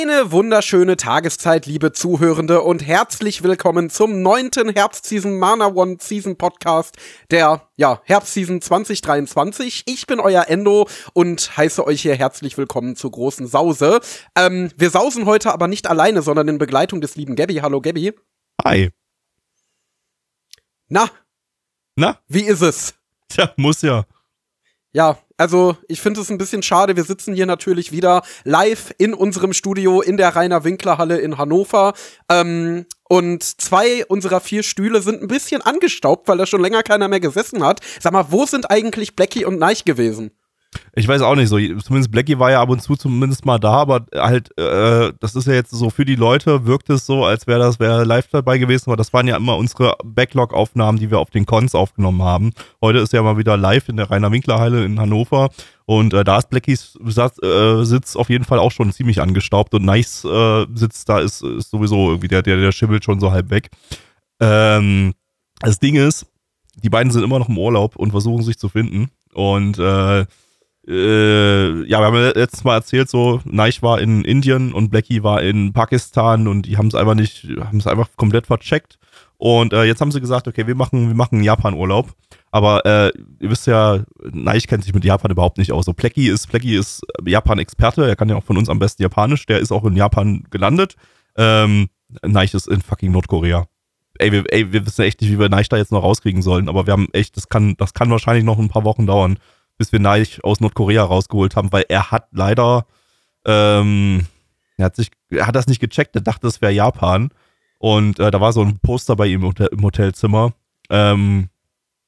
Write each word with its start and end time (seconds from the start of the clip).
Eine 0.00 0.32
wunderschöne 0.32 0.96
Tageszeit, 0.96 1.66
liebe 1.66 1.92
Zuhörende, 1.92 2.62
und 2.62 2.86
herzlich 2.86 3.42
willkommen 3.42 3.90
zum 3.90 4.22
neunten 4.22 4.70
Herbstseason 4.70 5.38
Mana 5.38 5.66
One 5.74 5.98
Season 6.00 6.36
Podcast 6.36 6.96
der, 7.30 7.68
ja, 7.76 8.00
Herbstseason 8.04 8.62
2023. 8.62 9.82
Ich 9.84 10.06
bin 10.06 10.18
euer 10.18 10.46
Endo 10.48 10.88
und 11.12 11.54
heiße 11.54 11.86
euch 11.86 12.00
hier 12.00 12.14
herzlich 12.14 12.56
willkommen 12.56 12.96
zur 12.96 13.10
großen 13.10 13.46
Sause. 13.46 14.00
Ähm, 14.34 14.72
wir 14.74 14.88
sausen 14.88 15.26
heute 15.26 15.52
aber 15.52 15.68
nicht 15.68 15.86
alleine, 15.86 16.22
sondern 16.22 16.48
in 16.48 16.56
Begleitung 16.56 17.02
des 17.02 17.16
lieben 17.16 17.36
Gabby. 17.36 17.56
Hallo 17.56 17.82
Gabby. 17.82 18.14
Hi. 18.64 18.88
Na, 20.88 21.10
Na, 21.96 22.18
wie 22.26 22.44
ist 22.44 22.62
es? 22.62 22.94
tja, 23.28 23.52
muss 23.56 23.82
ja. 23.82 24.06
Ja, 24.92 25.18
also 25.40 25.78
ich 25.88 26.02
finde 26.02 26.20
es 26.20 26.30
ein 26.30 26.36
bisschen 26.36 26.62
schade. 26.62 26.96
Wir 26.96 27.04
sitzen 27.04 27.34
hier 27.34 27.46
natürlich 27.46 27.92
wieder 27.92 28.22
live 28.44 28.92
in 28.98 29.14
unserem 29.14 29.54
Studio 29.54 30.02
in 30.02 30.18
der 30.18 30.36
Rainer 30.36 30.64
Winkler 30.64 30.98
Halle 30.98 31.18
in 31.18 31.38
Hannover. 31.38 31.94
Ähm, 32.28 32.84
und 33.08 33.42
zwei 33.42 34.04
unserer 34.04 34.40
vier 34.40 34.62
Stühle 34.62 35.00
sind 35.00 35.22
ein 35.22 35.28
bisschen 35.28 35.62
angestaubt, 35.62 36.28
weil 36.28 36.36
da 36.36 36.44
schon 36.44 36.60
länger 36.60 36.82
keiner 36.82 37.08
mehr 37.08 37.20
gesessen 37.20 37.64
hat. 37.64 37.80
Sag 38.00 38.12
mal, 38.12 38.26
wo 38.28 38.44
sind 38.44 38.70
eigentlich 38.70 39.16
Blackie 39.16 39.46
und 39.46 39.58
Neich 39.58 39.86
gewesen? 39.86 40.30
Ich 40.94 41.08
weiß 41.08 41.22
auch 41.22 41.34
nicht 41.34 41.48
so. 41.48 41.56
Zumindest 41.56 42.12
Blackie 42.12 42.38
war 42.38 42.50
ja 42.50 42.62
ab 42.62 42.68
und 42.68 42.80
zu 42.80 42.94
zumindest 42.94 43.44
mal 43.44 43.58
da, 43.58 43.72
aber 43.72 44.06
halt, 44.14 44.56
äh, 44.56 45.12
das 45.18 45.34
ist 45.34 45.46
ja 45.46 45.54
jetzt 45.54 45.70
so 45.70 45.90
für 45.90 46.04
die 46.04 46.14
Leute, 46.14 46.64
wirkt 46.64 46.90
es 46.90 47.06
so, 47.06 47.24
als 47.24 47.46
wäre 47.48 47.58
das 47.58 47.80
wäre 47.80 48.04
live 48.04 48.28
dabei 48.28 48.58
gewesen, 48.58 48.90
aber 48.90 48.96
das 48.96 49.12
waren 49.12 49.26
ja 49.26 49.36
immer 49.36 49.56
unsere 49.56 49.96
Backlog-Aufnahmen, 50.04 50.98
die 50.98 51.10
wir 51.10 51.18
auf 51.18 51.30
den 51.30 51.44
Cons 51.44 51.74
aufgenommen 51.74 52.22
haben. 52.22 52.52
Heute 52.80 52.98
ist 52.98 53.12
ja 53.12 53.22
mal 53.22 53.36
wieder 53.36 53.56
live 53.56 53.88
in 53.88 53.96
der 53.96 54.10
Rainer 54.10 54.30
Winkler 54.30 54.60
Halle 54.60 54.84
in 54.84 55.00
Hannover 55.00 55.50
und 55.86 56.14
äh, 56.14 56.22
da 56.22 56.38
ist 56.38 56.50
Blackies 56.50 56.96
äh, 57.04 57.84
Sitz 57.84 58.14
auf 58.14 58.30
jeden 58.30 58.44
Fall 58.44 58.60
auch 58.60 58.70
schon 58.70 58.92
ziemlich 58.92 59.20
angestaubt 59.20 59.74
und 59.74 59.84
Nice 59.84 60.24
äh, 60.24 60.66
Sitz 60.74 61.04
da 61.04 61.18
ist, 61.18 61.42
ist 61.42 61.70
sowieso 61.70 62.10
irgendwie 62.10 62.28
der, 62.28 62.42
der, 62.42 62.56
der 62.56 62.70
schimmelt 62.70 63.04
schon 63.04 63.18
so 63.18 63.32
halb 63.32 63.50
weg. 63.50 63.70
Ähm, 64.40 65.14
das 65.60 65.80
Ding 65.80 65.96
ist, 65.96 66.26
die 66.82 66.90
beiden 66.90 67.10
sind 67.10 67.24
immer 67.24 67.40
noch 67.40 67.48
im 67.48 67.58
Urlaub 67.58 67.96
und 67.96 68.12
versuchen 68.12 68.44
sich 68.44 68.58
zu 68.58 68.68
finden 68.68 69.10
und 69.34 69.78
äh, 69.78 70.26
äh, 70.88 71.84
ja, 71.84 72.00
wir 72.00 72.06
haben 72.06 72.14
ja 72.14 72.30
letztes 72.30 72.64
Mal 72.64 72.74
erzählt, 72.74 73.08
so, 73.10 73.40
Neich 73.44 73.82
war 73.82 74.00
in 74.00 74.24
Indien 74.24 74.72
und 74.72 74.90
Blackie 74.90 75.22
war 75.22 75.42
in 75.42 75.72
Pakistan 75.72 76.48
und 76.48 76.62
die 76.62 76.78
haben 76.78 76.88
es 76.88 76.94
einfach 76.94 77.14
nicht, 77.14 77.46
haben 77.60 77.78
es 77.78 77.86
einfach 77.86 78.08
komplett 78.16 78.46
vercheckt. 78.46 78.98
Und 79.36 79.72
äh, 79.72 79.84
jetzt 79.84 80.00
haben 80.00 80.12
sie 80.12 80.20
gesagt, 80.20 80.48
okay, 80.48 80.66
wir 80.66 80.74
machen, 80.74 81.08
wir 81.08 81.14
machen 81.14 81.36
einen 81.36 81.44
Japan-Urlaub. 81.44 82.12
Aber 82.50 82.84
äh, 82.84 83.12
ihr 83.40 83.50
wisst 83.50 83.66
ja, 83.66 84.04
Neich 84.22 84.66
kennt 84.66 84.84
sich 84.84 84.92
mit 84.92 85.04
Japan 85.04 85.30
überhaupt 85.30 85.58
nicht 85.58 85.72
aus. 85.72 85.86
So, 85.86 85.92
Blackie 85.92 86.28
ist, 86.28 86.48
Blackie 86.50 86.76
ist 86.76 87.02
Japan-Experte, 87.24 88.06
er 88.06 88.16
kann 88.16 88.28
ja 88.28 88.36
auch 88.36 88.44
von 88.44 88.58
uns 88.58 88.68
am 88.68 88.78
besten 88.78 89.02
Japanisch, 89.02 89.46
der 89.46 89.60
ist 89.60 89.72
auch 89.72 89.84
in 89.84 89.96
Japan 89.96 90.44
gelandet. 90.50 90.96
Ähm, 91.36 91.88
Neich 92.22 92.52
ist 92.54 92.68
in 92.68 92.82
fucking 92.82 93.12
Nordkorea. 93.12 93.66
Ey 94.18 94.32
wir, 94.32 94.44
ey, 94.52 94.72
wir 94.72 94.84
wissen 94.84 95.02
echt 95.02 95.20
nicht, 95.20 95.30
wie 95.30 95.38
wir 95.38 95.48
Neich 95.48 95.68
da 95.68 95.76
jetzt 95.76 95.92
noch 95.92 96.02
rauskriegen 96.02 96.42
sollen, 96.42 96.68
aber 96.68 96.86
wir 96.86 96.92
haben 96.92 97.08
echt, 97.12 97.36
das 97.36 97.48
kann, 97.48 97.76
das 97.78 97.94
kann 97.94 98.10
wahrscheinlich 98.10 98.44
noch 98.44 98.58
ein 98.58 98.68
paar 98.68 98.84
Wochen 98.84 99.06
dauern 99.06 99.38
bis 99.80 99.92
wir 99.92 99.98
Neich 99.98 100.44
aus 100.44 100.60
Nordkorea 100.60 101.02
rausgeholt 101.02 101.56
haben, 101.56 101.72
weil 101.72 101.86
er 101.88 102.10
hat 102.10 102.28
leider, 102.32 102.84
ähm, 103.46 104.26
er 104.76 104.84
hat 104.84 104.96
sich, 104.96 105.10
er 105.30 105.46
hat 105.46 105.56
das 105.56 105.68
nicht 105.68 105.80
gecheckt, 105.80 106.14
er 106.14 106.20
dachte, 106.20 106.42
das 106.42 106.60
wäre 106.60 106.70
Japan. 106.70 107.30
Und 107.78 108.18
äh, 108.18 108.30
da 108.30 108.42
war 108.42 108.52
so 108.52 108.60
ein 108.60 108.78
Poster 108.80 109.16
bei 109.16 109.28
ihm 109.28 109.42
im 109.42 109.82
Hotelzimmer. 109.82 110.52
Ähm, 110.90 111.48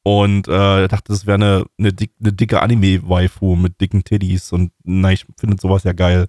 und 0.02 0.48
äh, 0.48 0.82
er 0.82 0.88
dachte, 0.88 1.14
das 1.14 1.24
wäre 1.24 1.36
eine, 1.36 1.64
eine, 1.78 1.94
dick, 1.94 2.12
eine 2.20 2.34
dicke 2.34 2.60
Anime-Waifu 2.60 3.56
mit 3.56 3.80
dicken 3.80 4.04
Teddies. 4.04 4.52
Und 4.52 4.72
Neich 4.84 5.24
findet 5.38 5.62
sowas 5.62 5.84
ja 5.84 5.94
geil. 5.94 6.26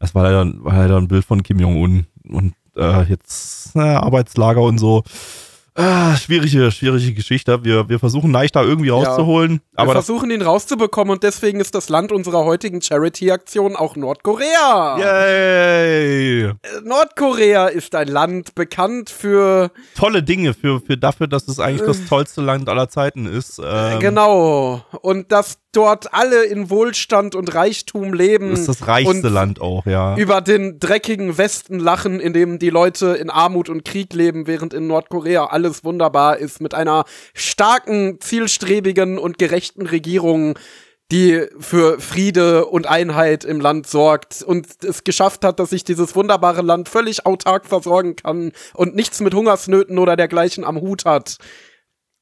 Das 0.00 0.14
war 0.14 0.22
leider, 0.22 0.50
war 0.64 0.78
leider 0.78 0.96
ein 0.96 1.08
Bild 1.08 1.26
von 1.26 1.42
Kim 1.42 1.60
Jong-un. 1.60 2.06
Und 2.26 2.54
äh, 2.74 3.02
jetzt 3.02 3.76
äh, 3.76 3.80
Arbeitslager 3.80 4.62
und 4.62 4.78
so. 4.78 5.04
Ah, 5.78 6.16
schwierige, 6.16 6.70
schwierige 6.72 7.12
Geschichte. 7.12 7.62
Wir, 7.62 7.86
wir 7.88 7.98
versuchen 7.98 8.30
Neich 8.30 8.50
da 8.50 8.62
irgendwie 8.62 8.88
rauszuholen. 8.88 9.60
Wir 9.72 9.78
aber 9.78 9.92
versuchen 9.92 10.30
ihn 10.30 10.40
rauszubekommen 10.40 11.12
und 11.12 11.22
deswegen 11.22 11.60
ist 11.60 11.74
das 11.74 11.90
Land 11.90 12.12
unserer 12.12 12.44
heutigen 12.46 12.80
Charity-Aktion 12.80 13.76
auch 13.76 13.94
Nordkorea. 13.94 14.98
Yay! 14.98 16.44
Äh, 16.44 16.54
Nordkorea 16.82 17.66
ist 17.66 17.94
ein 17.94 18.08
Land 18.08 18.54
bekannt 18.54 19.10
für 19.10 19.70
Tolle 19.94 20.22
Dinge 20.22 20.54
für, 20.54 20.80
für 20.80 20.96
dafür, 20.96 21.26
dass 21.26 21.46
es 21.46 21.60
eigentlich 21.60 21.86
das 21.86 22.06
tollste 22.06 22.40
Land 22.40 22.70
aller 22.70 22.88
Zeiten 22.88 23.26
ist. 23.26 23.60
Ähm, 23.62 24.00
genau 24.00 24.82
und 25.02 25.30
dass 25.30 25.58
dort 25.76 26.14
alle 26.14 26.44
in 26.44 26.70
Wohlstand 26.70 27.34
und 27.34 27.54
Reichtum 27.54 28.14
leben. 28.14 28.50
Das 28.50 28.60
ist 28.60 28.68
das 28.68 28.88
reichste 28.88 29.28
Land 29.28 29.60
auch, 29.60 29.84
ja. 29.84 30.16
Über 30.16 30.40
den 30.40 30.78
dreckigen 30.80 31.36
Westen 31.36 31.78
lachen, 31.78 32.18
in 32.18 32.32
dem 32.32 32.58
die 32.58 32.70
Leute 32.70 33.08
in 33.08 33.28
Armut 33.28 33.68
und 33.68 33.84
Krieg 33.84 34.14
leben, 34.14 34.46
während 34.46 34.72
in 34.72 34.86
Nordkorea 34.86 35.46
alles 35.46 35.84
wunderbar 35.84 36.38
ist 36.38 36.60
mit 36.60 36.74
einer 36.74 37.04
starken, 37.34 38.20
zielstrebigen 38.20 39.18
und 39.18 39.38
gerechten 39.38 39.86
Regierung, 39.86 40.58
die 41.12 41.46
für 41.60 42.00
Friede 42.00 42.66
und 42.66 42.86
Einheit 42.86 43.44
im 43.44 43.60
Land 43.60 43.86
sorgt 43.86 44.42
und 44.42 44.82
es 44.82 45.04
geschafft 45.04 45.44
hat, 45.44 45.60
dass 45.60 45.70
sich 45.70 45.84
dieses 45.84 46.16
wunderbare 46.16 46.62
Land 46.62 46.88
völlig 46.88 47.26
autark 47.26 47.66
versorgen 47.66 48.16
kann 48.16 48.52
und 48.74 48.96
nichts 48.96 49.20
mit 49.20 49.34
Hungersnöten 49.34 49.98
oder 49.98 50.16
dergleichen 50.16 50.64
am 50.64 50.80
Hut 50.80 51.04
hat. 51.04 51.36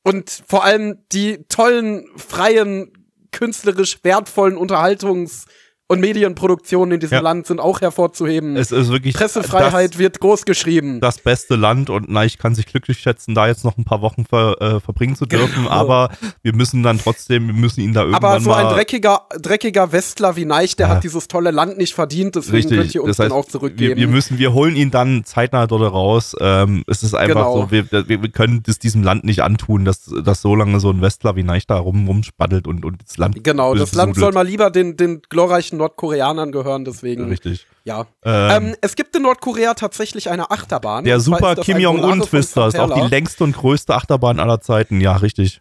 Und 0.02 0.42
vor 0.46 0.64
allem 0.64 0.98
die 1.12 1.44
tollen, 1.48 2.06
freien, 2.16 2.92
künstlerisch 3.34 3.98
wertvollen 4.02 4.56
Unterhaltungs- 4.56 5.46
und 5.94 6.00
Medienproduktionen 6.00 6.92
in 6.94 7.00
diesem 7.00 7.14
Ja. 7.16 7.20
Land 7.20 7.46
sind 7.46 7.60
auch 7.60 7.80
hervorzuheben. 7.80 8.56
es 8.56 8.72
ist 8.72 8.90
wirklich 8.90 9.14
Pressefreiheit 9.14 9.92
das, 9.94 9.98
wird 9.98 10.20
groß 10.20 10.44
geschrieben. 10.44 11.00
das 11.00 11.18
beste 11.18 11.56
Land 11.56 11.90
und 11.90 12.08
Neich 12.08 12.38
kann 12.38 12.54
sich 12.54 12.66
glücklich 12.66 12.98
schätzen, 12.98 13.34
da 13.34 13.46
jetzt 13.46 13.64
noch 13.64 13.78
ein 13.78 13.84
paar 13.84 14.00
Wochen 14.02 14.24
ver, 14.24 14.60
äh, 14.60 14.80
verbringen 14.80 15.16
zu 15.16 15.26
dürfen. 15.26 15.64
Genau. 15.64 15.70
Aber 15.70 16.10
wir 16.42 16.54
müssen 16.54 16.82
dann 16.82 16.98
trotzdem, 16.98 17.46
wir 17.46 17.54
müssen 17.54 17.80
ihn 17.80 17.92
da 17.92 18.02
irgendwann 18.02 18.24
Aber 18.24 18.40
so 18.40 18.52
ein 18.52 18.68
dreckiger, 18.68 19.22
dreckiger 19.40 19.92
Westler 19.92 20.36
wie 20.36 20.44
Neich, 20.44 20.76
der 20.76 20.88
Ja. 20.88 20.94
hat 20.96 21.04
dieses 21.04 21.28
tolle 21.28 21.50
Land 21.50 21.78
nicht 21.78 21.94
verdient, 21.94 22.34
deswegen 22.36 22.56
Richtig, 22.56 22.78
könnt 22.78 22.94
ihr 22.94 23.02
uns 23.02 23.16
das 23.16 23.24
heißt, 23.24 23.30
dann 23.30 23.38
auch 23.38 23.44
wir, 23.46 23.50
zurückgeben. 23.50 24.00
wir 24.00 24.08
müssen, 24.08 24.38
wir 24.38 24.52
holen 24.52 24.76
ihn 24.76 24.90
dann 24.90 25.24
zeitnah 25.24 25.66
dort 25.66 25.82
raus. 25.92 26.34
Ähm, 26.40 26.84
es 26.86 27.02
ist 27.02 27.14
einfach 27.14 27.34
Genau. 27.34 27.62
so, 27.62 27.70
wir, 27.70 27.90
wir, 27.90 28.08
wir 28.08 28.28
können 28.30 28.62
es 28.66 28.78
diesem 28.78 29.02
Land 29.02 29.24
nicht 29.24 29.42
antun, 29.42 29.84
dass, 29.84 30.04
dass 30.24 30.40
so 30.42 30.54
lange 30.54 30.80
so 30.80 30.90
ein 30.90 31.00
Westler 31.00 31.36
wie 31.36 31.42
Neich 31.42 31.66
da 31.66 31.76
rum, 31.76 32.06
rumspaddelt 32.06 32.66
und, 32.66 32.84
und 32.84 33.02
das 33.06 33.16
Land 33.16 33.42
genau, 33.44 33.74
das 33.74 33.94
Land 33.94 34.16
soll 34.16 34.32
mal 34.32 34.46
lieber 34.46 34.70
den, 34.70 34.96
den 34.96 35.22
glorreichen 35.28 35.78
Nordkoreanern 35.84 36.50
gehören, 36.52 36.84
deswegen. 36.84 37.28
Richtig. 37.28 37.66
Ja. 37.84 38.06
Ähm, 38.24 38.68
Ähm, 38.68 38.76
es 38.80 38.96
gibt 38.96 39.14
in 39.16 39.22
Nordkorea 39.22 39.74
tatsächlich 39.74 40.30
eine 40.30 40.50
Achterbahn. 40.50 41.04
Der 41.04 41.20
Super 41.20 41.54
Kim 41.56 41.74
von 41.74 41.82
Jong-un-Twister 41.82 42.68
ist 42.68 42.78
auch 42.78 42.92
die 42.94 43.08
längste 43.08 43.44
und 43.44 43.54
größte 43.56 43.94
Achterbahn 43.94 44.40
aller 44.40 44.60
Zeiten. 44.60 45.00
Ja, 45.00 45.16
richtig. 45.16 45.60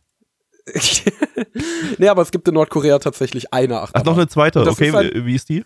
nee, 1.98 2.08
aber 2.08 2.22
es 2.22 2.32
gibt 2.32 2.48
in 2.48 2.54
Nordkorea 2.54 3.00
tatsächlich 3.00 3.54
eine 3.54 3.78
Ach, 3.80 3.84
Achterbahn. 3.84 4.06
noch 4.06 4.18
eine 4.18 4.28
zweite. 4.30 4.62
Okay, 4.62 4.88
ist 4.90 4.96
ein- 4.96 5.12
wie 5.14 5.26
wie 5.26 5.36
ist 5.36 5.50
die? 5.50 5.66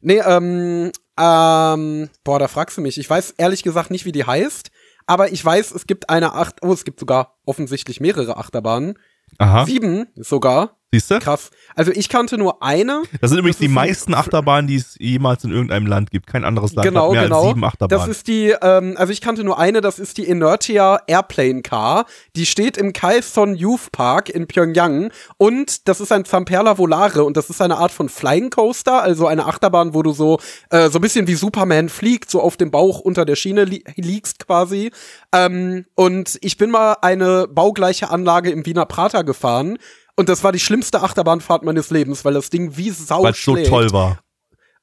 Nee, 0.00 0.20
ähm, 0.24 0.90
ähm, 1.18 2.10
boah, 2.24 2.38
da 2.38 2.48
fragst 2.48 2.76
du 2.76 2.80
mich. 2.80 2.98
Ich 2.98 3.08
weiß 3.08 3.32
ehrlich 3.38 3.62
gesagt 3.62 3.90
nicht, 3.90 4.04
wie 4.04 4.12
die 4.12 4.24
heißt, 4.24 4.70
aber 5.06 5.32
ich 5.32 5.44
weiß, 5.44 5.72
es 5.72 5.86
gibt 5.86 6.08
eine 6.10 6.34
Acht, 6.34 6.56
oh, 6.62 6.72
es 6.72 6.84
gibt 6.84 7.00
sogar 7.00 7.36
offensichtlich 7.44 8.00
mehrere 8.00 8.36
Achterbahnen. 8.36 8.98
Aha, 9.38 9.64
Sieben 9.66 10.06
sogar. 10.14 10.75
Siehst 10.92 11.10
du? 11.10 11.18
Krass. 11.18 11.50
Also 11.74 11.92
ich 11.92 12.08
kannte 12.08 12.38
nur 12.38 12.62
eine. 12.62 13.02
Das 13.20 13.30
sind 13.30 13.38
übrigens 13.38 13.58
Das 13.58 13.62
die 13.62 13.68
meisten 13.68 14.14
Achterbahnen, 14.14 14.66
die 14.66 14.76
es 14.76 14.96
jemals 14.98 15.44
in 15.44 15.50
irgendeinem 15.50 15.86
Land 15.86 16.10
gibt. 16.10 16.26
Kein 16.26 16.44
anderes 16.44 16.74
Land 16.74 16.88
genau, 16.88 17.06
hat 17.06 17.12
mehr 17.12 17.22
genau. 17.24 17.40
als 17.40 17.48
sieben 17.48 17.64
Achterbahnen. 17.64 18.06
Das 18.06 18.16
ist 18.16 18.26
die, 18.28 18.54
ähm, 18.62 18.94
also 18.96 19.12
ich 19.12 19.20
kannte 19.20 19.44
nur 19.44 19.58
eine, 19.58 19.80
das 19.80 19.98
ist 19.98 20.18
die 20.18 20.24
Inertia 20.24 21.00
Airplane 21.06 21.62
Car. 21.62 22.06
Die 22.34 22.46
steht 22.46 22.76
im 22.76 22.92
Kaesong 22.92 23.54
Youth 23.54 23.92
Park 23.92 24.30
in 24.30 24.46
Pyongyang 24.46 25.10
und 25.36 25.88
das 25.88 26.00
ist 26.00 26.12
ein 26.12 26.24
Zamperla 26.24 26.78
Volare 26.78 27.24
und 27.24 27.36
das 27.36 27.50
ist 27.50 27.60
eine 27.60 27.76
Art 27.76 27.92
von 27.92 28.08
Flying 28.08 28.50
Coaster, 28.50 29.02
also 29.02 29.26
eine 29.26 29.46
Achterbahn, 29.46 29.94
wo 29.94 30.02
du 30.02 30.12
so 30.12 30.38
äh, 30.70 30.88
so 30.88 30.98
ein 30.98 31.02
bisschen 31.02 31.26
wie 31.26 31.34
Superman 31.34 31.88
fliegt, 31.88 32.30
so 32.30 32.40
auf 32.40 32.56
dem 32.56 32.70
Bauch 32.70 33.00
unter 33.00 33.24
der 33.24 33.36
Schiene 33.36 33.64
li 33.64 33.84
liegst 33.96 34.46
quasi. 34.46 34.90
Ähm, 35.32 35.86
und 35.94 36.38
ich 36.40 36.56
bin 36.56 36.70
mal 36.70 36.96
eine 37.02 37.46
baugleiche 37.48 38.10
Anlage 38.10 38.50
im 38.50 38.64
Wiener 38.64 38.86
Prater 38.86 39.24
gefahren. 39.24 39.78
Und 40.16 40.28
das 40.28 40.42
war 40.42 40.52
die 40.52 40.60
schlimmste 40.60 41.02
Achterbahnfahrt 41.02 41.62
meines 41.62 41.90
Lebens, 41.90 42.24
weil 42.24 42.34
das 42.34 42.50
Ding 42.50 42.76
wie 42.76 42.90
Sau 42.90 43.22
Weil 43.22 43.34
so 43.34 43.56
toll 43.56 43.92
war. 43.92 44.20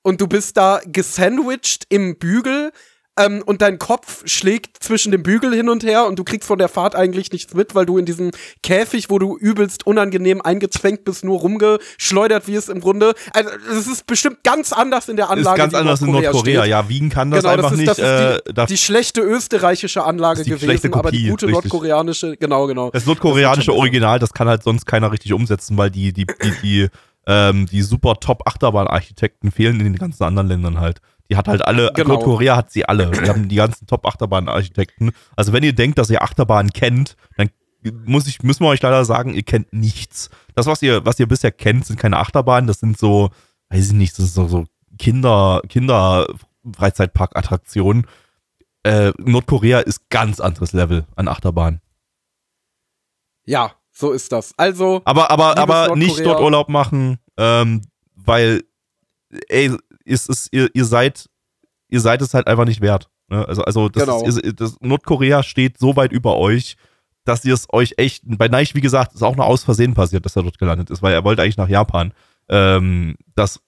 und 0.04 0.22
du 0.22 0.28
bist 0.28 0.58
da 0.58 0.80
gesandwiched 0.86 1.86
im 1.90 2.18
Bügel 2.18 2.72
ähm, 3.19 3.44
und 3.45 3.62
dein 3.62 3.77
Kopf 3.77 4.24
schlägt 4.25 4.83
zwischen 4.83 5.12
dem 5.12 5.21
Bügel 5.21 5.54
hin 5.54 5.69
und 5.69 5.83
her 5.83 6.07
und 6.07 6.18
du 6.18 6.24
kriegst 6.24 6.48
von 6.48 6.57
der 6.57 6.68
Fahrt 6.68 6.95
eigentlich 6.95 7.31
nichts 7.31 7.54
mit, 7.54 7.75
weil 7.75 7.86
du 7.86 7.98
in 7.98 8.06
diesem 8.06 8.31
Käfig, 8.63 9.10
wo 9.10 9.19
du 9.19 9.38
übelst 9.38 9.86
unangenehm 9.86 10.42
eingezwängt 10.42 11.04
bist, 11.04 11.24
nur 11.24 11.39
rumgeschleudert 11.39 12.48
wirst 12.48 12.69
im 12.69 12.81
Grunde. 12.81 13.13
Also 13.33 13.51
es 13.71 13.88
ist 13.88 14.07
bestimmt 14.07 14.44
ganz 14.44 14.74
anders 14.74 15.10
in 15.10 15.15
der 15.15 15.30
Anlage. 15.30 15.57
Ist 15.57 15.57
ganz 15.57 15.74
anders 15.75 16.01
in 16.01 16.12
Nordkorea. 16.12 16.62
Steht. 16.62 16.71
Ja, 16.71 16.89
Wien 16.89 17.10
kann 17.10 17.30
das 17.30 17.42
genau, 17.42 17.54
einfach 17.54 17.69
das 17.69 17.74
ist, 17.74 17.77
nicht. 17.80 17.89
Das 17.89 17.98
ist 18.00 18.56
die, 18.56 18.62
äh, 18.62 18.65
die 18.65 18.77
schlechte 18.77 19.21
österreichische 19.21 20.04
Anlage 20.04 20.44
gewesen, 20.44 20.92
Kopie, 20.92 21.00
aber 21.00 21.12
die 21.12 21.30
gute 21.30 21.48
richtig. 21.48 21.71
nordkoreanische, 21.71 22.38
genau, 22.38 22.65
genau. 22.65 22.89
Das 22.89 23.06
nordkoreanische 23.06 23.74
Original, 23.74 24.18
das 24.19 24.33
kann 24.33 24.48
halt 24.48 24.63
sonst 24.63 24.86
keiner 24.86 25.12
richtig 25.12 25.33
umsetzen, 25.33 25.77
weil 25.77 25.92
die, 25.92 26.13
die, 26.13 26.25
die, 26.25 26.54
die, 26.63 26.88
ähm, 27.27 27.68
die 27.68 27.83
super 27.83 28.15
Top-Achterbahn-Architekten 28.19 29.51
fehlen 29.51 29.80
in 29.80 29.86
den 29.86 29.95
ganzen 29.98 30.24
anderen 30.24 30.48
Ländern 30.48 30.80
halt. 30.80 31.00
Die 31.34 31.38
hat 31.38 31.48
halt 31.48 31.66
alle, 31.66 31.92
genau. 31.96 32.10
Nordkorea 32.10 32.56
hat 32.56 32.70
sie 32.70 32.86
alle. 32.86 33.10
Die 33.10 33.28
haben 33.28 33.50
die 33.50 33.56
ganzen 33.56 33.88
Top-Achterbahn-Architekten. 33.88 35.14
Also 35.36 35.52
wenn 35.52 35.64
ihr 35.64 35.74
denkt, 35.74 35.98
dass 35.98 36.12
ihr 36.12 36.22
Achterbahnen 36.22 36.72
kennt, 36.72 37.18
dann 37.38 37.50
muss 38.06 38.28
ich, 38.28 38.44
müssen 38.44 38.64
wir 38.64 38.68
euch 38.68 38.84
leider 38.84 39.04
sagen, 39.04 39.34
ihr 39.34 39.42
kennt 39.42 39.74
nichts. 39.74 40.30
Das, 40.54 40.68
was 40.68 40.84
ihr, 40.84 41.08
was 41.08 41.20
ihr 41.20 41.28
bisher 41.28 41.52
kennt, 41.52 41.88
sind 41.88 42.00
keine 42.00 42.20
Achterbahnen, 42.20 42.68
das 42.68 42.82
sind 42.82 43.00
so, 43.00 43.32
weiß 43.70 43.88
ich 43.88 43.94
nicht, 43.94 44.12
das 44.12 44.32
sind 44.32 44.48
so, 44.48 44.48
so 44.48 44.66
Kinder, 45.00 45.64
Kinder-Freizeitpark-Attraktionen. 45.70 48.06
Äh, 48.84 49.14
Nordkorea 49.18 49.80
ist 49.80 50.12
ganz 50.12 50.40
anderes 50.40 50.74
Level 50.74 51.08
an 51.16 51.28
Achterbahn. 51.28 51.82
Ja, 53.44 53.72
so 53.92 54.12
ist 54.12 54.32
das. 54.32 54.54
Also. 54.56 55.02
Aber, 55.06 55.32
aber, 55.32 55.58
aber 55.58 55.96
nicht 55.96 56.24
dort 56.24 56.42
Urlaub 56.42 56.70
machen, 56.70 57.18
ähm, 57.38 57.82
weil, 58.16 58.62
ey, 59.48 59.76
ist 60.06 60.30
es, 60.30 60.48
ihr, 60.52 60.70
ihr 60.74 60.86
seid, 60.86 61.30
ihr 61.90 62.00
seid 62.00 62.22
es 62.22 62.34
halt 62.34 62.48
einfach 62.48 62.66
nicht 62.66 62.82
wert. 62.82 63.10
Ne? 63.30 63.48
Also, 63.48 63.64
also 63.64 63.90
das, 63.90 64.06
genau. 64.06 64.26
ist, 64.26 64.42
das 64.60 64.78
Nordkorea 64.82 65.44
steht 65.44 65.78
so 65.78 65.96
weit 65.96 66.12
über 66.12 66.38
euch, 66.38 66.78
dass 67.26 67.46
ihr 67.46 67.54
es 67.54 67.68
euch 67.72 67.94
echt, 67.98 68.24
bei 68.26 68.48
Neich, 68.48 68.76
wie 68.76 68.82
gesagt, 68.82 69.14
ist 69.14 69.24
auch 69.24 69.36
nur 69.36 69.46
aus 69.46 69.64
Versehen 69.64 69.94
passiert, 69.94 70.26
dass 70.26 70.36
er 70.36 70.44
dort 70.44 70.60
gelandet 70.60 70.90
ist, 70.90 71.02
weil 71.02 71.14
er 71.14 71.24
wollte 71.24 71.42
eigentlich 71.42 71.58
nach 71.58 71.70
Japan, 71.70 72.14
ähm, 72.50 73.16
das 73.36 73.62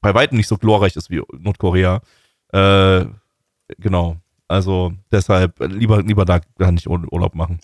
bei 0.00 0.14
weitem 0.14 0.36
nicht 0.36 0.48
so 0.48 0.56
glorreich 0.56 0.96
ist 0.96 1.10
wie 1.10 1.22
Nordkorea. 1.32 2.00
Äh, 2.52 3.06
genau. 3.78 4.16
Also 4.48 4.92
deshalb 5.12 5.60
lieber, 5.60 6.02
lieber 6.02 6.24
da 6.24 6.40
nicht 6.70 6.88
Urlaub 6.88 7.34
machen. 7.34 7.60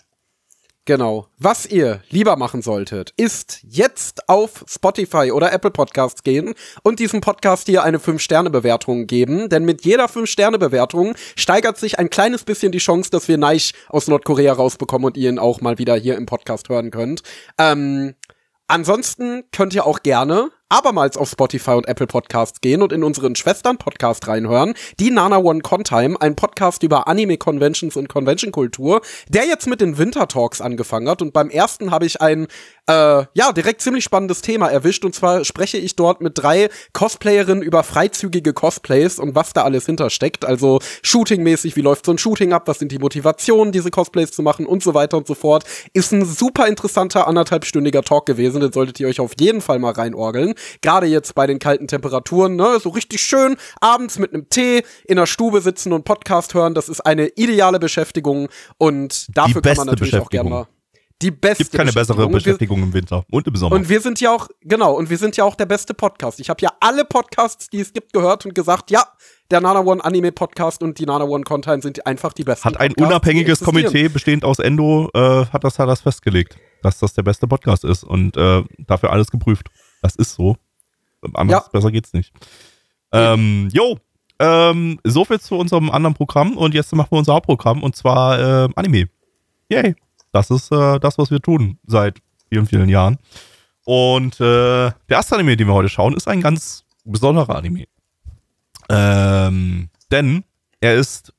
Genau. 0.87 1.27
Was 1.37 1.65
ihr 1.65 2.01
lieber 2.11 2.37
machen 2.37 2.61
solltet, 2.61 3.11
ist 3.17 3.59
jetzt 3.67 4.29
auf 4.29 4.63
Spotify 4.69 5.33
oder 5.33 5.51
Apple 5.51 5.69
Podcasts 5.69 6.23
gehen 6.23 6.53
und 6.81 7.01
diesem 7.01 7.19
Podcast 7.19 7.67
hier 7.67 7.83
eine 7.83 7.97
5-Sterne-Bewertung 7.97 9.05
geben. 9.05 9.49
Denn 9.49 9.65
mit 9.65 9.83
jeder 9.83 10.05
5-Sterne-Bewertung 10.05 11.15
steigert 11.35 11.77
sich 11.77 11.99
ein 11.99 12.09
kleines 12.09 12.45
bisschen 12.45 12.71
die 12.71 12.77
Chance, 12.77 13.11
dass 13.11 13.27
wir 13.27 13.37
Neich 13.37 13.73
aus 13.89 14.07
Nordkorea 14.07 14.53
rausbekommen 14.53 15.07
und 15.07 15.17
ihr 15.17 15.29
ihn 15.29 15.39
auch 15.39 15.59
mal 15.59 15.77
wieder 15.77 15.97
hier 15.97 16.15
im 16.15 16.25
Podcast 16.25 16.69
hören 16.69 16.89
könnt. 16.89 17.21
Ähm, 17.57 18.15
ansonsten 18.67 19.43
könnt 19.51 19.75
ihr 19.75 19.85
auch 19.85 20.03
gerne 20.03 20.51
abermals 20.69 21.15
auf 21.17 21.29
Spotify 21.29 21.71
und 21.71 21.87
Apple 21.87 22.07
Podcasts 22.07 22.61
gehen 22.61 22.81
und 22.81 22.91
in 22.91 23.03
unseren 23.03 23.35
Schwestern-Podcast 23.35 24.27
reinhören, 24.27 24.73
die 24.99 25.11
Nana 25.11 25.37
One 25.37 25.61
Contime, 25.61 26.19
ein 26.19 26.35
Podcast 26.35 26.83
über 26.83 27.07
Anime-Conventions 27.07 27.95
und 27.95 28.09
Convention-Kultur, 28.09 29.01
der 29.29 29.45
jetzt 29.45 29.67
mit 29.67 29.79
den 29.79 29.97
Winter 29.97 30.27
Talks 30.27 30.59
angefangen 30.59 31.07
hat. 31.07 31.21
Und 31.21 31.31
beim 31.31 31.49
ersten 31.49 31.91
habe 31.91 32.05
ich 32.05 32.21
ein, 32.21 32.47
äh, 32.87 33.23
ja, 33.33 33.51
direkt 33.55 33.81
ziemlich 33.81 34.03
spannendes 34.03 34.41
Thema 34.41 34.67
erwischt. 34.67 35.05
Und 35.05 35.15
zwar 35.15 35.45
spreche 35.45 35.77
ich 35.77 35.95
dort 35.95 36.21
mit 36.21 36.37
drei 36.37 36.69
Cosplayerinnen 36.93 37.63
über 37.63 37.83
freizügige 37.83 38.53
Cosplays 38.53 39.19
und 39.19 39.35
was 39.35 39.53
da 39.53 39.63
alles 39.63 39.85
hintersteckt. 39.85 40.43
Also 40.43 40.79
Shooting-mäßig, 41.01 41.75
wie 41.77 41.81
läuft 41.81 42.05
so 42.05 42.11
ein 42.11 42.17
Shooting 42.17 42.51
ab, 42.51 42.67
was 42.67 42.79
sind 42.79 42.91
die 42.91 42.99
Motivationen, 42.99 43.71
diese 43.71 43.91
Cosplays 43.91 44.31
zu 44.31 44.41
machen 44.41 44.65
und 44.65 44.83
so 44.83 44.93
weiter 44.93 45.17
und 45.17 45.27
so 45.27 45.35
fort. 45.35 45.63
Ist 45.93 46.11
ein 46.11 46.25
super 46.25 46.67
interessanter 46.67 47.27
anderthalbstündiger 47.27 48.01
Talk 48.01 48.25
gewesen, 48.25 48.59
den 48.59 48.73
solltet 48.73 48.99
ihr 48.99 49.07
euch 49.07 49.21
auf 49.21 49.31
jeden 49.39 49.61
Fall 49.61 49.79
mal 49.79 49.93
reinorgeln. 49.93 50.55
Gerade 50.81 51.07
jetzt 51.07 51.35
bei 51.35 51.47
den 51.47 51.59
kalten 51.59 51.87
Temperaturen, 51.87 52.55
ne, 52.55 52.79
so 52.81 52.89
richtig 52.89 53.21
schön 53.21 53.57
abends 53.81 54.19
mit 54.19 54.33
einem 54.33 54.49
Tee 54.49 54.83
in 55.05 55.17
der 55.17 55.25
Stube 55.25 55.61
sitzen 55.61 55.93
und 55.93 56.05
Podcast 56.05 56.53
hören, 56.53 56.73
das 56.73 56.89
ist 56.89 57.01
eine 57.01 57.27
ideale 57.35 57.79
Beschäftigung 57.79 58.49
und 58.77 59.27
dafür 59.35 59.61
kann 59.61 59.77
man 59.77 59.87
natürlich 59.87 60.17
auch 60.17 60.29
gerne 60.29 60.49
mal 60.49 60.67
die 61.21 61.31
beste. 61.31 61.63
Gibt 61.63 61.75
keine 61.75 61.91
bessere 61.91 62.27
Beschäftigung 62.29 62.81
im 62.83 62.93
Winter 62.93 63.25
und 63.31 63.47
im 63.47 63.55
Sommer. 63.55 63.75
Und 63.75 63.89
wir 63.89 64.01
sind 64.01 64.21
ja 64.21 64.31
auch, 64.31 64.47
genau, 64.61 64.93
und 64.93 65.09
wir 65.09 65.17
sind 65.17 65.35
ja 65.37 65.43
auch 65.43 65.55
der 65.55 65.65
beste 65.65 65.93
Podcast. 65.93 66.39
Ich 66.39 66.49
habe 66.49 66.61
ja 66.61 66.69
alle 66.79 67.05
Podcasts, 67.05 67.69
die 67.69 67.79
es 67.79 67.93
gibt, 67.93 68.13
gehört 68.13 68.45
und 68.45 68.53
gesagt, 68.53 68.91
ja, 68.91 69.03
der 69.49 69.61
Nana 69.61 69.79
One 69.79 70.03
Anime 70.03 70.31
Podcast 70.31 70.83
und 70.83 70.99
die 70.99 71.05
Nana 71.05 71.25
One 71.25 71.43
Content 71.43 71.83
sind 71.83 72.05
einfach 72.05 72.33
die 72.33 72.43
besten. 72.43 72.65
Hat 72.65 72.79
ein 72.79 72.89
Podcasts, 72.89 73.07
unabhängiges 73.07 73.59
Komitee 73.61 74.09
bestehend 74.09 74.43
aus 74.43 74.59
Endo, 74.59 75.09
äh, 75.13 75.45
hat 75.45 75.63
das, 75.63 75.79
hat 75.79 75.89
das 75.89 76.01
festgelegt, 76.01 76.57
dass 76.83 76.99
das 76.99 77.13
der 77.13 77.23
beste 77.23 77.47
Podcast 77.47 77.83
ist 77.83 78.03
und 78.03 78.37
äh, 78.37 78.63
dafür 78.77 79.11
alles 79.11 79.31
geprüft. 79.31 79.69
Das 80.01 80.15
ist 80.15 80.33
so. 80.33 80.57
Anders 81.33 81.63
ja. 81.65 81.69
besser 81.71 81.91
geht's 81.91 82.13
nicht. 82.13 82.33
Ähm, 83.11 83.69
jo, 83.71 83.97
ähm, 84.39 84.99
so 85.03 85.25
viel 85.25 85.39
zu 85.39 85.55
unserem 85.55 85.89
anderen 85.89 86.13
Programm 86.13 86.57
und 86.57 86.73
jetzt 86.73 86.93
machen 86.93 87.11
wir 87.11 87.19
unser 87.19 87.33
Hauptprogramm 87.33 87.83
und 87.83 87.95
zwar 87.95 88.39
äh, 88.65 88.69
Anime. 88.75 89.09
Yay. 89.69 89.95
Das 90.31 90.51
ist 90.51 90.71
äh, 90.71 90.99
das, 90.99 91.17
was 91.17 91.31
wir 91.31 91.41
tun 91.41 91.79
seit 91.85 92.19
vielen, 92.49 92.67
vielen 92.67 92.89
Jahren. 92.89 93.17
Und 93.85 94.39
äh, 94.39 94.91
der 94.91 94.93
erste 95.09 95.35
Anime, 95.35 95.57
den 95.57 95.67
wir 95.67 95.73
heute 95.73 95.89
schauen, 95.89 96.13
ist 96.13 96.27
ein 96.27 96.41
ganz 96.41 96.83
besonderer 97.05 97.55
Anime. 97.55 97.85
Ähm, 98.89 99.89
denn 100.11 100.43
er 100.81 100.95
ist 100.95 101.33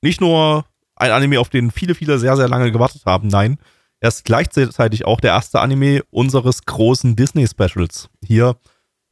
nicht 0.00 0.20
nur 0.20 0.64
ein 0.96 1.12
Anime, 1.12 1.38
auf 1.38 1.50
den 1.50 1.70
viele, 1.70 1.94
viele 1.94 2.18
sehr, 2.18 2.36
sehr 2.36 2.48
lange 2.48 2.72
gewartet 2.72 3.02
haben. 3.06 3.28
Nein, 3.28 3.58
er 4.02 4.08
ist 4.08 4.24
gleichzeitig 4.24 5.04
auch 5.04 5.20
der 5.20 5.30
erste 5.30 5.60
Anime 5.60 6.02
unseres 6.10 6.64
großen 6.64 7.14
Disney-Specials 7.14 8.10
hier 8.20 8.56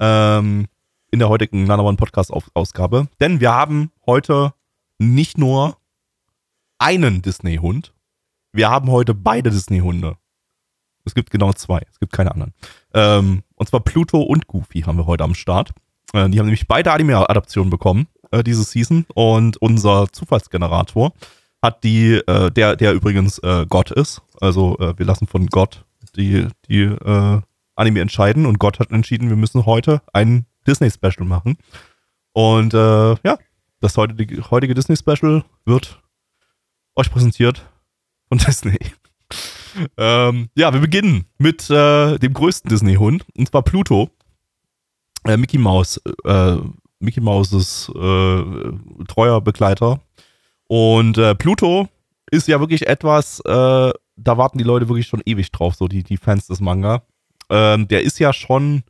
ähm, 0.00 0.66
in 1.12 1.20
der 1.20 1.28
heutigen 1.28 1.62
Nana 1.62 1.84
One 1.84 1.96
Podcast-Ausgabe. 1.96 3.06
Denn 3.20 3.38
wir 3.38 3.52
haben 3.52 3.92
heute 4.04 4.52
nicht 4.98 5.38
nur 5.38 5.76
einen 6.78 7.22
Disney-Hund, 7.22 7.94
wir 8.52 8.68
haben 8.68 8.90
heute 8.90 9.14
beide 9.14 9.50
Disney-Hunde. 9.50 10.16
Es 11.04 11.14
gibt 11.14 11.30
genau 11.30 11.52
zwei, 11.52 11.86
es 11.88 12.00
gibt 12.00 12.12
keine 12.12 12.32
anderen. 12.32 12.52
Ähm, 12.92 13.44
und 13.54 13.68
zwar 13.68 13.80
Pluto 13.80 14.20
und 14.20 14.48
Goofy 14.48 14.80
haben 14.80 14.98
wir 14.98 15.06
heute 15.06 15.22
am 15.22 15.36
Start. 15.36 15.70
Äh, 16.14 16.28
die 16.30 16.40
haben 16.40 16.46
nämlich 16.46 16.66
beide 16.66 16.90
Anime-Adaptionen 16.90 17.70
bekommen, 17.70 18.08
äh, 18.32 18.42
diese 18.42 18.64
Season. 18.64 19.06
Und 19.14 19.56
unser 19.58 20.08
Zufallsgenerator 20.10 21.12
hat 21.62 21.84
die, 21.84 22.14
äh, 22.14 22.50
der, 22.50 22.76
der 22.76 22.94
übrigens 22.94 23.38
äh, 23.38 23.66
Gott 23.68 23.90
ist. 23.90 24.22
Also 24.40 24.78
äh, 24.78 24.98
wir 24.98 25.06
lassen 25.06 25.26
von 25.26 25.46
Gott 25.46 25.84
die, 26.16 26.48
die 26.68 26.82
äh, 26.82 27.40
Anime 27.76 28.00
entscheiden 28.00 28.46
und 28.46 28.58
Gott 28.58 28.78
hat 28.78 28.90
entschieden, 28.90 29.28
wir 29.28 29.36
müssen 29.36 29.66
heute 29.66 30.02
ein 30.12 30.46
Disney-Special 30.66 31.26
machen. 31.26 31.56
Und 32.32 32.74
äh, 32.74 33.14
ja, 33.22 33.38
das 33.80 33.96
heutige, 33.96 34.50
heutige 34.50 34.74
Disney-Special 34.74 35.44
wird 35.64 36.00
euch 36.96 37.10
präsentiert 37.10 37.66
von 38.28 38.38
Disney. 38.46 38.78
ähm, 39.96 40.48
ja, 40.54 40.72
wir 40.72 40.80
beginnen 40.80 41.26
mit 41.38 41.70
äh, 41.70 42.18
dem 42.18 42.34
größten 42.34 42.68
Disney-Hund, 42.68 43.24
und 43.36 43.48
zwar 43.48 43.62
Pluto. 43.62 44.10
Äh, 45.24 45.36
Mickey 45.36 45.58
Mouse, 45.58 46.00
äh, 46.24 46.56
Mickey 46.98 47.20
Mouses 47.20 47.90
äh, 47.94 48.44
treuer 49.06 49.40
Begleiter 49.42 50.00
und 50.70 51.18
äh, 51.18 51.34
Pluto 51.34 51.88
ist 52.30 52.46
ja 52.46 52.60
wirklich 52.60 52.86
etwas, 52.86 53.40
äh, 53.40 53.50
da 53.50 54.38
warten 54.38 54.56
die 54.56 54.62
Leute 54.62 54.88
wirklich 54.88 55.08
schon 55.08 55.20
ewig 55.26 55.50
drauf, 55.50 55.74
so 55.74 55.88
die, 55.88 56.04
die 56.04 56.16
Fans 56.16 56.46
des 56.46 56.60
Manga. 56.60 57.02
Ähm, 57.48 57.88
der 57.88 58.02
ist 58.04 58.20
ja 58.20 58.32
schon, 58.32 58.84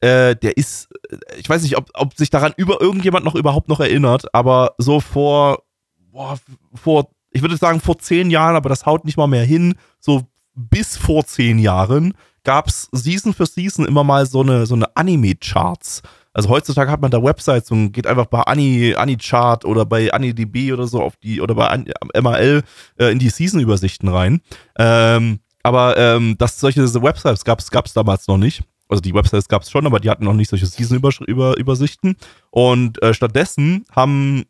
äh, 0.00 0.34
der 0.36 0.56
ist, 0.56 0.88
äh, 1.10 1.18
ich 1.36 1.46
weiß 1.46 1.64
nicht, 1.64 1.76
ob, 1.76 1.90
ob 1.92 2.14
sich 2.14 2.30
daran 2.30 2.54
über 2.56 2.80
irgendjemand 2.80 3.26
noch 3.26 3.34
überhaupt 3.34 3.68
noch 3.68 3.80
erinnert, 3.80 4.34
aber 4.34 4.74
so 4.78 5.00
vor, 5.00 5.64
boah, 6.12 6.38
vor, 6.72 7.10
ich 7.30 7.42
würde 7.42 7.58
sagen 7.58 7.82
vor 7.82 7.98
zehn 7.98 8.30
Jahren, 8.30 8.56
aber 8.56 8.70
das 8.70 8.86
haut 8.86 9.04
nicht 9.04 9.18
mal 9.18 9.26
mehr 9.26 9.44
hin, 9.44 9.74
so 10.00 10.22
bis 10.54 10.96
vor 10.96 11.26
zehn 11.26 11.58
Jahren 11.58 12.14
gab 12.42 12.68
es 12.68 12.88
Season 12.92 13.34
für 13.34 13.44
Season 13.44 13.84
immer 13.84 14.02
mal 14.02 14.24
so 14.24 14.40
eine, 14.40 14.64
so 14.64 14.76
eine 14.76 14.96
Anime-Charts. 14.96 16.00
Also 16.38 16.50
heutzutage 16.50 16.88
hat 16.92 17.00
man 17.00 17.10
da 17.10 17.20
Websites 17.20 17.68
und 17.72 17.90
geht 17.90 18.06
einfach 18.06 18.26
bei 18.26 18.40
Ani, 18.42 18.94
AniChart 18.96 19.64
oder 19.64 19.84
bei 19.84 20.12
AniDB 20.12 20.72
oder 20.72 20.86
so 20.86 21.02
auf 21.02 21.16
die, 21.16 21.40
oder 21.40 21.56
bei 21.56 21.84
MAL 22.22 22.62
äh, 22.96 23.10
in 23.10 23.18
die 23.18 23.28
Season-Übersichten 23.28 24.08
rein. 24.08 24.40
Ähm, 24.78 25.40
aber 25.64 25.96
ähm, 25.96 26.38
dass 26.38 26.60
solche 26.60 26.80
Websites 27.02 27.44
gab 27.44 27.86
es 27.86 27.92
damals 27.92 28.28
noch 28.28 28.36
nicht. 28.36 28.62
Also 28.88 29.00
die 29.00 29.14
Websites 29.14 29.48
gab 29.48 29.62
es 29.62 29.70
schon, 29.72 29.84
aber 29.84 29.98
die 29.98 30.10
hatten 30.10 30.26
noch 30.26 30.32
nicht 30.32 30.48
solche 30.48 30.66
Season-Übersichten. 30.66 32.14
Und 32.50 33.02
äh, 33.02 33.14
stattdessen 33.14 33.84
haben 33.90 34.44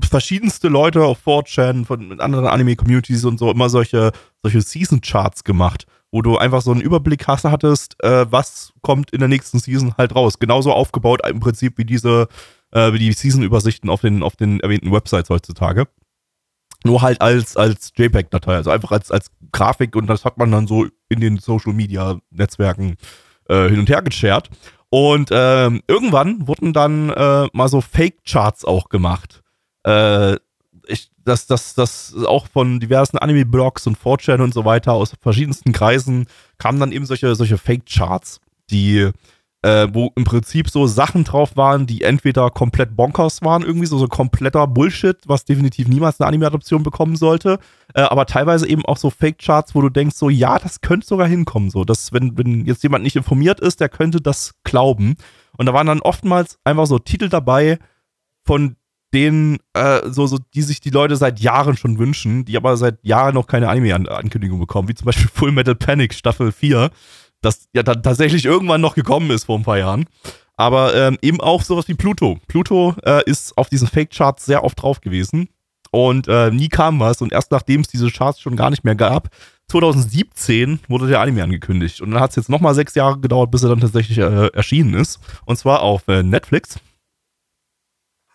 verschiedenste 0.00 0.68
Leute 0.68 1.04
auf 1.04 1.26
4chan 1.26 1.84
von 1.84 2.18
anderen 2.22 2.46
Anime-Communities 2.46 3.26
und 3.26 3.38
so 3.38 3.50
immer 3.50 3.68
solche, 3.68 4.12
solche 4.42 4.62
Season-Charts 4.62 5.44
gemacht 5.44 5.84
wo 6.10 6.22
du 6.22 6.38
einfach 6.38 6.62
so 6.62 6.70
einen 6.70 6.80
Überblick 6.80 7.26
hast, 7.26 7.44
hattest, 7.44 8.02
äh, 8.02 8.26
was 8.30 8.72
kommt 8.80 9.10
in 9.10 9.20
der 9.20 9.28
nächsten 9.28 9.58
Season 9.58 9.94
halt 9.98 10.14
raus. 10.14 10.38
Genauso 10.38 10.72
aufgebaut 10.72 11.20
im 11.28 11.40
Prinzip 11.40 11.76
wie 11.78 11.84
diese 11.84 12.28
äh, 12.72 12.92
wie 12.92 12.98
die 12.98 13.12
Season-Übersichten 13.12 13.90
auf 13.90 14.00
den, 14.00 14.22
auf 14.22 14.36
den 14.36 14.60
erwähnten 14.60 14.92
Websites 14.92 15.30
heutzutage. 15.30 15.88
Nur 16.84 17.02
halt 17.02 17.20
als, 17.20 17.56
als 17.56 17.92
JPEG-Datei, 17.96 18.54
also 18.54 18.70
einfach 18.70 18.92
als, 18.92 19.10
als 19.10 19.30
Grafik 19.52 19.96
und 19.96 20.06
das 20.06 20.24
hat 20.24 20.38
man 20.38 20.52
dann 20.52 20.66
so 20.66 20.86
in 21.08 21.20
den 21.20 21.38
Social-Media-Netzwerken 21.38 22.96
äh, 23.48 23.68
hin 23.68 23.80
und 23.80 23.88
her 23.88 24.02
geshared. 24.02 24.48
Und 24.90 25.30
ähm, 25.32 25.82
irgendwann 25.88 26.46
wurden 26.46 26.72
dann 26.72 27.10
äh, 27.10 27.48
mal 27.52 27.68
so 27.68 27.80
Fake-Charts 27.80 28.64
auch 28.64 28.88
gemacht. 28.88 29.42
Äh, 29.82 30.36
ich, 30.88 31.10
das, 31.24 31.46
das, 31.46 31.74
das 31.74 32.14
auch 32.24 32.48
von 32.48 32.80
diversen 32.80 33.18
Anime-Blogs 33.18 33.86
und 33.86 33.98
4chan 33.98 34.42
und 34.42 34.54
so 34.54 34.64
weiter 34.64 34.92
aus 34.92 35.12
verschiedensten 35.20 35.72
Kreisen 35.72 36.26
kamen 36.58 36.80
dann 36.80 36.92
eben 36.92 37.06
solche, 37.06 37.34
solche 37.34 37.58
Fake-Charts, 37.58 38.40
die 38.70 39.10
äh, 39.62 39.88
wo 39.92 40.12
im 40.14 40.24
Prinzip 40.24 40.70
so 40.70 40.86
Sachen 40.86 41.24
drauf 41.24 41.56
waren, 41.56 41.86
die 41.86 42.02
entweder 42.02 42.50
komplett 42.50 42.94
bonkers 42.94 43.42
waren, 43.42 43.62
irgendwie 43.62 43.86
so, 43.86 43.98
so 43.98 44.06
kompletter 44.06 44.66
Bullshit, 44.68 45.16
was 45.26 45.44
definitiv 45.44 45.88
niemals 45.88 46.20
eine 46.20 46.28
Anime-Adoption 46.28 46.84
bekommen 46.84 47.16
sollte, 47.16 47.58
äh, 47.94 48.02
aber 48.02 48.26
teilweise 48.26 48.68
eben 48.68 48.84
auch 48.84 48.96
so 48.96 49.10
Fake-Charts, 49.10 49.74
wo 49.74 49.80
du 49.80 49.88
denkst, 49.88 50.16
so, 50.16 50.30
ja, 50.30 50.58
das 50.58 50.80
könnte 50.80 51.06
sogar 51.06 51.26
hinkommen, 51.26 51.70
so, 51.70 51.84
dass, 51.84 52.12
wenn, 52.12 52.38
wenn 52.38 52.66
jetzt 52.66 52.84
jemand 52.84 53.02
nicht 53.02 53.16
informiert 53.16 53.58
ist, 53.58 53.80
der 53.80 53.88
könnte 53.88 54.20
das 54.20 54.54
glauben. 54.62 55.16
Und 55.56 55.66
da 55.66 55.74
waren 55.74 55.88
dann 55.88 56.00
oftmals 56.00 56.58
einfach 56.62 56.86
so 56.86 57.00
Titel 57.00 57.28
dabei, 57.28 57.78
von 58.44 58.76
denen, 59.14 59.58
äh, 59.72 60.00
so, 60.10 60.26
so, 60.26 60.38
die 60.54 60.62
sich 60.62 60.80
die 60.80 60.90
Leute 60.90 61.16
seit 61.16 61.40
Jahren 61.40 61.76
schon 61.76 61.98
wünschen, 61.98 62.44
die 62.44 62.56
aber 62.56 62.76
seit 62.76 62.98
Jahren 63.02 63.34
noch 63.34 63.46
keine 63.46 63.68
Anime-Ankündigung 63.68 64.58
bekommen, 64.58 64.88
wie 64.88 64.94
zum 64.94 65.06
Beispiel 65.06 65.28
Full 65.32 65.52
Metal 65.52 65.74
Panic 65.74 66.14
Staffel 66.14 66.52
4 66.52 66.90
das 67.40 67.68
ja 67.72 67.82
dann 67.82 68.02
tatsächlich 68.02 68.44
irgendwann 68.44 68.80
noch 68.80 68.94
gekommen 68.94 69.30
ist 69.30 69.44
vor 69.44 69.58
ein 69.58 69.64
paar 69.64 69.78
Jahren. 69.78 70.06
Aber 70.56 70.94
ähm, 70.94 71.18
eben 71.22 71.40
auch 71.40 71.62
sowas 71.62 71.86
wie 71.86 71.94
Pluto. 71.94 72.38
Pluto 72.48 72.94
äh, 73.04 73.22
ist 73.26 73.56
auf 73.56 73.68
diesen 73.68 73.86
Fake-Charts 73.86 74.44
sehr 74.44 74.64
oft 74.64 74.82
drauf 74.82 75.00
gewesen 75.00 75.48
und 75.92 76.26
äh, 76.26 76.50
nie 76.50 76.68
kam 76.68 76.98
was. 76.98 77.22
Und 77.22 77.32
erst 77.32 77.52
nachdem 77.52 77.82
es 77.82 77.88
diese 77.88 78.10
Charts 78.10 78.40
schon 78.40 78.56
gar 78.56 78.70
nicht 78.70 78.82
mehr 78.82 78.96
gab, 78.96 79.28
2017 79.68 80.80
wurde 80.88 81.06
der 81.06 81.20
Anime 81.20 81.44
angekündigt. 81.44 82.00
Und 82.00 82.10
dann 82.10 82.20
hat 82.20 82.30
es 82.30 82.36
jetzt 82.36 82.48
nochmal 82.48 82.74
sechs 82.74 82.96
Jahre 82.96 83.20
gedauert, 83.20 83.52
bis 83.52 83.62
er 83.62 83.68
dann 83.68 83.80
tatsächlich 83.80 84.18
äh, 84.18 84.48
erschienen 84.48 84.94
ist. 84.94 85.20
Und 85.44 85.58
zwar 85.58 85.82
auf 85.82 86.08
äh, 86.08 86.24
Netflix. 86.24 86.80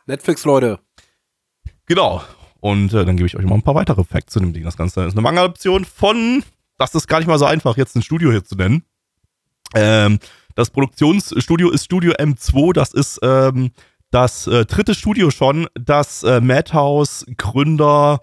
Netflix, 0.05 0.45
Leute. 0.45 0.79
Genau. 1.85 2.21
Und 2.59 2.93
äh, 2.93 3.05
dann 3.05 3.17
gebe 3.17 3.27
ich 3.27 3.35
euch 3.35 3.45
mal 3.45 3.55
ein 3.55 3.61
paar 3.61 3.75
weitere 3.75 4.03
Facts 4.03 4.33
zu 4.33 4.39
dem 4.39 4.53
Ding. 4.53 4.63
Das 4.63 4.77
Ganze 4.77 5.03
ist 5.05 5.13
eine 5.13 5.21
Manga-Option 5.21 5.85
von, 5.85 6.43
das 6.77 6.95
ist 6.95 7.07
gar 7.07 7.19
nicht 7.19 7.27
mal 7.27 7.39
so 7.39 7.45
einfach, 7.45 7.77
jetzt 7.77 7.95
ein 7.95 8.01
Studio 8.01 8.31
hier 8.31 8.43
zu 8.43 8.55
nennen. 8.55 8.83
Ähm, 9.75 10.19
das 10.55 10.69
Produktionsstudio 10.69 11.69
ist 11.69 11.85
Studio 11.85 12.13
M2. 12.13 12.73
Das 12.73 12.93
ist 12.93 13.19
ähm, 13.23 13.71
das 14.11 14.47
äh, 14.47 14.65
dritte 14.65 14.93
Studio 14.93 15.31
schon, 15.31 15.67
das 15.73 16.23
äh, 16.23 16.39
Madhouse-Gründer, 16.39 18.19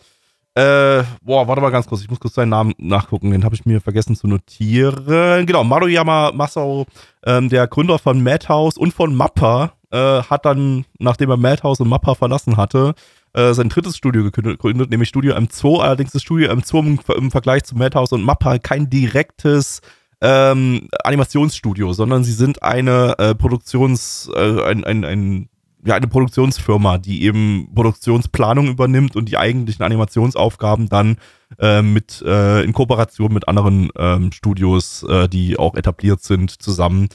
äh, 0.55 1.05
boah, 1.23 1.49
warte 1.49 1.61
mal 1.63 1.71
ganz 1.71 1.87
kurz, 1.87 2.01
ich 2.03 2.11
muss 2.11 2.21
kurz 2.21 2.35
seinen 2.35 2.51
Namen 2.51 2.75
nachgucken, 2.79 3.31
den 3.31 3.45
habe 3.45 3.55
ich 3.55 3.67
mir 3.67 3.81
vergessen 3.81 4.17
zu 4.17 4.27
notieren. 4.27 5.47
Genau, 5.47 5.65
Maruyama 5.65 6.33
Masao, 6.33 6.87
ähm, 7.25 7.49
der 7.49 7.67
Gründer 7.67 7.99
von 7.99 8.23
Madhouse 8.23 8.77
und 8.77 8.93
von 8.93 9.15
Mappa, 9.15 9.73
äh, 9.91 10.23
hat 10.23 10.45
dann, 10.45 10.85
nachdem 10.99 11.31
er 11.31 11.37
Madhouse 11.37 11.81
und 11.81 11.89
Mappa 11.89 12.15
verlassen 12.15 12.57
hatte, 12.57 12.95
äh, 13.33 13.53
sein 13.53 13.69
drittes 13.69 13.97
Studio 13.97 14.25
gegründet, 14.25 14.91
nämlich 14.91 15.09
Studio 15.09 15.35
M2. 15.35 15.81
Allerdings 15.81 16.15
ist 16.15 16.23
Studio 16.23 16.51
M2 16.51 16.79
im, 16.87 17.01
im 17.17 17.31
Vergleich 17.31 17.65
zu 17.65 17.77
Madhouse 17.77 18.13
und 18.13 18.23
Mappa 18.23 18.59
kein 18.59 18.91
direktes 18.91 19.81
ähm, 20.21 20.89
Animationsstudio, 21.05 21.93
sondern 21.93 22.25
sie 22.25 22.33
sind 22.33 22.63
eine 22.63 23.19
äh, 23.19 23.35
Produktions, 23.35 24.31
äh, 24.35 24.63
ein, 24.63 24.85
ein, 24.85 25.05
ein, 25.05 25.49
ja, 25.85 25.95
eine 25.95 26.09
Produktionsfirma, 26.09 26.99
die 26.99 27.23
eben 27.23 27.71
Produktionsplanung 27.75 28.69
übernimmt 28.69 29.17
und 29.17 29.29
die 29.29 29.39
eigentlichen 29.39 29.85
Animationsaufgaben 29.85 30.89
dann 30.89 31.17
äh, 31.59 31.81
mit 31.81 32.23
äh, 32.27 32.63
in 32.63 32.73
Kooperation 32.73 33.33
mit 33.33 33.49
anderen 33.49 33.91
ähm, 33.97 34.31
Studios, 34.33 35.05
äh, 35.05 35.29
die 35.29 35.59
auch 35.59 35.75
etabliert 35.75 36.23
sind, 36.23 36.51
zusammen 36.51 37.09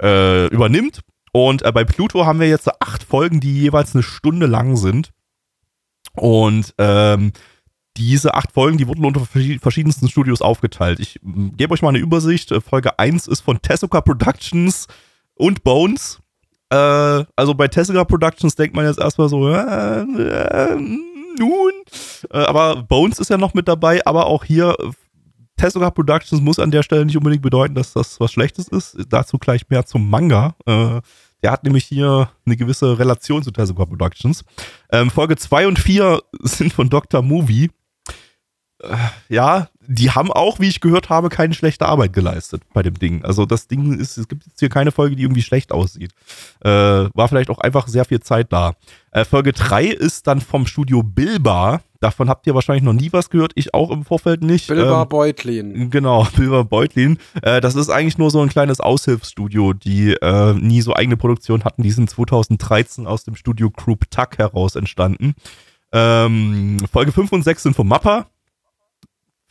äh, 0.00 0.46
übernimmt. 0.48 1.00
Und 1.32 1.62
äh, 1.62 1.72
bei 1.72 1.84
Pluto 1.84 2.26
haben 2.26 2.40
wir 2.40 2.48
jetzt 2.48 2.68
acht 2.80 3.02
Folgen, 3.02 3.40
die 3.40 3.60
jeweils 3.60 3.94
eine 3.94 4.02
Stunde 4.02 4.46
lang 4.46 4.76
sind. 4.76 5.12
Und 6.14 6.74
ähm, 6.78 7.32
diese 7.96 8.34
acht 8.34 8.52
Folgen, 8.52 8.78
die 8.78 8.86
wurden 8.86 9.04
unter 9.04 9.20
verschiedensten 9.26 10.08
Studios 10.08 10.42
aufgeteilt. 10.42 11.00
Ich 11.00 11.20
gebe 11.22 11.72
euch 11.72 11.82
mal 11.82 11.90
eine 11.90 11.98
Übersicht. 11.98 12.52
Äh, 12.52 12.60
Folge 12.60 12.98
1 12.98 13.26
ist 13.26 13.40
von 13.40 13.60
Tezuka 13.60 14.00
Productions 14.02 14.86
und 15.34 15.64
Bones. 15.64 16.20
Äh, 16.70 17.24
also 17.36 17.54
bei 17.54 17.68
Tezuka 17.68 18.04
Productions 18.04 18.54
denkt 18.54 18.76
man 18.76 18.86
jetzt 18.86 19.00
erstmal 19.00 19.28
so, 19.28 19.48
äh, 19.48 20.00
äh, 20.00 20.76
nun. 21.38 21.72
Äh, 22.30 22.38
aber 22.38 22.82
Bones 22.82 23.18
ist 23.18 23.30
ja 23.30 23.38
noch 23.38 23.54
mit 23.54 23.68
dabei, 23.68 24.04
aber 24.06 24.26
auch 24.26 24.44
hier 24.44 24.76
Tezuka 25.56 25.90
Productions 25.90 26.42
muss 26.42 26.58
an 26.58 26.70
der 26.70 26.82
Stelle 26.82 27.04
nicht 27.04 27.16
unbedingt 27.16 27.42
bedeuten, 27.42 27.74
dass 27.74 27.92
das 27.92 28.18
was 28.20 28.32
Schlechtes 28.32 28.68
ist. 28.68 28.96
Dazu 29.08 29.38
gleich 29.38 29.68
mehr 29.68 29.84
zum 29.86 30.08
Manga. 30.08 30.54
Äh, 30.66 31.00
der 31.42 31.50
hat 31.50 31.64
nämlich 31.64 31.84
hier 31.84 32.30
eine 32.46 32.56
gewisse 32.56 32.98
Relation 32.98 33.42
zu 33.42 33.50
Tezuka 33.50 33.84
Productions. 33.84 34.44
Ähm, 34.90 35.10
Folge 35.10 35.36
2 35.36 35.66
und 35.66 35.78
4 35.78 36.20
sind 36.42 36.72
von 36.72 36.88
Dr. 36.88 37.22
Movie 37.22 37.70
ja, 39.28 39.68
die 39.86 40.10
haben 40.10 40.30
auch, 40.30 40.60
wie 40.60 40.68
ich 40.68 40.80
gehört 40.80 41.08
habe, 41.08 41.28
keine 41.28 41.54
schlechte 41.54 41.86
Arbeit 41.86 42.12
geleistet 42.12 42.62
bei 42.72 42.82
dem 42.82 42.94
Ding. 42.98 43.24
Also 43.24 43.46
das 43.46 43.66
Ding 43.66 43.98
ist, 43.98 44.16
es 44.16 44.28
gibt 44.28 44.46
jetzt 44.46 44.60
hier 44.60 44.68
keine 44.68 44.92
Folge, 44.92 45.16
die 45.16 45.22
irgendwie 45.22 45.42
schlecht 45.42 45.72
aussieht. 45.72 46.12
Äh, 46.60 46.68
war 46.70 47.28
vielleicht 47.28 47.50
auch 47.50 47.58
einfach 47.58 47.88
sehr 47.88 48.04
viel 48.04 48.20
Zeit 48.20 48.52
da. 48.52 48.74
Äh, 49.10 49.24
Folge 49.24 49.52
3 49.52 49.86
ist 49.86 50.26
dann 50.26 50.40
vom 50.40 50.66
Studio 50.66 51.02
Bilba. 51.02 51.80
Davon 52.00 52.28
habt 52.28 52.46
ihr 52.46 52.54
wahrscheinlich 52.54 52.84
noch 52.84 52.92
nie 52.92 53.12
was 53.12 53.30
gehört, 53.30 53.52
ich 53.54 53.74
auch 53.74 53.90
im 53.90 54.04
Vorfeld 54.04 54.42
nicht. 54.42 54.68
Bilba 54.68 55.02
ähm, 55.02 55.08
Beutlin. 55.08 55.90
Genau, 55.90 56.26
Bilba 56.36 56.62
Beutlin. 56.62 57.18
Äh, 57.42 57.60
das 57.60 57.74
ist 57.74 57.90
eigentlich 57.90 58.18
nur 58.18 58.30
so 58.30 58.40
ein 58.40 58.48
kleines 58.48 58.80
Aushilfsstudio, 58.80 59.72
die 59.72 60.12
äh, 60.14 60.54
nie 60.54 60.82
so 60.82 60.94
eigene 60.94 61.16
Produktion 61.16 61.64
hatten. 61.64 61.82
Die 61.82 61.92
sind 61.92 62.08
2013 62.08 63.06
aus 63.06 63.24
dem 63.24 63.36
Studio 63.36 63.70
Group 63.70 64.10
Tuck 64.10 64.38
heraus 64.38 64.76
entstanden. 64.76 65.34
Ähm, 65.92 66.78
Folge 66.90 67.12
5 67.12 67.30
und 67.32 67.42
6 67.42 67.64
sind 67.64 67.76
vom 67.76 67.88
Mappa 67.88 68.26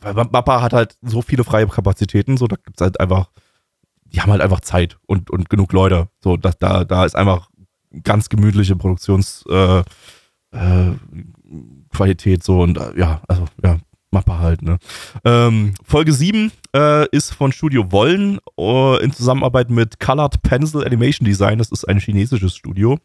weil 0.02 0.14
Mappa 0.14 0.62
hat 0.62 0.72
halt 0.72 0.96
so 1.02 1.22
viele 1.22 1.44
freie 1.44 1.66
Kapazitäten, 1.66 2.36
so 2.36 2.46
da 2.46 2.56
gibt 2.56 2.80
es 2.80 2.84
halt 2.84 3.00
einfach, 3.00 3.30
die 4.04 4.20
haben 4.20 4.30
halt 4.30 4.42
einfach 4.42 4.60
Zeit 4.60 4.98
und, 5.06 5.30
und 5.30 5.48
genug 5.48 5.72
Leute. 5.72 6.08
So, 6.22 6.36
da, 6.36 6.52
da, 6.58 6.84
da 6.84 7.04
ist 7.04 7.16
einfach 7.16 7.48
ganz 8.02 8.28
gemütliche 8.28 8.76
Produktionsqualität 8.76 9.84
äh, 11.92 12.32
äh, 12.32 12.38
so 12.42 12.60
und 12.60 12.78
äh, 12.78 12.98
ja, 12.98 13.22
also 13.28 13.44
ja, 13.62 13.78
Mappa 14.12 14.38
halt, 14.38 14.62
ne? 14.62 14.78
Ähm, 15.24 15.74
Folge 15.82 16.12
7 16.12 16.52
äh, 16.76 17.08
ist 17.10 17.32
von 17.32 17.52
Studio 17.52 17.90
Wollen 17.90 18.38
äh, 18.58 19.02
in 19.02 19.12
Zusammenarbeit 19.12 19.70
mit 19.70 19.98
Colored 19.98 20.42
Pencil 20.42 20.84
Animation 20.84 21.24
Design. 21.26 21.58
Das 21.58 21.70
ist 21.70 21.88
ein 21.88 21.98
chinesisches 21.98 22.54
Studio. 22.54 22.98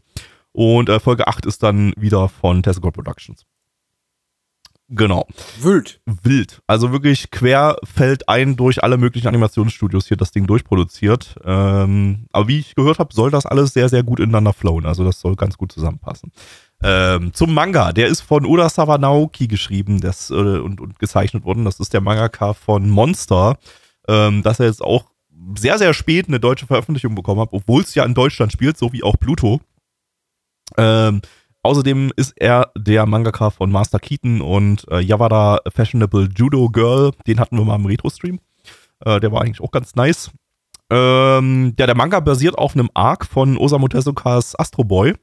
Und 0.52 0.90
äh, 0.90 1.00
Folge 1.00 1.28
8 1.28 1.46
ist 1.46 1.64
dann 1.64 1.94
wieder 1.98 2.28
von 2.30 2.62
Tesco 2.64 2.92
Productions. 2.92 3.46
Genau. 4.90 5.28
Wild. 5.60 6.00
Wild. 6.06 6.62
Also 6.66 6.94
wirklich 6.94 7.30
quer 7.30 7.76
fällt 7.84 8.30
ein 8.30 8.56
durch 8.56 8.84
alle 8.84 8.98
möglichen 8.98 9.28
Animationsstudios 9.28 10.08
hier 10.08 10.16
das 10.16 10.32
Ding 10.32 10.48
durchproduziert. 10.48 11.36
Ähm, 11.44 12.28
aber 12.32 12.48
wie 12.48 12.60
ich 12.60 12.74
gehört 12.76 13.00
habe, 13.00 13.14
soll 13.14 13.30
das 13.30 13.46
alles 13.46 13.74
sehr, 13.74 13.90
sehr 13.90 14.04
gut 14.04 14.22
ineinander 14.22 14.54
flowen. 14.54 14.86
Also 14.86 15.04
das 15.04 15.20
soll 15.20 15.36
ganz 15.36 15.58
gut 15.58 15.74
zusammenpassen. 15.74 16.32
Ähm, 16.82 17.34
zum 17.34 17.54
Manga. 17.54 17.92
Der 17.92 18.08
ist 18.08 18.22
von 18.22 18.46
Urasawa 18.46 18.98
Naoki 18.98 19.48
geschrieben 19.48 20.00
das, 20.00 20.30
äh, 20.30 20.34
und, 20.34 20.80
und 20.80 21.00
gezeichnet 21.00 21.44
worden. 21.44 21.66
Das 21.66 21.82
ist 21.82 21.94
der 21.94 22.02
Mangaka 22.02 22.54
von 22.54 22.90
Monster. 22.90 23.58
Ähm, 24.08 24.42
dass 24.42 24.62
er 24.62 24.68
jetzt 24.68 24.82
auch 24.82 25.12
sehr, 25.58 25.78
sehr 25.78 25.94
spät 25.94 26.30
eine 26.30 26.40
deutsche 26.40 26.66
Veröffentlichung 26.66 27.14
bekommen 27.14 27.42
hat, 27.42 27.50
obwohl 27.52 27.82
es 27.82 27.94
ja 27.94 28.06
in 28.06 28.14
Deutschland 28.14 28.54
spielt, 28.54 28.78
so 28.78 28.94
wie 28.94 29.04
auch 29.04 29.20
Pluto. 29.20 29.60
Ähm, 30.78 31.22
Außerdem 31.68 32.14
ist 32.16 32.32
er 32.38 32.72
der 32.78 33.06
Mangaka 33.06 33.50
von 33.50 33.70
Master 33.70 34.00
Keaton 34.00 34.40
und 34.40 34.90
äh, 34.90 35.02
Yawada 35.02 35.60
Fashionable 35.70 36.30
Judo 36.34 36.70
Girl. 36.70 37.12
Den 37.28 37.42
hatten 37.42 37.58
wir 37.58 37.66
mal 37.66 37.76
im 37.76 37.86
Retro-Stream. 37.86 38.40
Äh, 39.04 39.20
der 39.20 39.34
war 39.34 39.42
eigentlich 39.42 39.60
auch 39.60 39.72
ganz 39.72 39.94
nice. 39.94 40.32
Ähm, 40.90 41.74
ja, 41.78 41.86
der 41.86 41.98
Manga 41.98 42.22
basiert 42.22 42.58
auf 42.58 42.74
einem 42.74 42.90
Arc 42.94 43.26
von 43.26 43.58
Osamu 43.58 43.90
Tezukas 43.90 44.58
Astro 44.58 44.86
Boy. 44.86 45.16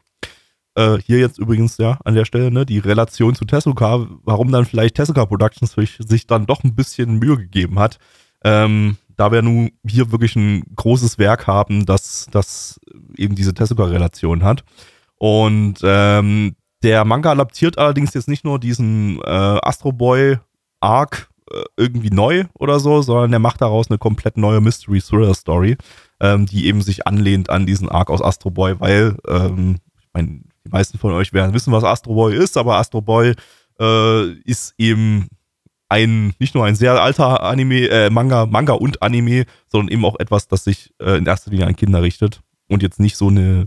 Äh, 0.75 0.99
hier 0.99 1.19
jetzt 1.19 1.39
übrigens, 1.39 1.79
ja, 1.79 1.99
an 2.05 2.15
der 2.15 2.27
Stelle, 2.27 2.51
ne, 2.51 2.67
die 2.67 2.79
Relation 2.79 3.35
zu 3.35 3.47
Tezuka, 3.47 4.07
warum 4.25 4.53
dann 4.53 4.67
vielleicht 4.67 4.97
Tezuka 4.97 5.25
Productions 5.25 5.75
sich 5.99 6.27
dann 6.27 6.45
doch 6.45 6.63
ein 6.63 6.75
bisschen 6.75 7.19
Mühe 7.19 7.39
gegeben 7.39 7.79
hat. 7.79 7.97
Ähm, 8.45 8.99
da 9.17 9.33
wir 9.33 9.41
nun 9.41 9.71
hier 9.87 10.13
wirklich 10.13 10.37
ein 10.37 10.63
großes 10.77 11.17
Werk 11.19 11.47
haben, 11.47 11.87
das, 11.87 12.27
das 12.31 12.79
eben 13.17 13.35
diese 13.35 13.55
Tezuka-Relation 13.55 14.45
hat. 14.45 14.63
Und 15.19 15.77
ähm, 15.83 16.57
der 16.83 17.05
Manga 17.05 17.33
adaptiert 17.33 17.79
allerdings 17.79 18.15
jetzt 18.15 18.29
nicht 18.29 18.45
nur 18.45 18.59
diesen 18.59 19.19
äh, 19.23 19.59
Astro 19.63 19.93
Boy 19.93 20.39
Arc 20.81 21.29
äh, 21.51 21.63
irgendwie 21.77 22.11
neu 22.11 22.45
oder 22.55 22.79
so, 22.81 23.03
sondern 23.03 23.31
der 23.31 23.41
macht 23.41 23.63
daraus 23.63 23.91
eine 23.91 23.99
komplett 23.99 24.37
neue 24.37 24.61
Mystery 24.61 25.01
Thriller 25.01 25.35
Story, 25.35 25.77
ähm, 26.21 26.47
die 26.47 26.67
eben 26.67 26.83
sich 26.83 27.07
anlehnt 27.07 27.49
an 27.51 27.67
diesen 27.67 27.89
Arc 27.89 28.11
aus 28.11 28.23
Astro 28.23 28.51
Boy, 28.51 28.79
weil 28.81 29.17
ähm, 29.27 29.77
ich 29.99 30.09
meine, 30.13 30.41
die 30.65 30.71
meisten 30.71 30.99
von 30.99 31.13
euch 31.13 31.33
werden 31.33 31.55
wissen, 31.55 31.73
was 31.73 31.85
Astro 31.85 32.15
Boy 32.15 32.37
ist, 32.37 32.57
aber 32.57 32.77
Astro 32.77 33.01
Boy 33.01 33.35
äh, 33.81 34.31
ist 34.45 34.75
eben 34.79 35.29
ein, 35.89 36.35
nicht 36.39 36.55
nur 36.55 36.65
ein 36.65 36.75
sehr 36.75 37.01
alter 37.01 37.43
Anime, 37.43 37.89
äh, 37.89 38.11
Manga, 38.11 38.47
Manga 38.47 38.73
und 38.73 39.03
Anime, 39.03 39.45
sondern 39.69 39.93
eben 39.93 40.05
auch 40.05 40.19
etwas, 40.19 40.49
das 40.49 40.65
sich 40.65 40.93
äh, 41.01 41.19
in 41.19 41.27
erster 41.27 41.51
Linie 41.51 41.67
an 41.67 41.77
Kinder 41.77 42.03
richtet 42.03 42.41
und 42.69 42.83
jetzt 42.83 43.01
nicht 43.01 43.17
so 43.17 43.29
eine, 43.29 43.67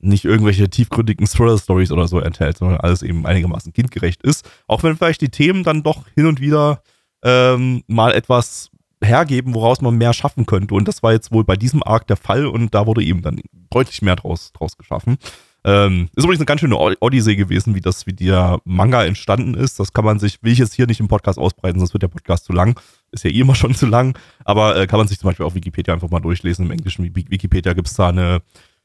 nicht 0.00 0.24
irgendwelche 0.24 0.68
tiefgründigen 0.68 1.26
Thriller-Stories 1.26 1.92
oder 1.92 2.08
so 2.08 2.20
enthält, 2.20 2.58
sondern 2.58 2.80
alles 2.80 3.02
eben 3.02 3.26
einigermaßen 3.26 3.72
kindgerecht 3.72 4.22
ist. 4.22 4.48
Auch 4.66 4.82
wenn 4.82 4.96
vielleicht 4.96 5.20
die 5.20 5.30
Themen 5.30 5.64
dann 5.64 5.82
doch 5.82 6.04
hin 6.14 6.26
und 6.26 6.40
wieder 6.40 6.82
ähm, 7.22 7.82
mal 7.86 8.12
etwas 8.12 8.70
hergeben, 9.02 9.54
woraus 9.54 9.80
man 9.80 9.96
mehr 9.96 10.12
schaffen 10.12 10.46
könnte. 10.46 10.74
Und 10.74 10.86
das 10.86 11.02
war 11.02 11.12
jetzt 11.12 11.32
wohl 11.32 11.44
bei 11.44 11.56
diesem 11.56 11.82
Arc 11.82 12.06
der 12.06 12.16
Fall 12.16 12.46
und 12.46 12.74
da 12.74 12.86
wurde 12.86 13.02
eben 13.02 13.22
dann 13.22 13.40
deutlich 13.70 14.02
mehr 14.02 14.16
draus, 14.16 14.52
draus 14.52 14.76
geschaffen. 14.76 15.16
Ähm, 15.62 16.08
ist 16.16 16.24
übrigens 16.24 16.40
eine 16.40 16.46
ganz 16.46 16.60
schöne 16.60 16.78
Odyssee 16.78 17.36
gewesen, 17.36 17.74
wie 17.74 17.82
das, 17.82 18.06
wie 18.06 18.14
der 18.14 18.60
Manga 18.64 19.04
entstanden 19.04 19.54
ist. 19.54 19.78
Das 19.78 19.92
kann 19.92 20.06
man 20.06 20.18
sich, 20.18 20.42
will 20.42 20.52
ich 20.52 20.58
jetzt 20.58 20.74
hier 20.74 20.86
nicht 20.86 21.00
im 21.00 21.08
Podcast 21.08 21.38
ausbreiten, 21.38 21.78
sonst 21.78 21.92
wird 21.92 22.02
der 22.02 22.08
Podcast 22.08 22.46
zu 22.46 22.52
lang. 22.52 22.80
Ist 23.12 23.24
ja 23.24 23.30
eh 23.30 23.40
immer 23.40 23.54
schon 23.54 23.74
zu 23.74 23.86
lang. 23.86 24.16
Aber 24.44 24.76
äh, 24.76 24.86
kann 24.86 24.98
man 24.98 25.08
sich 25.08 25.18
zum 25.18 25.28
Beispiel 25.28 25.44
auf 25.44 25.54
Wikipedia 25.54 25.92
einfach 25.92 26.08
mal 26.08 26.20
durchlesen. 26.20 26.64
Im 26.64 26.70
englischen 26.70 27.04
Wikipedia 27.14 27.74
gibt 27.74 27.88
es 27.88 27.94
da 27.94 28.08
eine, 28.08 28.22
eine 28.22 28.40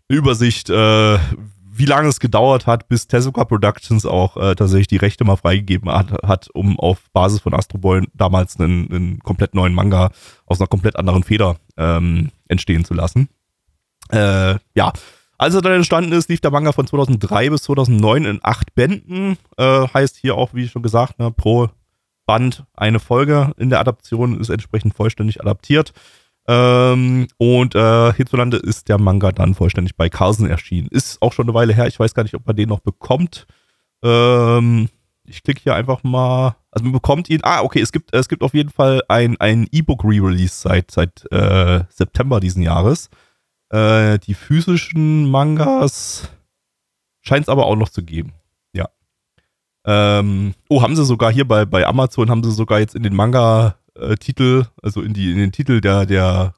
Übersicht, 0.07 0.69
äh, 0.69 1.17
wie 1.77 1.85
lange 1.85 2.07
es 2.07 2.19
gedauert 2.19 2.67
hat, 2.67 2.87
bis 2.87 3.07
Tezuka 3.07 3.43
Productions 3.43 4.05
auch 4.05 4.37
äh, 4.37 4.55
tatsächlich 4.55 4.87
die 4.87 4.97
Rechte 4.97 5.25
mal 5.25 5.35
freigegeben 5.35 5.91
hat, 5.91 6.11
hat 6.23 6.49
um 6.53 6.79
auf 6.79 7.09
Basis 7.11 7.41
von 7.41 7.53
Astro 7.53 7.77
Boy 7.77 8.07
damals 8.13 8.59
einen, 8.59 8.91
einen 8.91 9.19
komplett 9.19 9.53
neuen 9.53 9.73
Manga 9.73 10.11
aus 10.45 10.61
einer 10.61 10.67
komplett 10.67 10.95
anderen 10.95 11.23
Feder 11.23 11.57
ähm, 11.75 12.31
entstehen 12.47 12.85
zu 12.85 12.93
lassen. 12.93 13.27
Äh, 14.09 14.55
ja, 14.75 14.93
als 15.37 15.53
er 15.53 15.61
dann 15.61 15.73
entstanden 15.73 16.13
ist, 16.13 16.29
lief 16.29 16.39
der 16.39 16.51
Manga 16.51 16.71
von 16.71 16.87
2003 16.87 17.49
bis 17.49 17.63
2009 17.63 18.25
in 18.25 18.39
acht 18.41 18.73
Bänden. 18.73 19.37
Äh, 19.57 19.87
heißt 19.93 20.15
hier 20.15 20.35
auch, 20.35 20.53
wie 20.53 20.67
schon 20.69 20.81
gesagt, 20.83 21.19
ne, 21.19 21.31
pro 21.31 21.69
Band 22.25 22.63
eine 22.73 22.99
Folge 22.99 23.51
in 23.57 23.69
der 23.69 23.79
Adaption 23.79 24.39
ist 24.39 24.49
entsprechend 24.49 24.95
vollständig 24.95 25.41
adaptiert. 25.41 25.93
Ähm, 26.47 27.27
und 27.37 27.75
äh, 27.75 28.13
hierzulande 28.13 28.57
ist 28.57 28.89
der 28.89 28.99
Manga 28.99 29.31
dann 29.31 29.55
vollständig 29.55 29.95
bei 29.95 30.09
Carlsen 30.09 30.47
erschienen. 30.47 30.87
Ist 30.89 31.21
auch 31.21 31.33
schon 31.33 31.45
eine 31.45 31.53
Weile 31.53 31.73
her. 31.73 31.87
Ich 31.87 31.99
weiß 31.99 32.13
gar 32.13 32.23
nicht, 32.23 32.35
ob 32.35 32.45
man 32.45 32.55
den 32.55 32.69
noch 32.69 32.81
bekommt. 32.81 33.47
Ähm, 34.03 34.89
ich 35.25 35.43
klicke 35.43 35.61
hier 35.63 35.75
einfach 35.75 36.03
mal. 36.03 36.55
Also 36.71 36.83
man 36.83 36.93
bekommt 36.93 37.29
ihn. 37.29 37.39
Ah, 37.43 37.61
okay, 37.61 37.79
es 37.79 37.91
gibt, 37.91 38.13
es 38.13 38.29
gibt 38.29 38.43
auf 38.43 38.53
jeden 38.53 38.69
Fall 38.69 39.01
ein, 39.07 39.37
ein 39.39 39.67
E-Book 39.71 40.03
Re-Release 40.03 40.61
seit, 40.61 40.91
seit 40.91 41.25
äh, 41.31 41.83
September 41.89 42.39
diesen 42.39 42.61
Jahres. 42.61 43.09
Äh, 43.69 44.19
die 44.19 44.35
physischen 44.35 45.29
Mangas 45.29 46.29
scheint 47.21 47.43
es 47.43 47.49
aber 47.49 47.65
auch 47.65 47.75
noch 47.75 47.89
zu 47.89 48.03
geben. 48.03 48.33
Ja. 48.73 48.89
Ähm, 49.85 50.53
oh, 50.69 50.83
haben 50.83 50.95
sie 50.95 51.05
sogar 51.05 51.31
hier 51.31 51.47
bei, 51.47 51.65
bei 51.65 51.87
Amazon, 51.87 52.29
haben 52.29 52.43
sie 52.43 52.51
sogar 52.51 52.79
jetzt 52.79 52.95
in 52.95 53.03
den 53.03 53.15
Manga-Titel, 53.95 54.65
also 54.81 55.01
in, 55.01 55.13
die, 55.13 55.31
in 55.31 55.37
den 55.37 55.51
Titel 55.51 55.81
der, 55.81 56.05
der 56.05 56.53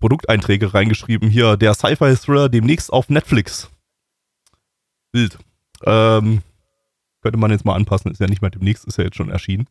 Produkteinträge 0.00 0.74
reingeschrieben, 0.74 1.28
hier 1.28 1.56
der 1.56 1.74
Sci-Fi-Thriller 1.74 2.48
demnächst 2.48 2.92
auf 2.92 3.08
Netflix. 3.08 3.70
Bild. 5.12 5.38
Ähm, 5.84 6.42
könnte 7.22 7.38
man 7.38 7.50
jetzt 7.50 7.64
mal 7.64 7.74
anpassen, 7.74 8.10
ist 8.10 8.20
ja 8.20 8.26
nicht 8.26 8.42
mehr 8.42 8.50
demnächst, 8.50 8.84
ist 8.84 8.98
ja 8.98 9.04
jetzt 9.04 9.16
schon 9.16 9.30
erschienen. 9.30 9.66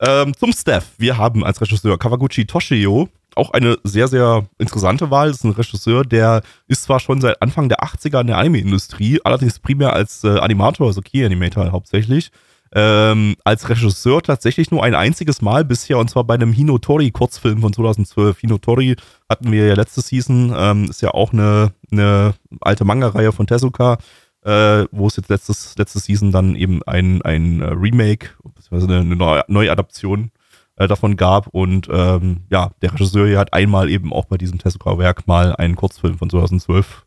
Ähm, 0.00 0.34
zum 0.36 0.52
Staff. 0.52 0.92
Wir 0.98 1.16
haben 1.16 1.44
als 1.44 1.60
Regisseur 1.60 1.98
Kawaguchi 1.98 2.44
Toshio, 2.44 3.08
auch 3.36 3.50
eine 3.52 3.78
sehr, 3.84 4.08
sehr 4.08 4.46
interessante 4.58 5.10
Wahl. 5.10 5.28
Das 5.28 5.38
ist 5.38 5.44
ein 5.44 5.52
Regisseur, 5.52 6.04
der 6.04 6.42
ist 6.66 6.82
zwar 6.82 7.00
schon 7.00 7.20
seit 7.20 7.40
Anfang 7.40 7.68
der 7.68 7.82
80er 7.82 8.20
in 8.20 8.26
der 8.26 8.38
Anime-Industrie, 8.38 9.20
allerdings 9.24 9.58
primär 9.60 9.92
als 9.92 10.24
äh, 10.24 10.38
Animator, 10.38 10.88
also 10.88 11.00
Key-Animator 11.00 11.70
hauptsächlich. 11.70 12.30
Ähm, 12.74 13.36
als 13.44 13.68
Regisseur 13.68 14.22
tatsächlich 14.22 14.70
nur 14.70 14.82
ein 14.82 14.94
einziges 14.94 15.42
Mal 15.42 15.64
bisher 15.64 15.98
und 15.98 16.08
zwar 16.08 16.24
bei 16.24 16.34
einem 16.34 16.52
Hinotori-Kurzfilm 16.52 17.60
von 17.60 17.72
2012. 17.72 18.38
Hinotori 18.38 18.96
hatten 19.28 19.52
wir 19.52 19.66
ja 19.66 19.74
letzte 19.74 20.00
Season, 20.00 20.54
ähm, 20.56 20.84
ist 20.88 21.02
ja 21.02 21.10
auch 21.10 21.34
eine, 21.34 21.72
eine 21.90 22.34
alte 22.62 22.86
Manga-Reihe 22.86 23.32
von 23.32 23.46
Tezuka, 23.46 23.98
äh, 24.44 24.86
wo 24.90 25.06
es 25.06 25.16
jetzt 25.16 25.28
letztes, 25.28 25.76
letzte 25.76 25.98
Season 25.98 26.32
dann 26.32 26.54
eben 26.56 26.82
ein, 26.84 27.20
ein 27.22 27.60
äh, 27.60 27.66
Remake, 27.66 28.30
beziehungsweise 28.42 29.00
eine, 29.00 29.44
Neuadaption 29.48 30.30
äh, 30.76 30.88
davon 30.88 31.16
gab. 31.16 31.48
Und 31.48 31.88
ähm, 31.92 32.44
ja, 32.50 32.70
der 32.80 32.94
Regisseur 32.94 33.26
hier 33.26 33.38
hat 33.38 33.52
einmal 33.52 33.90
eben 33.90 34.14
auch 34.14 34.24
bei 34.24 34.38
diesem 34.38 34.58
Tezuka-Werk 34.58 35.26
mal 35.26 35.54
einen 35.56 35.76
Kurzfilm 35.76 36.16
von 36.16 36.30
2012 36.30 37.04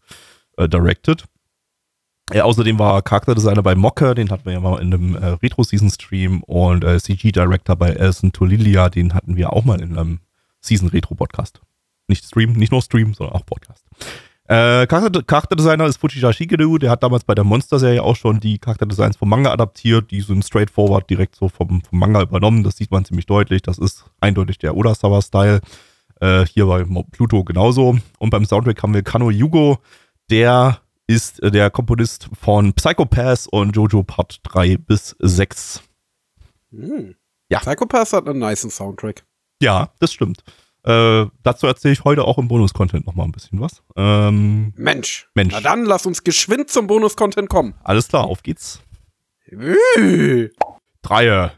äh, 0.57 0.69
directed. 0.69 1.25
Äh, 2.31 2.41
außerdem 2.41 2.79
war 2.79 3.01
Charakterdesigner 3.03 3.61
bei 3.61 3.75
Mocke, 3.75 4.15
den 4.15 4.31
hatten 4.31 4.45
wir 4.45 4.53
ja 4.53 4.59
mal 4.59 4.81
in 4.81 4.93
einem 4.93 5.15
äh, 5.15 5.27
Retro-Season-Stream 5.43 6.41
und 6.43 6.83
äh, 6.83 6.99
CG-Director 6.99 7.75
bei 7.75 7.95
Alison 7.95 8.31
Tolilia, 8.31 8.89
den 8.89 9.13
hatten 9.13 9.35
wir 9.35 9.53
auch 9.53 9.63
mal 9.63 9.79
in 9.79 9.97
einem 9.97 10.19
Season-Retro-Podcast. 10.61 11.61
Nicht 12.07 12.25
Stream, 12.25 12.53
nicht 12.53 12.71
nur 12.71 12.81
Stream, 12.81 13.13
sondern 13.13 13.35
auch 13.35 13.45
Podcast. 13.45 13.85
Äh, 14.47 14.85
Charakter 14.85 15.23
Charakterdesigner 15.23 15.85
ist 15.85 15.97
Fujita 15.97 16.31
Shigeru, 16.31 16.77
der 16.77 16.91
hat 16.91 17.01
damals 17.01 17.23
bei 17.23 17.33
der 17.33 17.43
Monster-Serie 17.43 18.01
auch 18.03 18.15
schon 18.15 18.39
die 18.39 18.59
Charakterdesigns 18.59 19.17
vom 19.17 19.29
Manga 19.29 19.51
adaptiert. 19.51 20.11
Die 20.11 20.21
sind 20.21 20.45
straightforward 20.45 21.09
direkt 21.09 21.35
so 21.35 21.49
vom, 21.49 21.81
vom 21.81 21.99
Manga 21.99 22.21
übernommen. 22.21 22.63
Das 22.63 22.77
sieht 22.77 22.91
man 22.91 23.05
ziemlich 23.05 23.25
deutlich. 23.25 23.63
Das 23.63 23.79
ist 23.79 24.05
eindeutig 24.19 24.59
der 24.59 24.75
Urasawa-Style. 24.75 25.61
Äh, 26.21 26.45
hier 26.45 26.67
bei 26.67 26.85
Pluto 27.11 27.43
genauso. 27.43 27.97
Und 28.19 28.29
beim 28.29 28.45
Soundtrack 28.45 28.83
haben 28.83 28.93
wir 28.93 29.01
Kano 29.01 29.31
Yugo. 29.31 29.79
Der 30.29 30.79
ist 31.07 31.41
äh, 31.43 31.51
der 31.51 31.69
Komponist 31.69 32.29
von 32.39 32.73
Psychopath 32.73 33.47
und 33.51 33.75
Jojo 33.75 34.03
Part 34.03 34.39
3 34.43 34.77
bis 34.77 35.15
6. 35.19 35.81
Hm. 36.71 37.15
Ja. 37.49 37.59
Psychopath 37.59 38.13
hat 38.13 38.27
einen 38.27 38.39
nice 38.39 38.61
Soundtrack. 38.61 39.23
Ja, 39.61 39.93
das 39.99 40.13
stimmt. 40.13 40.43
Äh, 40.83 41.25
dazu 41.41 41.65
erzähle 41.65 41.93
ich 41.93 42.03
heute 42.03 42.25
auch 42.25 42.37
im 42.37 42.47
Bonus-Content 42.47 43.07
nochmal 43.07 43.25
ein 43.25 43.31
bisschen 43.31 43.59
was. 43.59 43.81
Ähm, 43.95 44.73
Mensch. 44.75 45.29
Mensch. 45.33 45.53
Na 45.53 45.61
dann 45.61 45.85
lass 45.85 46.05
uns 46.05 46.23
geschwind 46.23 46.69
zum 46.69 46.85
Bonus-Content 46.87 47.49
kommen. 47.49 47.73
Alles 47.83 48.07
klar, 48.07 48.25
auf 48.25 48.43
geht's. 48.43 48.81
Dreie, 51.01 51.51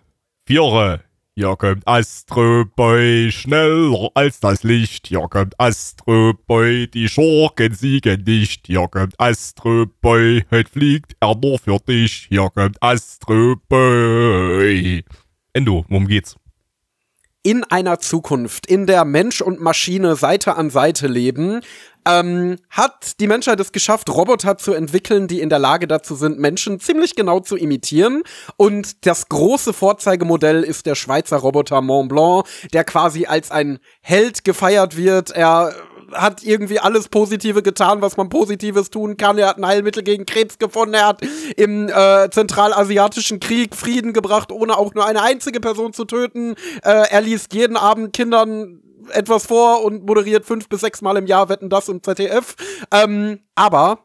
Viere, 0.46 1.02
hier 1.38 1.56
kommt 1.56 1.88
Astro 1.88 2.66
Boy 2.76 3.32
schneller 3.32 4.10
als 4.16 4.40
das 4.40 4.64
Licht. 4.64 5.06
Hier 5.06 5.28
kommt 5.30 5.54
Astro 5.60 6.34
Boy, 6.48 6.88
die 6.88 7.08
Schurken 7.08 7.76
siegen 7.76 8.24
nicht. 8.24 8.66
Hier 8.66 8.88
kommt 8.88 9.14
Astro 9.20 9.86
Boy, 10.02 10.44
heute 10.50 10.72
fliegt 10.72 11.16
er 11.20 11.36
nur 11.36 11.60
für 11.60 11.78
dich. 11.78 12.26
Hier 12.30 12.50
kommt 12.50 12.82
Astro 12.82 13.56
Boy. 13.70 15.06
Endo, 15.54 15.86
worum 15.88 16.08
geht's? 16.08 16.36
in 17.44 17.64
einer 17.64 18.00
Zukunft, 18.00 18.66
in 18.66 18.88
der 18.88 19.06
Mensch 19.06 19.40
und 19.40 19.62
Maschine 19.62 20.18
Seite 20.18 20.58
an 20.58 20.70
Seite 20.70 21.08
leben, 21.08 21.62
ähm, 22.08 22.58
hat 22.70 23.20
die 23.20 23.28
Menschheit 23.28 23.60
es 23.60 23.72
geschafft, 23.72 24.10
Roboter 24.10 24.58
zu 24.58 24.74
entwickeln, 24.74 25.28
die 25.28 25.42
in 25.42 25.50
der 25.50 25.60
Lage 25.60 25.88
dazu 25.88 26.16
sind, 26.16 26.40
Menschen 26.40 26.80
ziemlich 26.80 27.16
genau 27.16 27.40
zu 27.40 27.56
imitieren. 27.58 28.24
Und 28.56 29.06
das 29.06 29.30
große 29.30 29.74
Vorzeigemodell 29.74 30.64
ist 30.64 30.86
der 30.86 30.96
Schweizer 30.96 31.38
Roboter 31.38 31.82
Mont 31.82 32.10
Blanc, 32.10 32.46
der 32.74 32.84
quasi 32.84 33.26
als 33.26 33.52
ein 33.52 33.80
Held 34.02 34.44
gefeiert 34.44 34.96
wird. 34.96 35.32
Er 35.32 35.74
hat 36.14 36.44
irgendwie 36.44 36.80
alles 36.80 37.10
Positive 37.10 37.62
getan, 37.62 38.02
was 38.02 38.18
man 38.18 38.30
Positives 38.30 38.90
tun 38.90 39.18
kann. 39.18 39.38
Er 39.38 39.50
hat 39.50 39.58
ein 39.58 39.66
Heilmittel 39.66 40.04
gegen 40.04 40.26
Krebs 40.26 40.58
gefunden. 40.58 40.94
Er 40.94 41.08
hat 41.08 41.22
im 41.58 41.90
äh, 41.90 42.30
zentralasiatischen 42.30 43.40
Krieg 43.40 43.76
Frieden 43.76 44.14
gebracht, 44.14 44.52
ohne 44.52 44.78
auch 44.78 44.94
nur 44.94 45.06
eine 45.06 45.22
einzige 45.22 45.60
Person 45.60 45.94
zu 45.94 46.06
töten. 46.06 46.56
Äh, 46.84 47.10
er 47.10 47.22
liest 47.22 47.54
jeden 47.54 47.76
Abend 47.76 48.14
Kindern 48.14 48.82
etwas 49.12 49.46
vor 49.46 49.84
und 49.84 50.06
moderiert 50.06 50.46
fünf 50.46 50.70
bis 50.70 50.82
sechs 50.82 51.02
Mal 51.02 51.18
im 51.18 51.28
Jahr 51.28 51.50
Wetten 51.50 51.70
das 51.70 51.90
im 51.90 52.04
ZDF. 52.04 52.56
Ähm, 52.92 53.40
aber 53.56 54.00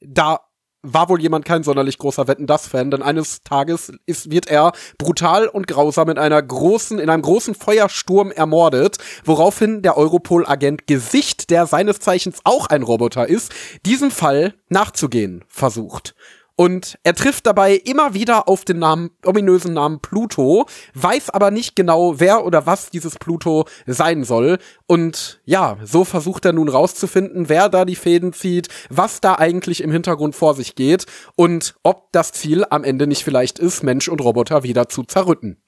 da 0.00 0.40
war 0.82 1.08
wohl 1.08 1.20
jemand 1.20 1.44
kein 1.44 1.64
sonderlich 1.64 1.98
großer 1.98 2.28
Wetten 2.28 2.46
das 2.46 2.68
Fan, 2.68 2.90
denn 2.90 3.02
eines 3.02 3.42
Tages 3.42 3.92
ist, 4.06 4.30
wird 4.30 4.46
er 4.46 4.72
brutal 4.96 5.48
und 5.48 5.66
grausam 5.66 6.08
in 6.10 6.18
einer 6.18 6.40
großen 6.40 6.98
in 6.98 7.10
einem 7.10 7.22
großen 7.22 7.54
Feuersturm 7.54 8.30
ermordet, 8.30 8.98
woraufhin 9.24 9.82
der 9.82 9.96
Europol 9.96 10.46
Agent 10.46 10.86
Gesicht, 10.86 11.50
der 11.50 11.66
seines 11.66 11.98
Zeichens 11.98 12.40
auch 12.44 12.68
ein 12.68 12.82
Roboter 12.82 13.28
ist, 13.28 13.52
diesem 13.84 14.10
Fall 14.10 14.54
nachzugehen 14.68 15.44
versucht. 15.48 16.14
Und 16.60 16.98
er 17.04 17.14
trifft 17.14 17.46
dabei 17.46 17.76
immer 17.76 18.14
wieder 18.14 18.48
auf 18.48 18.64
den 18.64 18.80
Namen, 18.80 19.10
ominösen 19.24 19.74
Namen 19.74 20.00
Pluto, 20.00 20.66
weiß 20.94 21.30
aber 21.30 21.52
nicht 21.52 21.76
genau, 21.76 22.18
wer 22.18 22.44
oder 22.44 22.66
was 22.66 22.90
dieses 22.90 23.14
Pluto 23.14 23.64
sein 23.86 24.24
soll. 24.24 24.58
Und 24.88 25.40
ja, 25.44 25.76
so 25.84 26.04
versucht 26.04 26.44
er 26.44 26.52
nun 26.52 26.68
rauszufinden, 26.68 27.48
wer 27.48 27.68
da 27.68 27.84
die 27.84 27.94
Fäden 27.94 28.32
zieht, 28.32 28.66
was 28.90 29.20
da 29.20 29.36
eigentlich 29.36 29.84
im 29.84 29.92
Hintergrund 29.92 30.34
vor 30.34 30.54
sich 30.54 30.74
geht 30.74 31.06
und 31.36 31.76
ob 31.84 32.10
das 32.10 32.32
Ziel 32.32 32.64
am 32.68 32.82
Ende 32.82 33.06
nicht 33.06 33.22
vielleicht 33.22 33.60
ist, 33.60 33.84
Mensch 33.84 34.08
und 34.08 34.20
Roboter 34.20 34.64
wieder 34.64 34.88
zu 34.88 35.04
zerrütten. 35.04 35.62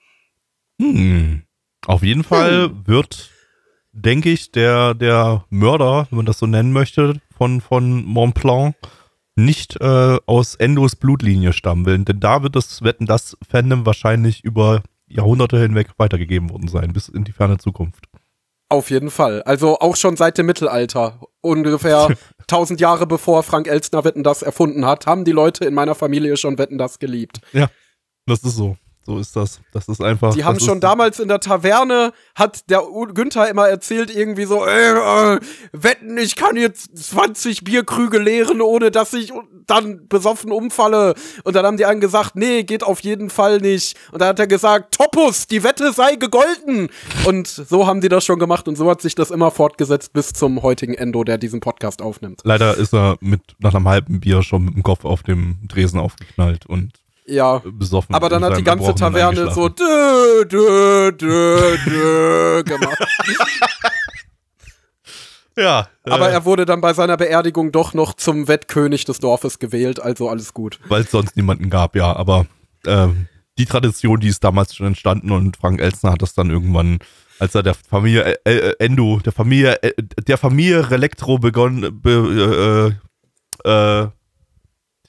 Hm. 0.80 1.44
Auf 1.86 2.02
jeden 2.02 2.24
Fall 2.24 2.64
hm. 2.64 2.82
wird, 2.88 3.30
denke 3.92 4.30
ich, 4.30 4.50
der, 4.50 4.94
der 4.94 5.44
Mörder, 5.50 6.08
wenn 6.10 6.16
man 6.16 6.26
das 6.26 6.40
so 6.40 6.46
nennen 6.46 6.72
möchte, 6.72 7.20
von, 7.38 7.60
von 7.60 8.04
Montblanc, 8.04 8.74
nicht 9.44 9.80
äh, 9.80 10.18
aus 10.26 10.54
Endos 10.54 10.96
Blutlinie 10.96 11.52
stammen 11.52 11.86
will. 11.86 11.98
Denn 11.98 12.20
da 12.20 12.42
wird 12.42 12.56
das 12.56 12.82
Wetten 12.82 13.06
das 13.06 13.36
Fandom 13.48 13.86
wahrscheinlich 13.86 14.44
über 14.44 14.82
Jahrhunderte 15.06 15.58
hinweg 15.58 15.88
weitergegeben 15.98 16.50
worden 16.50 16.68
sein, 16.68 16.92
bis 16.92 17.08
in 17.08 17.24
die 17.24 17.32
ferne 17.32 17.58
Zukunft. 17.58 18.06
Auf 18.68 18.90
jeden 18.90 19.10
Fall. 19.10 19.42
Also 19.42 19.80
auch 19.80 19.96
schon 19.96 20.16
seit 20.16 20.38
dem 20.38 20.46
Mittelalter. 20.46 21.20
Ungefähr 21.40 22.08
1000 22.42 22.80
Jahre 22.80 23.06
bevor 23.06 23.42
Frank 23.42 23.66
Elstner 23.66 24.04
Wetten 24.04 24.22
das 24.22 24.42
erfunden 24.42 24.86
hat, 24.86 25.06
haben 25.06 25.24
die 25.24 25.32
Leute 25.32 25.64
in 25.64 25.74
meiner 25.74 25.96
Familie 25.96 26.36
schon 26.36 26.56
Wetten 26.56 26.78
das 26.78 27.00
geliebt. 27.00 27.40
Ja, 27.52 27.68
das 28.26 28.44
ist 28.44 28.54
so. 28.54 28.76
So 29.10 29.18
ist 29.18 29.34
das. 29.34 29.60
Das 29.72 29.88
ist 29.88 30.00
einfach. 30.00 30.34
Die 30.34 30.44
haben 30.44 30.60
schon 30.60 30.78
damals 30.78 31.18
in 31.18 31.26
der 31.26 31.40
Taverne, 31.40 32.12
hat 32.36 32.70
der 32.70 32.84
Günther 33.12 33.48
immer 33.48 33.66
erzählt, 33.66 34.14
irgendwie 34.14 34.44
so, 34.44 34.64
äh, 34.64 35.34
äh, 35.34 35.40
wetten, 35.72 36.16
ich 36.16 36.36
kann 36.36 36.54
jetzt 36.54 36.96
20 36.96 37.64
Bierkrüge 37.64 38.18
leeren, 38.18 38.60
ohne 38.60 38.92
dass 38.92 39.12
ich 39.12 39.32
dann 39.66 40.06
besoffen 40.06 40.52
umfalle. 40.52 41.14
Und 41.42 41.56
dann 41.56 41.66
haben 41.66 41.76
die 41.76 41.86
einen 41.86 42.00
gesagt, 42.00 42.36
nee, 42.36 42.62
geht 42.62 42.84
auf 42.84 43.00
jeden 43.00 43.30
Fall 43.30 43.58
nicht. 43.58 43.96
Und 44.12 44.20
dann 44.20 44.28
hat 44.28 44.38
er 44.38 44.46
gesagt, 44.46 44.94
Topus, 44.94 45.48
die 45.48 45.64
Wette 45.64 45.92
sei 45.92 46.14
gegolten. 46.14 46.88
Und 47.24 47.48
so 47.48 47.88
haben 47.88 48.00
die 48.00 48.08
das 48.08 48.24
schon 48.24 48.38
gemacht 48.38 48.68
und 48.68 48.76
so 48.76 48.88
hat 48.88 49.02
sich 49.02 49.16
das 49.16 49.32
immer 49.32 49.50
fortgesetzt 49.50 50.12
bis 50.12 50.32
zum 50.34 50.62
heutigen 50.62 50.94
Endo, 50.94 51.24
der 51.24 51.36
diesen 51.36 51.58
Podcast 51.58 52.00
aufnimmt. 52.00 52.42
Leider 52.44 52.76
ist 52.76 52.94
er 52.94 53.16
mit 53.20 53.40
nach 53.58 53.74
einem 53.74 53.88
halben 53.88 54.20
Bier 54.20 54.44
schon 54.44 54.66
mit 54.66 54.74
dem 54.74 54.84
Kopf 54.84 55.04
auf 55.04 55.24
dem 55.24 55.58
Dresen 55.66 55.98
aufgeknallt 55.98 56.66
und 56.66 56.99
ja, 57.26 57.62
besoffen. 57.64 58.14
Aber 58.14 58.28
dann 58.28 58.44
hat 58.44 58.56
die 58.56 58.64
ganze 58.64 58.94
Taverne 58.94 59.50
so 59.52 59.68
dö, 59.68 60.44
dö, 60.44 61.12
dö, 61.12 61.76
dö 61.84 62.62
gemacht. 62.64 62.98
ja. 65.56 65.88
Aber 66.04 66.30
äh, 66.30 66.32
er 66.32 66.44
wurde 66.44 66.66
dann 66.66 66.80
bei 66.80 66.92
seiner 66.92 67.16
Beerdigung 67.16 67.72
doch 67.72 67.94
noch 67.94 68.14
zum 68.14 68.48
Wettkönig 68.48 69.04
des 69.04 69.18
Dorfes 69.18 69.58
gewählt, 69.58 70.00
also 70.00 70.28
alles 70.28 70.54
gut. 70.54 70.80
Weil 70.88 71.02
es 71.02 71.10
sonst 71.10 71.36
niemanden 71.36 71.70
gab, 71.70 71.96
ja. 71.96 72.14
Aber 72.14 72.46
äh, 72.86 73.08
die 73.58 73.66
Tradition, 73.66 74.20
die 74.20 74.28
ist 74.28 74.42
damals 74.42 74.74
schon 74.74 74.86
entstanden 74.86 75.30
und 75.30 75.56
Frank 75.56 75.80
Elsner 75.80 76.12
hat 76.12 76.22
das 76.22 76.34
dann 76.34 76.50
irgendwann 76.50 76.98
als 77.40 77.54
er 77.54 77.62
der 77.62 77.74
Familie 77.74 78.38
äh, 78.44 78.54
äh, 78.54 78.74
Endo, 78.78 79.18
der 79.24 79.32
Familie, 79.32 79.82
äh, 79.82 79.94
der 80.26 80.36
Familie 80.36 80.86
Elektro 80.90 81.38
begonnen, 81.38 82.00
be, 82.00 82.98
äh, 83.64 83.70
äh, 83.70 84.08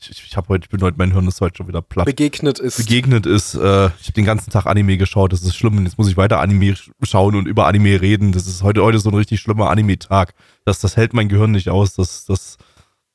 ich, 0.10 0.24
ich 0.26 0.38
habe 0.38 0.50
heute, 0.50 0.66
ich 0.66 0.70
bin 0.70 0.82
heute, 0.82 0.98
mein 0.98 1.12
Hirn 1.12 1.28
ist 1.28 1.42
heute 1.42 1.58
schon 1.58 1.68
wieder 1.68 1.82
platt. 1.82 2.06
Begegnet 2.06 2.60
ist. 2.60 2.78
Begegnet 2.78 3.26
ist, 3.26 3.54
äh, 3.54 3.58
ich 3.88 4.08
habe 4.08 4.14
den 4.16 4.26
ganzen 4.26 4.50
Tag 4.50 4.66
Anime 4.66 4.98
geschaut, 4.98 5.34
das 5.34 5.44
ist 5.44 5.56
schlimm. 5.56 5.84
Jetzt 5.84 5.98
muss 5.98 6.10
ich 6.10 6.18
weiter 6.18 6.40
Anime 6.40 6.76
schauen 7.04 7.36
und 7.36 7.48
über 7.48 7.68
Anime 7.68 8.02
reden. 8.02 8.32
Das 8.32 8.48
ist 8.48 8.64
heute, 8.64 8.84
heute 8.84 9.00
so 9.00 9.10
ein 9.10 9.16
richtig 9.16 9.40
schlimmer 9.40 9.70
Anime-Tag. 9.70 10.34
Das, 10.66 10.80
das 10.80 10.98
hält 10.98 11.14
mein 11.14 11.30
Gehirn 11.30 11.52
nicht 11.52 11.70
aus, 11.70 11.94
das, 11.96 12.26
das 12.26 12.58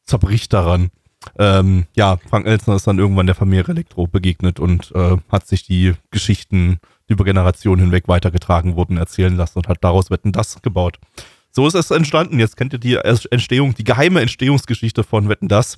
zerbricht 0.05 0.53
daran. 0.53 0.91
Ähm, 1.39 1.87
ja, 1.97 2.19
Frank 2.29 2.47
Elsner 2.47 2.77
ist 2.77 2.87
dann 2.87 2.99
irgendwann 2.99 3.27
der 3.27 3.35
Familie 3.35 3.67
Elektro 3.67 4.07
begegnet 4.07 4.61
und 4.61 4.93
äh, 4.95 5.17
hat 5.29 5.47
sich 5.47 5.65
die 5.65 5.95
Geschichten, 6.11 6.79
die 7.09 7.15
über 7.15 7.25
Generationen 7.25 7.83
hinweg 7.83 8.07
weitergetragen 8.07 8.77
wurden, 8.77 8.97
erzählen 8.97 9.35
lassen 9.35 9.59
und 9.59 9.69
hat 9.69 9.79
daraus 9.83 10.11
Wetten 10.11 10.33
das 10.33 10.63
gebaut. 10.63 10.99
So 11.51 11.67
ist 11.67 11.75
es 11.75 11.91
entstanden. 11.91 12.39
Jetzt 12.39 12.57
kennt 12.57 12.75
ihr 12.75 12.79
die 12.79 12.97
Entstehung, 12.97 13.75
die 13.75 13.85
geheime 13.85 14.21
Entstehungsgeschichte 14.21 15.03
von 15.03 15.29
Wetten 15.29 15.49
das. 15.49 15.77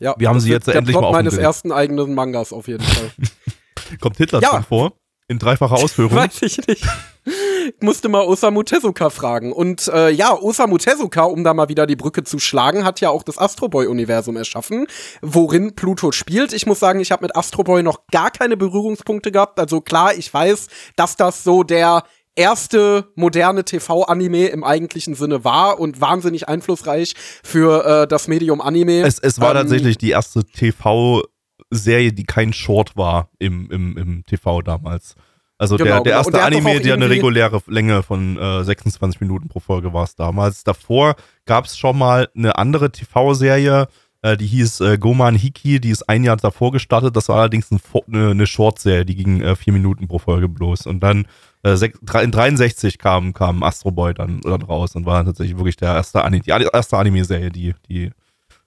Ja, 0.00 0.14
wir 0.18 0.28
haben 0.28 0.40
sie 0.40 0.50
jetzt 0.50 0.66
der 0.66 0.76
endlich 0.76 0.94
Plot 0.94 1.02
mal 1.02 1.12
meines 1.12 1.36
ersten 1.36 1.72
eigenen 1.72 2.14
Mangas 2.14 2.52
auf 2.52 2.66
jeden 2.68 2.82
Fall. 2.82 3.12
Kommt 4.00 4.16
Hitler 4.16 4.40
ja. 4.40 4.62
vor? 4.62 4.92
In 5.28 5.38
dreifacher 5.38 5.74
Ausführung? 5.84 6.16
Weiß 6.16 6.42
ich 6.42 6.66
nicht. 6.66 6.84
Ich 7.24 7.82
musste 7.82 8.08
mal 8.08 8.22
Osamu 8.22 8.62
Tezuka 8.62 9.10
fragen. 9.10 9.52
Und 9.52 9.88
äh, 9.88 10.10
ja, 10.10 10.34
Osamu 10.34 10.78
Tezuka, 10.78 11.24
um 11.24 11.44
da 11.44 11.54
mal 11.54 11.68
wieder 11.68 11.86
die 11.86 11.96
Brücke 11.96 12.24
zu 12.24 12.38
schlagen, 12.38 12.84
hat 12.84 13.00
ja 13.00 13.10
auch 13.10 13.22
das 13.22 13.38
Astro 13.38 13.68
Boy-Universum 13.68 14.36
erschaffen, 14.36 14.86
worin 15.20 15.76
Pluto 15.76 16.12
spielt. 16.12 16.52
Ich 16.54 16.66
muss 16.66 16.80
sagen, 16.80 16.98
ich 17.00 17.12
habe 17.12 17.24
mit 17.24 17.36
Astro 17.36 17.62
Boy 17.62 17.82
noch 17.82 18.06
gar 18.10 18.30
keine 18.30 18.56
Berührungspunkte 18.56 19.30
gehabt. 19.30 19.60
Also 19.60 19.82
klar, 19.82 20.14
ich 20.14 20.32
weiß, 20.32 20.68
dass 20.96 21.16
das 21.16 21.44
so 21.44 21.62
der 21.62 22.04
erste 22.36 23.08
moderne 23.14 23.64
TV-Anime 23.64 24.46
im 24.46 24.64
eigentlichen 24.64 25.14
Sinne 25.14 25.44
war 25.44 25.78
und 25.78 26.00
wahnsinnig 26.00 26.48
einflussreich 26.48 27.14
für 27.42 27.84
äh, 27.84 28.06
das 28.06 28.28
Medium 28.28 28.60
Anime. 28.60 29.02
Es, 29.02 29.18
es 29.18 29.40
war 29.40 29.50
ähm, 29.50 29.58
tatsächlich 29.58 29.98
die 29.98 30.10
erste 30.10 30.44
TV-Serie, 30.44 32.12
die 32.12 32.24
kein 32.24 32.52
Short 32.52 32.96
war 32.96 33.30
im, 33.38 33.70
im, 33.70 33.96
im 33.96 34.26
TV 34.26 34.62
damals. 34.62 35.14
Also 35.58 35.76
genau, 35.76 35.96
der, 35.96 36.00
der 36.04 36.12
erste 36.14 36.32
der 36.32 36.44
Anime, 36.46 36.80
der 36.80 36.94
eine 36.94 37.10
reguläre 37.10 37.60
Länge 37.66 38.02
von 38.02 38.38
äh, 38.38 38.64
26 38.64 39.20
Minuten 39.20 39.48
pro 39.48 39.60
Folge 39.60 39.92
war 39.92 40.04
es 40.04 40.14
damals. 40.14 40.64
Davor 40.64 41.16
gab 41.44 41.66
es 41.66 41.76
schon 41.76 41.98
mal 41.98 42.30
eine 42.34 42.56
andere 42.56 42.90
TV-Serie, 42.90 43.86
äh, 44.22 44.38
die 44.38 44.46
hieß 44.46 44.80
äh, 44.80 44.98
Goman 44.98 45.34
Hiki, 45.34 45.78
die 45.78 45.90
ist 45.90 46.08
ein 46.08 46.24
Jahr 46.24 46.36
davor 46.36 46.72
gestartet. 46.72 47.14
Das 47.14 47.28
war 47.28 47.40
allerdings 47.40 47.70
ein, 47.70 47.80
eine, 48.06 48.30
eine 48.30 48.46
Short-Serie, 48.46 49.04
die 49.04 49.16
ging 49.16 49.42
äh, 49.42 49.54
vier 49.54 49.74
Minuten 49.74 50.08
pro 50.08 50.18
Folge 50.18 50.48
bloß. 50.48 50.86
Und 50.86 51.00
dann 51.00 51.26
äh, 51.62 52.22
in 52.22 52.30
63 52.30 52.98
kam, 52.98 53.32
kam 53.32 53.62
Astro 53.62 53.90
Boy 53.90 54.14
dann, 54.14 54.40
dann 54.40 54.62
raus 54.62 54.94
und 54.94 55.06
war 55.06 55.24
tatsächlich 55.24 55.56
wirklich 55.56 55.76
der 55.76 55.94
erste 55.94 56.24
Anime, 56.24 56.42
die 56.42 56.50
erste 56.50 56.96
Anime-Serie, 56.96 57.50
die, 57.50 57.74
die 57.88 58.10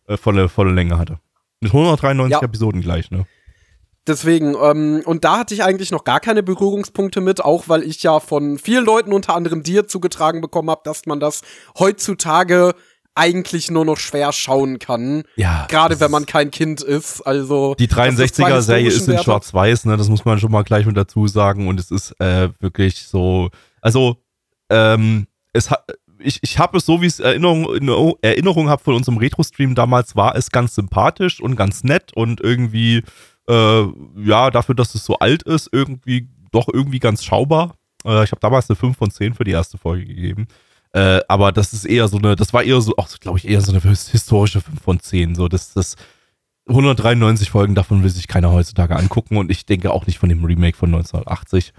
äh, 0.08 0.18
volle, 0.18 0.50
volle 0.50 0.72
Länge 0.72 0.98
hatte. 0.98 1.20
Mit 1.60 1.74
193 1.74 2.32
ja. 2.32 2.42
Episoden 2.42 2.82
gleich, 2.82 3.10
ne? 3.10 3.26
Deswegen, 4.06 4.54
ähm, 4.62 5.02
und 5.06 5.24
da 5.24 5.38
hatte 5.38 5.54
ich 5.54 5.64
eigentlich 5.64 5.92
noch 5.92 6.04
gar 6.04 6.20
keine 6.20 6.44
Berührungspunkte 6.44 7.22
mit, 7.22 7.40
auch 7.40 7.70
weil 7.70 7.84
ich 7.84 8.04
ja 8.04 8.20
von 8.20 8.58
vielen 8.58 8.84
Leuten, 8.84 9.14
unter 9.14 9.34
anderem 9.34 9.64
dir, 9.64 9.88
zugetragen 9.88 10.42
bekommen 10.42 10.70
habe, 10.70 10.82
dass 10.84 11.06
man 11.06 11.22
das 11.22 11.42
heutzutage 11.80 12.76
eigentlich 13.16 13.70
nur 13.70 13.86
noch 13.86 13.98
schwer 13.98 14.32
schauen 14.32 14.80
kann. 14.80 15.24
Ja. 15.36 15.68
Gerade 15.70 16.00
wenn 16.00 16.12
man 16.12 16.26
kein 16.26 16.52
Kind 16.52 16.82
ist. 16.82 17.22
Also. 17.22 17.76
Die 17.76 17.88
63er-Serie 17.88 18.88
ist 18.88 19.08
in 19.08 19.20
Schwarz-Weiß, 19.20 19.86
ne? 19.86 19.98
Das 19.98 20.10
muss 20.10 20.26
man 20.26 20.40
schon 20.40 20.52
mal 20.52 20.64
gleich 20.64 20.86
mit 20.86 20.98
dazu 20.98 21.28
sagen. 21.28 21.68
Und 21.68 21.80
es 21.80 21.92
ist 21.92 22.20
äh, 22.20 22.50
wirklich 22.60 23.06
so. 23.08 23.50
Also, 23.82 24.18
ähm, 24.70 25.28
es 25.54 25.70
hat. 25.70 25.86
Ich, 26.26 26.40
ich 26.42 26.58
habe 26.58 26.78
es 26.78 26.86
so, 26.86 27.02
wie 27.02 27.06
es 27.06 27.20
Erinnerung, 27.20 27.76
in 27.76 28.16
Erinnerung 28.22 28.70
habe 28.70 28.82
von 28.82 28.96
unserem 28.96 29.18
Retro-Stream 29.18 29.76
damals, 29.76 30.16
war 30.16 30.38
es 30.38 30.52
ganz 30.52 30.74
sympathisch 30.74 31.42
und 31.42 31.58
ganz 31.58 31.84
nett 31.84 32.14
und 32.16 32.40
irgendwie, 32.40 33.04
äh, 33.50 33.84
ja, 34.16 34.50
dafür, 34.50 34.74
dass 34.74 34.96
es 34.96 35.04
so 35.04 35.20
alt 35.20 35.44
ist, 35.44 35.68
irgendwie 35.74 36.30
doch 36.54 36.70
irgendwie 36.72 37.00
ganz 37.00 37.26
schaubar. 37.26 37.76
Äh, 38.06 38.24
ich 38.24 38.32
habe 38.32 38.40
damals 38.40 38.70
eine 38.70 38.78
5 38.78 38.96
von 38.96 39.12
10 39.12 39.34
für 39.34 39.44
die 39.44 39.52
erste 39.52 39.78
Folge 39.78 40.06
gegeben. 40.06 40.48
Äh, 40.94 41.22
aber 41.28 41.52
das 41.52 41.74
ist 41.74 41.86
eher 41.86 42.08
so 42.08 42.18
eine, 42.18 42.36
das 42.36 42.54
war 42.54 42.64
eher 42.64 42.80
so, 42.80 42.94
auch 42.98 43.10
glaube 43.20 43.40
ich, 43.40 43.48
eher 43.48 43.62
so 43.62 43.72
eine 43.72 43.82
historische 43.82 44.62
5 44.62 44.82
von 44.82 45.00
10. 45.00 45.36
So, 45.36 45.48
das, 45.48 45.74
das 45.74 45.96
193 46.68 47.50
Folgen 47.50 47.76
davon 47.76 48.04
will 48.04 48.10
sich 48.10 48.28
keiner 48.28 48.52
heutzutage 48.52 48.96
angucken 48.96 49.38
und 49.38 49.52
ich 49.52 49.66
denke 49.66 49.92
auch 49.92 50.06
nicht 50.06 50.20
von 50.20 50.30
dem 50.30 50.46
Remake 50.46 50.78
von 50.78 50.94
1980. 50.94 51.74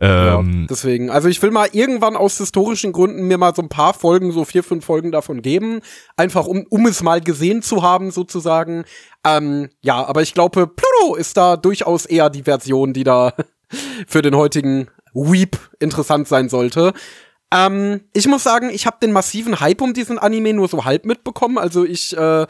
Ähm, 0.00 0.60
ja, 0.60 0.66
deswegen, 0.70 1.10
also 1.10 1.28
ich 1.28 1.42
will 1.42 1.50
mal 1.50 1.68
irgendwann 1.72 2.16
aus 2.16 2.38
historischen 2.38 2.92
Gründen 2.92 3.26
mir 3.26 3.36
mal 3.36 3.54
so 3.54 3.62
ein 3.62 3.68
paar 3.68 3.94
Folgen, 3.94 4.30
so 4.30 4.44
vier, 4.44 4.62
fünf 4.62 4.84
Folgen 4.84 5.10
davon 5.10 5.42
geben. 5.42 5.80
Einfach 6.16 6.46
um, 6.46 6.66
um 6.70 6.86
es 6.86 7.02
mal 7.02 7.20
gesehen 7.20 7.62
zu 7.62 7.82
haben, 7.82 8.12
sozusagen. 8.12 8.84
Ähm, 9.24 9.70
ja, 9.80 10.04
aber 10.04 10.22
ich 10.22 10.34
glaube, 10.34 10.68
Pluto 10.68 11.16
ist 11.16 11.36
da 11.36 11.56
durchaus 11.56 12.06
eher 12.06 12.30
die 12.30 12.44
Version, 12.44 12.92
die 12.92 13.04
da 13.04 13.32
für 14.06 14.22
den 14.22 14.36
heutigen 14.36 14.88
Weep 15.14 15.58
interessant 15.80 16.28
sein 16.28 16.48
sollte. 16.48 16.92
Ähm, 17.52 18.02
ich 18.12 18.26
muss 18.26 18.42
sagen, 18.42 18.70
ich 18.70 18.86
habe 18.86 18.98
den 19.00 19.12
massiven 19.12 19.60
Hype 19.60 19.80
um 19.80 19.94
diesen 19.94 20.18
Anime 20.18 20.52
nur 20.52 20.68
so 20.68 20.84
halb 20.84 21.06
mitbekommen. 21.06 21.58
Also 21.58 21.84
ich 21.84 22.16
äh, 22.16 22.46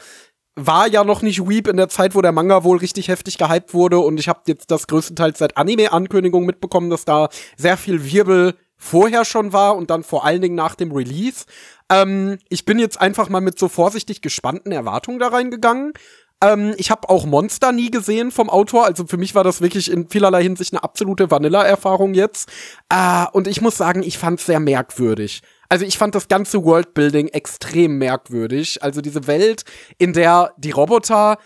war 0.56 0.88
ja 0.88 1.04
noch 1.04 1.22
nicht 1.22 1.48
Weep 1.48 1.68
in 1.68 1.76
der 1.76 1.88
Zeit, 1.88 2.14
wo 2.14 2.22
der 2.22 2.32
Manga 2.32 2.64
wohl 2.64 2.78
richtig 2.78 3.08
heftig 3.08 3.38
gehypt 3.38 3.74
wurde 3.74 4.00
und 4.00 4.18
ich 4.18 4.28
habe 4.28 4.40
jetzt 4.46 4.70
das 4.72 4.88
größtenteils 4.88 5.38
seit 5.38 5.56
Anime-Ankündigung 5.56 6.44
mitbekommen, 6.44 6.90
dass 6.90 7.04
da 7.04 7.28
sehr 7.56 7.76
viel 7.76 8.04
Wirbel 8.04 8.54
vorher 8.76 9.24
schon 9.24 9.52
war 9.52 9.76
und 9.76 9.90
dann 9.90 10.02
vor 10.02 10.24
allen 10.24 10.40
Dingen 10.40 10.56
nach 10.56 10.74
dem 10.74 10.90
Release. 10.92 11.46
Ähm, 11.90 12.38
ich 12.48 12.64
bin 12.64 12.78
jetzt 12.78 13.00
einfach 13.00 13.28
mal 13.28 13.40
mit 13.40 13.58
so 13.58 13.68
vorsichtig 13.68 14.20
gespannten 14.20 14.72
Erwartungen 14.72 15.20
da 15.20 15.28
reingegangen. 15.28 15.92
Ähm, 16.42 16.74
ich 16.76 16.90
habe 16.90 17.08
auch 17.08 17.26
Monster 17.26 17.72
nie 17.72 17.90
gesehen 17.90 18.30
vom 18.30 18.48
Autor, 18.48 18.84
also 18.86 19.06
für 19.06 19.16
mich 19.16 19.34
war 19.34 19.44
das 19.44 19.60
wirklich 19.60 19.90
in 19.90 20.08
vielerlei 20.08 20.42
Hinsicht 20.42 20.72
eine 20.72 20.84
absolute 20.84 21.30
Vanilla-Erfahrung 21.30 22.14
jetzt. 22.14 22.48
Äh, 22.88 23.26
und 23.32 23.48
ich 23.48 23.60
muss 23.60 23.76
sagen, 23.76 24.02
ich 24.02 24.18
fand 24.18 24.40
es 24.40 24.46
sehr 24.46 24.60
merkwürdig. 24.60 25.42
Also 25.68 25.84
ich 25.84 25.98
fand 25.98 26.14
das 26.14 26.28
ganze 26.28 26.64
Worldbuilding 26.64 27.28
extrem 27.28 27.98
merkwürdig. 27.98 28.82
Also 28.82 29.00
diese 29.00 29.26
Welt, 29.26 29.64
in 29.98 30.14
der 30.14 30.54
die 30.56 30.70
Roboter 30.70 31.38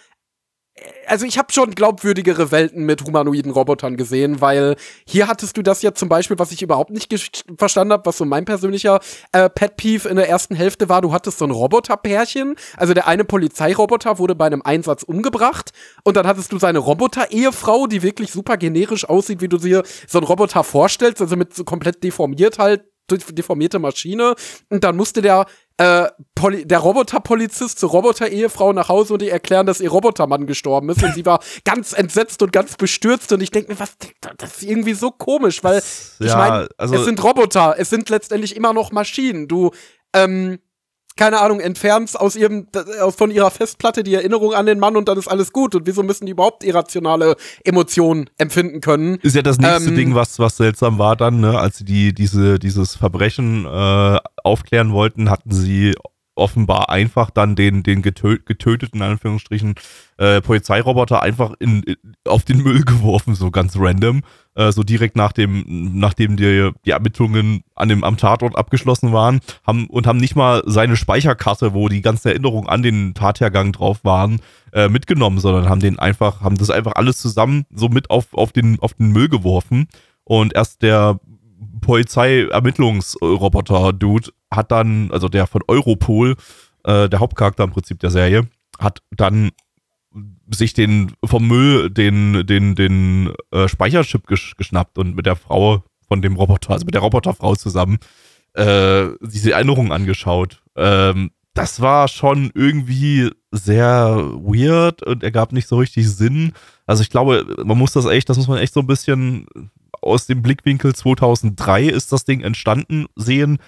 also 1.07 1.27
ich 1.27 1.37
habe 1.37 1.53
schon 1.53 1.75
glaubwürdigere 1.75 2.51
Welten 2.51 2.85
mit 2.85 3.05
humanoiden 3.05 3.53
Robotern 3.53 3.97
gesehen, 3.97 4.41
weil 4.41 4.77
hier 5.07 5.29
hattest 5.29 5.57
du 5.57 5.63
das 5.63 5.83
ja 5.83 5.93
zum 5.93 6.09
Beispiel, 6.09 6.39
was 6.39 6.53
ich 6.53 6.63
überhaupt 6.63 6.91
nicht 6.91 7.13
verstanden 7.59 7.93
habe, 7.93 8.07
was 8.07 8.17
so 8.17 8.25
mein 8.25 8.45
persönlicher 8.45 9.01
äh, 9.33 9.51
Pet 9.51 9.77
Peeve 9.77 10.09
in 10.09 10.17
der 10.17 10.29
ersten 10.29 10.55
Hälfte 10.55 10.89
war, 10.89 11.03
du 11.03 11.13
hattest 11.13 11.39
so 11.39 11.45
ein 11.45 11.51
Roboterpärchen, 11.51 12.57
also 12.77 12.95
der 12.95 13.07
eine 13.07 13.25
Polizeiroboter 13.25 14.19
wurde 14.19 14.35
bei 14.35 14.47
einem 14.47 14.63
Einsatz 14.63 15.03
umgebracht 15.03 15.73
und 16.05 16.17
dann 16.17 16.27
hattest 16.27 16.53
du 16.53 16.59
seine 16.59 16.79
Roboter-Ehefrau, 16.79 17.87
die 17.87 18.03
wirklich 18.03 18.33
super 18.33 18.57
generisch 18.57 19.09
aussieht, 19.09 19.41
wie 19.41 19.49
du 19.49 19.59
dir 19.59 19.83
so 20.09 20.19
einen 20.19 20.27
Roboter 20.27 20.65
vorstellst, 20.65 21.21
also 21.21 21.37
mit 21.37 21.55
so 21.55 21.65
komplett 21.65 22.03
deformiert 22.03 22.59
halt 22.59 22.85
deformierte 23.11 23.79
Maschine. 23.79 24.35
Und 24.71 24.85
dann 24.85 24.97
musste 24.97 25.23
der, 25.23 25.47
äh, 25.77 26.07
Poli 26.35 26.67
der 26.67 26.79
Roboterpolizist 26.79 27.79
zur 27.79 27.91
Roboter-Ehefrau 27.91 28.73
nach 28.73 28.89
Hause 28.89 29.15
und 29.15 29.23
ihr 29.23 29.33
erklären, 29.33 29.67
dass 29.67 29.81
ihr 29.81 29.91
Robotermann 29.91 30.47
gestorben 30.47 30.89
ist. 30.91 31.03
Und 31.03 31.15
sie 31.15 31.27
war 31.27 31.41
ganz 31.65 31.93
entsetzt 31.93 32.43
und 32.43 32.53
ganz 32.53 32.77
bestürzt. 32.77 33.33
Und 33.33 33.43
ich 33.43 33.51
denke 33.51 33.73
mir, 33.73 33.81
was, 33.81 33.97
das 34.39 34.59
ist 34.59 34.63
irgendwie 34.63 34.95
so 34.95 35.11
komisch, 35.11 35.63
weil 35.65 35.83
ich 36.21 36.27
Ja, 36.27 36.37
meine, 36.37 36.69
also- 36.77 36.95
es 36.95 37.05
sind 37.05 37.23
Roboter, 37.23 37.75
es 37.79 37.91
sind 37.91 38.09
letztendlich 38.09 38.57
immer 38.57 38.73
noch 38.73 38.93
Maschinen. 38.93 39.49
Du, 39.49 39.71
ähm, 40.15 40.59
keine 41.17 41.41
Ahnung, 41.41 41.61
entfernst 41.61 42.19
aus 42.19 42.37
ihrem, 42.37 42.67
von 43.17 43.31
ihrer 43.31 43.51
Festplatte 43.51 44.03
die 44.03 44.15
Erinnerung 44.15 44.55
an 44.55 44.67
den 44.67 44.79
Mann 44.79 44.97
und 44.97 45.09
dann 45.09 45.19
ist 45.19 45.29
alles 45.29 45.53
gut. 45.53 45.75
Und 45.75 45.87
wieso 45.87 46.03
müssen 46.03 46.27
die 46.27 46.33
überhaupt 46.33 46.65
irrationale 46.65 47.37
Emotionen 47.65 48.31
empfinden 48.39 48.81
können? 48.81 49.17
Ist 49.23 49.37
ja 49.37 49.43
das 49.43 49.59
nächste 49.59 49.91
Ähm, 49.91 49.97
Ding, 49.97 50.15
was, 50.15 50.39
was 50.39 50.57
seltsam 50.57 50.99
war 50.99 51.17
dann, 51.17 51.41
ne? 51.41 51.59
als 51.59 51.79
sie 51.79 51.85
die, 51.85 52.15
diese, 52.15 52.59
dieses 52.59 52.97
Verbrechen 52.97 53.67
äh, 53.67 54.19
aufklären 54.43 54.93
wollten, 54.93 55.31
hatten 55.31 55.53
sie 55.53 55.95
offenbar 56.35 56.91
einfach 56.91 57.31
dann 57.31 57.57
den, 57.57 57.83
den 57.83 58.03
getö 58.03 58.39
getöteten, 58.45 59.01
in 59.01 59.07
Anführungsstrichen, 59.07 59.75
äh, 60.17 60.41
Polizeiroboter 60.41 61.23
einfach 61.23 61.55
in, 61.59 61.83
in, 61.83 61.97
auf 62.27 62.45
den 62.45 62.63
Müll 62.63 62.83
geworfen, 62.83 63.35
so 63.35 63.51
ganz 63.51 63.75
random. 63.77 64.23
Äh, 64.55 64.71
so 64.73 64.83
direkt 64.83 65.17
nach 65.17 65.33
dem, 65.33 65.65
nachdem 65.99 66.37
die, 66.37 66.71
die 66.85 66.91
Ermittlungen 66.91 67.65
an 67.75 67.89
dem, 67.89 68.05
am 68.05 68.19
Tatort 68.19 68.55
abgeschlossen 68.55 69.11
waren, 69.13 69.41
haben 69.67 69.87
und 69.87 70.07
haben 70.07 70.19
nicht 70.19 70.37
mal 70.37 70.63
seine 70.67 70.97
Speicherkarte, 70.97 71.73
wo 71.73 71.89
die 71.89 72.03
ganzen 72.03 72.29
Erinnerungen 72.29 72.69
an 72.69 72.83
den 72.83 73.15
Tathergang 73.15 73.73
drauf 73.73 74.05
waren, 74.05 74.41
äh, 74.73 74.91
mitgenommen, 74.91 75.39
sondern 75.39 75.71
haben 75.71 75.81
den 75.81 75.99
einfach, 75.99 76.43
haben 76.43 76.59
das 76.59 76.69
einfach 76.69 76.97
alles 76.97 77.17
zusammen 77.17 77.65
so 77.75 77.89
mit 77.89 78.11
auf, 78.11 78.35
auf, 78.35 78.53
den, 78.53 78.79
auf 78.81 78.93
den 78.95 79.13
Müll 79.13 79.31
geworfen. 79.31 79.89
Und 80.25 80.55
erst 80.55 80.83
der 80.83 81.19
Polizei-Ermittlungsroboter-Dude 81.81 84.33
hat 84.55 84.71
dann, 84.71 85.11
also 85.11 85.29
der 85.29 85.47
von 85.47 85.63
Europol, 85.67 86.37
äh, 86.85 87.09
der 87.09 87.21
Hauptcharakter 87.21 87.65
im 87.65 87.71
Prinzip 87.71 87.99
der 88.01 88.11
Serie, 88.11 88.47
hat 88.79 89.03
dann 89.11 89.51
sich 90.51 90.75
den 90.75 91.13
vom 91.25 91.49
Müll 91.49 91.89
den 91.89 92.47
den 92.47 92.75
den 92.75 93.33
äh, 93.51 93.69
Speicherchip 93.69 94.27
gesch 94.27 94.57
geschnappt 94.57 94.99
und 94.99 95.17
mit 95.17 95.27
der 95.27 95.37
Frau 95.37 95.85
von 96.07 96.21
dem 96.21 96.37
Roboter, 96.37 96.73
also 96.73 96.85
mit 96.85 96.95
der 96.95 97.01
Roboterfrau 97.01 97.57
zusammen, 97.57 97.99
äh, 98.55 99.07
diese 99.23 99.53
Erinnerungen 99.53 99.93
angeschaut. 99.93 100.63
Ähm, 100.77 101.31
das 101.55 101.81
war 101.81 102.09
schon 102.09 102.51
irgendwie 102.55 103.31
sehr 103.51 104.17
weird 104.35 105.03
und 105.03 105.23
ergab 105.23 105.53
nicht 105.53 105.69
so 105.69 105.77
richtig 105.77 106.11
Sinn. 106.11 106.53
Also 106.87 107.03
ich 107.03 107.11
glaube, 107.11 107.47
man 107.65 107.79
muss 107.79 107.93
das 107.93 108.07
echt, 108.07 108.29
das 108.29 108.39
muss 108.39 108.49
man 108.49 108.59
echt 108.59 108.73
so 108.73 108.81
ein 108.81 108.87
bisschen 108.87 109.47
aus 110.01 110.27
dem 110.27 110.43
Blickwinkel 110.43 110.95
2003 110.95 111.85
ist 111.85 112.13
das 112.13 112.25
Ding 112.25 112.41
entstanden 112.41 113.07
sehen. 113.17 113.59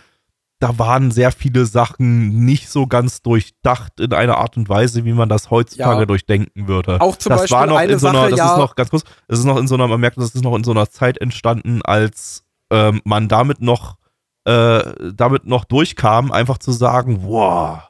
Da 0.60 0.78
waren 0.78 1.10
sehr 1.10 1.32
viele 1.32 1.66
Sachen 1.66 2.44
nicht 2.44 2.68
so 2.70 2.86
ganz 2.86 3.20
durchdacht 3.22 3.98
in 4.00 4.12
einer 4.14 4.38
Art 4.38 4.56
und 4.56 4.68
Weise, 4.68 5.04
wie 5.04 5.12
man 5.12 5.28
das 5.28 5.50
heutzutage 5.50 6.00
Ja. 6.00 6.06
durchdenken 6.06 6.68
würde. 6.68 7.00
Auch 7.00 7.16
zum 7.16 7.30
das 7.30 7.40
Beispiel 7.42 7.56
war 7.58 7.66
noch 7.66 7.76
eine 7.76 7.92
in 7.92 7.98
so 7.98 8.06
einer, 8.08 8.20
Sache, 8.20 8.30
das 8.30 8.38
ja- 8.38 8.52
ist 8.52 8.58
noch 8.58 8.74
ganz 8.76 8.90
kurz, 8.90 9.04
das 9.28 9.40
ist 9.40 9.44
noch 9.44 9.58
in 9.58 9.66
so 9.68 9.74
einer, 9.74 9.88
man 9.88 10.00
merkt, 10.00 10.16
das 10.16 10.34
ist 10.34 10.42
noch 10.42 10.54
in 10.56 10.64
so 10.64 10.70
einer 10.70 10.88
Zeit 10.88 11.18
entstanden, 11.18 11.82
als 11.82 12.44
ähm, 12.70 13.02
man 13.04 13.28
damit 13.28 13.60
noch, 13.60 13.96
äh, 14.44 14.80
damit 15.12 15.44
noch 15.46 15.64
durchkam, 15.64 16.32
einfach 16.32 16.58
zu 16.58 16.72
sagen, 16.72 17.20
wow, 17.24 17.80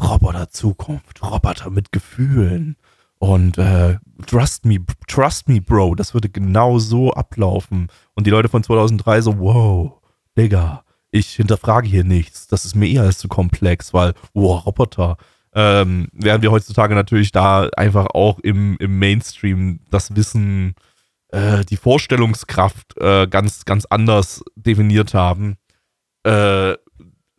Roboter 0.00 0.48
Zukunft, 0.48 1.22
Roboter 1.22 1.70
mit 1.70 1.92
Gefühlen 1.92 2.76
und 3.18 3.58
äh, 3.58 3.98
trust 4.26 4.64
me, 4.64 4.78
trust 5.06 5.48
me, 5.48 5.60
Bro, 5.60 5.96
das 5.96 6.14
würde 6.14 6.28
genau 6.28 6.78
so 6.78 7.12
ablaufen. 7.12 7.88
Und 8.14 8.26
die 8.26 8.30
Leute 8.30 8.48
von 8.48 8.62
2003 8.62 9.20
so, 9.20 9.38
wow, 9.38 10.00
Digga, 10.36 10.82
ich 11.12 11.34
hinterfrage 11.34 11.86
hier 11.86 12.04
nichts, 12.04 12.48
das 12.48 12.64
ist 12.64 12.74
mir 12.74 12.88
eher 12.88 13.02
als 13.02 13.18
zu 13.18 13.28
komplex, 13.28 13.94
weil, 13.94 14.14
wow, 14.34 14.66
Roboter. 14.66 15.16
Ähm, 15.54 16.08
während 16.12 16.42
wir 16.42 16.50
heutzutage 16.50 16.94
natürlich 16.94 17.30
da 17.30 17.68
einfach 17.76 18.06
auch 18.06 18.38
im, 18.40 18.76
im 18.80 18.98
Mainstream 18.98 19.80
das 19.90 20.16
Wissen, 20.16 20.74
äh, 21.28 21.64
die 21.66 21.76
Vorstellungskraft 21.76 22.96
äh, 22.98 23.26
ganz, 23.26 23.66
ganz 23.66 23.84
anders 23.84 24.42
definiert 24.56 25.12
haben, 25.12 25.58
äh, 26.24 26.74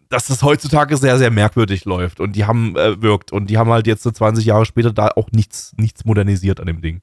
dass 0.09 0.29
es 0.29 0.43
heutzutage 0.43 0.95
sehr, 0.97 1.17
sehr 1.17 1.31
merkwürdig 1.31 1.85
läuft 1.85 2.19
und 2.19 2.35
die 2.35 2.45
haben 2.45 2.75
äh, 2.77 3.01
wirkt 3.01 3.31
und 3.31 3.49
die 3.49 3.57
haben 3.57 3.71
halt 3.71 3.87
jetzt 3.87 4.03
so 4.03 4.11
20 4.11 4.45
Jahre 4.45 4.67
später 4.67 4.93
da 4.93 5.07
auch 5.15 5.31
nichts, 5.31 5.73
nichts 5.77 6.05
modernisiert 6.05 6.59
an 6.59 6.67
dem 6.67 6.81
Ding. 6.81 7.01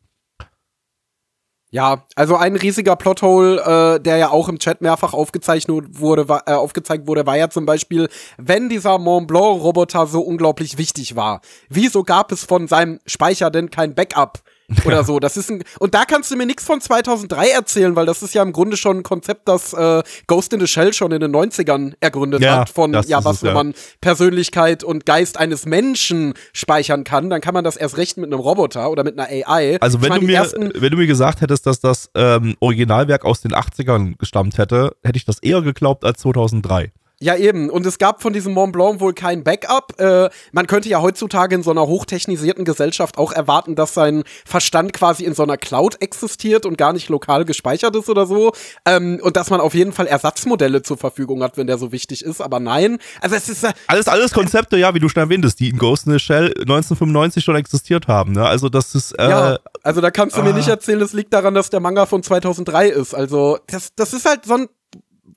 Ja, 1.73 2.05
also 2.17 2.35
ein 2.35 2.57
riesiger 2.57 2.97
Plothole, 2.97 3.61
äh, 3.97 4.01
der 4.01 4.17
ja 4.17 4.31
auch 4.31 4.49
im 4.49 4.59
Chat 4.59 4.81
mehrfach 4.81 5.13
aufgezeichnet 5.15 6.01
wurde, 6.01 6.29
war, 6.29 6.43
äh, 6.47 6.53
aufgezeigt 6.53 7.07
wurde, 7.07 7.27
war 7.27 7.37
ja 7.37 7.49
zum 7.49 7.65
Beispiel, 7.65 8.09
wenn 8.39 8.69
dieser 8.69 8.99
Mont 8.99 9.29
Blanc 9.29 9.63
Roboter 9.63 10.09
so 10.09 10.21
unglaublich 10.21 10.79
wichtig 10.79 11.15
war, 11.15 11.41
wieso 11.69 12.03
gab 12.03 12.33
es 12.33 12.45
von 12.45 12.67
seinem 12.67 12.99
Speicher 13.07 13.51
denn 13.53 13.71
kein 13.71 13.95
Backup? 13.95 14.41
Oder 14.85 15.05
so, 15.05 15.19
das 15.19 15.37
ist 15.37 15.51
ein, 15.51 15.63
und 15.79 15.95
da 15.95 16.05
kannst 16.05 16.31
du 16.31 16.37
mir 16.37 16.47
nichts 16.47 16.65
von 16.65 16.81
2003 16.81 17.49
erzählen, 17.49 17.97
weil 17.97 18.07
das 18.07 18.23
ist 18.23 18.35
ja 18.35 18.43
im 18.43 18.53
Grunde 18.53 18.77
schon 18.77 18.99
ein 18.99 19.03
Konzept, 19.03 19.49
das 19.49 19.73
äh, 19.73 20.03
Ghost 20.27 20.53
in 20.53 20.61
the 20.61 20.67
Shell 20.67 20.93
schon 20.93 21.13
in 21.13 21.21
den 21.21 21.35
90ern 21.35 21.95
ergründet 22.01 22.41
Ja, 22.41 22.61
hat, 22.61 22.71
von, 22.71 22.93
ja, 22.93 23.25
was, 23.25 23.37
es, 23.37 23.43
wenn 23.43 23.49
ja. 23.49 23.55
man 23.55 23.75
Persönlichkeit 24.01 24.85
und 24.85 25.07
Geist 25.07 25.39
eines 25.39 25.67
Menschen 25.67 26.35
speichern 26.53 27.05
kann, 27.05 27.31
dann 27.31 27.41
kann 27.41 27.55
man 27.55 27.65
das 27.65 27.77
erst 27.77 27.97
recht 27.97 28.17
mit 28.17 28.27
einem 28.27 28.41
Roboter 28.41 28.91
oder 28.91 29.05
mit 29.05 29.19
einer 29.19 29.29
AI. 29.29 29.79
Also 29.81 30.03
wenn 30.03 30.11
meine, 30.11 30.21
du, 30.21 30.27
mir, 30.27 30.73
wenn 30.75 30.91
du 30.91 30.97
mir 30.97 31.07
gesagt 31.07 31.41
hättest, 31.41 31.67
dass 31.67 31.81
das 31.81 32.11
ähm, 32.15 32.57
Originalwerk 32.61 33.25
aus 33.25 33.41
den 33.41 33.53
80ern 33.53 34.17
gestammt 34.19 34.59
hätte, 34.59 34.97
hätte 35.03 35.17
ich 35.17 35.25
das 35.25 35.39
eher 35.41 35.63
geglaubt 35.63 36.05
als 36.05 36.21
2003. 36.21 36.93
Ja, 37.23 37.37
eben. 37.37 37.69
Und 37.69 37.85
es 37.85 37.99
gab 37.99 38.23
von 38.23 38.33
diesem 38.33 38.55
Mont 38.55 38.73
Blanc 38.73 38.99
wohl 39.01 39.13
kein 39.13 39.45
Backup. 39.45 40.01
Äh, 40.01 40.31
man 40.53 40.67
könnte 40.67 40.89
ja 40.89 41.03
heutzutage 41.03 41.55
in 41.55 41.63
so 41.63 41.71
einer 41.71 41.87
hochtechnisierten 41.87 42.65
Gesellschaft 42.65 43.19
auch 43.19 43.31
erwarten, 43.31 43.75
dass 43.75 43.93
sein 43.93 44.25
Verstand 44.47 44.95
quasi 44.95 45.25
in 45.25 45.35
so 45.35 45.43
einer 45.43 45.59
Cloud 45.59 46.01
existiert 46.01 46.65
und 46.65 46.79
gar 46.79 46.95
nicht 46.95 47.11
lokal 47.11 47.45
gespeichert 47.45 47.95
ist 47.95 48.09
oder 48.09 48.25
so. 48.25 48.53
Ähm, 48.87 49.21
und 49.23 49.37
dass 49.37 49.51
man 49.51 49.61
auf 49.61 49.75
jeden 49.75 49.93
Fall 49.93 50.07
Ersatzmodelle 50.07 50.81
zur 50.81 50.97
Verfügung 50.97 51.43
hat, 51.43 51.59
wenn 51.59 51.67
der 51.67 51.77
so 51.77 51.93
wichtig 51.93 52.25
ist. 52.25 52.41
Aber 52.41 52.59
nein. 52.59 52.99
Also 53.21 53.37
es 53.37 53.51
ist. 53.51 53.65
Äh, 53.65 53.75
Alles, 53.87 54.09
alles 54.09 54.33
Konzepte, 54.33 54.79
ja, 54.79 54.95
wie 54.95 54.99
du 54.99 55.11
schon 55.11 55.23
erwähntest, 55.23 55.61
die 55.61 55.69
in 55.69 55.77
Ghost 55.77 56.07
in 56.07 56.15
the 56.15 56.19
Shell 56.19 56.47
1995 56.47 57.45
schon 57.45 57.57
existiert 57.57 58.09
haben. 58.09 58.33
Ne? 58.33 58.47
Also 58.47 58.71
das 58.71 58.95
ist, 58.95 59.13
äh, 59.19 59.29
ja, 59.29 59.59
also 59.83 60.01
da 60.01 60.11
kannst 60.11 60.39
du 60.39 60.43
mir 60.43 60.55
ah. 60.55 60.57
nicht 60.57 60.69
erzählen, 60.69 61.03
es 61.03 61.13
liegt 61.13 61.35
daran, 61.35 61.53
dass 61.53 61.69
der 61.69 61.81
Manga 61.81 62.07
von 62.07 62.23
2003 62.23 62.89
ist. 62.89 63.13
Also 63.13 63.59
das, 63.67 63.95
das 63.95 64.15
ist 64.15 64.25
halt 64.25 64.47
so 64.47 64.55
ein 64.55 64.69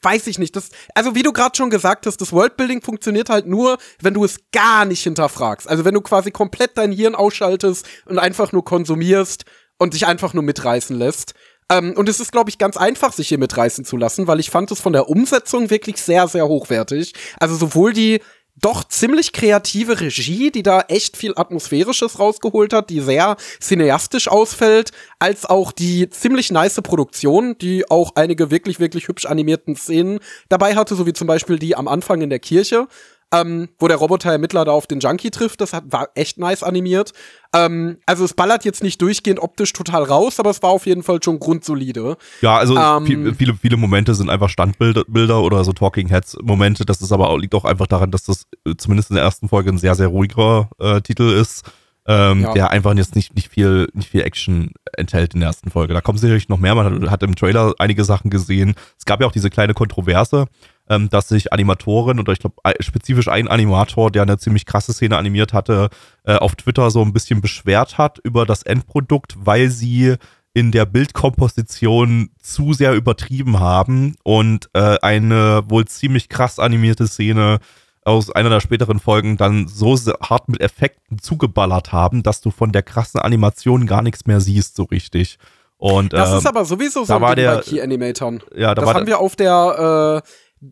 weiß 0.03 0.27
ich 0.27 0.39
nicht. 0.39 0.55
Das, 0.55 0.69
also 0.95 1.15
wie 1.15 1.23
du 1.23 1.33
gerade 1.33 1.55
schon 1.55 1.69
gesagt 1.69 2.05
hast, 2.05 2.17
das 2.17 2.31
Worldbuilding 2.31 2.81
funktioniert 2.81 3.29
halt 3.29 3.47
nur, 3.47 3.77
wenn 4.01 4.13
du 4.13 4.23
es 4.23 4.39
gar 4.51 4.85
nicht 4.85 5.03
hinterfragst. 5.03 5.67
Also 5.67 5.85
wenn 5.85 5.93
du 5.93 6.01
quasi 6.01 6.31
komplett 6.31 6.77
dein 6.77 6.91
Hirn 6.91 7.15
ausschaltest 7.15 7.87
und 8.05 8.19
einfach 8.19 8.51
nur 8.51 8.65
konsumierst 8.65 9.45
und 9.77 9.93
dich 9.93 10.05
einfach 10.05 10.33
nur 10.33 10.43
mitreißen 10.43 10.97
lässt. 10.97 11.33
Ähm, 11.69 11.93
und 11.95 12.09
es 12.09 12.19
ist, 12.19 12.31
glaube 12.31 12.49
ich, 12.49 12.57
ganz 12.57 12.77
einfach, 12.77 13.13
sich 13.13 13.29
hier 13.29 13.37
mitreißen 13.37 13.85
zu 13.85 13.97
lassen, 13.97 14.27
weil 14.27 14.39
ich 14.39 14.49
fand 14.49 14.71
es 14.71 14.81
von 14.81 14.93
der 14.93 15.09
Umsetzung 15.09 15.69
wirklich 15.69 15.97
sehr, 15.97 16.27
sehr 16.27 16.47
hochwertig. 16.47 17.13
Also 17.39 17.55
sowohl 17.55 17.93
die 17.93 18.21
doch 18.55 18.83
ziemlich 18.83 19.33
kreative 19.33 19.99
Regie, 19.99 20.51
die 20.51 20.63
da 20.63 20.81
echt 20.81 21.17
viel 21.17 21.33
Atmosphärisches 21.35 22.19
rausgeholt 22.19 22.73
hat, 22.73 22.89
die 22.89 23.01
sehr 23.01 23.35
cineastisch 23.59 24.27
ausfällt, 24.27 24.91
als 25.19 25.45
auch 25.45 25.71
die 25.71 26.09
ziemlich 26.09 26.51
nice 26.51 26.81
Produktion, 26.81 27.57
die 27.57 27.89
auch 27.89 28.11
einige 28.15 28.51
wirklich, 28.51 28.79
wirklich 28.79 29.07
hübsch 29.07 29.25
animierten 29.25 29.75
Szenen 29.75 30.19
dabei 30.49 30.75
hatte, 30.75 30.95
so 30.95 31.05
wie 31.05 31.13
zum 31.13 31.27
Beispiel 31.27 31.57
die 31.57 31.75
am 31.75 31.87
Anfang 31.87 32.21
in 32.21 32.29
der 32.29 32.39
Kirche, 32.39 32.87
ähm, 33.34 33.67
wo 33.80 33.88
der 33.88 33.98
Roboter-Ermittler 33.98 34.63
da 34.63 34.72
auf 34.72 34.88
den 34.88 35.00
Junkie 35.00 35.32
trifft. 35.32 35.60
Das 35.60 35.74
hat, 35.74 35.86
war 35.88 36.10
echt 36.15 36.38
nice 36.38 36.62
animiert. 36.63 37.12
Ähm, 37.54 37.98
also 38.06 38.24
es 38.24 38.34
ballert 38.34 38.63
jetzt 38.63 38.84
nicht 38.84 39.02
durchgehend 39.02 39.39
optisch 39.41 39.74
total 39.74 40.04
raus, 40.04 40.39
aber 40.39 40.52
es 40.52 40.62
war 40.62 40.69
auf 40.69 40.86
jeden 40.86 41.04
Fall 41.04 41.22
schon 41.22 41.39
grundsolide. 41.39 42.15
ja, 42.41 42.56
also 42.58 42.78
ähm, 42.78 43.06
viel, 43.06 43.34
viele, 43.36 43.54
viele 43.56 43.78
Momente 43.78 44.13
sind 44.15 44.30
einfach 44.30 44.50
Standbilder 44.50 45.04
Bilder 45.08 45.41
oder 45.41 45.63
so 45.63 45.74
Talking 45.74 46.08
Heads 46.10 46.38
Momente. 46.43 46.86
Das 46.86 47.02
ist 47.02 47.12
aber 47.12 47.30
auch, 47.30 47.38
liegt 47.38 47.56
auch 47.56 47.65
einfach 47.65 47.88
daran, 47.88 48.12
dass 48.12 48.24
das 48.24 48.46
äh, 48.65 48.76
zumindest 48.78 49.10
in 49.10 49.15
der 49.15 49.24
ersten 49.26 49.50
Folge 49.50 49.72
ein 49.72 49.78
sehr, 49.80 49.96
sehr 49.96 50.08
ruhiger 50.08 50.69
äh, 50.80 51.02
Titel 51.02 51.30
ist. 51.30 51.63
Ähm, 52.06 52.41
Ja. 52.41 52.54
der 52.54 52.69
einfach 52.69 52.93
jetzt 52.96 53.15
nicht, 53.15 53.34
nicht 53.34 53.48
viel, 53.48 53.88
nicht 53.93 54.10
viel 54.10 54.24
Action 54.24 54.72
enthält 54.98 55.34
in 55.36 55.39
der 55.39 55.48
ersten 55.48 55.72
Folge. 55.72 55.93
Da 55.93 56.02
kommt 56.02 56.19
sicherlich 56.19 56.50
noch 56.50 56.60
mehr. 56.60 56.76
Man 56.76 57.04
hat, 57.04 57.12
hat 57.12 57.24
im 57.24 57.34
Trailer 57.34 57.74
einige 57.80 58.04
Sachen 58.04 58.30
gesehen. 58.30 58.76
Es 59.00 59.06
gab 59.06 59.22
ja 59.22 59.28
auch 59.28 59.32
diese 59.32 59.50
kleine 59.50 59.74
Kontroverse, 59.74 60.48
ähm, 60.89 61.10
dass 61.10 61.30
sich 61.30 61.54
Animatoren 61.54 62.19
oder 62.19 62.34
ich 62.34 62.39
glaube 62.39 62.56
spezifisch 62.82 63.28
ein 63.28 63.48
Animator, 63.48 64.12
der 64.12 64.24
eine 64.24 64.38
ziemlich 64.38 64.65
krasse 64.65 64.93
Szene 64.93 65.17
animiert 65.17 65.54
hatte, 65.54 65.89
äh, 66.26 66.36
auf 66.36 66.56
Twitter 66.56 66.91
so 66.91 67.02
ein 67.02 67.13
bisschen 67.13 67.41
beschwert 67.41 67.98
hat 67.98 68.19
über 68.24 68.46
das 68.46 68.63
Endprodukt, 68.63 69.36
weil 69.38 69.69
sie 69.69 70.15
in 70.56 70.72
der 70.72 70.86
Bildkomposition 70.86 72.30
zu 72.41 72.74
sehr 72.74 72.93
übertrieben 72.93 73.60
haben 73.60 74.15
und 74.24 74.69
äh, 74.74 74.98
eine 75.02 75.63
wohl 75.67 75.86
ziemlich 75.86 76.30
krass 76.30 76.60
animierte 76.60 77.08
Szene 77.08 77.60
aus 78.06 78.30
einer 78.30 78.50
der 78.50 78.60
späteren 78.60 79.00
Folgen 79.00 79.38
dann 79.38 79.67
so 79.67 79.96
hart 80.22 80.50
mit 80.50 80.62
Effekten 80.62 81.19
zugeballert 81.19 81.91
haben, 81.93 82.22
dass 82.22 82.41
du 82.41 82.52
von 82.52 82.72
der 82.72 82.84
krassen 82.84 83.19
Animation 83.22 83.88
gar 83.88 84.02
nichts 84.02 84.26
mehr 84.26 84.41
siehst 84.41 84.76
so 84.76 84.84
richtig. 84.84 85.38
Und 85.78 86.13
Das 86.13 86.32
ähm, 86.32 86.38
ist 86.38 86.48
aber 86.48 86.65
sowieso 86.65 87.02
so 87.02 87.08
da 87.08 87.15
ein 87.15 87.22
war 87.22 87.36
Ding 87.36 87.46
der- 87.46 87.56
bei 87.56 87.62
Key-Animatoren. 87.62 88.43
ja, 88.56 88.76
da 88.76 88.84
Das 88.86 88.93
haben 88.93 89.08
wir 89.08 89.19
auf 89.19 89.36
der 89.36 90.22
äh, 90.24 90.30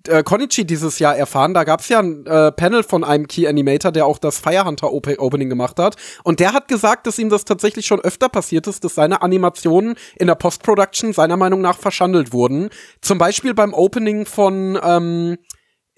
äh, 0.07 0.23
Konichi 0.23 0.65
dieses 0.65 0.99
Jahr 0.99 1.15
erfahren. 1.15 1.53
Da 1.53 1.63
gab 1.63 1.81
es 1.81 1.89
ja 1.89 1.99
ein 1.99 2.25
äh, 2.25 2.51
Panel 2.51 2.83
von 2.83 3.03
einem 3.03 3.27
Key 3.27 3.47
Animator, 3.47 3.91
der 3.91 4.05
auch 4.05 4.17
das 4.17 4.39
Firehunter 4.39 4.91
Op 4.91 5.07
Opening 5.17 5.49
gemacht 5.49 5.79
hat. 5.79 5.95
Und 6.23 6.39
der 6.39 6.53
hat 6.53 6.67
gesagt, 6.67 7.07
dass 7.07 7.19
ihm 7.19 7.29
das 7.29 7.45
tatsächlich 7.45 7.85
schon 7.85 7.99
öfter 7.99 8.29
passiert 8.29 8.67
ist, 8.67 8.83
dass 8.83 8.95
seine 8.95 9.21
Animationen 9.21 9.95
in 10.15 10.27
der 10.27 10.35
Post-Production 10.35 11.13
seiner 11.13 11.37
Meinung 11.37 11.61
nach 11.61 11.77
verschandelt 11.77 12.33
wurden. 12.33 12.69
Zum 13.01 13.17
Beispiel 13.17 13.53
beim 13.53 13.73
Opening 13.73 14.25
von 14.25 14.79
ähm, 14.83 15.37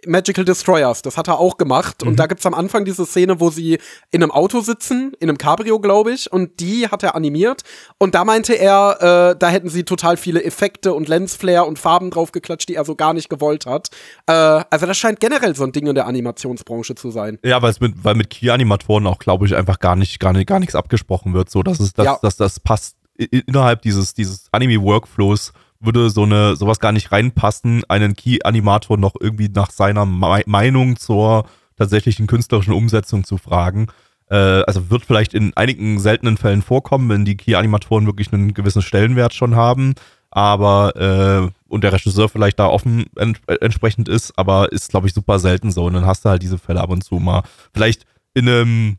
Magical 0.07 0.45
Destroyers, 0.45 1.01
das 1.01 1.17
hat 1.17 1.27
er 1.27 1.39
auch 1.39 1.57
gemacht. 1.57 2.01
Mhm. 2.01 2.09
Und 2.09 2.19
da 2.19 2.27
gibt's 2.27 2.45
am 2.45 2.53
Anfang 2.53 2.85
diese 2.85 3.05
Szene, 3.05 3.39
wo 3.39 3.49
sie 3.49 3.79
in 4.11 4.23
einem 4.23 4.31
Auto 4.31 4.61
sitzen, 4.61 5.13
in 5.19 5.29
einem 5.29 5.37
Cabrio, 5.37 5.79
glaube 5.79 6.11
ich, 6.11 6.31
und 6.31 6.59
die 6.59 6.87
hat 6.87 7.03
er 7.03 7.15
animiert. 7.15 7.63
Und 7.97 8.15
da 8.15 8.25
meinte 8.25 8.53
er, 8.53 9.31
äh, 9.33 9.37
da 9.37 9.49
hätten 9.49 9.69
sie 9.69 9.83
total 9.83 10.17
viele 10.17 10.43
Effekte 10.43 10.93
und 10.93 11.07
Lensflare 11.07 11.65
und 11.65 11.79
Farben 11.79 12.11
draufgeklatscht, 12.11 12.69
die 12.69 12.75
er 12.75 12.85
so 12.85 12.95
gar 12.95 13.13
nicht 13.13 13.29
gewollt 13.29 13.65
hat. 13.65 13.89
Äh, 14.27 14.33
also 14.33 14.85
das 14.85 14.97
scheint 14.97 15.19
generell 15.19 15.55
so 15.55 15.63
ein 15.63 15.71
Ding 15.71 15.87
in 15.87 15.95
der 15.95 16.07
Animationsbranche 16.07 16.95
zu 16.95 17.11
sein. 17.11 17.39
Ja, 17.43 17.61
weil 17.61 17.71
es 17.71 17.79
mit, 17.79 18.03
weil 18.03 18.15
mit 18.15 18.29
Key-Animatoren 18.29 19.07
auch, 19.07 19.19
glaube 19.19 19.45
ich, 19.45 19.55
einfach 19.55 19.79
gar 19.79 19.95
nicht, 19.95 20.19
gar 20.19 20.33
nicht, 20.33 20.47
gar 20.47 20.59
nichts 20.59 20.75
abgesprochen 20.75 21.33
wird, 21.33 21.49
so 21.49 21.63
dass 21.63 21.79
es, 21.79 21.93
dass, 21.93 22.05
ja. 22.05 22.19
dass 22.21 22.37
das 22.37 22.59
passt 22.59 22.97
innerhalb 23.15 23.81
dieses, 23.81 24.13
dieses 24.13 24.47
Anime-Workflows 24.51 25.53
würde 25.83 26.09
so 26.09 26.23
eine 26.23 26.55
sowas 26.55 26.79
gar 26.79 26.91
nicht 26.91 27.11
reinpassen, 27.11 27.83
einen 27.87 28.15
Key-Animator 28.15 28.97
noch 28.97 29.15
irgendwie 29.19 29.49
nach 29.49 29.71
seiner 29.71 30.05
Me 30.05 30.43
Meinung 30.45 30.97
zur 30.97 31.45
tatsächlichen 31.77 32.27
künstlerischen 32.27 32.73
Umsetzung 32.73 33.23
zu 33.23 33.37
fragen. 33.37 33.87
Äh, 34.29 34.35
also 34.35 34.89
wird 34.89 35.05
vielleicht 35.05 35.33
in 35.33 35.55
einigen 35.55 35.99
seltenen 35.99 36.37
Fällen 36.37 36.61
vorkommen, 36.61 37.09
wenn 37.09 37.25
die 37.25 37.37
Key-Animatoren 37.37 38.05
wirklich 38.05 38.31
einen 38.31 38.53
gewissen 38.53 38.81
Stellenwert 38.81 39.33
schon 39.33 39.55
haben, 39.55 39.95
aber 40.31 40.95
äh, 40.95 41.51
und 41.67 41.83
der 41.83 41.93
Regisseur 41.93 42.29
vielleicht 42.29 42.59
da 42.59 42.67
offen 42.67 43.05
ent 43.15 43.41
entsprechend 43.61 44.07
ist, 44.07 44.37
aber 44.37 44.71
ist, 44.71 44.89
glaube 44.89 45.07
ich, 45.07 45.13
super 45.13 45.39
selten 45.39 45.71
so. 45.71 45.85
Und 45.85 45.93
dann 45.93 46.05
hast 46.05 46.25
du 46.25 46.29
halt 46.29 46.41
diese 46.41 46.57
Fälle 46.57 46.81
ab 46.81 46.89
und 46.89 47.03
zu 47.03 47.15
mal. 47.15 47.43
Vielleicht 47.73 48.05
in 48.33 48.47
einem 48.47 48.97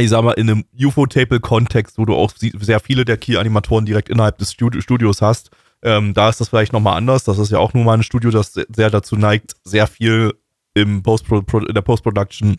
ich 0.00 0.08
sag 0.08 0.22
mal, 0.22 0.32
in 0.32 0.50
einem 0.50 0.64
UFO-Table-Kontext, 0.78 1.98
wo 1.98 2.06
du 2.06 2.14
auch 2.14 2.32
sehr 2.36 2.80
viele 2.80 3.04
der 3.04 3.18
Key-Animatoren 3.18 3.84
direkt 3.84 4.08
innerhalb 4.08 4.38
des 4.38 4.52
Studios 4.52 5.20
hast, 5.20 5.50
ähm, 5.82 6.14
da 6.14 6.28
ist 6.28 6.40
das 6.40 6.48
vielleicht 6.48 6.72
nochmal 6.72 6.96
anders. 6.96 7.24
Das 7.24 7.38
ist 7.38 7.50
ja 7.50 7.58
auch 7.58 7.74
nur 7.74 7.84
mal 7.84 7.94
ein 7.94 8.02
Studio, 8.02 8.30
das 8.30 8.52
sehr 8.52 8.90
dazu 8.90 9.16
neigt, 9.16 9.56
sehr 9.64 9.86
viel 9.86 10.34
im 10.74 11.02
Post 11.02 11.26
in 11.30 11.74
der 11.74 11.82
Post-Production, 11.82 12.58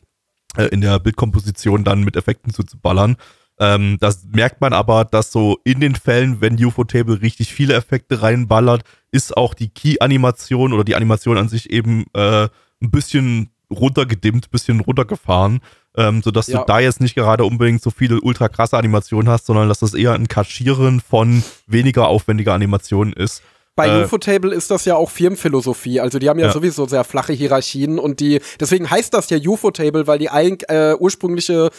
äh, 0.58 0.66
in 0.66 0.82
der 0.82 1.00
Bildkomposition 1.00 1.84
dann 1.84 2.04
mit 2.04 2.16
Effekten 2.16 2.54
zuzuballern. 2.54 3.18
Ähm, 3.60 3.98
das 4.00 4.26
merkt 4.26 4.60
man 4.60 4.74
aber, 4.74 5.06
dass 5.06 5.32
so 5.32 5.60
in 5.64 5.80
den 5.80 5.96
Fällen, 5.96 6.42
wenn 6.42 6.64
UFO-Table 6.64 7.22
richtig 7.22 7.54
viele 7.54 7.76
Effekte 7.76 8.22
reinballert, 8.22 8.84
ist 9.12 9.38
auch 9.38 9.54
die 9.54 9.70
Key-Animation 9.70 10.74
oder 10.74 10.84
die 10.84 10.96
Animation 10.96 11.38
an 11.38 11.48
sich 11.48 11.70
eben 11.70 12.06
äh, 12.14 12.48
ein 12.82 12.92
bisschen 12.92 13.52
runtergedimmt, 13.70 14.50
bisschen 14.52 14.80
runtergefahren 14.80 15.62
ähm, 15.98 16.22
sodass 16.22 16.48
ja. 16.48 16.60
du 16.60 16.66
da 16.66 16.80
jetzt 16.80 17.02
nicht 17.02 17.16
gerade 17.16 17.46
unbedingt 17.46 17.82
so 17.82 17.90
viele 17.92 18.22
ultra 18.22 18.48
krasse 18.50 18.78
Animationen 18.78 19.30
hast, 19.30 19.46
sondern 19.46 19.70
dass 19.70 19.80
das 19.80 19.94
eher 19.94 20.14
ein 20.14 20.28
Kaschieren 20.28 21.02
von 21.02 21.44
weniger 21.68 22.08
aufwendiger 22.08 22.54
Animationen 22.54 23.14
ist. 23.14 23.42
Bei 23.76 23.88
äh, 23.88 24.04
UFO-Table 24.04 24.54
ist 24.54 24.70
das 24.70 24.86
ja 24.86 24.96
auch 24.96 25.10
Firmenphilosophie. 25.10 26.02
Also 26.02 26.20
die 26.20 26.30
haben 26.30 26.40
ja, 26.40 26.48
ja, 26.48 26.52
sowieso 26.52 26.86
sehr 26.88 27.04
flache 27.04 27.34
Hierarchien 27.34 28.00
und 28.00 28.20
die, 28.20 28.42
deswegen 28.60 28.90
heißt 28.90 29.14
das 29.14 29.30
ja 29.30 29.38
UFO-Table, 29.38 30.08
weil 30.08 30.20
die 30.20 30.30
ein, 30.30 30.58
äh, 30.68 30.96
ursprüngliche 31.00 31.70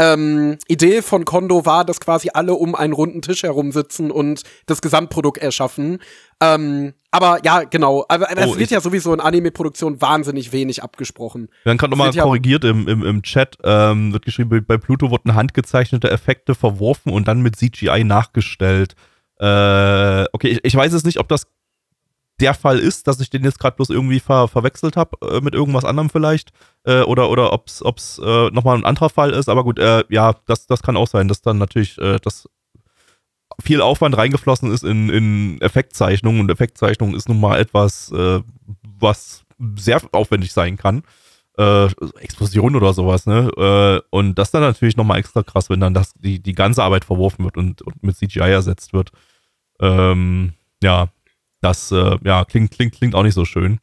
ähm, 0.00 0.56
Idee 0.66 1.02
von 1.02 1.26
Kondo 1.26 1.66
war, 1.66 1.84
dass 1.84 2.00
quasi 2.00 2.30
alle 2.32 2.54
um 2.54 2.74
einen 2.74 2.94
runden 2.94 3.20
Tisch 3.20 3.42
herum 3.42 3.70
sitzen 3.70 4.10
und 4.10 4.44
das 4.64 4.80
Gesamtprodukt 4.80 5.36
erschaffen. 5.36 5.98
Ähm, 6.40 6.94
aber 7.10 7.40
ja, 7.44 7.64
genau. 7.64 8.06
Aber, 8.08 8.30
aber 8.30 8.46
oh, 8.46 8.52
es 8.52 8.58
wird 8.58 8.70
ja 8.70 8.80
sowieso 8.80 9.12
in 9.12 9.20
Anime-Produktion 9.20 10.00
wahnsinnig 10.00 10.52
wenig 10.52 10.82
abgesprochen. 10.82 11.50
Wir 11.64 11.70
haben 11.70 11.76
gerade 11.76 11.90
nochmal 11.90 12.14
korrigiert 12.14 12.64
im, 12.64 12.88
im, 12.88 13.04
im 13.04 13.22
Chat. 13.22 13.58
Ähm, 13.62 14.14
wird 14.14 14.24
geschrieben, 14.24 14.64
bei 14.66 14.78
Pluto 14.78 15.10
wurden 15.10 15.34
handgezeichnete 15.34 16.10
Effekte 16.10 16.54
verworfen 16.54 17.12
und 17.12 17.28
dann 17.28 17.42
mit 17.42 17.56
CGI 17.56 18.04
nachgestellt. 18.04 18.94
Äh, 19.38 20.24
okay, 20.32 20.48
ich, 20.48 20.64
ich 20.64 20.74
weiß 20.74 20.94
jetzt 20.94 21.04
nicht, 21.04 21.18
ob 21.18 21.28
das 21.28 21.46
der 22.40 22.54
Fall 22.54 22.78
ist, 22.78 23.06
dass 23.06 23.20
ich 23.20 23.30
den 23.30 23.44
jetzt 23.44 23.58
gerade 23.58 23.76
bloß 23.76 23.90
irgendwie 23.90 24.20
ver 24.20 24.48
verwechselt 24.48 24.96
habe 24.96 25.16
äh, 25.22 25.40
mit 25.40 25.54
irgendwas 25.54 25.84
anderem 25.84 26.10
vielleicht 26.10 26.50
äh, 26.84 27.02
oder 27.02 27.30
oder 27.30 27.52
ob 27.52 27.68
es 27.68 28.18
äh, 28.18 28.50
nochmal 28.50 28.76
ein 28.76 28.84
anderer 28.84 29.10
Fall 29.10 29.30
ist, 29.30 29.48
aber 29.48 29.64
gut, 29.64 29.78
äh, 29.78 30.04
ja, 30.08 30.34
das, 30.46 30.66
das 30.66 30.82
kann 30.82 30.96
auch 30.96 31.08
sein, 31.08 31.28
dass 31.28 31.42
dann 31.42 31.58
natürlich 31.58 31.98
äh, 31.98 32.18
das 32.22 32.48
viel 33.62 33.82
Aufwand 33.82 34.16
reingeflossen 34.16 34.72
ist 34.72 34.84
in, 34.84 35.10
in 35.10 35.60
Effektzeichnung 35.60 36.40
und 36.40 36.50
Effektzeichnung 36.50 37.14
ist 37.14 37.28
nun 37.28 37.40
mal 37.40 37.58
etwas, 37.60 38.10
äh, 38.12 38.40
was 38.98 39.44
sehr 39.76 40.00
aufwendig 40.12 40.52
sein 40.52 40.78
kann. 40.78 41.02
Äh, 41.58 41.86
Explosion 42.20 42.74
oder 42.74 42.94
sowas, 42.94 43.26
ne? 43.26 44.02
Und 44.08 44.36
das 44.36 44.50
dann 44.50 44.62
natürlich 44.62 44.96
nochmal 44.96 45.18
extra 45.18 45.42
krass, 45.42 45.68
wenn 45.68 45.80
dann 45.80 45.92
das, 45.92 46.14
die, 46.14 46.40
die 46.40 46.54
ganze 46.54 46.82
Arbeit 46.82 47.04
verworfen 47.04 47.44
wird 47.44 47.58
und, 47.58 47.82
und 47.82 48.02
mit 48.02 48.16
CGI 48.16 48.50
ersetzt 48.50 48.94
wird. 48.94 49.10
Ähm, 49.80 50.54
ja, 50.82 51.08
das 51.60 51.92
äh, 51.92 52.18
ja, 52.24 52.44
klingt, 52.44 52.70
klingt, 52.70 52.94
klingt 52.94 53.14
auch 53.14 53.22
nicht 53.22 53.34
so 53.34 53.44
schön. 53.44 53.80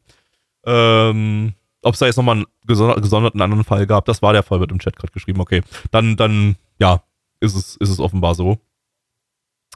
Ähm, 0.65 1.53
Ob 1.81 1.93
es 1.93 1.99
da 1.99 2.05
jetzt 2.05 2.17
nochmal 2.17 2.35
einen 2.35 2.45
gesonderten 2.65 3.41
anderen 3.41 3.63
Fall 3.63 3.87
gab, 3.87 4.05
das 4.05 4.21
war 4.21 4.33
der 4.33 4.43
Fall, 4.43 4.59
wird 4.59 4.71
im 4.71 4.79
Chat 4.79 4.95
gerade 4.95 5.13
geschrieben. 5.13 5.39
Okay, 5.39 5.61
dann, 5.91 6.17
dann, 6.17 6.57
ja, 6.79 7.03
ist 7.39 7.55
es, 7.55 7.75
ist 7.77 7.89
es 7.89 7.99
offenbar 7.99 8.35
so. 8.35 8.57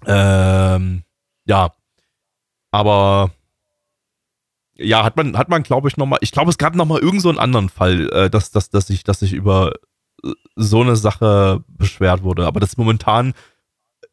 Ähm, 0.05 1.03
ja, 1.45 1.73
aber 2.71 3.31
ja, 4.75 5.03
hat 5.03 5.15
man, 5.15 5.37
hat 5.37 5.49
man, 5.49 5.63
glaube 5.63 5.87
ich, 5.87 5.97
nochmal, 5.97 6.19
ich 6.21 6.31
glaube, 6.31 6.49
es 6.49 6.57
gab 6.57 6.75
nochmal 6.75 7.01
irgend 7.01 7.21
so 7.21 7.29
einen 7.29 7.37
anderen 7.37 7.69
Fall, 7.69 8.09
äh, 8.11 8.29
dass, 8.29 8.51
dass, 8.51 8.69
dass, 8.69 8.89
ich, 8.89 9.03
dass 9.03 9.21
ich 9.21 9.33
über 9.33 9.73
äh, 10.23 10.31
so 10.55 10.81
eine 10.81 10.95
Sache 10.95 11.63
beschwert 11.67 12.23
wurde. 12.23 12.47
Aber 12.47 12.59
das 12.59 12.77
momentan 12.77 13.33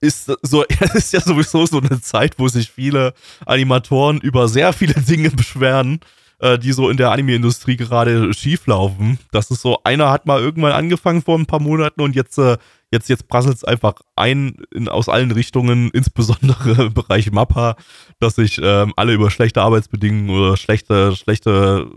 ist 0.01 0.31
so, 0.43 0.65
ist 0.95 1.13
ja 1.13 1.21
sowieso 1.21 1.67
so 1.67 1.81
eine 1.81 2.01
Zeit, 2.01 2.39
wo 2.39 2.49
sich 2.49 2.71
viele 2.71 3.15
Animatoren 3.47 4.21
über 4.21 4.49
sehr 4.49 4.73
viele 4.73 4.95
Dinge 5.09 5.31
beschweren, 5.31 6.01
äh, 6.39 6.59
die 6.59 6.73
so 6.73 6.89
in 6.89 6.97
der 6.97 7.11
Anime-Industrie 7.11 7.77
gerade 7.77 8.33
schief 8.35 8.67
laufen. 8.67 9.19
Das 9.33 9.51
ist 9.51 9.63
so, 9.63 9.81
einer 9.85 10.11
hat 10.11 10.27
mal 10.27 10.41
irgendwann 10.41 10.73
angefangen 10.73 11.23
vor 11.23 11.39
ein 11.39 11.47
paar 11.47 11.61
Monaten 11.61 12.01
und 12.01 12.15
jetzt, 12.15 12.39
äh, 12.39 12.59
jetzt, 12.91 13.09
jetzt 13.09 13.29
prasselt 13.29 13.57
es 13.57 13.65
einfach 13.65 13.95
ein 14.17 14.57
in, 14.73 14.89
aus 14.89 15.09
allen 15.09 15.33
Richtungen, 15.33 15.91
insbesondere 15.93 16.87
im 16.87 16.95
Bereich 16.95 17.31
Mappa, 17.31 17.77
dass 18.21 18.37
sich 18.37 18.61
ähm, 18.63 18.93
alle 18.97 19.15
über 19.15 19.31
schlechte 19.31 19.63
Arbeitsbedingungen 19.63 20.31
oder 20.31 20.57
schlechte, 20.57 21.17
schlechte, 21.17 21.91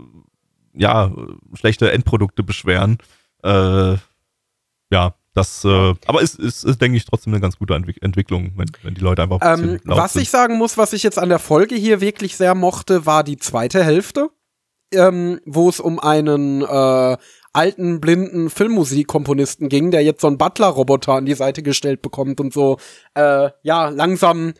ja, 0.74 1.12
schlechte 1.54 1.92
Endprodukte 1.92 2.42
beschweren. 2.42 2.98
Äh, 3.44 3.96
ja, 4.90 5.14
das, 5.34 5.64
äh, 5.64 5.94
aber 6.06 6.20
ist, 6.20 6.38
ist, 6.38 6.64
ist, 6.64 6.80
denke 6.82 6.96
ich, 6.96 7.06
trotzdem 7.06 7.32
eine 7.32 7.40
ganz 7.40 7.58
gute 7.58 7.74
Entwick 7.74 8.02
Entwicklung, 8.02 8.52
wenn, 8.56 8.70
wenn 8.82 8.94
die 8.94 9.00
Leute 9.00 9.22
einfach 9.22 9.40
ein 9.40 9.62
ähm, 9.62 9.80
Was 9.84 10.12
sind. 10.12 10.22
ich 10.22 10.30
sagen 10.30 10.58
muss, 10.58 10.76
was 10.76 10.92
ich 10.92 11.02
jetzt 11.02 11.18
an 11.18 11.30
der 11.30 11.38
Folge 11.38 11.74
hier 11.74 12.00
wirklich 12.00 12.36
sehr 12.36 12.54
mochte, 12.54 13.06
war 13.06 13.24
die 13.24 13.38
zweite 13.38 13.82
Hälfte, 13.82 14.28
ähm, 14.92 15.40
wo 15.46 15.70
es 15.70 15.80
um 15.80 15.98
einen 15.98 16.60
äh, 16.60 17.16
alten, 17.54 18.00
blinden 18.00 18.50
Filmmusikkomponisten 18.50 19.70
ging, 19.70 19.90
der 19.90 20.02
jetzt 20.02 20.20
so 20.20 20.26
einen 20.26 20.38
Butler-Roboter 20.38 21.14
an 21.14 21.26
die 21.26 21.34
Seite 21.34 21.62
gestellt 21.62 22.02
bekommt 22.02 22.38
und 22.38 22.52
so, 22.52 22.78
äh, 23.14 23.50
ja, 23.62 23.88
langsam 23.88 24.52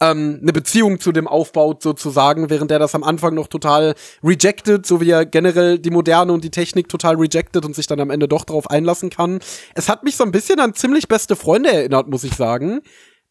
ähm, 0.00 0.38
eine 0.42 0.52
Beziehung 0.52 0.98
zu 1.00 1.12
dem 1.12 1.28
aufbaut, 1.28 1.82
sozusagen, 1.82 2.50
während 2.50 2.70
er 2.70 2.78
das 2.78 2.94
am 2.94 3.04
Anfang 3.04 3.34
noch 3.34 3.48
total 3.48 3.94
rejected, 4.24 4.86
so 4.86 5.00
wie 5.00 5.10
er 5.10 5.26
generell 5.26 5.78
die 5.78 5.90
Moderne 5.90 6.32
und 6.32 6.42
die 6.42 6.50
Technik 6.50 6.88
total 6.88 7.16
rejected 7.16 7.64
und 7.64 7.74
sich 7.74 7.86
dann 7.86 8.00
am 8.00 8.10
Ende 8.10 8.26
doch 8.26 8.44
drauf 8.44 8.70
einlassen 8.70 9.10
kann. 9.10 9.40
Es 9.74 9.88
hat 9.88 10.02
mich 10.02 10.16
so 10.16 10.24
ein 10.24 10.32
bisschen 10.32 10.60
an 10.60 10.74
ziemlich 10.74 11.08
beste 11.08 11.36
Freunde 11.36 11.70
erinnert, 11.70 12.08
muss 12.08 12.24
ich 12.24 12.34
sagen. 12.34 12.80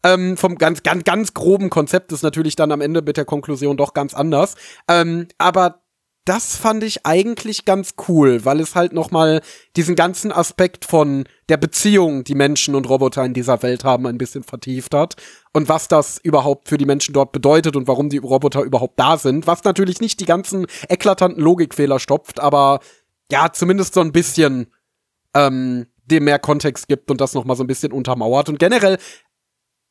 Ähm, 0.02 0.38
vom 0.38 0.58
ganz, 0.58 0.84
ganz, 0.84 1.04
ganz 1.04 1.34
groben 1.34 1.70
Konzept 1.70 2.14
ist 2.14 2.24
natürlich 2.24 2.56
dann 2.56 2.72
am 2.72 2.80
Ende 2.80 3.02
mit 3.02 3.18
der 3.18 3.26
Konklusion 3.26 3.76
doch 3.76 3.94
ganz 3.94 4.14
anders. 4.14 4.56
Ähm, 4.88 5.28
aber 5.38 5.79
das 6.26 6.56
fand 6.56 6.84
ich 6.84 7.06
eigentlich 7.06 7.66
ganz 7.66 7.96
cool, 8.08 8.46
weil 8.46 8.60
es 8.60 8.76
halt 8.76 8.94
noch 8.94 9.10
mal 9.10 9.42
diesen 9.76 9.96
ganzen 9.96 10.32
Aspekt 10.32 10.86
von 10.86 11.24
der 11.50 11.58
Beziehung, 11.58 12.24
die 12.24 12.36
Menschen 12.36 12.76
und 12.76 12.88
Roboter 12.88 13.26
in 13.26 13.34
dieser 13.34 13.64
Welt 13.64 13.84
haben, 13.84 14.06
ein 14.06 14.18
bisschen 14.18 14.44
vertieft 14.44 14.94
hat 14.94 15.16
und 15.54 15.70
was 15.70 15.88
das 15.88 16.20
überhaupt 16.20 16.70
für 16.70 16.78
die 16.78 16.86
Menschen 16.86 17.14
dort 17.14 17.32
bedeutet 17.32 17.76
und 17.76 17.88
warum 17.88 18.10
die 18.10 18.18
Roboter 18.18 18.62
überhaupt 18.62 19.00
da 19.00 19.18
sind, 19.18 19.48
was 19.48 19.64
natürlich 19.64 20.02
nicht 20.02 20.20
die 20.20 20.26
ganzen 20.26 20.68
eklatanten 20.88 21.42
Logikfehler 21.44 22.00
stopft, 22.00 22.40
aber 22.40 22.80
ja, 23.32 23.52
zumindest 23.52 23.94
so 23.94 24.02
ein 24.02 24.12
bisschen 24.12 24.68
ähm, 25.34 25.88
dem 26.06 26.26
mehr 26.26 26.40
Kontext 26.40 26.88
gibt 26.88 27.10
und 27.12 27.22
das 27.22 27.34
noch 27.34 27.46
mal 27.46 27.56
so 27.56 27.64
ein 27.64 27.68
bisschen 27.68 27.92
untermauert. 27.92 28.50
Und 28.50 28.60
generell 28.60 28.98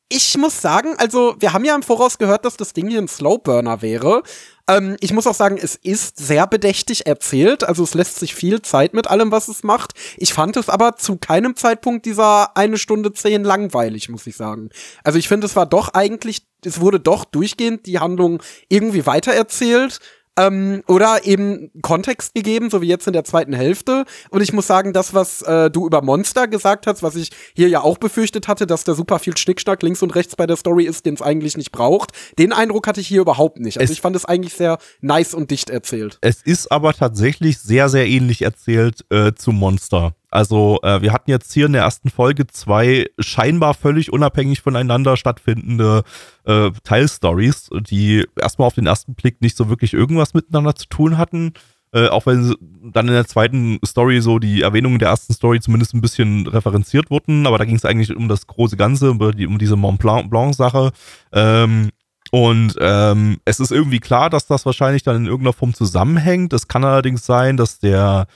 ich 0.09 0.37
muss 0.37 0.59
sagen, 0.59 0.95
also 0.97 1.35
wir 1.39 1.53
haben 1.53 1.63
ja 1.63 1.75
im 1.75 1.83
Voraus 1.83 2.17
gehört, 2.17 2.43
dass 2.43 2.57
das 2.57 2.73
Ding 2.73 2.89
hier 2.89 2.99
ein 2.99 3.07
Slowburner 3.07 3.83
wäre. 3.83 4.23
Ähm, 4.67 4.97
ich 4.99 5.13
muss 5.13 5.27
auch 5.27 5.35
sagen, 5.35 5.59
es 5.61 5.75
ist 5.75 6.17
sehr 6.17 6.47
bedächtig 6.47 7.05
erzählt. 7.05 7.63
Also 7.63 7.83
es 7.83 7.93
lässt 7.93 8.19
sich 8.19 8.33
viel 8.33 8.61
Zeit 8.63 8.95
mit 8.95 9.07
allem, 9.07 9.31
was 9.31 9.47
es 9.47 9.63
macht. 9.63 9.93
Ich 10.17 10.33
fand 10.33 10.57
es 10.57 10.67
aber 10.67 10.95
zu 10.95 11.17
keinem 11.17 11.55
Zeitpunkt 11.55 12.07
dieser 12.07 12.57
eine 12.57 12.79
Stunde 12.79 13.13
zehn 13.13 13.43
langweilig, 13.43 14.09
muss 14.09 14.25
ich 14.25 14.35
sagen. 14.35 14.69
Also 15.03 15.19
ich 15.19 15.27
finde, 15.27 15.45
es 15.45 15.55
war 15.55 15.67
doch 15.67 15.93
eigentlich, 15.93 16.41
es 16.65 16.81
wurde 16.81 16.99
doch 16.99 17.23
durchgehend 17.23 17.85
die 17.85 17.99
Handlung 17.99 18.41
irgendwie 18.67 19.05
weitererzählt. 19.05 19.99
Ähm, 20.39 20.83
oder 20.87 21.25
eben 21.25 21.71
Kontext 21.81 22.33
gegeben, 22.33 22.69
so 22.69 22.81
wie 22.81 22.87
jetzt 22.87 23.07
in 23.07 23.13
der 23.13 23.23
zweiten 23.23 23.53
Hälfte. 23.53 24.05
Und 24.29 24.41
ich 24.41 24.53
muss 24.53 24.67
sagen, 24.67 24.93
das, 24.93 25.13
was 25.13 25.41
äh, 25.41 25.69
du 25.69 25.85
über 25.85 26.01
Monster 26.01 26.47
gesagt 26.47 26.87
hast, 26.87 27.03
was 27.03 27.15
ich 27.15 27.31
hier 27.53 27.67
ja 27.67 27.81
auch 27.81 27.97
befürchtet 27.97 28.47
hatte, 28.47 28.65
dass 28.65 28.83
da 28.83 28.93
super 28.93 29.19
viel 29.19 29.37
Schnickschnack 29.37 29.83
links 29.83 30.01
und 30.01 30.15
rechts 30.15 30.35
bei 30.35 30.47
der 30.47 30.55
Story 30.55 30.85
ist, 30.85 31.05
den 31.05 31.15
es 31.15 31.21
eigentlich 31.21 31.57
nicht 31.57 31.71
braucht, 31.71 32.11
den 32.37 32.53
Eindruck 32.53 32.87
hatte 32.87 33.01
ich 33.01 33.07
hier 33.07 33.21
überhaupt 33.21 33.59
nicht. 33.59 33.79
Also 33.79 33.91
es 33.91 33.97
ich 33.97 34.01
fand 34.01 34.15
es 34.15 34.25
eigentlich 34.25 34.53
sehr 34.53 34.77
nice 35.01 35.33
und 35.33 35.51
dicht 35.51 35.69
erzählt. 35.69 36.17
Es 36.21 36.41
ist 36.41 36.71
aber 36.71 36.93
tatsächlich 36.93 37.59
sehr, 37.59 37.89
sehr 37.89 38.07
ähnlich 38.07 38.41
erzählt 38.41 39.05
äh, 39.09 39.33
zu 39.33 39.51
Monster. 39.51 40.15
Also 40.31 40.79
äh, 40.83 41.01
wir 41.01 41.11
hatten 41.11 41.31
jetzt 41.31 41.53
hier 41.53 41.65
in 41.65 41.73
der 41.73 41.83
ersten 41.83 42.09
Folge 42.09 42.45
zwei 42.47 43.07
scheinbar 43.19 43.73
völlig 43.73 44.13
unabhängig 44.13 44.61
voneinander 44.61 45.17
stattfindende 45.17 46.03
äh, 46.45 46.71
Teilstories, 46.83 47.69
die 47.89 48.25
erstmal 48.39 48.67
auf 48.67 48.75
den 48.75 48.85
ersten 48.85 49.15
Blick 49.15 49.41
nicht 49.41 49.57
so 49.57 49.69
wirklich 49.69 49.93
irgendwas 49.93 50.33
miteinander 50.33 50.75
zu 50.75 50.87
tun 50.87 51.17
hatten. 51.17 51.53
Äh, 51.91 52.07
auch 52.09 52.27
wenn 52.27 52.55
dann 52.93 53.07
in 53.07 53.13
der 53.13 53.25
zweiten 53.25 53.79
Story 53.83 54.21
so 54.21 54.37
die 54.37 54.61
Erwähnungen 54.61 54.99
der 54.99 55.09
ersten 55.09 55.33
Story 55.33 55.59
zumindest 55.59 55.95
ein 55.95 56.01
bisschen 56.01 56.45
referenziert 56.45 57.09
wurden, 57.09 57.47
aber 57.47 57.57
da 57.57 57.65
ging 57.65 57.75
es 57.75 57.85
eigentlich 57.85 58.15
um 58.15 58.27
das 58.27 58.45
große 58.45 58.77
Ganze, 58.77 59.09
um, 59.09 59.31
die, 59.35 59.47
um 59.47 59.57
diese 59.57 59.75
Mont 59.75 59.99
Blanc-Sache. 59.99 60.91
Ähm, 61.33 61.89
und 62.31 62.75
ähm, 62.79 63.37
es 63.45 63.59
ist 63.59 63.71
irgendwie 63.71 63.99
klar, 63.99 64.29
dass 64.29 64.45
das 64.45 64.67
wahrscheinlich 64.67 65.01
dann 65.01 65.15
in 65.15 65.25
irgendeiner 65.25 65.53
Form 65.53 65.73
zusammenhängt. 65.73 66.53
Es 66.53 66.67
kann 66.67 66.83
allerdings 66.83 67.25
sein, 67.25 67.57
dass 67.57 67.79
der 67.79 68.27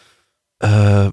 äh, 0.59 1.11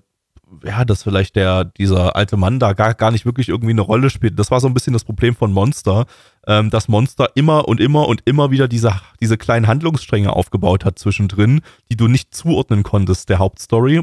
ja, 0.65 0.85
dass 0.85 1.03
vielleicht 1.03 1.37
der, 1.37 1.65
dieser 1.65 2.17
alte 2.17 2.37
Mann 2.37 2.59
da 2.59 2.73
gar, 2.73 2.95
gar 2.95 3.11
nicht 3.11 3.27
wirklich 3.27 3.49
irgendwie 3.49 3.73
eine 3.73 3.81
Rolle 3.81 4.11
spielt. 4.11 4.39
Das 4.39 4.51
war 4.51 4.61
so 4.61 4.67
ein 4.67 4.75
bisschen 4.75 4.93
das 4.93 5.05
Problem 5.05 5.35
von 5.35 5.53
Monster, 5.53 6.07
ähm, 6.47 6.71
dass 6.71 6.89
Monster 6.89 7.31
immer 7.35 7.69
und 7.69 7.81
immer 7.81 8.09
und 8.09 8.23
immer 8.25 8.51
wieder 8.51 8.69
diese, 8.69 8.93
diese 9.21 9.39
kleinen 9.39 9.67
Handlungsstränge 9.67 10.33
aufgebaut 10.33 10.85
hat 10.85 10.99
zwischendrin, 10.99 11.61
die 11.91 11.97
du 11.97 12.09
nicht 12.09 12.35
zuordnen 12.35 12.83
konntest 12.83 13.29
der 13.29 13.39
Hauptstory. 13.39 14.03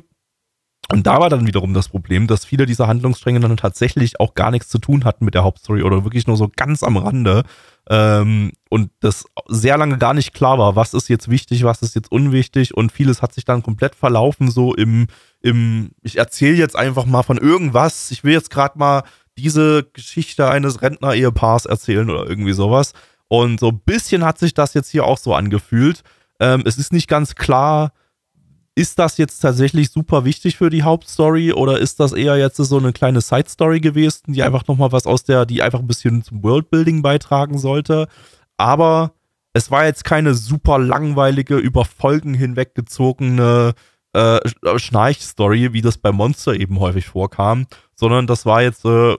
Und 0.90 1.06
da 1.06 1.20
war 1.20 1.30
dann 1.30 1.48
wiederum 1.48 1.74
das 1.74 1.90
Problem, 1.90 2.28
dass 2.28 2.46
viele 2.46 2.66
dieser 2.66 2.88
Handlungsstränge 2.88 3.42
dann 3.42 3.58
tatsächlich 3.58 4.20
auch 4.20 4.36
gar 4.36 4.52
nichts 4.52 4.70
zu 4.70 4.80
tun 4.80 5.04
hatten 5.04 5.26
mit 5.26 5.34
der 5.34 5.44
Hauptstory 5.44 5.84
oder 5.84 6.06
wirklich 6.06 6.28
nur 6.28 6.38
so 6.38 6.50
ganz 6.56 6.82
am 6.84 6.96
Rande. 6.98 7.44
Ähm, 7.90 8.52
und 8.70 8.92
das 9.00 9.26
sehr 9.48 9.78
lange 9.78 9.98
gar 9.98 10.14
nicht 10.14 10.34
klar 10.34 10.58
war, 10.58 10.76
was 10.76 10.94
ist 10.94 11.08
jetzt 11.08 11.30
wichtig, 11.30 11.64
was 11.64 11.82
ist 11.82 11.96
jetzt 11.96 12.12
unwichtig 12.12 12.76
und 12.76 12.92
vieles 12.92 13.22
hat 13.22 13.34
sich 13.34 13.46
dann 13.46 13.64
komplett 13.64 13.96
verlaufen, 13.96 14.52
so 14.52 14.74
im, 14.74 15.08
im 15.42 15.92
ich 16.04 16.18
erzähle 16.18 16.58
jetzt 16.58 16.76
einfach 16.76 17.06
mal 17.06 17.24
von 17.24 17.38
irgendwas, 17.38 18.12
ich 18.12 18.26
will 18.26 18.34
jetzt 18.34 18.50
gerade 18.50 18.78
mal 18.78 19.04
diese 19.38 19.84
Geschichte 19.94 20.50
eines 20.50 20.82
Rentner-Ehepaars 20.82 21.66
erzählen 21.66 22.10
oder 22.10 22.28
irgendwie 22.28 22.54
sowas. 22.54 22.94
Und 23.30 23.60
so 23.60 23.70
ein 23.70 23.80
bisschen 23.80 24.26
hat 24.26 24.40
sich 24.40 24.54
das 24.54 24.74
jetzt 24.74 24.90
hier 24.90 25.06
auch 25.06 25.18
so 25.18 25.34
angefühlt. 25.34 26.02
Ähm, 26.40 26.64
es 26.66 26.78
ist 26.78 26.92
nicht 26.92 27.08
ganz 27.08 27.36
klar, 27.36 27.92
ist 28.78 29.00
das 29.00 29.18
jetzt 29.18 29.40
tatsächlich 29.40 29.90
super 29.90 30.24
wichtig 30.24 30.58
für 30.58 30.70
die 30.70 30.84
Hauptstory 30.84 31.52
oder 31.52 31.80
ist 31.80 32.00
das 32.00 32.14
eher 32.14 32.38
jetzt 32.38 32.58
so 32.58 32.78
eine 32.78 32.94
kleine 32.94 33.22
Side-Story 33.22 33.80
gewesen, 33.80 34.34
die 34.34 34.44
einfach 34.44 34.68
nochmal 34.68 34.92
was 34.92 35.08
aus 35.08 35.24
der, 35.24 35.48
die 35.48 35.64
einfach 35.64 35.80
ein 35.80 35.88
bisschen 35.88 36.22
zum 36.22 36.44
Worldbuilding 36.44 37.02
beitragen 37.02 37.58
sollte? 37.58 38.08
Aber 38.56 39.14
es 39.54 39.72
war 39.72 39.86
jetzt 39.86 40.04
keine 40.04 40.36
super 40.36 40.78
langweilige, 40.78 41.58
über 41.58 41.86
Folgen 41.86 42.36
hinweggezogene 42.36 43.74
äh, 44.14 44.40
Schnarch-Story, 44.76 45.74
wie 45.74 45.82
das 45.82 45.98
bei 45.98 46.12
Monster 46.12 46.54
eben 46.54 46.80
häufig 46.80 47.08
vorkam, 47.08 47.66
sondern 47.96 48.28
das 48.28 48.46
war 48.46 48.62
jetzt 48.62 48.86
äh, 48.86 49.18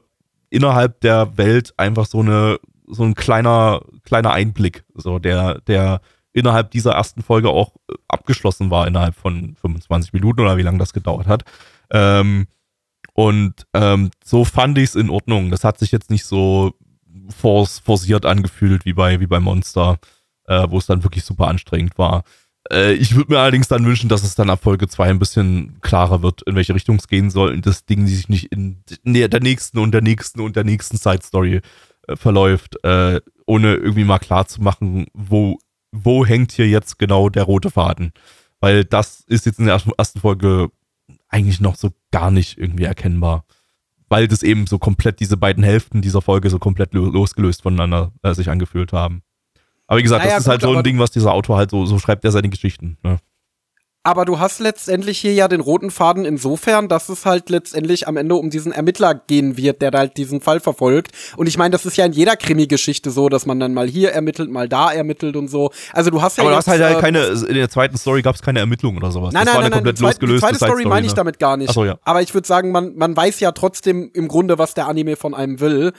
innerhalb 0.51 1.01
der 1.01 1.37
Welt 1.37 1.75
einfach 1.77 2.07
so 2.07 2.21
eine 2.21 2.61
so 2.87 3.03
ein 3.03 3.17
kleiner 3.17 3.83
kleiner 4.05 4.31
Einblick, 4.31 4.85
so 4.95 5.19
der 5.19 5.61
der 5.63 6.01
innerhalb 6.39 6.70
dieser 6.70 6.93
ersten 6.93 7.22
Folge 7.22 7.51
auch 7.51 7.76
äh, 7.91 7.95
abgeschlossen 8.09 8.70
war, 8.70 8.86
innerhalb 8.86 9.14
von 9.14 9.57
25 9.61 10.12
Minuten 10.12 10.41
oder 10.41 10.57
wie 10.57 10.62
lange 10.62 10.78
das 10.78 10.93
gedauert 10.93 11.26
hat. 11.26 11.45
Ähm, 11.91 12.47
und 13.14 13.66
ähm, 13.74 14.11
so 14.24 14.45
fand 14.45 14.78
ich 14.78 14.84
es 14.84 14.95
in 14.95 15.11
Ordnung. 15.11 15.51
Das 15.51 15.64
hat 15.64 15.78
sich 15.78 15.91
jetzt 15.91 16.11
nicht 16.11 16.24
so 16.24 16.74
forciert 17.36 18.24
angefühlt 18.24 18.84
wie 18.84 18.93
bei, 18.93 19.20
wie 19.20 19.26
bei 19.26 19.41
Monster, 19.41 19.99
äh, 20.47 20.66
wo 20.68 20.78
es 20.78 20.86
dann 20.86 21.03
wirklich 21.03 21.24
super 21.24 21.49
anstrengend 21.49 21.99
war. 21.99 22.22
Äh, 22.70 22.93
ich 22.95 23.14
würde 23.14 23.32
mir 23.32 23.41
allerdings 23.41 23.68
dann 23.68 23.84
wünschen, 23.84 24.09
dass 24.09 24.22
es 24.22 24.34
dann 24.34 24.51
ab 24.51 24.62
Folge 24.62 24.89
2 24.89 25.11
ein 25.11 25.18
bisschen 25.18 25.78
klarer 25.80 26.22
wird, 26.22 26.43
in 26.43 26.55
welche 26.55 26.74
Richtung 26.74 26.97
es 26.97 27.09
gehen 27.09 27.30
soll 27.30 27.53
und 27.53 27.66
das 27.66 27.86
Ding 27.86 28.07
sich 28.07 28.28
nicht 28.28 28.53
in 28.53 28.82
der 29.05 29.41
nächsten 29.41 29.78
und 29.78 29.93
der 29.93 30.03
nächsten 30.03 30.41
und 30.41 30.57
der 30.57 30.64
nächsten 30.64 30.97
Side 30.97 31.22
Story 31.22 31.61
äh, 32.07 32.16
verläuft, 32.16 32.82
äh, 32.84 33.20
ohne 33.47 33.74
irgendwie 33.74 34.05
mal 34.05 34.18
klar 34.18 34.47
zu 34.47 34.62
machen, 34.62 35.07
wo 35.12 35.59
wo 35.93 36.24
hängt 36.26 36.53
hier 36.53 36.68
jetzt 36.68 36.99
genau 36.99 37.28
der 37.28 37.45
rote 37.45 37.70
Faden? 37.70 38.12
Weil 38.61 38.84
das 38.84 39.20
ist 39.20 39.47
jetzt 39.47 39.59
in 39.59 39.66
der 39.66 39.80
ersten 39.97 40.20
Folge 40.20 40.70
eigentlich 41.28 41.61
noch 41.61 41.76
so 41.76 41.91
gar 42.11 42.30
nicht 42.30 42.59
irgendwie 42.59 42.84
erkennbar. 42.84 43.45
Weil 44.09 44.26
das 44.26 44.43
eben 44.43 44.66
so 44.66 44.78
komplett, 44.78 45.20
diese 45.20 45.36
beiden 45.36 45.62
Hälften 45.62 46.01
dieser 46.01 46.22
Folge 46.22 46.49
so 46.51 46.59
komplett 46.59 46.95
losgelöst 46.95 47.62
voneinander 47.62 48.12
äh, 48.22 48.32
sich 48.34 48.49
angefühlt 48.49 48.93
haben. 48.93 49.22
Aber 49.86 49.99
wie 49.99 50.03
gesagt, 50.03 50.24
naja, 50.24 50.36
das 50.36 50.45
ist 50.45 50.49
halt 50.49 50.61
gut, 50.61 50.68
halt 50.68 50.74
so 50.74 50.78
ein 50.78 50.84
Ding, 50.84 50.99
was 50.99 51.11
dieser 51.11 51.32
Autor 51.32 51.57
halt 51.57 51.70
so, 51.70 51.84
so 51.86 51.99
schreibt 51.99 52.24
er 52.24 52.30
seine 52.30 52.49
Geschichten. 52.49 52.99
Ne? 53.03 53.18
Aber 54.05 54.25
du 54.25 54.39
hast 54.39 54.61
letztendlich 54.61 55.19
hier 55.19 55.35
ja 55.35 55.49
den 55.49 55.61
roten 55.61 55.91
Faden 55.91 56.25
insofern, 56.25 56.89
dass 56.89 57.09
es 57.09 57.27
halt 57.27 57.51
letztendlich 57.51 58.09
am 58.09 58.17
Ende 58.17 58.37
um 58.37 58.49
diesen 58.49 58.73
Ermittler 58.73 59.15
gehen 59.15 59.57
wird, 59.57 59.83
der 59.83 59.91
halt 59.91 60.17
diesen 60.17 60.41
Fall 60.41 60.61
verfolgt. 60.61 61.11
Und 61.37 61.47
ich 61.47 61.59
meine, 61.59 61.73
das 61.73 61.85
ist 61.85 61.97
ja 61.97 62.07
in 62.07 62.13
jeder 62.13 62.37
Krimi-Geschichte 62.37 63.11
so, 63.11 63.29
dass 63.29 63.45
man 63.45 63.61
dann 63.61 63.75
mal 63.75 63.87
hier 63.89 64.13
ermittelt, 64.13 64.51
mal 64.51 64.69
da 64.69 64.93
ermittelt 64.93 65.37
und 65.37 65.49
so. 65.49 65.73
Also 65.93 66.11
du 66.11 66.23
hast 66.23 66.39
ja 66.39 66.45
Aber 66.45 66.55
jetzt, 66.55 66.67
du 66.67 66.73
hast 66.73 66.81
halt, 66.81 66.95
halt 66.95 67.01
keine, 67.01 67.25
in 67.27 67.55
der 67.55 67.69
zweiten 67.69 67.99
Story 67.99 68.23
gab 68.23 68.37
es 68.37 68.41
keine 68.41 68.61
Ermittlung 68.61 68.97
oder 68.97 69.11
sowas. 69.11 69.35
Nein, 69.35 69.45
das 69.45 69.55
nein, 69.55 69.65
war 69.65 69.71
nein, 69.71 69.83
nein, 69.85 69.95
die, 69.95 70.01
zweite, 70.01 70.27
die 70.27 70.39
zweite 70.39 70.57
Story 70.57 70.85
meine 70.87 71.07
ich 71.07 71.13
ne? 71.13 71.17
damit 71.17 71.39
gar 71.39 71.57
nicht. 71.57 71.71
Ach 71.71 71.75
so, 71.75 71.85
ja. 71.85 71.99
Aber 72.03 72.23
ich 72.23 72.33
würde 72.33 72.47
sagen, 72.47 72.71
man, 72.71 72.95
man 72.97 73.17
weiß 73.17 73.41
ja 73.41 73.53
trotzdem 73.53 74.11
im 74.15 74.29
Grunde, 74.29 74.59
was 74.59 74.75
der 74.75 74.87
Anime 74.87 75.17
von 75.17 75.35
einem 75.35 75.61
will. 75.61 75.93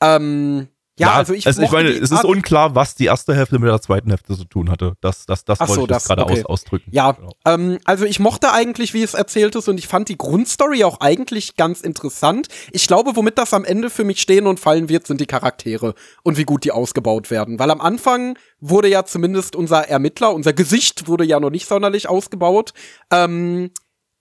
Ähm, 0.00 0.68
ja, 0.98 1.06
ja, 1.06 1.14
also 1.14 1.32
ich, 1.32 1.46
also 1.46 1.62
ich 1.62 1.70
meine, 1.70 1.88
es 1.88 2.10
ist 2.10 2.24
unklar, 2.24 2.74
was 2.74 2.94
die 2.94 3.06
erste 3.06 3.34
Hälfte 3.34 3.58
mit 3.58 3.70
der 3.70 3.80
zweiten 3.80 4.10
Hälfte 4.10 4.36
zu 4.36 4.44
tun 4.44 4.70
hatte. 4.70 4.92
Das, 5.00 5.24
das, 5.24 5.42
das 5.44 5.58
wollte 5.60 5.74
so, 5.74 5.82
ich 5.82 5.88
das, 5.88 6.04
gerade 6.04 6.22
okay. 6.24 6.40
aus, 6.40 6.44
ausdrücken. 6.44 6.90
Ja, 6.92 7.12
genau. 7.12 7.32
ähm, 7.46 7.78
also 7.84 8.04
ich 8.04 8.20
mochte 8.20 8.52
eigentlich, 8.52 8.92
wie 8.92 9.02
es 9.02 9.14
erzählt 9.14 9.54
ist, 9.56 9.68
und 9.68 9.78
ich 9.78 9.88
fand 9.88 10.10
die 10.10 10.18
Grundstory 10.18 10.84
auch 10.84 11.00
eigentlich 11.00 11.56
ganz 11.56 11.80
interessant. 11.80 12.48
Ich 12.72 12.86
glaube, 12.86 13.16
womit 13.16 13.38
das 13.38 13.54
am 13.54 13.64
Ende 13.64 13.88
für 13.88 14.04
mich 14.04 14.20
stehen 14.20 14.46
und 14.46 14.60
fallen 14.60 14.90
wird, 14.90 15.06
sind 15.06 15.18
die 15.20 15.26
Charaktere 15.26 15.94
und 16.24 16.36
wie 16.36 16.44
gut 16.44 16.64
die 16.64 16.72
ausgebaut 16.72 17.30
werden. 17.30 17.58
Weil 17.58 17.70
am 17.70 17.80
Anfang 17.80 18.36
wurde 18.60 18.88
ja 18.88 19.06
zumindest 19.06 19.56
unser 19.56 19.88
Ermittler, 19.88 20.34
unser 20.34 20.52
Gesicht 20.52 21.08
wurde 21.08 21.24
ja 21.24 21.40
noch 21.40 21.50
nicht 21.50 21.66
sonderlich 21.66 22.06
ausgebaut. 22.06 22.74
Ähm, 23.10 23.70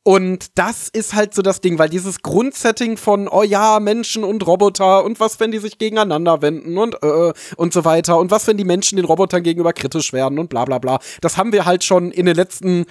und 0.04 0.58
das 0.58 0.90
ist 0.90 1.14
halt 1.14 1.36
so 1.36 1.44
das 1.44 1.62
Ding, 1.62 1.78
weil 1.78 1.90
dieses 1.90 2.22
Grundsetting 2.24 2.98
von, 2.98 3.28
oh 3.28 3.44
ja, 3.44 3.80
Menschen 3.80 4.24
und 4.24 4.46
Roboter 4.48 5.04
und 5.04 5.20
was, 5.20 5.40
wenn 5.40 5.52
die 5.52 5.60
sich 5.60 5.78
gegeneinander 5.78 6.42
wenden 6.42 6.78
und 6.78 6.96
äh, 7.04 7.34
und 7.56 7.74
so 7.74 7.86
weiter 7.86 8.18
und 8.18 8.32
was, 8.32 8.48
wenn 8.48 8.58
die 8.58 8.64
Menschen 8.64 8.96
den 8.96 9.06
Robotern 9.06 9.44
gegenüber 9.44 9.74
kritisch 9.74 10.12
werden 10.12 10.40
und 10.40 10.50
bla 10.50 10.66
bla 10.66 10.80
bla. 10.80 11.00
Das 11.22 11.38
haben 11.38 11.54
wir 11.54 11.66
halt 11.66 11.84
schon 11.84 12.12
in 12.12 12.26
den 12.26 12.36
letzten 12.36 12.86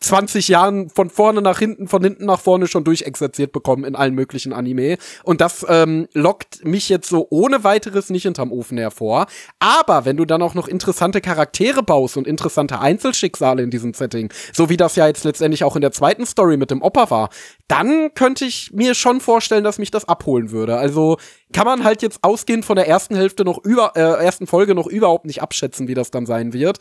20 0.00 0.48
Jahren 0.48 0.90
von 0.90 1.08
vorne 1.08 1.40
nach 1.40 1.58
hinten, 1.58 1.88
von 1.88 2.02
hinten 2.02 2.26
nach 2.26 2.40
vorne 2.40 2.66
schon 2.66 2.84
durchexerziert 2.84 3.52
bekommen 3.52 3.84
in 3.84 3.94
allen 3.94 4.14
möglichen 4.14 4.52
Anime. 4.52 4.98
Und 5.22 5.40
das 5.40 5.64
ähm, 5.68 6.08
lockt 6.12 6.64
mich 6.64 6.88
jetzt 6.88 7.08
so 7.08 7.26
ohne 7.30 7.64
weiteres 7.64 8.10
nicht 8.10 8.24
hinterm 8.24 8.52
Ofen 8.52 8.76
hervor. 8.78 9.26
Aber 9.58 10.04
wenn 10.04 10.16
du 10.16 10.24
dann 10.24 10.42
auch 10.42 10.54
noch 10.54 10.68
interessante 10.68 11.20
Charaktere 11.20 11.82
baust 11.82 12.16
und 12.16 12.26
interessante 12.26 12.80
Einzelschicksale 12.80 13.62
in 13.62 13.70
diesem 13.70 13.94
Setting, 13.94 14.32
so 14.52 14.68
wie 14.68 14.76
das 14.76 14.96
ja 14.96 15.06
jetzt 15.06 15.24
letztendlich 15.24 15.64
auch 15.64 15.76
in 15.76 15.82
der 15.82 15.92
zweiten 15.92 16.26
Story 16.26 16.56
mit 16.56 16.70
dem 16.70 16.82
Opa 16.82 17.10
war, 17.10 17.30
dann 17.68 18.12
könnte 18.14 18.44
ich 18.44 18.72
mir 18.72 18.94
schon 18.94 19.20
vorstellen, 19.20 19.64
dass 19.64 19.78
mich 19.78 19.90
das 19.90 20.08
abholen 20.08 20.50
würde. 20.50 20.76
Also 20.76 21.18
kann 21.52 21.66
man 21.66 21.84
halt 21.84 22.02
jetzt 22.02 22.22
ausgehend 22.22 22.64
von 22.64 22.76
der 22.76 22.88
ersten 22.88 23.16
Hälfte 23.16 23.44
noch 23.44 23.62
über, 23.64 23.92
äh, 23.96 24.24
ersten 24.24 24.46
Folge 24.46 24.74
noch 24.74 24.86
überhaupt 24.86 25.24
nicht 25.24 25.42
abschätzen, 25.42 25.88
wie 25.88 25.94
das 25.94 26.10
dann 26.10 26.26
sein 26.26 26.52
wird. 26.52 26.78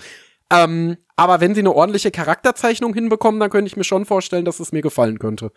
Ähm, 0.51 0.97
aber 1.15 1.41
wenn 1.41 1.53
sie 1.53 1.61
eine 1.61 1.73
ordentliche 1.73 2.11
Charakterzeichnung 2.11 2.93
hinbekommen, 2.93 3.39
dann 3.39 3.49
könnte 3.49 3.67
ich 3.67 3.77
mir 3.77 3.83
schon 3.83 4.05
vorstellen, 4.05 4.45
dass 4.45 4.59
es 4.59 4.71
mir 4.71 4.81
gefallen 4.81 5.19
könnte. 5.19 5.51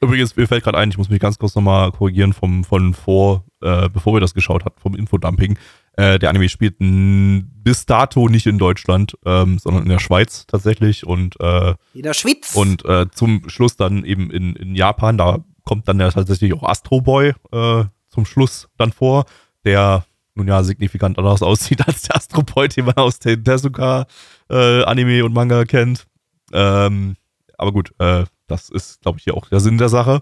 Übrigens, 0.00 0.34
mir 0.34 0.48
fällt 0.48 0.64
gerade 0.64 0.78
ein, 0.78 0.90
ich 0.90 0.98
muss 0.98 1.10
mich 1.10 1.20
ganz 1.20 1.38
kurz 1.38 1.54
nochmal 1.54 1.92
korrigieren 1.92 2.32
vom, 2.32 2.64
von 2.64 2.92
vor, 2.92 3.44
äh, 3.62 3.88
bevor 3.88 4.14
wir 4.14 4.20
das 4.20 4.34
geschaut 4.34 4.64
hatten, 4.64 4.80
vom 4.80 4.96
Infodumping. 4.96 5.58
Äh, 5.96 6.18
der 6.18 6.30
Anime 6.30 6.48
spielt 6.48 6.76
bis 6.78 7.86
dato 7.86 8.28
nicht 8.28 8.46
in 8.46 8.58
Deutschland, 8.58 9.16
ähm, 9.24 9.58
sondern 9.58 9.84
in 9.84 9.90
der 9.90 10.00
Schweiz 10.00 10.46
tatsächlich 10.46 11.06
und 11.06 11.38
äh, 11.40 11.74
in 11.94 12.02
der 12.02 12.14
Schweiz 12.14 12.54
und 12.54 12.84
äh, 12.84 13.06
zum 13.12 13.48
Schluss 13.48 13.76
dann 13.76 14.04
eben 14.04 14.30
in, 14.30 14.56
in 14.56 14.74
Japan. 14.74 15.18
Da 15.18 15.44
kommt 15.64 15.86
dann 15.86 16.00
ja 16.00 16.10
tatsächlich 16.10 16.52
auch 16.54 16.64
Astro 16.64 17.00
Boy 17.00 17.34
äh, 17.52 17.84
zum 18.08 18.24
Schluss 18.24 18.68
dann 18.78 18.90
vor, 18.90 19.26
der 19.64 20.04
nun 20.34 20.48
ja 20.48 20.62
signifikant 20.62 21.18
anders 21.18 21.42
aussieht 21.42 21.86
als 21.86 22.02
der 22.02 22.16
Astro 22.16 22.42
Boy, 22.42 22.68
den 22.68 22.86
man 22.86 22.96
aus 22.96 23.18
den 23.18 23.44
Tezuka 23.44 24.06
äh, 24.50 24.82
Anime 24.84 25.24
und 25.24 25.34
Manga 25.34 25.64
kennt. 25.64 26.06
Ähm, 26.52 27.16
aber 27.58 27.72
gut, 27.72 27.92
äh, 27.98 28.24
das 28.46 28.68
ist, 28.68 29.00
glaube 29.02 29.18
ich, 29.18 29.24
hier 29.24 29.34
auch 29.34 29.48
der 29.48 29.60
Sinn 29.60 29.78
der 29.78 29.88
Sache. 29.88 30.20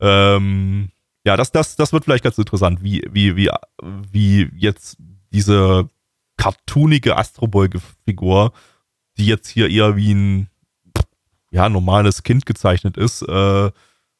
Ähm, 0.00 0.90
ja, 1.24 1.36
das, 1.36 1.52
das, 1.52 1.76
das 1.76 1.92
wird 1.92 2.04
vielleicht 2.04 2.24
ganz 2.24 2.38
interessant, 2.38 2.82
wie, 2.82 3.06
wie, 3.10 3.36
wie, 3.36 3.48
wie 3.80 4.50
jetzt 4.56 4.96
diese 5.32 5.88
cartoonige 6.36 7.16
Astro 7.16 7.46
Boy 7.46 7.68
Figur 8.04 8.52
die 9.18 9.26
jetzt 9.26 9.48
hier 9.48 9.68
eher 9.68 9.96
wie 9.96 10.12
ein 10.12 10.48
ja, 11.50 11.68
normales 11.68 12.22
Kind 12.22 12.46
gezeichnet 12.46 12.96
ist, 12.96 13.22
äh, 13.22 13.70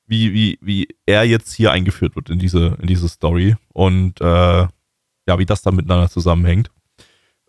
wie, 0.07 0.33
wie, 0.35 0.59
wie 0.61 0.89
er 1.07 1.25
jetzt 1.25 1.53
hier 1.55 1.73
eingeführt 1.73 2.17
wird 2.17 2.29
in 2.29 2.39
diese, 2.39 2.77
in 2.81 2.87
diese 2.87 3.09
Story 3.09 3.57
und 3.73 4.21
äh, 4.21 4.67
ja, 5.27 5.39
wie 5.39 5.47
das 5.47 5.63
dann 5.63 5.77
miteinander 5.77 6.09
zusammenhängt. 6.09 6.71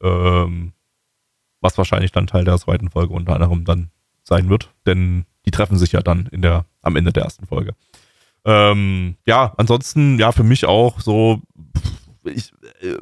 Ähm, 0.01 0.73
was 1.61 1.77
wahrscheinlich 1.77 2.11
dann 2.11 2.27
Teil 2.27 2.43
der 2.43 2.57
zweiten 2.57 2.89
Folge 2.89 3.13
unter 3.13 3.33
anderem 3.33 3.63
dann 3.63 3.89
sein 4.23 4.49
wird, 4.49 4.73
denn 4.85 5.25
die 5.45 5.51
treffen 5.51 5.77
sich 5.77 5.93
ja 5.93 6.01
dann 6.01 6.27
in 6.27 6.41
der, 6.41 6.65
am 6.81 6.95
Ende 6.95 7.13
der 7.13 7.23
ersten 7.23 7.45
Folge. 7.45 7.73
Ähm, 8.45 9.15
ja, 9.25 9.53
ansonsten, 9.57 10.19
ja, 10.19 10.31
für 10.31 10.43
mich 10.43 10.65
auch 10.65 10.99
so, 10.99 11.41
ich, 12.23 12.51
äh, 12.81 12.97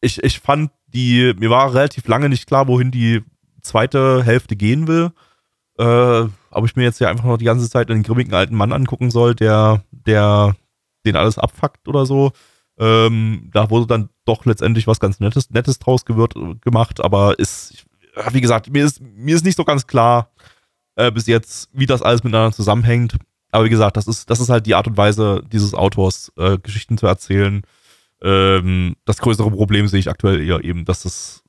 ich, 0.00 0.22
ich 0.22 0.40
fand 0.40 0.70
die, 0.86 1.34
mir 1.38 1.50
war 1.50 1.74
relativ 1.74 2.08
lange 2.08 2.28
nicht 2.28 2.46
klar, 2.46 2.66
wohin 2.68 2.90
die 2.90 3.22
zweite 3.60 4.22
Hälfte 4.24 4.56
gehen 4.56 4.86
will. 4.86 5.12
Äh, 5.78 6.28
ob 6.50 6.64
ich 6.64 6.76
mir 6.76 6.84
jetzt 6.84 7.00
ja 7.00 7.10
einfach 7.10 7.24
noch 7.24 7.36
die 7.36 7.44
ganze 7.44 7.68
Zeit 7.68 7.90
einen 7.90 8.02
grimmigen 8.02 8.34
alten 8.34 8.56
Mann 8.56 8.72
angucken 8.72 9.10
soll, 9.10 9.34
der, 9.34 9.84
der 9.90 10.56
den 11.04 11.16
alles 11.16 11.38
abfuckt 11.38 11.86
oder 11.86 12.06
so. 12.06 12.32
Ähm, 12.78 13.50
da 13.52 13.70
wurde 13.70 13.86
dann 13.86 14.08
doch 14.24 14.44
letztendlich 14.44 14.86
was 14.86 15.00
ganz 15.00 15.20
Nettes, 15.20 15.50
Nettes 15.50 15.78
draus 15.78 16.04
gewirrt, 16.04 16.34
gemacht, 16.60 17.00
aber 17.02 17.38
ist, 17.38 17.86
wie 18.30 18.40
gesagt, 18.40 18.70
mir 18.70 18.84
ist, 18.84 19.00
mir 19.00 19.34
ist 19.34 19.44
nicht 19.44 19.56
so 19.56 19.64
ganz 19.64 19.86
klar 19.86 20.30
äh, 20.96 21.10
bis 21.10 21.26
jetzt, 21.26 21.68
wie 21.72 21.86
das 21.86 22.02
alles 22.02 22.24
miteinander 22.24 22.54
zusammenhängt. 22.54 23.16
Aber 23.50 23.64
wie 23.64 23.70
gesagt, 23.70 23.96
das 23.96 24.06
ist, 24.06 24.28
das 24.30 24.40
ist 24.40 24.50
halt 24.50 24.66
die 24.66 24.74
Art 24.74 24.86
und 24.86 24.96
Weise 24.96 25.42
dieses 25.50 25.74
Autors, 25.74 26.32
äh, 26.36 26.58
Geschichten 26.58 26.98
zu 26.98 27.06
erzählen. 27.06 27.62
Ähm, 28.22 28.96
das 29.04 29.18
größere 29.18 29.50
Problem 29.50 29.88
sehe 29.88 30.00
ich 30.00 30.10
aktuell 30.10 30.40
eher 30.40 30.62
eben, 30.64 30.84
dass 30.84 31.04
es 31.04 31.42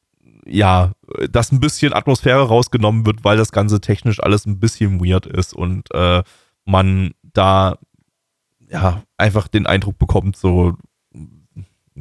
ja, 0.46 0.94
dass 1.30 1.52
ein 1.52 1.60
bisschen 1.60 1.94
Atmosphäre 1.94 2.48
rausgenommen 2.48 3.06
wird, 3.06 3.24
weil 3.24 3.38
das 3.38 3.52
Ganze 3.52 3.82
technisch 3.82 4.22
alles 4.22 4.46
ein 4.46 4.60
bisschen 4.60 5.04
weird 5.04 5.26
ist 5.26 5.54
und 5.54 5.94
äh, 5.94 6.24
man 6.66 7.12
da 7.22 7.78
ja 8.70 9.04
einfach 9.18 9.48
den 9.48 9.68
Eindruck 9.68 9.98
bekommt, 9.98 10.38
so, 10.38 10.76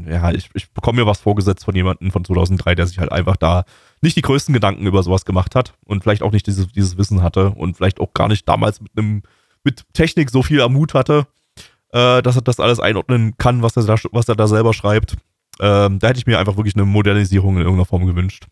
ja, 0.06 0.30
ich, 0.30 0.50
ich 0.54 0.70
bekomme 0.72 1.00
mir 1.00 1.06
was 1.06 1.20
vorgesetzt 1.20 1.64
von 1.64 1.74
jemandem 1.74 2.10
von 2.10 2.24
2003, 2.24 2.74
der 2.74 2.86
sich 2.86 2.98
halt 2.98 3.12
einfach 3.12 3.36
da 3.36 3.64
nicht 4.02 4.16
die 4.16 4.22
größten 4.22 4.52
Gedanken 4.52 4.86
über 4.86 5.02
sowas 5.02 5.24
gemacht 5.24 5.54
hat 5.54 5.74
und 5.84 6.02
vielleicht 6.02 6.22
auch 6.22 6.32
nicht 6.32 6.46
dieses, 6.46 6.68
dieses 6.68 6.98
Wissen 6.98 7.22
hatte 7.22 7.50
und 7.50 7.76
vielleicht 7.76 8.00
auch 8.00 8.12
gar 8.14 8.28
nicht 8.28 8.48
damals 8.48 8.80
mit 8.80 8.92
einem, 8.96 9.22
mit 9.64 9.84
Technik 9.92 10.30
so 10.30 10.42
viel 10.42 10.60
am 10.60 10.74
Mut 10.74 10.94
hatte, 10.94 11.26
äh, 11.92 12.22
dass 12.22 12.36
er 12.36 12.42
das 12.42 12.60
alles 12.60 12.80
einordnen 12.80 13.36
kann, 13.38 13.62
was 13.62 13.76
er 13.76 13.84
da, 13.84 13.96
was 14.12 14.28
er 14.28 14.36
da 14.36 14.46
selber 14.46 14.74
schreibt. 14.74 15.16
Ähm, 15.60 15.98
da 15.98 16.08
hätte 16.08 16.18
ich 16.20 16.26
mir 16.26 16.38
einfach 16.38 16.56
wirklich 16.56 16.76
eine 16.76 16.84
Modernisierung 16.84 17.56
in 17.56 17.62
irgendeiner 17.62 17.86
Form 17.86 18.06
gewünscht. 18.06 18.46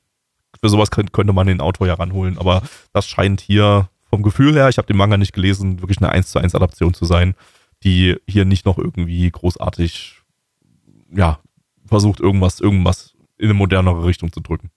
Für 0.61 0.68
sowas 0.68 0.90
könnte, 0.90 1.12
könnte 1.12 1.32
man 1.32 1.47
den 1.47 1.61
Autor 1.61 1.86
ja 1.86 1.94
ranholen, 1.94 2.38
aber 2.38 2.62
das 2.92 3.07
scheint 3.07 3.40
hier 3.40 3.88
vom 4.09 4.22
Gefühl 4.22 4.55
her, 4.55 4.68
ich 4.68 4.78
habe 4.78 4.86
den 4.86 4.97
Manga 4.97 5.16
nicht 5.16 5.32
gelesen, 5.32 5.80
wirklich 5.80 5.99
eine 5.99 6.09
1 6.09 6.30
zu 6.30 6.38
1 6.38 6.55
Adaption 6.55 6.94
zu 6.94 7.05
sein, 7.05 7.34
die 7.82 8.16
hier 8.26 8.44
nicht 8.44 8.64
noch 8.64 8.78
irgendwie 8.78 9.30
großartig, 9.30 10.15
ja, 11.11 11.40
versucht 11.86 12.20
irgendwas, 12.20 12.61
irgendwas 12.61 13.14
in 13.38 13.46
eine 13.46 13.54
modernere 13.54 14.04
Richtung 14.04 14.32
zu 14.32 14.40
drücken. 14.40 14.70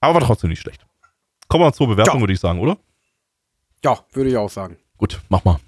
Aber 0.00 0.14
war 0.14 0.26
trotzdem 0.26 0.50
nicht 0.50 0.60
schlecht. 0.60 0.86
Kommen 1.48 1.64
wir 1.64 1.72
zur 1.72 1.88
Bewertung, 1.88 2.16
ja. 2.16 2.20
würde 2.20 2.32
ich 2.32 2.40
sagen, 2.40 2.60
oder? 2.60 2.78
Ja, 3.84 4.04
würde 4.12 4.30
ich 4.30 4.36
auch 4.36 4.50
sagen. 4.50 4.76
Gut, 4.96 5.20
mach 5.28 5.44
mal. 5.44 5.58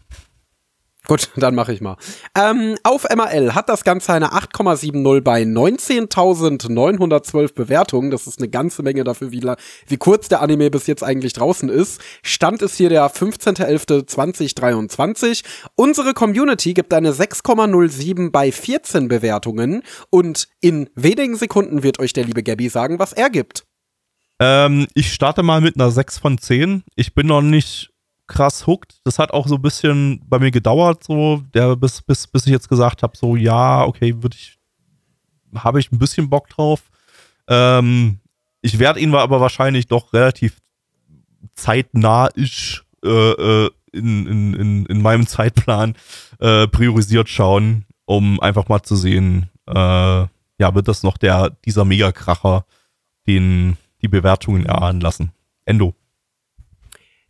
Gut, 1.10 1.28
dann 1.36 1.54
mache 1.56 1.72
ich 1.72 1.80
mal. 1.80 1.96
Ähm, 2.38 2.76
auf 2.84 3.04
MRL 3.12 3.56
hat 3.56 3.68
das 3.68 3.82
Ganze 3.82 4.12
eine 4.12 4.32
8,70 4.32 5.22
bei 5.22 5.42
19.912 5.42 7.52
Bewertungen. 7.52 8.12
Das 8.12 8.28
ist 8.28 8.38
eine 8.38 8.48
ganze 8.48 8.84
Menge 8.84 9.02
dafür, 9.02 9.32
wie, 9.32 9.42
wie 9.88 9.96
kurz 9.96 10.28
der 10.28 10.40
Anime 10.40 10.70
bis 10.70 10.86
jetzt 10.86 11.02
eigentlich 11.02 11.32
draußen 11.32 11.68
ist. 11.68 12.00
Stand 12.22 12.62
ist 12.62 12.76
hier 12.76 12.90
der 12.90 13.10
15.11.2023. 13.10 15.42
Unsere 15.74 16.14
Community 16.14 16.74
gibt 16.74 16.94
eine 16.94 17.10
6,07 17.10 18.30
bei 18.30 18.52
14 18.52 19.08
Bewertungen. 19.08 19.82
Und 20.10 20.46
in 20.60 20.90
wenigen 20.94 21.34
Sekunden 21.34 21.82
wird 21.82 21.98
euch 21.98 22.12
der 22.12 22.22
liebe 22.22 22.44
Gabby 22.44 22.68
sagen, 22.68 23.00
was 23.00 23.12
er 23.12 23.30
gibt. 23.30 23.64
Ähm, 24.38 24.86
ich 24.94 25.12
starte 25.12 25.42
mal 25.42 25.60
mit 25.60 25.74
einer 25.74 25.90
6 25.90 26.18
von 26.18 26.38
10. 26.38 26.84
Ich 26.94 27.14
bin 27.14 27.26
noch 27.26 27.42
nicht 27.42 27.89
krass 28.30 28.66
hooked. 28.66 29.00
Das 29.04 29.18
hat 29.18 29.32
auch 29.32 29.46
so 29.46 29.56
ein 29.56 29.62
bisschen 29.62 30.22
bei 30.26 30.38
mir 30.38 30.50
gedauert, 30.50 31.04
so, 31.04 31.42
der, 31.52 31.76
bis, 31.76 32.00
bis, 32.00 32.26
bis 32.26 32.46
ich 32.46 32.52
jetzt 32.52 32.68
gesagt 32.68 33.02
habe, 33.02 33.16
so, 33.16 33.36
ja, 33.36 33.84
okay, 33.84 34.22
würde 34.22 34.36
ich, 34.38 34.56
habe 35.54 35.80
ich 35.80 35.92
ein 35.92 35.98
bisschen 35.98 36.30
Bock 36.30 36.48
drauf. 36.48 36.90
Ähm, 37.48 38.20
ich 38.62 38.78
werde 38.78 39.00
ihn 39.00 39.14
aber 39.14 39.40
wahrscheinlich 39.40 39.88
doch 39.88 40.12
relativ 40.12 40.58
zeitnah 41.54 42.28
ich, 42.36 42.80
äh, 43.04 43.08
äh, 43.08 43.70
in, 43.92 44.26
in, 44.26 44.54
in, 44.54 44.86
in 44.86 45.02
meinem 45.02 45.26
Zeitplan 45.26 45.96
äh, 46.38 46.68
priorisiert 46.68 47.28
schauen, 47.28 47.84
um 48.04 48.38
einfach 48.40 48.68
mal 48.68 48.82
zu 48.82 48.94
sehen, 48.94 49.50
äh, 49.66 49.74
ja, 49.74 50.74
wird 50.74 50.86
das 50.86 51.02
noch 51.02 51.16
der, 51.16 51.50
dieser 51.64 51.84
Megakracher, 51.84 52.64
den 53.26 53.76
die 54.02 54.08
Bewertungen 54.08 54.66
erahnen 54.66 55.00
lassen. 55.00 55.32
Endo. 55.64 55.94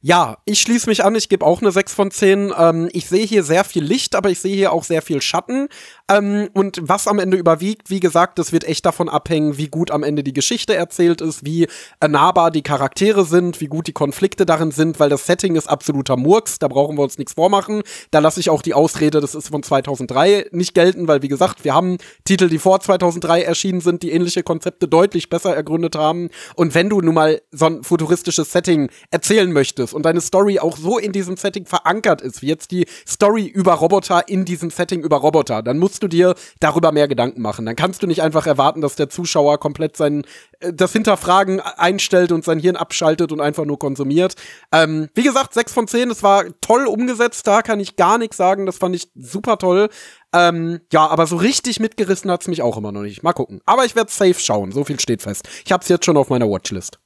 Ja, 0.03 0.39
ich 0.47 0.63
schließe 0.63 0.89
mich 0.89 1.05
an, 1.05 1.15
ich 1.15 1.29
gebe 1.29 1.45
auch 1.45 1.61
eine 1.61 1.73
6 1.73 1.93
von 1.93 2.11
10. 2.11 2.55
Ähm, 2.57 2.89
ich 2.93 3.07
sehe 3.07 3.27
hier 3.27 3.43
sehr 3.43 3.65
viel 3.65 3.85
Licht, 3.85 4.15
aber 4.15 4.31
ich 4.31 4.41
sehe 4.41 4.57
hier 4.57 4.73
auch 4.73 4.83
sehr 4.83 5.03
viel 5.03 5.21
Schatten. 5.21 5.69
Ähm, 6.11 6.51
und 6.55 6.81
was 6.83 7.07
am 7.07 7.21
Ende 7.21 7.37
überwiegt, 7.37 7.89
wie 7.89 8.01
gesagt, 8.01 8.39
das 8.39 8.53
wird 8.53 8.65
echt 8.65 8.85
davon 8.85 9.09
abhängen, 9.09 9.57
wie 9.57 9.69
gut 9.69 9.93
am 9.93 10.03
Ende 10.03 10.25
die 10.25 10.33
Geschichte 10.33 10.75
erzählt 10.75 11.21
ist, 11.21 11.45
wie 11.45 11.69
nahbar 12.07 12.51
die 12.51 12.63
Charaktere 12.63 13.25
sind, 13.25 13.61
wie 13.61 13.69
gut 13.69 13.87
die 13.87 13.93
Konflikte 13.93 14.45
darin 14.45 14.73
sind, 14.73 14.99
weil 14.99 15.09
das 15.09 15.27
Setting 15.27 15.55
ist 15.55 15.69
absoluter 15.69 16.17
Murks, 16.17 16.59
da 16.59 16.67
brauchen 16.67 16.99
wir 16.99 17.03
uns 17.03 17.17
nichts 17.17 17.35
vormachen. 17.35 17.83
Da 18.11 18.19
lasse 18.19 18.41
ich 18.41 18.51
auch 18.51 18.63
die 18.63 18.75
Ausrede, 18.75 19.21
das 19.21 19.37
ist 19.37 19.49
von 19.49 19.63
2003 19.63 20.49
nicht 20.51 20.75
gelten, 20.75 21.07
weil 21.07 21.23
wie 21.23 21.29
gesagt, 21.29 21.65
wir 21.65 21.75
haben 21.75 21.99
Titel, 22.25 22.49
die 22.49 22.59
vor 22.59 22.81
2003 22.81 23.43
erschienen 23.43 23.81
sind, 23.81 24.03
die 24.03 24.11
ähnliche 24.11 24.43
Konzepte 24.43 24.89
deutlich 24.89 25.31
besser 25.31 25.55
ergründet 25.55 25.95
haben. 25.95 26.31
Und 26.57 26.75
wenn 26.75 26.89
du 26.89 27.01
nun 27.01 27.15
mal 27.15 27.41
so 27.53 27.67
ein 27.67 27.85
futuristisches 27.85 28.51
Setting 28.51 28.91
erzählen 29.11 29.53
möchtest, 29.53 29.95
und 29.95 30.05
deine 30.05 30.21
Story 30.21 30.59
auch 30.59 30.77
so 30.77 30.99
in 30.99 31.13
diesem 31.13 31.37
Setting 31.37 31.67
verankert 31.67 32.23
ist, 32.23 32.43
wie 32.43 32.47
jetzt 32.47 32.71
die 32.71 32.87
Story 33.07 33.47
über 33.47 33.75
Roboter 33.75 34.29
in 34.29 34.45
diesem 34.45 34.71
Setting 34.71 35.03
über 35.03 35.19
Roboter, 35.19 35.63
dann 35.63 35.79
musst 35.79 36.00
du 36.03 36.09
dir 36.09 36.35
darüber 36.61 36.93
mehr 36.93 37.09
Gedanken 37.09 37.43
machen. 37.43 37.67
Dann 37.67 37.77
kannst 37.77 38.03
du 38.03 38.07
nicht 38.07 38.23
einfach 38.23 38.47
erwarten, 38.47 38.81
dass 38.81 38.97
der 38.97 39.09
Zuschauer 39.09 39.59
komplett 39.59 39.97
sein 39.97 40.25
äh, 40.61 40.73
das 40.73 40.93
Hinterfragen 40.93 41.61
einstellt 41.61 42.33
und 42.33 42.45
sein 42.45 42.59
Hirn 42.59 42.77
abschaltet 42.77 43.33
und 43.33 43.41
einfach 43.41 43.65
nur 43.65 43.79
konsumiert. 43.79 44.35
Ähm, 44.73 45.09
wie 45.15 45.23
gesagt, 45.23 45.55
6 45.55 45.73
von 45.73 45.89
10, 45.89 46.11
es 46.11 46.23
war 46.23 46.45
toll 46.61 46.87
umgesetzt, 46.87 47.47
da 47.47 47.63
kann 47.63 47.81
ich 47.81 47.97
gar 47.97 48.19
nichts 48.19 48.37
sagen, 48.37 48.67
das 48.67 48.79
fand 48.79 48.97
ich 48.97 49.11
super 49.15 49.59
toll. 49.59 49.89
Ähm, 50.33 50.81
ja, 50.93 51.07
aber 51.07 51.27
so 51.27 51.37
richtig 51.37 51.81
mitgerissen 51.81 52.31
hat's 52.31 52.49
mich 52.49 52.63
auch 52.63 52.77
immer 52.77 52.93
noch 52.93 53.03
nicht. 53.03 53.23
Mal 53.23 53.33
gucken. 53.33 53.61
Aber 53.67 53.85
ich 53.85 53.97
werde 53.97 54.11
safe 54.11 54.39
schauen, 54.39 54.73
so 54.73 54.85
viel 54.85 55.01
steht 55.01 55.23
fest. 55.23 55.49
Ich 55.65 55.73
hab's 55.73 55.89
jetzt 55.89 56.05
schon 56.05 56.17
auf 56.17 56.31
meiner 56.31 56.49
Watchlist. 56.49 56.99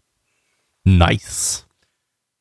Nice. 0.84 1.66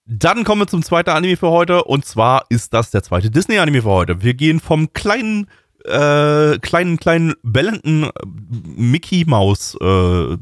Dann 0.05 0.43
kommen 0.43 0.61
wir 0.61 0.67
zum 0.67 0.83
zweiten 0.83 1.11
Anime 1.11 1.37
für 1.37 1.49
heute 1.49 1.85
und 1.85 2.05
zwar 2.05 2.45
ist 2.49 2.73
das 2.73 2.91
der 2.91 3.03
zweite 3.03 3.31
Disney-Anime 3.31 3.83
für 3.83 3.89
heute. 3.89 4.21
Wir 4.21 4.33
gehen 4.33 4.59
vom 4.59 4.91
kleinen, 4.91 5.49
äh, 5.85 6.59
kleinen, 6.59 6.97
kleinen 6.97 7.33
bellenden 7.43 8.09
Mickey 8.75 9.25
Maus 9.25 9.75
äh, 9.81 10.37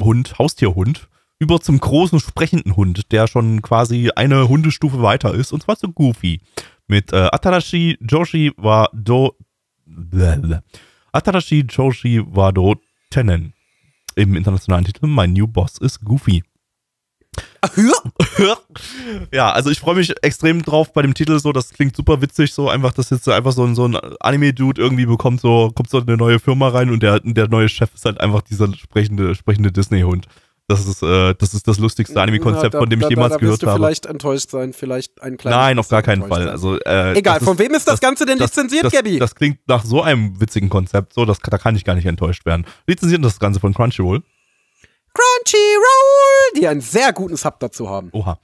Hund, 0.00 0.38
Haustierhund, 0.38 1.08
über 1.38 1.60
zum 1.60 1.78
großen 1.78 2.20
sprechenden 2.20 2.76
Hund, 2.76 3.12
der 3.12 3.26
schon 3.26 3.62
quasi 3.62 4.10
eine 4.14 4.48
Hundestufe 4.48 5.02
weiter 5.02 5.34
ist 5.34 5.52
und 5.52 5.62
zwar 5.62 5.76
zu 5.76 5.92
Goofy. 5.92 6.40
Mit 6.86 7.12
äh, 7.12 7.28
Atarashi 7.32 7.98
Joshi 8.00 8.52
Wado. 8.56 9.36
Atarashi 11.12 11.64
Joshi 11.68 12.22
Wado 12.26 12.76
Tenen. 13.10 13.54
Im 14.16 14.36
internationalen 14.36 14.84
Titel 14.84 15.06
My 15.06 15.26
New 15.26 15.46
Boss 15.46 15.78
is 15.78 16.00
Goofy 16.00 16.42
ja, 19.32 19.52
also 19.52 19.70
ich 19.70 19.80
freue 19.80 19.96
mich 19.96 20.12
extrem 20.22 20.62
drauf 20.62 20.92
bei 20.92 21.02
dem 21.02 21.14
Titel 21.14 21.38
so, 21.38 21.52
das 21.52 21.70
klingt 21.70 21.96
super 21.96 22.20
witzig, 22.20 22.52
so 22.52 22.68
einfach, 22.68 22.92
dass 22.92 23.10
jetzt 23.10 23.28
einfach 23.28 23.52
so 23.52 23.64
ein, 23.64 23.74
so 23.74 23.86
ein 23.86 23.96
Anime-Dude 24.20 24.80
irgendwie 24.80 25.06
bekommt, 25.06 25.40
so, 25.40 25.70
kommt 25.74 25.90
so 25.90 25.98
eine 25.98 26.16
neue 26.16 26.38
Firma 26.38 26.68
rein 26.68 26.90
und 26.90 27.02
der, 27.02 27.20
der 27.20 27.48
neue 27.48 27.68
Chef 27.68 27.94
ist 27.94 28.04
halt 28.04 28.20
einfach 28.20 28.42
dieser 28.42 28.72
sprechende, 28.74 29.34
sprechende 29.34 29.72
Disney-Hund. 29.72 30.26
Das 30.66 30.86
ist, 30.86 31.02
äh, 31.02 31.34
das 31.34 31.52
ist 31.52 31.68
das 31.68 31.78
lustigste 31.78 32.20
Anime-Konzept, 32.20 32.74
von 32.74 32.88
dem 32.88 32.98
ich 33.00 33.04
da, 33.04 33.10
jemals 33.10 33.32
da, 33.32 33.36
da 33.36 33.40
gehört 33.40 33.62
du 33.62 33.66
habe. 33.66 33.78
vielleicht 33.80 34.06
enttäuscht 34.06 34.50
sein, 34.50 34.72
vielleicht 34.72 35.20
ein 35.20 35.36
kleines 35.36 35.58
Nein, 35.58 35.78
auf 35.78 35.88
gar 35.88 36.00
keinen 36.00 36.26
Fall. 36.26 36.48
Also, 36.48 36.80
äh, 36.80 37.18
Egal, 37.18 37.40
von 37.40 37.54
ist, 37.54 37.58
wem 37.58 37.72
ist 37.72 37.86
das, 37.86 37.94
das 37.94 38.00
Ganze 38.00 38.24
denn 38.24 38.38
lizenziert, 38.38 38.84
das, 38.84 38.92
Gabby? 38.92 39.18
Das 39.18 39.34
klingt 39.34 39.58
nach 39.66 39.84
so 39.84 40.02
einem 40.02 40.40
witzigen 40.40 40.70
Konzept, 40.70 41.12
so, 41.12 41.26
das, 41.26 41.38
da 41.38 41.58
kann 41.58 41.76
ich 41.76 41.84
gar 41.84 41.94
nicht 41.94 42.06
enttäuscht 42.06 42.46
werden. 42.46 42.64
Lizenziert 42.86 43.22
das 43.22 43.38
Ganze 43.38 43.60
von 43.60 43.74
Crunchyroll. 43.74 44.22
Crunchyroll, 45.14 46.60
die 46.60 46.68
einen 46.68 46.80
sehr 46.80 47.12
guten 47.12 47.36
Sub 47.36 47.60
dazu 47.60 47.88
haben. 47.88 48.10
Oha. 48.12 48.38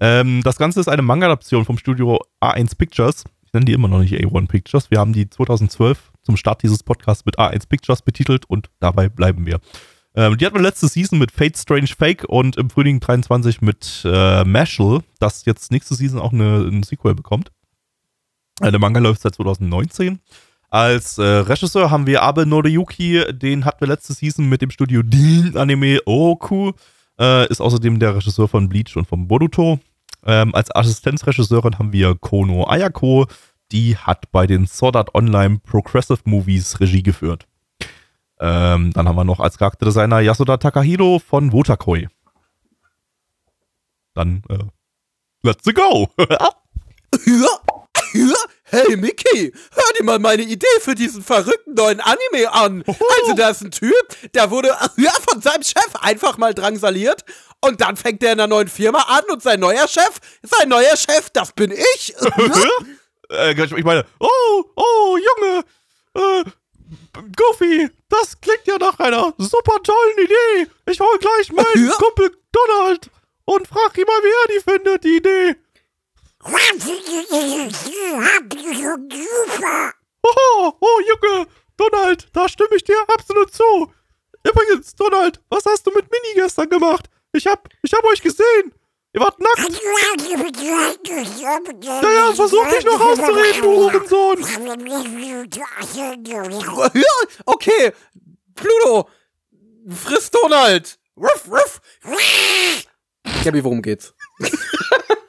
Ähm, 0.00 0.42
das 0.42 0.56
Ganze 0.56 0.80
ist 0.80 0.88
eine 0.88 1.02
Manga-Adaption 1.02 1.64
vom 1.64 1.78
Studio 1.78 2.20
A1 2.40 2.76
Pictures. 2.76 3.24
Ich 3.44 3.52
nenne 3.52 3.66
die 3.66 3.72
immer 3.72 3.88
noch 3.88 3.98
nicht 3.98 4.14
A1 4.14 4.48
Pictures. 4.48 4.90
Wir 4.90 4.98
haben 4.98 5.12
die 5.12 5.28
2012 5.28 6.12
zum 6.22 6.36
Start 6.36 6.62
dieses 6.62 6.82
Podcasts 6.82 7.24
mit 7.26 7.38
A1 7.38 7.68
Pictures 7.68 8.02
betitelt 8.02 8.44
und 8.48 8.70
dabei 8.80 9.08
bleiben 9.08 9.46
wir. 9.46 9.60
Ähm, 10.14 10.36
die 10.36 10.46
hatten 10.46 10.56
wir 10.56 10.62
letzte 10.62 10.88
Season 10.88 11.18
mit 11.18 11.32
Fate 11.32 11.56
Strange 11.56 11.88
Fake 11.88 12.24
und 12.28 12.56
im 12.56 12.70
Frühling 12.70 13.00
23 13.00 13.62
mit 13.62 14.02
äh, 14.04 14.44
Mashal, 14.44 15.00
das 15.18 15.44
jetzt 15.44 15.70
nächste 15.70 15.94
Season 15.94 16.20
auch 16.20 16.32
eine, 16.32 16.58
ein 16.58 16.82
Sequel 16.82 17.14
bekommt. 17.14 17.50
Äh, 18.60 18.70
der 18.70 18.80
Manga 18.80 19.00
läuft 19.00 19.22
seit 19.22 19.34
2019. 19.34 20.20
Als 20.72 21.18
äh, 21.18 21.22
Regisseur 21.22 21.90
haben 21.90 22.06
wir 22.06 22.22
Abe 22.22 22.46
Noriyuki, 22.46 23.26
den 23.30 23.66
hatten 23.66 23.82
wir 23.82 23.88
letzte 23.88 24.14
Season 24.14 24.48
mit 24.48 24.62
dem 24.62 24.70
Studio 24.70 25.02
Dean 25.02 25.54
Anime 25.54 26.00
Oku. 26.06 26.72
Äh, 27.20 27.46
ist 27.48 27.60
außerdem 27.60 27.98
der 27.98 28.16
Regisseur 28.16 28.48
von 28.48 28.70
Bleach 28.70 28.96
und 28.96 29.06
von 29.06 29.28
Boruto. 29.28 29.80
Ähm, 30.24 30.54
als 30.54 30.74
Assistenzregisseurin 30.74 31.78
haben 31.78 31.92
wir 31.92 32.14
Kono 32.14 32.66
Ayako, 32.66 33.26
die 33.70 33.98
hat 33.98 34.32
bei 34.32 34.46
den 34.46 34.66
Sword 34.66 34.96
Art 34.96 35.14
Online 35.14 35.58
Progressive 35.58 36.20
Movies 36.24 36.80
Regie 36.80 37.02
geführt. 37.02 37.46
Ähm, 38.40 38.94
dann 38.94 39.06
haben 39.06 39.16
wir 39.16 39.24
noch 39.24 39.40
als 39.40 39.58
Charakterdesigner 39.58 40.20
Yasuda 40.20 40.56
Takahiro 40.56 41.18
von 41.18 41.52
Wotakoi. 41.52 42.08
Dann, 44.14 44.42
äh, 44.48 44.64
let's 45.42 45.64
go! 45.74 46.08
Hey 48.72 48.96
Mickey, 48.96 49.52
hör 49.74 49.92
dir 49.98 50.02
mal 50.02 50.18
meine 50.18 50.40
Idee 50.44 50.80
für 50.80 50.94
diesen 50.94 51.22
verrückten 51.22 51.74
neuen 51.74 52.00
Anime 52.00 52.50
an. 52.54 52.82
Also 52.86 53.34
da 53.36 53.50
ist 53.50 53.60
ein 53.60 53.70
Typ, 53.70 54.32
der 54.32 54.50
wurde 54.50 54.68
ja, 54.96 55.12
von 55.28 55.42
seinem 55.42 55.62
Chef 55.62 55.94
einfach 56.00 56.38
mal 56.38 56.54
drangsaliert 56.54 57.22
und 57.60 57.82
dann 57.82 57.98
fängt 57.98 58.22
er 58.22 58.32
in 58.32 58.40
einer 58.40 58.46
neuen 58.46 58.68
Firma 58.68 59.00
an 59.08 59.24
und 59.30 59.42
sein 59.42 59.60
neuer 59.60 59.86
Chef, 59.86 60.18
sein 60.40 60.70
neuer 60.70 60.96
Chef, 60.96 61.28
das 61.34 61.52
bin 61.52 61.70
ich. 61.70 62.14
äh, 63.30 63.52
ich 63.52 63.84
meine, 63.84 64.06
oh, 64.18 64.64
oh, 64.74 65.18
Junge, 65.18 65.64
äh, 66.14 66.44
Goofy, 67.36 67.90
das 68.08 68.40
klingt 68.40 68.66
ja 68.66 68.78
nach 68.78 68.98
einer 68.98 69.34
super 69.36 69.82
tollen 69.82 70.18
Idee. 70.18 70.70
Ich 70.90 70.98
hol 70.98 71.18
gleich 71.18 71.52
meinen 71.52 71.88
Ja. 71.88 71.92
Kumpel 71.92 72.34
Donald 72.52 73.10
und 73.44 73.68
frag 73.68 73.98
ihn 73.98 74.04
mal, 74.06 74.22
wie 74.22 74.54
er 74.54 74.58
die 74.58 74.70
findet, 74.70 75.04
die 75.04 75.16
Idee. 75.16 75.56
Oh, 80.24 80.72
oh, 80.80 81.00
Junge, 81.08 81.46
Donald, 81.76 82.28
da 82.32 82.48
stimme 82.48 82.76
ich 82.76 82.84
dir 82.84 82.96
absolut 83.08 83.52
zu. 83.52 83.92
Übrigens, 84.44 84.94
Donald, 84.94 85.40
was 85.48 85.64
hast 85.66 85.86
du 85.86 85.92
mit 85.92 86.10
Mini 86.10 86.34
gestern 86.34 86.68
gemacht? 86.68 87.08
Ich 87.32 87.46
hab, 87.46 87.68
ich 87.82 87.92
hab 87.92 88.04
euch 88.04 88.20
gesehen. 88.20 88.74
Ihr 89.14 89.20
wart 89.20 89.38
nackt. 89.38 89.70
Naja, 92.02 92.32
versuch 92.34 92.66
dich 92.68 92.84
noch 92.84 93.00
auszureden, 93.00 93.62
du 93.62 93.70
Hurensohn. 93.70 94.38
okay, 97.44 97.92
Pluto, 98.54 99.08
friss 99.88 100.30
Donald. 100.30 100.98
Ruff, 101.16 101.46
ruff. 101.50 101.80
Gabby, 103.44 103.62
worum 103.62 103.82
geht's? 103.82 104.14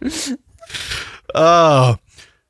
Ah, 1.34 1.96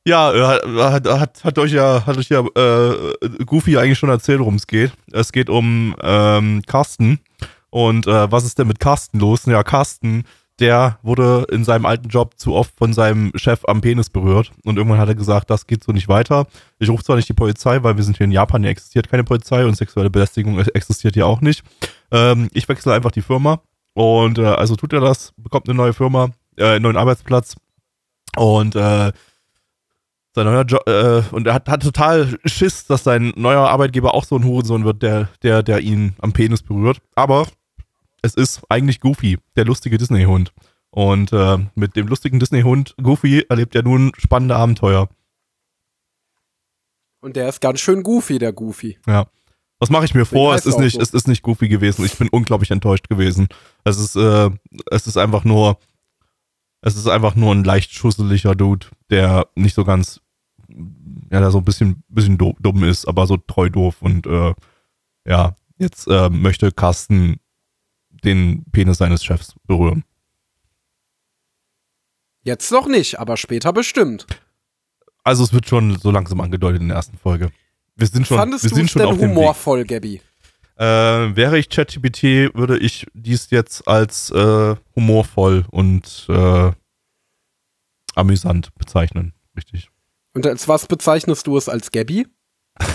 ja, 0.05 0.33
äh, 0.33 0.81
hat, 0.81 1.07
hat, 1.07 1.45
hat 1.45 1.59
euch 1.59 1.73
ja, 1.73 2.05
hat 2.05 2.17
euch 2.17 2.29
ja 2.29 2.41
äh, 2.41 3.45
Goofy 3.47 3.77
eigentlich 3.79 3.99
schon 3.99 4.11
erzählt, 4.11 4.41
worum 4.41 4.57
es 4.57 4.67
geht. 4.67 4.93
Es 5.13 5.31
geht 5.31 5.49
um 5.49 5.95
ähm, 6.03 6.63
Carsten. 6.67 7.21
Und 7.71 8.07
äh, 8.07 8.31
was 8.31 8.45
ist 8.45 8.59
denn 8.59 8.67
mit 8.67 8.81
Carsten 8.81 9.21
los? 9.21 9.47
Ja, 9.47 9.63
Carsten, 9.63 10.25
der 10.59 10.99
wurde 11.03 11.47
in 11.51 11.65
seinem 11.65 11.87
alten 11.87 12.09
Job 12.09 12.39
zu 12.39 12.55
oft 12.55 12.75
von 12.77 12.93
seinem 12.93 13.31
Chef 13.37 13.65
am 13.67 13.81
Penis 13.81 14.11
berührt. 14.11 14.51
Und 14.65 14.77
irgendwann 14.77 14.99
hat 14.99 15.09
er 15.09 15.15
gesagt, 15.15 15.51
das 15.51 15.67
geht 15.67 15.85
so 15.85 15.93
nicht 15.93 16.09
weiter. 16.09 16.47
Ich 16.79 16.91
rufe 16.91 17.05
zwar 17.05 17.17
nicht 17.17 17.29
die 17.29 17.35
Polizei, 17.35 17.83
weil 17.83 17.97
wir 17.97 18.05
sind 18.05 18.17
hier 18.17 18.25
in 18.25 18.33
Japan, 18.33 18.63
hier 18.63 18.71
existiert 18.71 19.09
keine 19.09 19.25
Polizei 19.25 19.65
und 19.65 19.77
sexuelle 19.77 20.11
Belästigung 20.11 20.59
existiert 20.59 21.15
hier 21.15 21.27
auch 21.27 21.41
nicht. 21.41 21.65
Ähm, 22.11 22.49
ich 22.53 22.69
wechsle 22.69 22.93
einfach 22.93 23.13
die 23.13 23.23
Firma. 23.23 23.61
Und 23.95 24.39
äh, 24.39 24.47
also 24.47 24.75
tut 24.75 24.93
er 24.93 25.01
das, 25.01 25.33
bekommt 25.37 25.69
eine 25.69 25.77
neue 25.77 25.93
Firma, 25.93 26.31
äh, 26.57 26.79
neuen 26.79 26.97
Arbeitsplatz. 26.97 27.57
Und 28.37 28.77
äh, 28.77 29.13
sein 30.35 30.47
neuer 30.47 30.65
Job, 30.65 30.83
äh, 30.87 31.23
und 31.35 31.47
er 31.47 31.55
hat, 31.55 31.69
hat 31.69 31.83
total 31.83 32.39
Schiss, 32.45 32.87
dass 32.87 33.05
sein 33.05 33.33
neuer 33.37 33.69
Arbeitgeber 33.69 34.15
auch 34.15 34.25
so 34.25 34.37
ein 34.37 34.45
Hurensohn 34.45 34.85
wird, 34.85 35.03
der, 35.03 35.29
der, 35.43 35.63
der 35.63 35.81
ihn 35.81 36.15
am 36.21 36.33
Penis 36.33 36.63
berührt. 36.63 36.99
Aber 37.15 37.47
es 38.23 38.35
ist 38.35 38.63
eigentlich 38.69 39.01
Goofy, 39.01 39.39
der 39.57 39.67
lustige 39.67 39.99
Disney-Hund. 39.99 40.53
Und 40.91 41.33
äh, 41.33 41.59
mit 41.75 41.97
dem 41.97 42.07
lustigen 42.07 42.39
Disney-Hund 42.39 42.95
Goofy 43.03 43.45
erlebt 43.49 43.75
er 43.75 43.83
nun 43.83 44.13
spannende 44.19 44.57
Abenteuer. 44.57 45.09
Und 47.21 47.37
der 47.37 47.49
ist 47.49 47.61
ganz 47.61 47.81
schön 47.81 48.03
goofy, 48.03 48.39
der 48.39 48.53
Goofy. 48.53 48.99
Ja. 49.07 49.27
Was 49.79 49.91
mache 49.91 50.05
ich 50.05 50.15
mir 50.15 50.27
vor? 50.27 50.55
Es 50.55 50.67
ist 50.67 50.79
nicht, 50.79 50.95
so. 50.95 51.01
es 51.01 51.15
ist 51.15 51.29
nicht 51.29 51.43
Goofy 51.43 51.69
gewesen. 51.69 52.05
Ich 52.05 52.19
bin 52.19 52.29
unglaublich 52.29 52.71
enttäuscht 52.71 53.09
gewesen. 53.09 53.49
Es 53.85 53.99
ist, 53.99 54.17
äh, 54.17 54.51
es 54.91 55.07
ist 55.07 55.17
einfach 55.17 55.45
nur, 55.45 55.79
es 56.83 56.97
ist 56.97 57.07
einfach 57.07 57.35
nur 57.37 57.55
ein 57.55 57.65
leicht 57.65 57.93
schusseliger 57.93 58.55
Dude, 58.55 58.87
der 59.09 59.49
nicht 59.55 59.75
so 59.75 59.85
ganz, 59.85 60.21
ja, 60.69 61.41
der 61.41 61.51
so 61.51 61.59
ein 61.59 61.65
bisschen, 61.65 62.03
bisschen 62.09 62.37
dumm 62.37 62.85
ist, 62.85 63.07
aber 63.07 63.27
so 63.27 63.37
treu 63.37 63.71
doof 63.71 64.03
und 64.03 64.27
äh, 64.27 64.53
ja, 65.25 65.57
jetzt 65.79 66.09
äh, 66.09 66.29
möchte 66.29 66.73
Carsten 66.73 67.37
den 68.25 68.65
Penis 68.73 68.99
seines 68.99 69.25
Chefs 69.25 69.55
berühren. 69.67 70.05
Jetzt 72.45 72.71
noch 72.73 72.89
nicht, 72.89 73.21
aber 73.21 73.37
später 73.37 73.73
bestimmt. 73.73 74.27
Also 75.23 75.45
es 75.45 75.53
wird 75.53 75.69
schon 75.69 75.97
so 75.99 76.11
langsam 76.11 76.41
angedeutet 76.41 76.83
in 76.83 76.89
der 76.89 76.97
ersten 76.97 77.17
Folge. 77.17 77.53
Wir 77.95 78.09
sind 78.09 78.27
schon, 78.27 78.39
Fandest 78.39 78.65
wir 78.65 78.71
du 78.71 78.77
sind 78.77 78.91
schon 78.91 79.03
denn 79.03 79.11
auf 79.13 79.19
humorvoll, 79.19 79.85
Gabby? 79.85 80.21
Äh, 80.83 81.37
wäre 81.37 81.61
ich 81.61 81.69
ChatGPT, 81.69 82.57
würde 82.57 82.77
ich 82.77 83.07
dies 83.15 83.51
jetzt 83.51 83.87
als 83.87 84.31
äh, 84.31 84.75
humorvoll 84.97 85.65
und 85.71 86.27
äh, 86.29 86.73
amüsant 88.17 88.75
bezeichnen. 88.75 89.33
Richtig. 89.57 89.91
Und 90.35 90.45
als 90.45 90.67
was 90.67 90.87
bezeichnest 90.87 91.47
du 91.47 91.57
es 91.57 91.69
als 91.69 91.93
Gabby? 91.93 92.27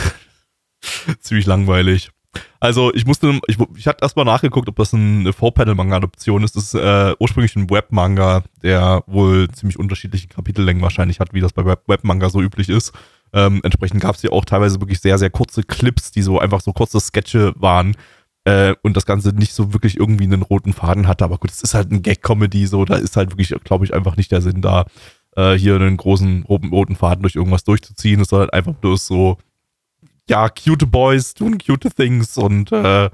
Ziemlich 1.21 1.45
langweilig. 1.45 2.11
Also 2.59 2.93
ich 2.93 3.05
musste, 3.05 3.39
ich, 3.47 3.57
ich 3.77 3.87
hatte 3.87 4.03
erstmal 4.03 4.25
nachgeguckt, 4.25 4.67
ob 4.67 4.75
das 4.75 4.93
eine 4.93 5.31
Four-Panel-Manga-Adoption 5.31 6.43
ist. 6.43 6.57
Das 6.57 6.65
ist 6.65 6.73
äh, 6.73 7.15
ursprünglich 7.19 7.55
ein 7.55 7.69
Web-Manga, 7.69 8.43
der 8.63 9.05
wohl 9.07 9.47
ziemlich 9.51 9.79
unterschiedliche 9.79 10.27
Kapitellängen 10.27 10.83
wahrscheinlich 10.83 11.21
hat, 11.21 11.33
wie 11.33 11.39
das 11.39 11.53
bei 11.53 11.63
Web- 11.63 11.87
Web-Manga 11.87 12.29
so 12.29 12.41
üblich 12.41 12.67
ist. 12.67 12.91
Ähm, 13.33 13.61
entsprechend 13.63 14.01
gab 14.01 14.15
es 14.15 14.21
hier 14.21 14.33
auch 14.33 14.45
teilweise 14.45 14.79
wirklich 14.79 14.99
sehr, 14.99 15.17
sehr 15.17 15.29
kurze 15.29 15.63
Clips, 15.63 16.11
die 16.11 16.21
so 16.21 16.39
einfach 16.39 16.61
so 16.61 16.73
kurze 16.73 16.99
Sketche 16.99 17.53
waren 17.57 17.95
äh, 18.45 18.75
und 18.81 18.95
das 18.95 19.05
Ganze 19.05 19.29
nicht 19.29 19.53
so 19.53 19.73
wirklich 19.73 19.97
irgendwie 19.97 20.23
einen 20.23 20.41
roten 20.41 20.73
Faden 20.73 21.07
hatte. 21.07 21.25
Aber 21.25 21.37
gut, 21.37 21.51
es 21.51 21.61
ist 21.61 21.73
halt 21.73 21.91
ein 21.91 22.01
Gag-Comedy, 22.01 22.65
so, 22.67 22.85
da 22.85 22.95
ist 22.95 23.17
halt 23.17 23.31
wirklich, 23.31 23.53
glaube 23.63 23.85
ich, 23.85 23.93
einfach 23.93 24.15
nicht 24.15 24.31
der 24.31 24.41
Sinn 24.41 24.61
da, 24.61 24.85
äh, 25.35 25.53
hier 25.53 25.75
einen 25.75 25.97
großen 25.97 26.43
roten, 26.43 26.69
roten 26.69 26.95
Faden 26.95 27.23
durch 27.23 27.35
irgendwas 27.35 27.63
durchzuziehen. 27.63 28.21
Es 28.21 28.29
soll 28.29 28.41
halt 28.41 28.53
einfach 28.53 28.73
bloß 28.73 29.05
so, 29.05 29.37
ja, 30.29 30.49
cute 30.49 30.87
Boys 30.87 31.33
tun 31.33 31.57
cute 31.57 31.93
Things 31.95 32.37
und 32.37 32.71
äh, 32.71 33.09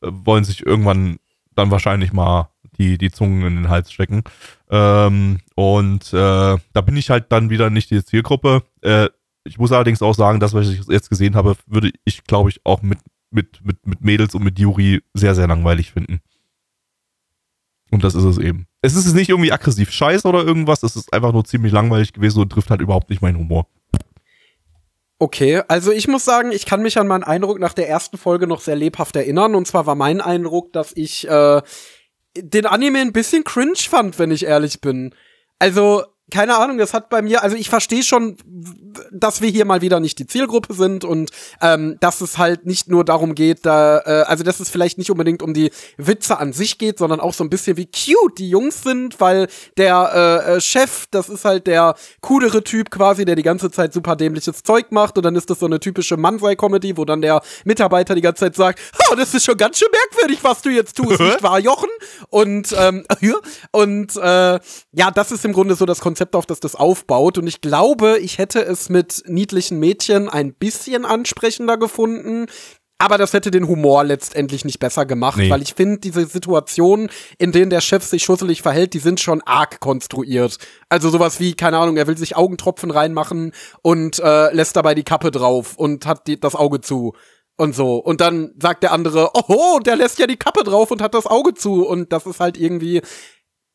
wollen 0.00 0.44
sich 0.44 0.64
irgendwann 0.66 1.18
dann 1.54 1.70
wahrscheinlich 1.70 2.12
mal 2.12 2.48
die, 2.78 2.98
die 2.98 3.10
Zungen 3.10 3.46
in 3.46 3.56
den 3.56 3.68
Hals 3.68 3.92
stecken. 3.92 4.22
Ähm, 4.70 5.38
und 5.54 6.12
äh, 6.12 6.56
da 6.72 6.80
bin 6.84 6.96
ich 6.96 7.10
halt 7.10 7.30
dann 7.30 7.50
wieder 7.50 7.70
nicht 7.70 7.90
die 7.90 8.04
Zielgruppe. 8.04 8.62
Äh, 8.80 9.08
ich 9.44 9.58
muss 9.58 9.72
allerdings 9.72 10.02
auch 10.02 10.14
sagen, 10.14 10.40
das, 10.40 10.54
was 10.54 10.68
ich 10.68 10.82
jetzt 10.88 11.10
gesehen 11.10 11.34
habe, 11.34 11.56
würde 11.66 11.90
ich, 12.04 12.24
glaube 12.24 12.50
ich, 12.50 12.60
auch 12.64 12.82
mit, 12.82 12.98
mit, 13.30 13.64
mit, 13.64 13.86
mit 13.86 14.00
Mädels 14.02 14.34
und 14.34 14.44
mit 14.44 14.58
Yuri 14.58 15.02
sehr, 15.14 15.34
sehr 15.34 15.46
langweilig 15.46 15.92
finden. 15.92 16.20
Und 17.90 18.04
das 18.04 18.14
ist 18.14 18.24
es 18.24 18.38
eben. 18.38 18.66
Es 18.80 18.96
ist 18.96 19.12
nicht 19.12 19.28
irgendwie 19.28 19.52
aggressiv 19.52 19.90
scheiße 19.90 20.26
oder 20.26 20.44
irgendwas, 20.44 20.82
es 20.82 20.96
ist 20.96 21.12
einfach 21.12 21.32
nur 21.32 21.44
ziemlich 21.44 21.72
langweilig 21.72 22.12
gewesen 22.12 22.40
und 22.40 22.50
trifft 22.50 22.70
halt 22.70 22.80
überhaupt 22.80 23.10
nicht 23.10 23.20
meinen 23.20 23.38
Humor. 23.38 23.66
Okay, 25.18 25.62
also 25.68 25.92
ich 25.92 26.08
muss 26.08 26.24
sagen, 26.24 26.50
ich 26.50 26.66
kann 26.66 26.82
mich 26.82 26.98
an 26.98 27.06
meinen 27.06 27.22
Eindruck 27.22 27.60
nach 27.60 27.74
der 27.74 27.88
ersten 27.88 28.18
Folge 28.18 28.48
noch 28.48 28.60
sehr 28.60 28.74
lebhaft 28.74 29.14
erinnern. 29.14 29.54
Und 29.54 29.68
zwar 29.68 29.86
war 29.86 29.94
mein 29.94 30.20
Eindruck, 30.20 30.72
dass 30.72 30.92
ich 30.96 31.28
äh, 31.28 31.62
den 32.36 32.66
Anime 32.66 32.98
ein 32.98 33.12
bisschen 33.12 33.44
cringe 33.44 33.76
fand, 33.76 34.18
wenn 34.18 34.32
ich 34.32 34.46
ehrlich 34.46 34.80
bin. 34.80 35.14
Also, 35.60 36.02
keine 36.30 36.56
Ahnung, 36.56 36.78
das 36.78 36.94
hat 36.94 37.10
bei 37.10 37.20
mir, 37.20 37.42
also 37.42 37.56
ich 37.56 37.68
verstehe 37.68 38.02
schon, 38.02 38.36
dass 39.10 39.40
wir 39.40 39.50
hier 39.50 39.64
mal 39.64 39.82
wieder 39.82 40.00
nicht 40.00 40.18
die 40.18 40.26
Zielgruppe 40.26 40.72
sind 40.72 41.04
und 41.04 41.30
ähm, 41.60 41.96
dass 42.00 42.20
es 42.20 42.38
halt 42.38 42.64
nicht 42.64 42.88
nur 42.88 43.04
darum 43.04 43.34
geht, 43.34 43.66
da, 43.66 43.98
äh, 43.98 44.22
also 44.26 44.42
dass 44.42 44.60
es 44.60 44.70
vielleicht 44.70 44.98
nicht 44.98 45.10
unbedingt 45.10 45.42
um 45.42 45.52
die 45.52 45.70
Witze 45.98 46.38
an 46.38 46.52
sich 46.52 46.78
geht, 46.78 46.98
sondern 46.98 47.20
auch 47.20 47.34
so 47.34 47.44
ein 47.44 47.50
bisschen 47.50 47.76
wie 47.76 47.86
cute 47.86 48.38
die 48.38 48.48
Jungs 48.48 48.82
sind, 48.82 49.20
weil 49.20 49.48
der 49.76 50.44
äh, 50.46 50.56
äh, 50.56 50.60
Chef, 50.60 51.06
das 51.10 51.28
ist 51.28 51.44
halt 51.44 51.66
der 51.66 51.96
coolere 52.20 52.64
Typ 52.64 52.90
quasi, 52.90 53.24
der 53.24 53.36
die 53.36 53.42
ganze 53.42 53.70
Zeit 53.70 53.92
super 53.92 54.16
dämliches 54.16 54.62
Zeug 54.62 54.90
macht 54.90 55.18
und 55.18 55.24
dann 55.24 55.36
ist 55.36 55.50
das 55.50 55.58
so 55.58 55.66
eine 55.66 55.80
typische 55.80 56.16
Mansei-Comedy, 56.16 56.96
wo 56.96 57.04
dann 57.04 57.20
der 57.20 57.42
Mitarbeiter 57.64 58.14
die 58.14 58.22
ganze 58.22 58.40
Zeit 58.40 58.56
sagt, 58.56 58.80
oh, 59.10 59.16
das 59.16 59.34
ist 59.34 59.44
schon 59.44 59.56
ganz 59.56 59.78
schön 59.78 59.88
merkwürdig, 59.90 60.42
was 60.42 60.62
du 60.62 60.70
jetzt 60.70 60.96
tust, 60.96 61.20
nicht 61.20 61.42
wahr, 61.42 61.58
Jochen? 61.58 61.90
Und, 62.30 62.74
ähm, 62.78 63.04
und 63.72 64.16
äh, 64.16 64.60
ja, 64.92 65.10
das 65.14 65.32
ist 65.32 65.44
im 65.44 65.52
Grunde 65.52 65.74
so 65.74 65.84
das 65.84 66.00
Konzept, 66.00 66.11
auf 66.32 66.46
das 66.46 66.60
das 66.60 66.74
aufbaut 66.74 67.38
und 67.38 67.46
ich 67.46 67.60
glaube, 67.60 68.18
ich 68.18 68.38
hätte 68.38 68.64
es 68.64 68.88
mit 68.88 69.22
niedlichen 69.26 69.78
Mädchen 69.78 70.28
ein 70.28 70.54
bisschen 70.54 71.04
ansprechender 71.04 71.76
gefunden. 71.78 72.46
aber 72.98 73.18
das 73.18 73.32
hätte 73.32 73.50
den 73.50 73.66
Humor 73.66 74.04
letztendlich 74.04 74.64
nicht 74.64 74.78
besser 74.78 75.04
gemacht, 75.06 75.36
Nee. 75.36 75.50
weil 75.50 75.60
ich 75.60 75.74
finde, 75.74 75.98
diese 75.98 76.24
Situationen, 76.24 77.10
in 77.36 77.50
denen 77.50 77.68
der 77.70 77.80
Chef 77.80 78.04
sich 78.04 78.22
schusselig 78.22 78.62
verhält, 78.62 78.94
die 78.94 79.00
sind 79.00 79.18
schon 79.18 79.42
arg 79.42 79.80
konstruiert. 79.80 80.56
Also 80.88 81.10
sowas 81.10 81.40
wie, 81.40 81.54
keine 81.54 81.78
Ahnung, 81.78 81.96
er 81.96 82.06
will 82.06 82.16
sich 82.16 82.36
Augentropfen 82.36 82.92
reinmachen 82.92 83.50
und 83.82 84.20
äh, 84.20 84.54
lässt 84.54 84.76
dabei 84.76 84.94
die 84.94 85.02
Kappe 85.02 85.32
drauf 85.32 85.74
und 85.76 86.06
hat 86.06 86.28
die, 86.28 86.38
das 86.38 86.54
Auge 86.54 86.80
zu. 86.80 87.14
Und 87.56 87.74
so. 87.74 87.96
Und 87.96 88.20
dann 88.20 88.52
sagt 88.60 88.84
der 88.84 88.92
andere, 88.92 89.30
oh, 89.34 89.80
der 89.84 89.96
lässt 89.96 90.20
ja 90.20 90.28
die 90.28 90.36
Kappe 90.38 90.62
drauf 90.62 90.92
und 90.92 91.02
hat 91.02 91.14
das 91.14 91.26
Auge 91.26 91.54
zu. 91.54 91.84
Und 91.84 92.12
das 92.12 92.24
ist 92.24 92.38
halt 92.38 92.56
irgendwie, 92.56 93.02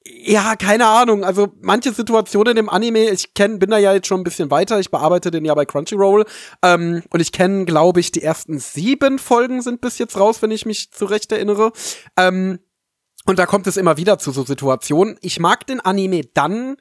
ja, 0.05 0.55
keine 0.55 0.87
Ahnung. 0.87 1.23
Also 1.23 1.53
manche 1.61 1.91
Situationen 1.91 2.57
im 2.57 2.69
Anime, 2.69 3.09
ich 3.09 3.33
kenn, 3.33 3.59
bin 3.59 3.69
da 3.69 3.77
ja 3.77 3.93
jetzt 3.93 4.07
schon 4.07 4.21
ein 4.21 4.23
bisschen 4.23 4.51
weiter. 4.51 4.79
Ich 4.79 4.91
bearbeite 4.91 5.31
den 5.31 5.45
ja 5.45 5.53
bei 5.53 5.65
Crunchyroll. 5.65 6.25
Ähm, 6.63 7.03
und 7.09 7.19
ich 7.19 7.31
kenne, 7.31 7.65
glaube 7.65 7.99
ich, 7.99 8.11
die 8.11 8.23
ersten 8.23 8.59
sieben 8.59 9.19
Folgen 9.19 9.61
sind 9.61 9.81
bis 9.81 9.97
jetzt 9.97 10.17
raus, 10.19 10.41
wenn 10.41 10.51
ich 10.51 10.65
mich 10.65 10.91
zurecht 10.91 11.31
erinnere. 11.31 11.71
Ähm, 12.15 12.59
und 13.25 13.39
da 13.39 13.45
kommt 13.45 13.67
es 13.67 13.75
immer 13.77 13.97
wieder 13.97 14.19
zu 14.19 14.31
so 14.31 14.43
Situationen. 14.43 15.17
Ich 15.21 15.39
mag 15.39 15.67
den 15.67 15.81
Anime 15.81 16.21
dann, 16.33 16.77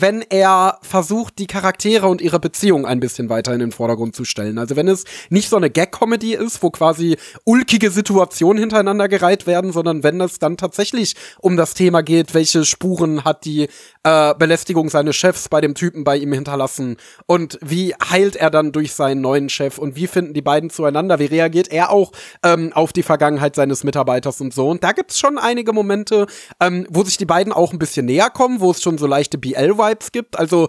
wenn 0.00 0.22
er 0.22 0.78
versucht, 0.82 1.38
die 1.38 1.46
Charaktere 1.46 2.06
und 2.06 2.20
ihre 2.20 2.38
Beziehung 2.38 2.86
ein 2.86 3.00
bisschen 3.00 3.28
weiter 3.28 3.52
in 3.52 3.60
den 3.60 3.72
Vordergrund 3.72 4.14
zu 4.14 4.24
stellen. 4.24 4.58
Also 4.58 4.76
wenn 4.76 4.88
es 4.88 5.04
nicht 5.30 5.48
so 5.48 5.56
eine 5.56 5.70
Gag-Comedy 5.70 6.34
ist, 6.34 6.62
wo 6.62 6.70
quasi 6.70 7.16
ulkige 7.44 7.90
Situationen 7.90 8.60
hintereinander 8.60 9.08
gereiht 9.08 9.46
werden, 9.46 9.72
sondern 9.72 10.02
wenn 10.02 10.20
es 10.20 10.38
dann 10.38 10.56
tatsächlich 10.56 11.14
um 11.38 11.56
das 11.56 11.74
Thema 11.74 12.02
geht, 12.02 12.34
welche 12.34 12.64
Spuren 12.64 13.24
hat 13.24 13.44
die 13.44 13.68
äh, 14.04 14.34
Belästigung 14.34 14.88
seines 14.88 15.16
Chefs 15.16 15.48
bei 15.48 15.60
dem 15.60 15.74
Typen 15.74 16.04
bei 16.04 16.16
ihm 16.16 16.32
hinterlassen 16.32 16.96
und 17.26 17.58
wie 17.62 17.94
heilt 17.94 18.36
er 18.36 18.50
dann 18.50 18.72
durch 18.72 18.92
seinen 18.92 19.20
neuen 19.20 19.48
Chef 19.48 19.78
und 19.78 19.96
wie 19.96 20.06
finden 20.06 20.34
die 20.34 20.42
beiden 20.42 20.70
zueinander, 20.70 21.18
wie 21.18 21.26
reagiert 21.26 21.68
er 21.68 21.90
auch 21.90 22.12
ähm, 22.42 22.72
auf 22.72 22.92
die 22.92 23.02
Vergangenheit 23.02 23.56
seines 23.56 23.84
Mitarbeiters 23.84 24.40
und 24.40 24.52
so. 24.52 24.68
Und 24.68 24.84
da 24.84 24.92
gibt's 24.92 25.18
schon 25.18 25.38
einige 25.38 25.72
Momente, 25.72 26.26
ähm, 26.60 26.86
wo 26.90 27.02
sich 27.02 27.16
die 27.16 27.24
beiden 27.24 27.52
auch 27.52 27.72
ein 27.72 27.78
bisschen 27.78 28.06
näher 28.06 28.30
kommen, 28.30 28.60
wo 28.60 28.70
es 28.70 28.82
schon 28.82 28.98
so 28.98 29.06
leichte 29.06 29.38
BL-Vibes 29.86 30.12
gibt. 30.12 30.38
Also 30.38 30.68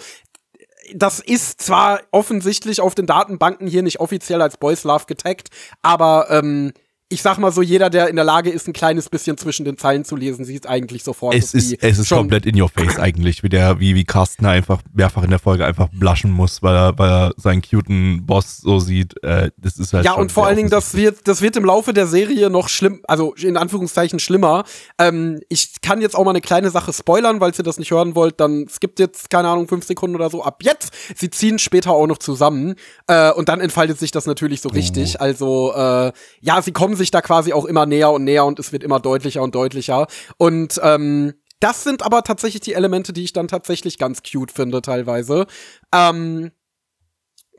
das 0.94 1.20
ist 1.20 1.62
zwar 1.62 2.02
offensichtlich 2.12 2.80
auf 2.80 2.96
den 2.96 3.08
Datenbanken 3.08 3.68
hier 3.68 3.84
nicht 3.84 4.00
offiziell 4.00 4.42
als 4.42 4.58
Boys 4.58 4.84
Love 4.84 5.06
getaggt, 5.06 5.50
aber 5.82 6.28
ähm, 6.30 6.74
ich 7.10 7.22
sag 7.22 7.38
mal 7.38 7.52
so, 7.54 7.62
jeder, 7.62 7.90
der 7.90 8.10
in 8.10 8.18
der 8.18 8.26
Lage 8.26 8.50
ist, 8.50 8.68
ein 8.68 8.74
kleines 8.74 9.08
bisschen 9.08 9.38
zwischen 9.38 9.64
den 9.64 9.78
Zeilen 9.78 10.04
zu 10.04 10.18
lesen, 10.18 10.44
sieht 10.44 10.68
eigentlich 10.68 11.04
sofort. 11.04 11.36
Es 11.36 11.54
ist, 11.54 11.82
es 11.82 12.00
ist 12.00 12.10
komplett 12.10 12.46
in 12.46 12.60
your 12.62 12.68
face 12.68 13.00
eigentlich, 13.00 13.44
wie 13.44 13.50
der, 13.50 13.80
wie, 13.80 13.96
wie 13.96 14.04
Carsten 14.04 14.46
einfach 14.46 14.82
mehrfach 14.94 15.24
in 15.24 15.30
der 15.30 15.40
Folge 15.40 15.66
einfach 15.66 15.88
bluschen 15.94 16.32
muss, 16.32 16.62
weil 16.62 16.76
er, 16.76 17.00
weil 17.00 17.10
er 17.10 17.34
seinen 17.38 17.62
cuten 17.62 18.26
Boss 18.26 18.58
so 18.58 18.80
sieht. 18.80 19.24
Äh, 19.24 19.52
das 19.58 19.78
ist 19.78 19.94
halt 19.94 20.04
Ja, 20.04 20.14
schon 20.14 20.24
und 20.24 20.32
vor 20.34 20.48
allen 20.48 20.58
Dingen, 20.58 20.70
das 20.70 20.96
wird, 20.96 21.28
das 21.30 21.42
wird 21.42 21.56
im 21.56 21.64
Laufe 21.64 21.94
der 21.94 22.08
Serie 22.08 22.50
noch 22.50 22.68
schlimm, 22.68 23.02
also 23.08 23.34
in 23.36 23.56
Anführungszeichen 23.56 24.20
schlimmer. 24.20 24.66
Ähm, 25.00 25.40
ich 25.48 25.80
kann 25.82 26.02
jetzt 26.02 26.16
auch 26.16 26.26
mal 26.26 26.32
eine 26.32 26.42
kleine 26.42 26.72
Sache 26.72 26.92
spoilern, 26.92 27.40
falls 27.40 27.58
ihr 27.58 27.64
das 27.64 27.80
nicht 27.80 27.92
hören 27.92 28.16
wollt, 28.16 28.42
dann 28.42 28.66
gibt 28.82 29.00
jetzt, 29.00 29.30
keine 29.30 29.48
Ahnung, 29.48 29.70
fünf 29.70 29.86
Sekunden 29.86 30.18
oder 30.18 30.30
so 30.30 30.44
ab 30.44 30.60
jetzt. 30.62 30.92
Sie 31.16 31.30
ziehen 31.30 31.58
später 31.58 31.92
auch 31.92 32.08
noch 32.08 32.18
zusammen. 32.18 32.76
Äh, 33.08 33.32
und 33.32 33.48
dann 33.48 33.62
entfaltet 33.62 33.98
sich 33.98 34.12
das 34.12 34.26
natürlich 34.26 34.60
so 34.60 34.68
richtig. 34.70 35.22
Also, 35.22 35.74
äh, 35.74 36.12
ja, 36.42 36.62
sie 36.62 36.74
kommen 36.74 36.97
sich 36.98 37.12
da 37.12 37.22
quasi 37.22 37.54
auch 37.54 37.66
immer 37.66 37.86
näher 37.86 38.12
und 38.12 38.24
näher 38.24 38.46
und 38.46 38.60
es 38.60 38.72
wird 38.72 38.84
immer 38.84 39.00
deutlicher 39.00 39.42
und 39.42 39.56
deutlicher. 39.56 40.08
Und 40.38 40.80
ähm, 40.84 41.34
das 41.60 41.84
sind 41.84 42.04
aber 42.04 42.24
tatsächlich 42.24 42.62
die 42.62 42.74
Elemente, 42.74 43.14
die 43.14 43.24
ich 43.24 43.34
dann 43.34 43.48
tatsächlich 43.48 43.98
ganz 43.98 44.22
cute 44.22 44.52
finde, 44.52 44.82
teilweise. 44.82 45.48
Ähm, 45.94 46.52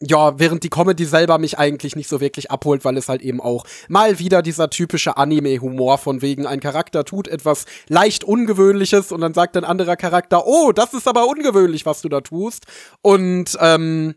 ja, 0.00 0.38
während 0.38 0.62
die 0.62 0.70
Comedy 0.70 1.04
selber 1.04 1.38
mich 1.38 1.58
eigentlich 1.58 1.96
nicht 1.96 2.08
so 2.08 2.20
wirklich 2.20 2.50
abholt, 2.50 2.84
weil 2.84 2.96
es 2.96 3.08
halt 3.08 3.22
eben 3.22 3.40
auch 3.40 3.64
mal 3.88 4.18
wieder 4.18 4.42
dieser 4.42 4.70
typische 4.70 5.16
Anime-Humor 5.16 5.98
von 5.98 6.22
wegen 6.22 6.46
ein 6.46 6.60
Charakter 6.60 7.04
tut 7.04 7.26
etwas 7.26 7.64
leicht 7.88 8.22
Ungewöhnliches 8.22 9.10
und 9.10 9.20
dann 9.20 9.34
sagt 9.34 9.56
ein 9.56 9.64
anderer 9.64 9.96
Charakter, 9.96 10.46
oh, 10.46 10.70
das 10.72 10.94
ist 10.94 11.08
aber 11.08 11.26
ungewöhnlich, 11.26 11.84
was 11.84 12.00
du 12.00 12.08
da 12.08 12.20
tust. 12.20 12.66
Und 13.02 13.58
ähm, 13.60 14.14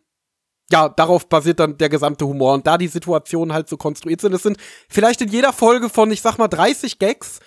ja, 0.72 0.90
darauf 0.90 1.28
basiert 1.28 1.60
dann 1.60 1.78
der 1.78 1.90
gesamte 1.90 2.26
Humor. 2.26 2.54
Und 2.54 2.68
da 2.68 2.78
die 2.78 2.88
Situationen 2.88 3.54
halt 3.54 3.70
so 3.70 3.78
konstruiert 3.78 4.22
sind, 4.22 4.34
es 4.34 4.44
sind 4.44 4.58
vielleicht 4.90 5.22
in 5.22 5.30
jeder 5.30 5.54
Folge 5.54 5.90
von, 5.90 6.12
ich 6.12 6.22
sag 6.22 6.38
mal, 6.38 6.48
30 6.48 7.00
Gags, 7.00 7.40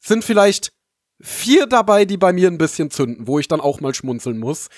sind 0.00 0.24
vielleicht 0.24 0.72
vier 1.20 1.66
dabei, 1.66 2.04
die 2.04 2.16
bei 2.16 2.32
mir 2.32 2.48
ein 2.48 2.58
bisschen 2.58 2.90
zünden, 2.90 3.26
wo 3.26 3.38
ich 3.38 3.48
dann 3.48 3.60
auch 3.60 3.80
mal 3.80 3.94
schmunzeln 3.94 4.38
muss. 4.38 4.68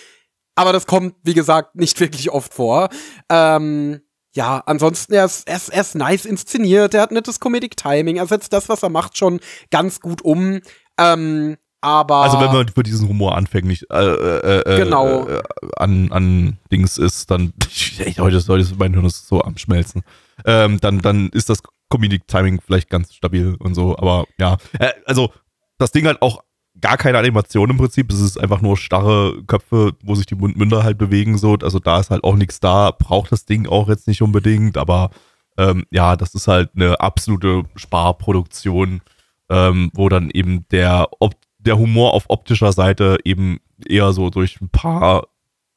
Aber 0.55 0.73
das 0.73 0.87
kommt, 0.87 1.15
wie 1.23 1.35
gesagt, 1.35 1.75
nicht 1.75 1.99
wirklich 2.01 2.31
oft 2.31 2.55
vor. 2.55 2.89
Ähm, 3.29 4.01
ja, 4.35 4.63
ansonsten, 4.67 5.15
er 5.15 5.25
ist, 5.25 5.49
er, 5.49 5.57
ist, 5.57 5.71
er 5.71 5.81
ist 5.81 5.95
nice 5.95 6.27
inszeniert, 6.27 6.93
er 6.93 7.03
hat 7.03 7.11
nettes 7.11 7.41
Comedic 7.41 7.77
Timing, 7.77 8.17
er 8.17 8.27
setzt 8.27 8.53
das, 8.53 8.69
was 8.69 8.83
er 8.83 8.91
macht, 8.91 9.17
schon 9.17 9.41
ganz 9.71 10.01
gut 10.01 10.23
um. 10.23 10.61
Ähm, 10.99 11.57
aber. 11.87 12.17
Also 12.17 12.41
wenn 12.41 12.53
man 12.53 12.69
für 12.69 12.83
diesen 12.83 13.09
Humor 13.09 13.37
anfänglich 13.37 13.87
äh, 13.91 13.97
äh, 14.05 14.61
äh, 14.61 14.77
Genau. 14.85 15.27
äh, 15.27 15.43
an, 15.77 16.11
an 16.13 16.59
Dings 16.73 16.99
ist, 16.99 17.31
dann 17.31 17.53
echt, 17.99 18.19
heute 18.19 18.37
ist, 18.37 18.49
heute 18.49 18.63
ist 18.63 18.79
mein 18.79 18.93
Hirn 18.93 19.05
ist 19.07 19.29
so 19.29 19.43
am 19.43 19.57
Schmelzen. 19.57 20.03
Ähm, 20.45 20.79
dann, 20.81 21.01
dann 21.01 21.29
ist 21.31 21.49
das 21.49 21.63
Comedic 21.89 22.27
Timing 22.27 22.61
vielleicht 22.61 22.91
ganz 22.91 23.15
stabil 23.15 23.55
und 23.59 23.75
so, 23.75 23.97
aber 23.97 24.25
ja. 24.39 24.57
Äh, 24.79 24.91
also 25.07 25.33
das 25.79 25.93
Ding 25.93 26.07
hat 26.07 26.21
auch 26.23 26.43
gar 26.81 26.97
keine 26.97 27.19
Animation 27.19 27.71
im 27.71 27.79
Prinzip. 27.79 28.13
Es 28.13 28.21
ist 28.21 28.39
einfach 28.39 28.61
nur 28.61 28.77
starre 28.77 29.43
Köpfe, 29.47 29.93
wo 30.03 30.15
sich 30.15 30.27
die 30.27 30.35
Mundmünder 30.35 30.83
halt 30.85 30.99
bewegen. 30.99 31.39
So. 31.39 31.57
Also 31.63 31.79
da 31.79 32.01
ist 32.01 32.11
halt 32.11 32.25
auch 32.25 32.35
nichts 32.35 32.61
da. 32.61 32.91
Braucht 32.91 33.33
das 33.33 33.47
Ding 33.47 33.67
auch 33.67 33.89
jetzt 33.89 34.07
nicht 34.09 34.21
unbedingt, 34.21 34.77
aber 34.77 35.11
ähm, 35.57 35.85
ja, 35.91 36.17
das 36.17 36.35
ist 36.35 36.49
halt 36.49 36.71
eine 36.75 37.01
absolute 37.01 37.63
Sparproduktion, 37.77 39.01
ähm, 39.49 39.91
wo 39.95 40.09
dann 40.09 40.31
eben 40.31 40.67
der, 40.71 41.09
Op 41.21 41.35
der 41.67 41.79
Humor 41.79 42.15
auf 42.15 42.25
optischer 42.29 42.73
Seite 42.73 43.19
eben 43.25 43.59
eher 43.87 44.13
so 44.13 44.31
durch 44.31 44.61
ein 44.61 44.69
paar 44.69 45.27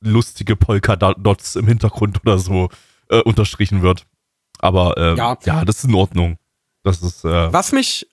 lustige 0.01 0.55
Polka-Dots 0.55 1.55
im 1.57 1.67
Hintergrund 1.67 2.21
oder 2.25 2.39
so 2.39 2.69
äh, 3.09 3.21
unterstrichen 3.21 3.81
wird. 3.81 4.05
Aber 4.59 4.95
ähm, 4.97 5.17
Ja. 5.17 5.37
ja. 5.43 5.65
das 5.65 5.79
ist 5.79 5.85
in 5.85 5.95
Ordnung. 5.95 6.37
Das 6.83 7.01
ist 7.01 7.25
äh, 7.25 7.51
Was 7.51 7.71
mich, 7.71 8.07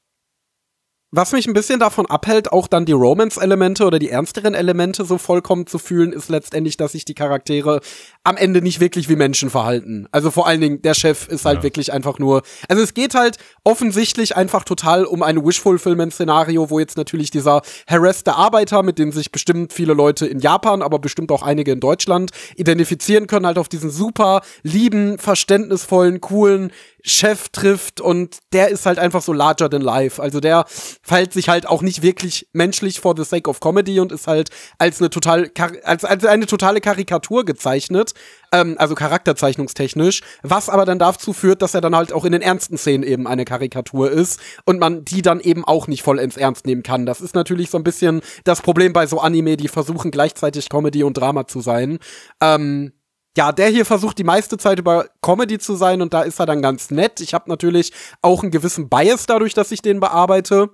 was 1.13 1.33
mich 1.33 1.47
ein 1.47 1.55
bisschen 1.55 1.79
davon 1.79 2.07
abhält, 2.07 2.53
auch 2.53 2.67
dann 2.67 2.85
die 2.85 2.93
Romance-Elemente 2.93 3.87
oder 3.87 3.99
die 3.99 4.11
ernsteren 4.11 4.55
Elemente 4.55 5.05
so 5.05 5.19
vollkommen 5.19 5.67
zu 5.67 5.79
fühlen, 5.79 6.13
ist 6.13 6.29
letztendlich, 6.29 6.77
dass 6.77 6.93
sich 6.93 7.05
die 7.05 7.15
Charaktere 7.15 7.81
am 8.27 8.37
Ende 8.37 8.61
nicht 8.61 8.81
wirklich 8.81 9.09
wie 9.09 9.15
Menschen 9.15 9.51
verhalten. 9.51 10.09
Also 10.11 10.33
vor 10.33 10.49
allen 10.49 10.61
Dingen, 10.61 10.83
der 10.83 10.95
Chef 10.95 11.29
ist 11.29 11.45
halt 11.45 11.59
Ja. 11.59 11.63
wirklich 11.63 11.93
einfach 11.93 12.19
nur. 12.19 12.43
Also 12.69 12.83
es 12.83 12.93
geht 12.93 13.15
halt 13.15 13.37
offensichtlich 13.63 14.37
einfach 14.37 14.65
total 14.65 15.05
um 15.05 15.23
ein 15.23 15.45
Wish-Fulfillment-Szenario, 15.45 16.69
wo 16.69 16.81
jetzt 16.81 16.97
natürlich 16.97 17.31
dieser 17.31 17.63
harasste 17.89 18.35
Arbeiter, 18.35 18.83
mit 18.83 18.99
dem 18.99 19.13
sich 19.13 19.31
bestimmt 19.31 19.73
viele 19.73 19.95
Leute 19.95 20.27
in 20.27 20.41
Japan, 20.41 20.83
aber 20.83 20.99
bestimmt 20.99 21.31
auch 21.31 21.43
einige 21.43 21.71
in 21.71 21.79
Deutschland 21.81 22.33
identifizieren 22.57 23.29
können, 23.29 23.47
halt 23.47 23.59
auf 23.59 23.69
diesen 23.69 23.91
super 23.91 24.41
lieben, 24.65 25.19
verständnisvollen, 25.19 26.21
coolen 26.21 26.73
Chef 27.09 27.51
trifft 27.51 28.01
und 28.01 28.39
der 28.53 28.69
ist 28.71 28.85
halt 28.85 28.99
einfach 28.99 29.23
so 29.23 29.33
larger 29.33 29.71
than 29.71 29.81
life. 29.81 30.21
Also 30.21 30.41
der 30.41 30.65
verhält 31.03 31.33
sich 31.33 31.49
halt 31.49 31.69
auch 31.69 31.81
nicht 31.81 32.03
wirklich 32.03 32.49
menschlich 32.53 32.99
for 32.99 33.15
the 33.17 33.23
sake 33.23 33.49
of 33.49 33.61
comedy 33.61 34.01
und 34.01 34.11
ist 34.11 34.27
halt 34.27 34.51
als 34.79 35.01
eine 35.01 35.09
total 35.09 35.49
als, 35.85 36.05
als 36.05 36.25
eine 36.25 36.47
totale 36.47 36.81
Karikatur 36.81 37.45
gezeichnet, 37.45 38.13
ähm, 38.53 38.77
also 38.79 38.95
charakterzeichnungstechnisch, 38.95 40.23
was 40.43 40.69
aber 40.69 40.85
dann 40.85 40.99
dazu 40.99 41.33
führt, 41.33 41.63
dass 41.63 41.75
er 41.75 41.81
dann 41.81 41.97
halt 41.97 42.13
auch 42.13 42.25
in 42.25 42.33
den 42.33 42.43
ernsten 42.43 42.79
Szenen 42.79 43.05
eben 43.05 43.27
eine 43.27 43.45
Karikatur 43.45 44.11
ist 44.11 44.41
und 44.65 44.79
man 44.79 45.05
die 45.05 45.23
dann 45.23 45.41
eben 45.41 45.65
auch 45.65 45.87
nicht 45.89 46.03
vollends 46.03 46.37
ernst 46.37 46.67
nehmen 46.67 46.83
kann. 46.83 47.07
Das 47.07 47.21
ist 47.21 47.35
natürlich 47.35 47.71
so 47.71 47.79
ein 47.79 47.85
bisschen 47.85 48.21
das 48.45 48.63
Problem 48.63 48.93
bei 48.93 49.07
so 49.07 49.21
Anime, 49.21 49.57
die 49.57 49.69
versuchen 49.69 50.11
gleichzeitig 50.11 50.69
Comedy 50.69 51.03
und 51.03 51.17
Drama 51.17 51.47
zu 51.47 51.61
sein. 51.61 51.99
Ähm, 52.41 52.93
ja, 53.37 53.53
der 53.53 53.69
hier 53.69 53.85
versucht 53.85 54.19
die 54.19 54.25
meiste 54.25 54.57
Zeit 54.57 54.79
über 54.79 55.07
Comedy 55.21 55.59
zu 55.59 55.77
sein 55.77 56.01
und 56.01 56.15
da 56.15 56.23
ist 56.23 56.41
er 56.41 56.47
dann 56.47 56.63
ganz 56.63 56.91
nett. 56.91 57.21
Ich 57.21 57.35
habe 57.35 57.51
natürlich 57.51 57.93
auch 58.23 58.43
einen 58.43 58.51
gewissen 58.51 58.89
Bias 58.89 59.27
dadurch, 59.27 59.53
dass 59.53 59.73
ich 59.73 59.83
den 59.83 60.01
bearbeite. 60.01 60.71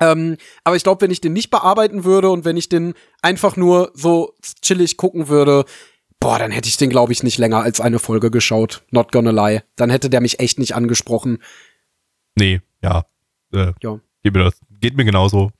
Ähm, 0.00 0.36
aber 0.64 0.74
ich 0.74 0.82
glaube, 0.82 1.02
wenn 1.02 1.12
ich 1.12 1.20
den 1.20 1.32
nicht 1.32 1.50
bearbeiten 1.50 2.02
würde 2.02 2.30
und 2.30 2.44
wenn 2.44 2.56
ich 2.56 2.68
den 2.68 2.94
einfach 3.22 3.56
nur 3.56 3.92
so 3.94 4.34
chillig 4.60 4.96
gucken 4.96 5.28
würde, 5.28 5.64
boah, 6.20 6.38
dann 6.38 6.50
hätte 6.50 6.68
ich 6.68 6.76
den, 6.76 6.90
glaube 6.90 7.12
ich, 7.12 7.22
nicht 7.22 7.38
länger 7.38 7.62
als 7.62 7.80
eine 7.80 7.98
Folge 7.98 8.30
geschaut. 8.30 8.82
Not 8.90 9.12
gonna 9.12 9.30
lie. 9.30 9.62
Dann 9.76 9.90
hätte 9.90 10.10
der 10.10 10.20
mich 10.20 10.40
echt 10.40 10.58
nicht 10.58 10.74
angesprochen. 10.74 11.38
Nee, 12.36 12.60
ja. 12.82 13.04
Äh, 13.52 13.72
Ja. 13.82 13.98
Geht, 14.22 14.34
mir 14.34 14.44
das, 14.44 14.58
geht 14.80 14.96
mir 14.96 15.04
genauso. 15.04 15.50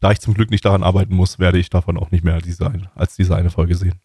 Da 0.00 0.10
ich 0.12 0.20
zum 0.20 0.34
Glück 0.34 0.50
nicht 0.50 0.64
daran 0.64 0.82
arbeiten 0.82 1.14
muss, 1.14 1.38
werde 1.38 1.58
ich 1.58 1.70
davon 1.70 1.98
auch 1.98 2.10
nicht 2.10 2.24
mehr 2.24 2.40
diese, 2.40 2.70
als 2.94 3.16
diese 3.16 3.34
eine 3.36 3.50
Folge 3.50 3.74
sehen. 3.74 4.00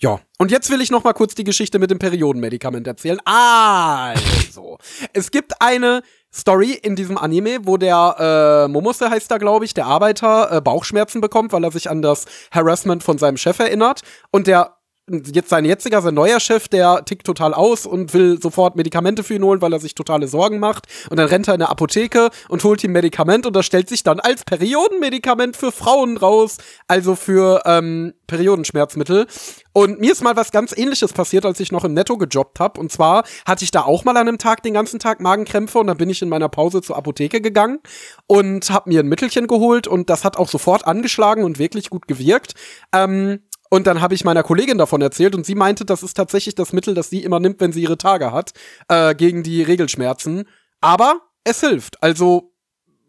Ja, 0.00 0.20
und 0.38 0.52
jetzt 0.52 0.70
will 0.70 0.80
ich 0.80 0.92
noch 0.92 1.02
mal 1.02 1.12
kurz 1.12 1.34
die 1.34 1.42
Geschichte 1.42 1.80
mit 1.80 1.90
dem 1.90 1.98
Periodenmedikament 1.98 2.86
erzählen. 2.86 3.18
Also, 3.24 4.78
es 5.12 5.32
gibt 5.32 5.60
eine 5.60 6.02
Story 6.32 6.72
in 6.72 6.94
diesem 6.94 7.18
Anime, 7.18 7.58
wo 7.66 7.76
der 7.76 8.66
äh, 8.66 8.68
Momose 8.68 9.10
heißt 9.10 9.28
da, 9.30 9.38
glaube 9.38 9.64
ich, 9.64 9.74
der 9.74 9.86
Arbeiter 9.86 10.52
äh, 10.52 10.60
Bauchschmerzen 10.60 11.20
bekommt, 11.20 11.52
weil 11.52 11.64
er 11.64 11.72
sich 11.72 11.90
an 11.90 12.02
das 12.02 12.26
Harassment 12.52 13.02
von 13.02 13.18
seinem 13.18 13.36
Chef 13.36 13.58
erinnert 13.58 14.02
und 14.30 14.46
der 14.46 14.77
jetzt 15.08 15.48
sein 15.48 15.64
jetziger, 15.64 16.02
sein 16.02 16.14
neuer 16.14 16.40
Chef, 16.40 16.68
der 16.68 17.04
tickt 17.04 17.26
total 17.26 17.54
aus 17.54 17.86
und 17.86 18.14
will 18.14 18.40
sofort 18.40 18.76
Medikamente 18.76 19.22
für 19.22 19.34
ihn 19.34 19.42
holen, 19.42 19.60
weil 19.62 19.72
er 19.72 19.80
sich 19.80 19.94
totale 19.94 20.28
Sorgen 20.28 20.58
macht. 20.58 20.86
Und 21.10 21.18
dann 21.18 21.28
rennt 21.28 21.48
er 21.48 21.54
in 21.54 21.62
eine 21.62 21.70
Apotheke 21.70 22.30
und 22.48 22.64
holt 22.64 22.82
ihm 22.84 22.92
Medikament 22.92 23.46
und 23.46 23.54
das 23.54 23.66
stellt 23.66 23.88
sich 23.88 24.02
dann 24.02 24.20
als 24.20 24.44
Periodenmedikament 24.44 25.56
für 25.56 25.72
Frauen 25.72 26.16
raus, 26.16 26.58
also 26.86 27.14
für 27.14 27.62
ähm, 27.64 28.14
Periodenschmerzmittel. 28.26 29.26
Und 29.72 30.00
mir 30.00 30.12
ist 30.12 30.22
mal 30.22 30.36
was 30.36 30.50
ganz 30.50 30.76
ähnliches 30.76 31.12
passiert, 31.12 31.46
als 31.46 31.60
ich 31.60 31.70
noch 31.70 31.84
im 31.84 31.94
Netto 31.94 32.16
gejobbt 32.16 32.58
habe. 32.58 32.80
Und 32.80 32.90
zwar 32.90 33.24
hatte 33.46 33.64
ich 33.64 33.70
da 33.70 33.82
auch 33.82 34.04
mal 34.04 34.16
an 34.16 34.28
einem 34.28 34.38
Tag 34.38 34.62
den 34.62 34.74
ganzen 34.74 34.98
Tag 34.98 35.20
Magenkrämpfe 35.20 35.78
und 35.78 35.86
dann 35.86 35.96
bin 35.96 36.10
ich 36.10 36.20
in 36.20 36.28
meiner 36.28 36.48
Pause 36.48 36.82
zur 36.82 36.96
Apotheke 36.96 37.40
gegangen 37.40 37.78
und 38.26 38.70
habe 38.70 38.90
mir 38.90 39.00
ein 39.00 39.08
Mittelchen 39.08 39.46
geholt 39.46 39.86
und 39.86 40.10
das 40.10 40.24
hat 40.24 40.36
auch 40.36 40.48
sofort 40.48 40.86
angeschlagen 40.86 41.44
und 41.44 41.58
wirklich 41.58 41.90
gut 41.90 42.08
gewirkt. 42.08 42.54
Ähm, 42.92 43.40
und 43.70 43.86
dann 43.86 44.00
habe 44.00 44.14
ich 44.14 44.24
meiner 44.24 44.42
Kollegin 44.42 44.78
davon 44.78 45.02
erzählt 45.02 45.34
und 45.34 45.44
sie 45.44 45.54
meinte, 45.54 45.84
das 45.84 46.02
ist 46.02 46.14
tatsächlich 46.14 46.54
das 46.54 46.72
Mittel, 46.72 46.94
das 46.94 47.10
sie 47.10 47.22
immer 47.22 47.40
nimmt, 47.40 47.60
wenn 47.60 47.72
sie 47.72 47.82
ihre 47.82 47.98
Tage 47.98 48.32
hat, 48.32 48.52
äh, 48.88 49.14
gegen 49.14 49.42
die 49.42 49.62
Regelschmerzen. 49.62 50.44
Aber 50.80 51.20
es 51.44 51.60
hilft. 51.60 52.02
Also 52.02 52.52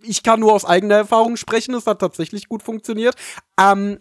ich 0.01 0.23
kann 0.23 0.39
nur 0.39 0.53
aus 0.53 0.65
eigener 0.65 0.95
Erfahrung 0.95 1.35
sprechen, 1.35 1.73
es 1.73 1.85
hat 1.85 1.99
tatsächlich 1.99 2.47
gut 2.47 2.63
funktioniert. 2.63 3.15
Ähm, 3.59 3.99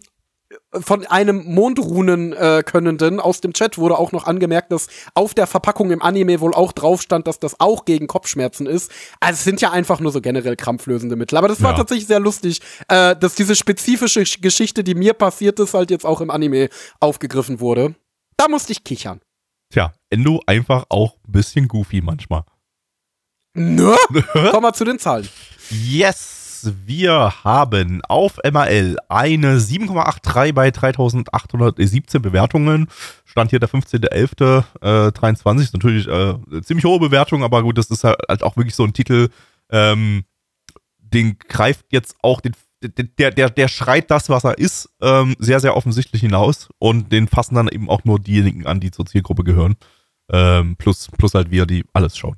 von 0.81 1.05
einem 1.05 1.45
Mondrunen-Könnenden 1.45 3.19
äh, 3.19 3.21
aus 3.21 3.41
dem 3.41 3.53
Chat 3.53 3.77
wurde 3.77 3.97
auch 3.97 4.11
noch 4.11 4.25
angemerkt, 4.25 4.71
dass 4.71 4.87
auf 5.13 5.33
der 5.33 5.47
Verpackung 5.47 5.91
im 5.91 6.01
Anime 6.01 6.39
wohl 6.39 6.53
auch 6.53 6.71
drauf 6.71 7.01
stand, 7.01 7.27
dass 7.27 7.39
das 7.39 7.59
auch 7.59 7.85
gegen 7.85 8.07
Kopfschmerzen 8.07 8.65
ist. 8.65 8.91
Also 9.19 9.37
es 9.37 9.43
sind 9.43 9.61
ja 9.61 9.71
einfach 9.71 9.99
nur 9.99 10.11
so 10.11 10.21
generell 10.21 10.55
krampflösende 10.55 11.15
Mittel. 11.15 11.37
Aber 11.37 11.47
das 11.47 11.61
war 11.61 11.71
ja. 11.71 11.77
tatsächlich 11.77 12.07
sehr 12.07 12.19
lustig, 12.19 12.61
äh, 12.87 13.15
dass 13.15 13.35
diese 13.35 13.55
spezifische 13.55 14.23
Geschichte, 14.23 14.83
die 14.83 14.95
mir 14.95 15.13
passiert 15.13 15.59
ist, 15.59 15.73
halt 15.73 15.91
jetzt 15.91 16.05
auch 16.05 16.21
im 16.21 16.31
Anime 16.31 16.69
aufgegriffen 16.99 17.59
wurde. 17.59 17.95
Da 18.37 18.47
musste 18.47 18.71
ich 18.71 18.83
kichern. 18.83 19.21
Tja, 19.71 19.93
Endo 20.09 20.41
einfach 20.47 20.85
auch 20.89 21.15
ein 21.27 21.31
bisschen 21.31 21.67
goofy 21.67 22.01
manchmal. 22.01 22.43
Ne? 23.53 23.95
Komm 24.51 24.63
mal 24.63 24.73
zu 24.73 24.85
den 24.85 24.97
Zahlen. 24.97 25.27
Yes! 25.69 26.38
Wir 26.85 27.43
haben 27.43 28.01
auf 28.07 28.39
MAL 28.43 28.97
eine 29.09 29.57
7,83 29.57 30.53
bei 30.53 30.71
3817 30.71 32.21
Bewertungen. 32.21 32.87
Stand 33.25 33.51
hier 33.51 33.59
der 33.59 33.69
15.11.23. 33.69 35.59
Äh, 35.59 35.61
ist 35.61 35.73
natürlich 35.73 36.07
äh, 36.07 36.61
ziemlich 36.61 36.85
hohe 36.85 36.99
Bewertung, 36.99 37.43
aber 37.43 37.63
gut, 37.63 37.77
das 37.77 37.89
ist 37.89 38.03
halt 38.03 38.43
auch 38.43 38.57
wirklich 38.57 38.75
so 38.75 38.83
ein 38.83 38.93
Titel, 38.93 39.29
ähm, 39.71 40.23
den 40.99 41.37
greift 41.39 41.85
jetzt 41.91 42.15
auch 42.21 42.41
den 42.41 42.53
der, 42.81 43.31
der, 43.31 43.49
der 43.49 43.67
schreit 43.67 44.09
das, 44.09 44.29
was 44.29 44.45
er 44.45 44.57
ist, 44.57 44.89
ähm, 45.01 45.35
sehr, 45.39 45.59
sehr 45.59 45.75
offensichtlich 45.75 46.21
hinaus 46.21 46.69
und 46.79 47.11
den 47.11 47.27
fassen 47.27 47.55
dann 47.55 47.67
eben 47.67 47.89
auch 47.89 48.05
nur 48.05 48.19
diejenigen 48.19 48.65
an, 48.65 48.79
die 48.79 48.91
zur 48.91 49.05
Zielgruppe 49.05 49.43
gehören. 49.43 49.75
Ähm, 50.31 50.75
plus, 50.77 51.09
plus 51.17 51.33
halt 51.33 51.51
wir, 51.51 51.65
die 51.65 51.83
alles 51.93 52.17
schauen. 52.17 52.37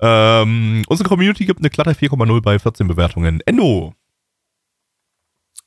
Ähm, 0.00 0.82
unsere 0.88 1.08
Community 1.08 1.44
gibt 1.44 1.60
eine 1.60 1.70
glatte 1.70 1.90
4,0 1.90 2.40
bei 2.42 2.58
14 2.58 2.88
Bewertungen. 2.88 3.40
Endo. 3.44 3.94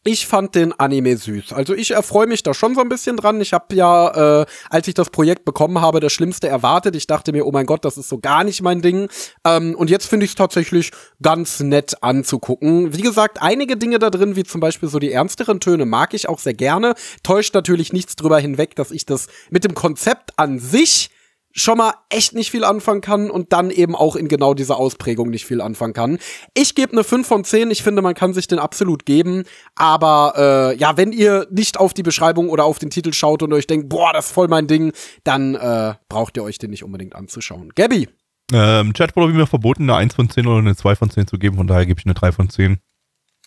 Ich 0.05 0.27
fand 0.27 0.53
den 0.55 0.77
Anime 0.77 1.15
süß. 1.15 1.53
Also 1.53 1.73
ich 1.73 1.91
erfreue 1.91 2.27
mich 2.27 2.43
da 2.43 2.53
schon 2.53 2.75
so 2.75 2.81
ein 2.81 2.89
bisschen 2.89 3.15
dran. 3.15 3.39
Ich 3.39 3.53
habe 3.53 3.73
ja, 3.73 4.41
äh, 4.41 4.45
als 4.69 4.89
ich 4.89 4.95
das 4.95 5.09
Projekt 5.09 5.45
bekommen 5.45 5.79
habe, 5.79 6.01
das 6.01 6.11
Schlimmste 6.11 6.49
erwartet. 6.49 6.97
Ich 6.97 7.07
dachte 7.07 7.31
mir, 7.31 7.45
oh 7.45 7.53
mein 7.53 7.65
Gott, 7.65 7.85
das 7.85 7.97
ist 7.97 8.09
so 8.09 8.17
gar 8.17 8.43
nicht 8.43 8.61
mein 8.61 8.81
Ding. 8.81 9.07
Ähm, 9.45 9.75
und 9.75 9.89
jetzt 9.89 10.07
finde 10.07 10.25
ich 10.25 10.31
es 10.31 10.35
tatsächlich 10.35 10.91
ganz 11.21 11.61
nett 11.61 12.03
anzugucken. 12.03 12.93
Wie 12.93 13.01
gesagt, 13.01 13.41
einige 13.41 13.77
Dinge 13.77 13.97
da 13.97 14.09
drin, 14.09 14.35
wie 14.35 14.43
zum 14.43 14.59
Beispiel 14.59 14.89
so 14.89 14.99
die 14.99 15.13
ernsteren 15.13 15.61
Töne, 15.61 15.85
mag 15.85 16.13
ich 16.13 16.27
auch 16.27 16.39
sehr 16.39 16.53
gerne. 16.53 16.95
Täuscht 17.23 17.53
natürlich 17.53 17.93
nichts 17.93 18.17
drüber 18.17 18.39
hinweg, 18.39 18.75
dass 18.75 18.91
ich 18.91 19.05
das 19.05 19.27
mit 19.51 19.63
dem 19.63 19.73
Konzept 19.73 20.37
an 20.37 20.59
sich 20.59 21.11
schon 21.53 21.77
mal 21.77 21.93
echt 22.09 22.33
nicht 22.33 22.51
viel 22.51 22.63
anfangen 22.63 23.01
kann 23.01 23.29
und 23.29 23.53
dann 23.53 23.69
eben 23.69 23.95
auch 23.95 24.15
in 24.15 24.27
genau 24.27 24.53
dieser 24.53 24.77
Ausprägung 24.77 25.29
nicht 25.29 25.45
viel 25.45 25.61
anfangen 25.61 25.93
kann. 25.93 26.17
Ich 26.55 26.75
gebe 26.75 26.91
eine 26.91 27.03
5 27.03 27.25
von 27.25 27.43
10. 27.43 27.69
Ich 27.71 27.83
finde, 27.83 28.01
man 28.01 28.15
kann 28.15 28.33
sich 28.33 28.47
den 28.47 28.59
absolut 28.59 29.05
geben. 29.05 29.43
Aber 29.75 30.33
äh, 30.73 30.77
ja, 30.77 30.97
wenn 30.97 31.11
ihr 31.11 31.47
nicht 31.51 31.79
auf 31.79 31.93
die 31.93 32.03
Beschreibung 32.03 32.49
oder 32.49 32.65
auf 32.65 32.79
den 32.79 32.89
Titel 32.89 33.13
schaut 33.13 33.43
und 33.43 33.53
euch 33.53 33.67
denkt, 33.67 33.87
boah, 33.87 34.11
das 34.13 34.25
ist 34.25 34.31
voll 34.31 34.47
mein 34.47 34.67
Ding, 34.67 34.91
dann 35.23 35.53
äh, 35.55 35.93
braucht 36.09 36.35
ihr 36.37 36.43
euch 36.43 36.57
den 36.57 36.71
nicht 36.71 36.83
unbedingt 36.83 37.15
anzuschauen. 37.15 37.71
Gabby. 37.75 38.09
Ähm, 38.51 38.93
Chat 38.93 39.15
wurde 39.15 39.33
mir 39.33 39.47
verboten, 39.47 39.83
eine 39.83 39.95
1 39.95 40.15
von 40.15 40.29
10 40.29 40.47
oder 40.47 40.57
eine 40.57 40.75
2 40.75 40.95
von 40.95 41.09
10 41.09 41.27
zu 41.27 41.37
geben, 41.37 41.55
von 41.55 41.67
daher 41.67 41.85
gebe 41.85 41.99
ich 41.99 42.05
eine 42.05 42.13
3 42.13 42.31
von 42.33 42.49
10. 42.49 42.77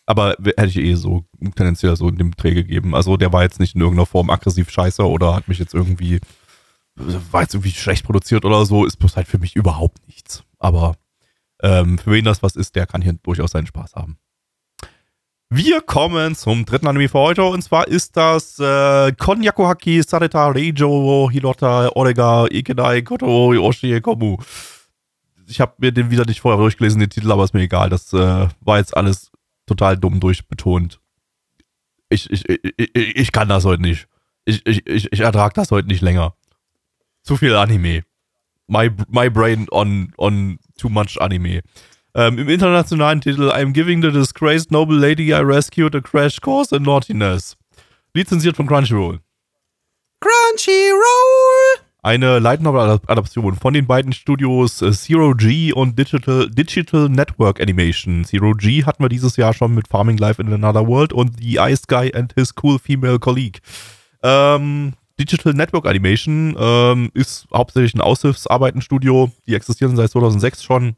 Aber 0.07 0.37
hätte 0.41 0.67
ich 0.67 0.77
eh 0.77 0.95
so 0.95 1.25
tendenziell 1.57 1.97
so 1.97 2.09
in 2.09 2.17
dem 2.17 2.31
Dreh 2.37 2.55
gegeben. 2.55 2.95
Also 2.95 3.17
der 3.17 3.33
war 3.33 3.43
jetzt 3.43 3.59
nicht 3.59 3.75
in 3.75 3.81
irgendeiner 3.81 4.07
Form 4.07 4.31
aggressiv 4.31 4.71
scheiße 4.71 5.03
oder 5.03 5.35
hat 5.35 5.49
mich 5.49 5.59
jetzt 5.59 5.75
irgendwie 5.75 6.21
war 6.97 7.43
jetzt 7.43 7.55
irgendwie 7.55 7.73
schlecht 7.73 8.05
produziert 8.05 8.45
oder 8.45 8.65
so, 8.65 8.85
ist 8.85 8.97
bloß 8.97 9.17
halt 9.17 9.29
für 9.29 9.39
mich 9.39 9.55
überhaupt 9.55 10.07
nichts. 10.07 10.45
Aber 10.59 10.97
ähm, 11.63 11.99
für 11.99 12.13
wen 12.13 12.25
das 12.25 12.43
was 12.43 12.57
ist, 12.57 12.75
der 12.75 12.87
kann 12.87 13.03
hier 13.03 13.15
durchaus 13.23 13.53
seinen 13.53 13.67
Spaß 13.67 13.95
haben. 13.95 14.19
Wir 15.49 15.81
kommen 15.81 16.35
zum 16.35 16.65
dritten 16.65 16.89
Anime 16.89 17.09
für 17.09 17.21
heute 17.21 17.45
und 17.45 17.63
zwar 17.63 17.87
ist 17.87 18.17
das 18.17 18.59
äh, 18.59 19.13
Konyakuhaki 19.13 20.03
Sareta 20.03 20.49
Reijo 20.49 21.31
Hirota 21.31 21.89
Orega 21.95 22.47
Ikedai 22.51 23.03
Koto 23.03 23.55
Yoshi 23.55 24.01
Komu. 24.01 24.39
Ich 25.47 25.61
habe 25.61 25.75
mir 25.79 25.93
den 25.93 26.11
wieder 26.11 26.25
nicht 26.25 26.41
vorher 26.41 26.59
durchgelesen, 26.59 26.99
den 26.99 27.11
Titel, 27.11 27.31
aber 27.31 27.45
ist 27.45 27.55
mir 27.55 27.63
egal. 27.63 27.91
Das 27.91 28.13
äh, 28.13 28.49
war 28.61 28.79
jetzt 28.79 28.97
alles 28.97 29.31
total 29.67 29.97
dumm 29.97 30.19
durchbetont. 30.19 31.01
Ich, 32.09 32.29
ich, 32.29 32.49
ich, 32.49 32.61
ich, 32.77 33.17
ich 33.17 33.33
kann 33.33 33.49
das 33.49 33.65
heute 33.65 33.83
nicht. 33.83 34.09
Ich, 34.45 34.67
ich, 34.67 34.85
ich, 34.85 35.13
ich 35.13 35.21
ertrage 35.21 35.55
das 35.55 35.71
heute 35.71 35.87
nicht 35.87 36.03
länger 36.03 36.35
zu 37.27 37.37
viel 37.37 37.55
Anime. 37.55 38.03
My, 38.69 38.91
my 39.09 39.29
brain 39.29 39.67
on, 39.71 40.13
on 40.17 40.59
too 40.79 40.89
much 40.89 41.21
Anime. 41.21 41.61
Ähm, 42.15 42.39
Im 42.39 42.49
internationalen 42.49 43.21
Titel 43.21 43.51
I'm 43.51 43.73
giving 43.73 44.01
the 44.01 44.11
disgraced 44.11 44.71
noble 44.71 44.97
lady 44.97 45.35
I 45.35 45.41
rescued 45.41 45.95
a 45.95 46.01
crash 46.01 46.41
course 46.41 46.75
in 46.75 46.83
naughtiness. 46.83 47.57
Lizenziert 48.15 48.57
von 48.57 48.67
Crunchyroll. 48.67 49.21
Crunchyroll! 50.21 51.83
Eine 52.03 52.39
Light 52.39 52.63
Novel 52.63 53.01
Adaption 53.09 53.57
von 53.57 53.75
den 53.75 53.87
beiden 53.87 54.13
Studios 54.13 54.81
äh, 54.81 54.93
Zero 54.93 55.35
G 55.35 55.73
und 55.73 55.99
Digital, 55.99 56.49
Digital 56.49 57.09
Network 57.09 57.61
Animation. 57.61 58.25
Zero 58.25 58.53
G 58.53 58.85
hatten 58.85 59.03
wir 59.03 59.09
dieses 59.09 59.37
Jahr 59.37 59.53
schon 59.53 59.75
mit 59.75 59.89
Farming 59.89 60.17
Life 60.17 60.41
in 60.41 60.53
Another 60.53 60.87
World 60.87 61.13
und 61.13 61.39
The 61.41 61.59
Ice 61.59 61.83
Guy 61.89 62.15
and 62.15 62.33
His 62.35 62.55
Cool 62.63 62.79
Female 62.79 63.19
Colleague. 63.19 63.59
Ähm, 64.23 64.95
Digital 65.19 65.55
Network 65.55 65.87
Animation 65.87 66.57
ähm, 66.59 67.11
ist 67.15 67.47
hauptsächlich 67.53 67.95
ein 67.95 68.01
Aushilfsarbeitenstudio. 68.01 69.33
Die 69.47 69.55
existieren 69.55 69.97
seit 69.97 70.11
2006 70.11 70.63
schon. 70.63 70.97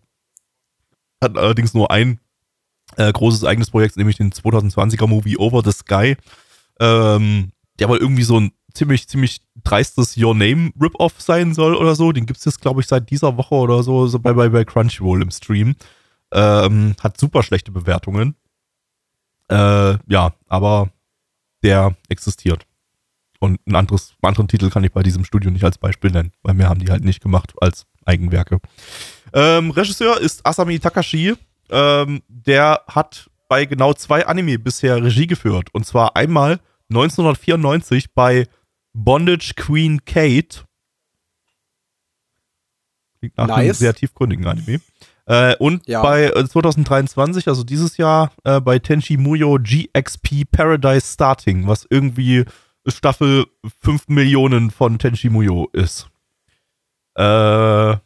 Hat 1.22 1.36
allerdings 1.36 1.74
nur 1.74 1.90
ein 1.90 2.20
äh, 2.96 3.12
großes 3.12 3.44
eigenes 3.44 3.70
Projekt, 3.70 3.96
nämlich 3.96 4.16
den 4.16 4.32
2020er 4.32 5.06
Movie 5.06 5.36
Over 5.36 5.62
the 5.64 5.72
Sky. 5.72 6.16
Ähm, 6.80 7.52
der 7.78 7.88
wohl 7.88 7.98
irgendwie 7.98 8.24
so 8.24 8.40
ein 8.40 8.52
ziemlich, 8.74 9.08
ziemlich 9.08 9.40
dreistes 9.62 10.16
Your 10.16 10.34
Name 10.34 10.72
Rip-Off 10.80 11.20
sein 11.20 11.54
soll 11.54 11.74
oder 11.74 11.94
so. 11.94 12.12
Den 12.12 12.26
gibt 12.26 12.38
es 12.38 12.44
jetzt, 12.44 12.60
glaube 12.60 12.80
ich, 12.80 12.86
seit 12.86 13.10
dieser 13.10 13.36
Woche 13.36 13.54
oder 13.54 13.82
so, 13.82 14.06
so 14.06 14.18
bei, 14.18 14.32
bei, 14.32 14.48
bei 14.48 14.64
Crunchyroll 14.64 15.22
im 15.22 15.30
Stream. 15.30 15.76
Ähm, 16.32 16.94
hat 17.00 17.18
super 17.18 17.42
schlechte 17.42 17.72
Bewertungen. 17.72 18.34
Äh, 19.48 19.98
ja, 20.08 20.34
aber 20.48 20.90
der 21.62 21.96
existiert. 22.08 22.66
Und 23.40 23.60
ein 23.66 23.76
anderes, 23.76 24.14
einen 24.20 24.30
anderen 24.30 24.48
Titel 24.48 24.70
kann 24.70 24.84
ich 24.84 24.92
bei 24.92 25.02
diesem 25.02 25.24
Studio 25.24 25.50
nicht 25.50 25.64
als 25.64 25.78
Beispiel 25.78 26.10
nennen, 26.10 26.32
weil 26.42 26.54
mehr 26.54 26.68
haben 26.68 26.80
die 26.80 26.90
halt 26.90 27.04
nicht 27.04 27.22
gemacht 27.22 27.52
als 27.60 27.86
Eigenwerke. 28.04 28.58
Ähm, 29.32 29.70
Regisseur 29.70 30.20
ist 30.20 30.44
Asami 30.44 30.78
Takashi. 30.78 31.34
Ähm, 31.70 32.22
der 32.28 32.82
hat 32.88 33.30
bei 33.48 33.64
genau 33.64 33.94
zwei 33.94 34.26
Anime 34.26 34.58
bisher 34.58 35.02
Regie 35.02 35.26
geführt. 35.26 35.68
Und 35.72 35.86
zwar 35.86 36.16
einmal 36.16 36.60
1994 36.90 38.14
bei 38.14 38.46
Bondage 38.92 39.52
Queen 39.56 40.04
Kate. 40.04 40.64
Klingt 43.20 43.36
nach 43.36 43.48
nice. 43.48 43.58
einem 43.58 43.74
sehr 43.74 43.94
tiefgründigen 43.94 44.46
Anime. 44.46 44.80
Äh, 45.26 45.56
und 45.56 45.86
ja. 45.86 46.02
bei 46.02 46.30
2023, 46.30 47.46
äh, 47.46 47.50
also 47.50 47.62
dieses 47.62 47.98
Jahr, 47.98 48.32
äh, 48.44 48.60
bei 48.60 48.78
Tenchi 48.78 49.18
Muyo 49.18 49.58
GXP 49.60 50.50
Paradise 50.50 51.12
Starting, 51.12 51.66
was 51.66 51.86
irgendwie 51.90 52.44
Staffel 52.88 53.46
5 53.82 54.08
Millionen 54.08 54.70
von 54.70 54.98
Tenchi 54.98 55.28
Muyo 55.28 55.68
ist. 55.72 56.08
Äh, 57.16 57.96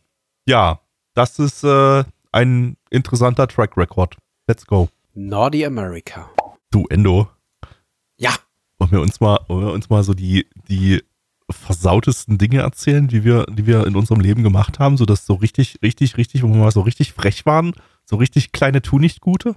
ja, 0.47 0.80
das 1.14 1.39
ist 1.39 1.64
äh, 1.64 2.05
ein 2.33 2.76
interessanter 2.91 3.47
Track 3.47 3.76
Record. 3.76 4.16
Let's 4.47 4.66
go. 4.66 4.89
Naughty 5.14 5.64
America. 5.64 6.30
Du, 6.70 6.87
Endo. 6.89 7.28
Ja. 8.16 8.35
Wollen 8.78 8.93
wir 8.93 9.01
uns 9.01 9.20
mal, 9.20 9.39
wollen 9.49 9.66
wir 9.66 9.72
uns 9.72 9.91
mal 9.91 10.03
so 10.03 10.14
die, 10.14 10.49
die 10.68 11.03
versautesten 11.51 12.39
Dinge 12.39 12.61
erzählen, 12.61 13.09
die 13.09 13.24
wir, 13.24 13.45
die 13.45 13.66
wir 13.66 13.87
in 13.87 13.95
unserem 13.95 14.20
Leben 14.20 14.43
gemacht 14.43 14.78
haben, 14.78 14.97
so 14.97 15.05
dass 15.05 15.26
so 15.26 15.35
richtig, 15.35 15.78
richtig, 15.83 16.16
richtig, 16.16 16.43
wo 16.43 16.49
wir 16.49 16.57
mal 16.57 16.70
so 16.70 16.80
richtig 16.80 17.12
frech 17.12 17.45
waren, 17.45 17.74
so 18.05 18.16
richtig 18.16 18.53
kleine 18.53 18.80
Tu-nicht-Gute? 18.80 19.57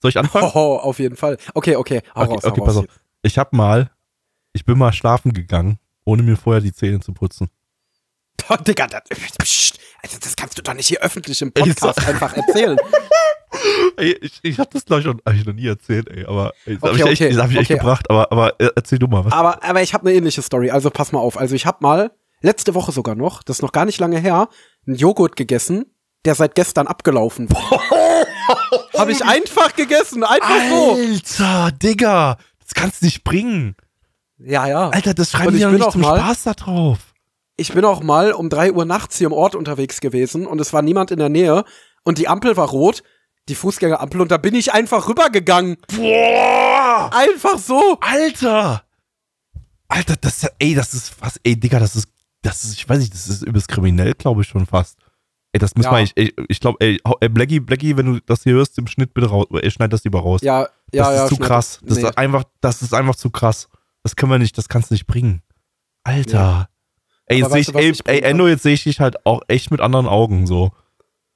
Soll 0.00 0.08
ich 0.10 0.18
anfangen? 0.18 0.50
Oh, 0.54 0.76
auf 0.76 0.98
jeden 0.98 1.16
Fall. 1.16 1.38
Okay, 1.54 1.76
okay, 1.76 2.02
hau 2.14 2.22
okay, 2.22 2.32
raus, 2.34 2.44
okay, 2.44 2.60
pass 2.60 2.76
auf. 2.76 2.86
Ich 3.22 3.38
habe 3.38 3.56
mal 3.56 3.90
ich 4.52 4.64
bin 4.64 4.78
mal 4.78 4.92
schlafen 4.92 5.32
gegangen 5.32 5.78
ohne 6.04 6.22
mir 6.22 6.36
vorher 6.36 6.60
die 6.60 6.72
Zähne 6.72 7.00
zu 7.00 7.12
putzen. 7.12 7.48
Boah, 8.36 8.56
Digga, 8.58 8.86
das, 8.86 9.02
also 10.02 10.18
das 10.20 10.34
kannst 10.36 10.58
du 10.58 10.62
doch 10.62 10.74
nicht 10.74 10.88
hier 10.88 11.00
öffentlich 11.00 11.40
im 11.42 11.52
Podcast 11.52 12.06
einfach 12.06 12.36
erzählen. 12.36 12.76
Ey, 13.96 14.16
ich, 14.20 14.38
ich 14.42 14.58
habe 14.58 14.70
das 14.72 14.84
schon, 15.02 15.20
hab 15.26 15.34
ich 15.34 15.44
noch 15.44 15.52
nie 15.52 15.66
erzählt, 15.66 16.08
ey, 16.08 16.24
aber 16.24 16.52
ey, 16.64 16.78
das 16.78 16.90
Okay, 16.90 17.00
habe 17.02 17.12
ich, 17.12 17.20
echt, 17.20 17.22
okay, 17.22 17.34
das 17.34 17.42
hab 17.42 17.50
ich 17.50 17.56
echt 17.56 17.70
okay. 17.70 17.78
gebracht, 17.78 18.08
aber, 18.08 18.30
aber 18.30 18.60
äh, 18.60 18.70
erzähl 18.76 18.98
du 18.98 19.08
mal 19.08 19.24
was. 19.24 19.32
Aber, 19.32 19.62
aber 19.64 19.82
ich 19.82 19.92
habe 19.92 20.08
eine 20.08 20.16
ähnliche 20.16 20.40
Story, 20.40 20.70
also 20.70 20.88
pass 20.88 21.10
mal 21.10 21.18
auf. 21.18 21.36
Also 21.36 21.56
ich 21.56 21.66
habe 21.66 21.78
mal, 21.80 22.12
letzte 22.40 22.74
Woche 22.74 22.92
sogar 22.92 23.16
noch, 23.16 23.42
das 23.42 23.56
ist 23.58 23.62
noch 23.62 23.72
gar 23.72 23.84
nicht 23.84 23.98
lange 23.98 24.18
her, 24.20 24.48
einen 24.86 24.96
Joghurt 24.96 25.34
gegessen, 25.34 25.86
der 26.24 26.36
seit 26.36 26.54
gestern 26.54 26.86
abgelaufen 26.86 27.50
war. 27.50 27.82
habe 28.98 29.10
ich 29.10 29.24
einfach 29.24 29.74
gegessen, 29.74 30.22
einfach 30.22 30.70
so. 30.70 30.92
Alter, 30.94 31.72
Digga, 31.72 32.38
das 32.60 32.72
kannst 32.74 33.02
du 33.02 33.06
nicht 33.06 33.24
bringen. 33.24 33.74
Ja, 34.44 34.66
ja. 34.66 34.88
Alter, 34.90 35.14
das 35.14 35.30
schreiben 35.30 35.56
die 35.56 35.64
bin 35.64 35.74
nicht 35.74 35.92
zum 35.92 36.00
mal- 36.00 36.18
Spaß 36.18 36.42
da 36.44 36.54
drauf. 36.54 36.98
Ich 37.56 37.72
bin 37.74 37.84
auch 37.84 38.02
mal 38.02 38.32
um 38.32 38.48
drei 38.48 38.72
Uhr 38.72 38.86
nachts 38.86 39.18
hier 39.18 39.26
im 39.26 39.34
Ort 39.34 39.54
unterwegs 39.54 40.00
gewesen 40.00 40.46
und 40.46 40.60
es 40.60 40.72
war 40.72 40.80
niemand 40.80 41.10
in 41.10 41.18
der 41.18 41.28
Nähe 41.28 41.64
und 42.04 42.16
die 42.16 42.26
Ampel 42.26 42.56
war 42.56 42.68
rot, 42.68 43.02
die 43.50 43.54
Fußgängerampel 43.54 44.20
und 44.22 44.30
da 44.30 44.38
bin 44.38 44.54
ich 44.54 44.72
einfach 44.72 45.08
rübergegangen. 45.08 45.76
Boah! 45.94 47.10
Einfach 47.12 47.58
so. 47.58 47.98
Alter! 48.00 48.82
Alter, 49.88 50.16
das, 50.16 50.46
ey, 50.58 50.74
das 50.74 50.94
ist 50.94 51.10
fast, 51.10 51.38
ey, 51.42 51.58
Digga, 51.58 51.80
das 51.80 51.96
ist, 51.96 52.08
das 52.42 52.64
ist, 52.64 52.74
ich 52.74 52.88
weiß 52.88 52.98
nicht, 53.00 53.12
das 53.12 53.28
ist 53.28 53.42
übelst 53.42 53.68
kriminell, 53.68 54.14
glaube 54.14 54.40
ich 54.40 54.48
schon 54.48 54.64
fast. 54.64 54.96
Ey, 55.52 55.58
das 55.58 55.74
müssen 55.74 55.90
Ja. 55.92 55.98
wir, 55.98 56.04
ich, 56.04 56.12
ich, 56.16 56.34
ich 56.48 56.60
glaube, 56.60 56.78
ey, 56.80 56.98
Blackie, 57.28 57.60
Blackie, 57.60 57.96
wenn 57.96 58.06
du 58.14 58.20
das 58.24 58.44
hier 58.44 58.54
hörst, 58.54 58.78
im 58.78 58.86
Schnitt 58.86 59.12
bitte 59.12 59.28
raus, 59.28 59.46
ey, 59.60 59.70
schneid 59.70 59.92
das 59.92 60.04
lieber 60.04 60.20
raus. 60.20 60.40
Ja, 60.42 60.60
ja, 60.60 60.68
das 60.92 61.08
ja. 61.08 61.22
ist 61.24 61.28
zu 61.28 61.34
schneid 61.34 61.48
krass. 61.48 61.80
Das 61.82 61.98
nee. 61.98 62.04
ist 62.04 62.16
einfach, 62.16 62.44
das 62.60 62.80
ist 62.82 62.94
einfach 62.94 63.16
zu 63.16 63.28
krass. 63.30 63.68
Das 64.02 64.16
können 64.16 64.32
wir 64.32 64.38
nicht, 64.38 64.56
das 64.56 64.68
kannst 64.68 64.90
du 64.90 64.94
nicht 64.94 65.06
bringen. 65.06 65.42
Alter. 66.04 66.68
Ey, 67.26 67.44
Aber 67.44 67.56
jetzt 67.58 67.72
sehe 67.72 67.90
ich, 67.90 68.06
ey, 68.06 68.20
ey? 68.20 68.30
Endo, 68.30 68.48
jetzt 68.48 68.62
sehe 68.62 68.74
ich 68.74 68.84
dich 68.84 69.00
halt 69.00 69.24
auch 69.24 69.42
echt 69.48 69.70
mit 69.70 69.80
anderen 69.80 70.06
Augen 70.06 70.46
so. 70.46 70.72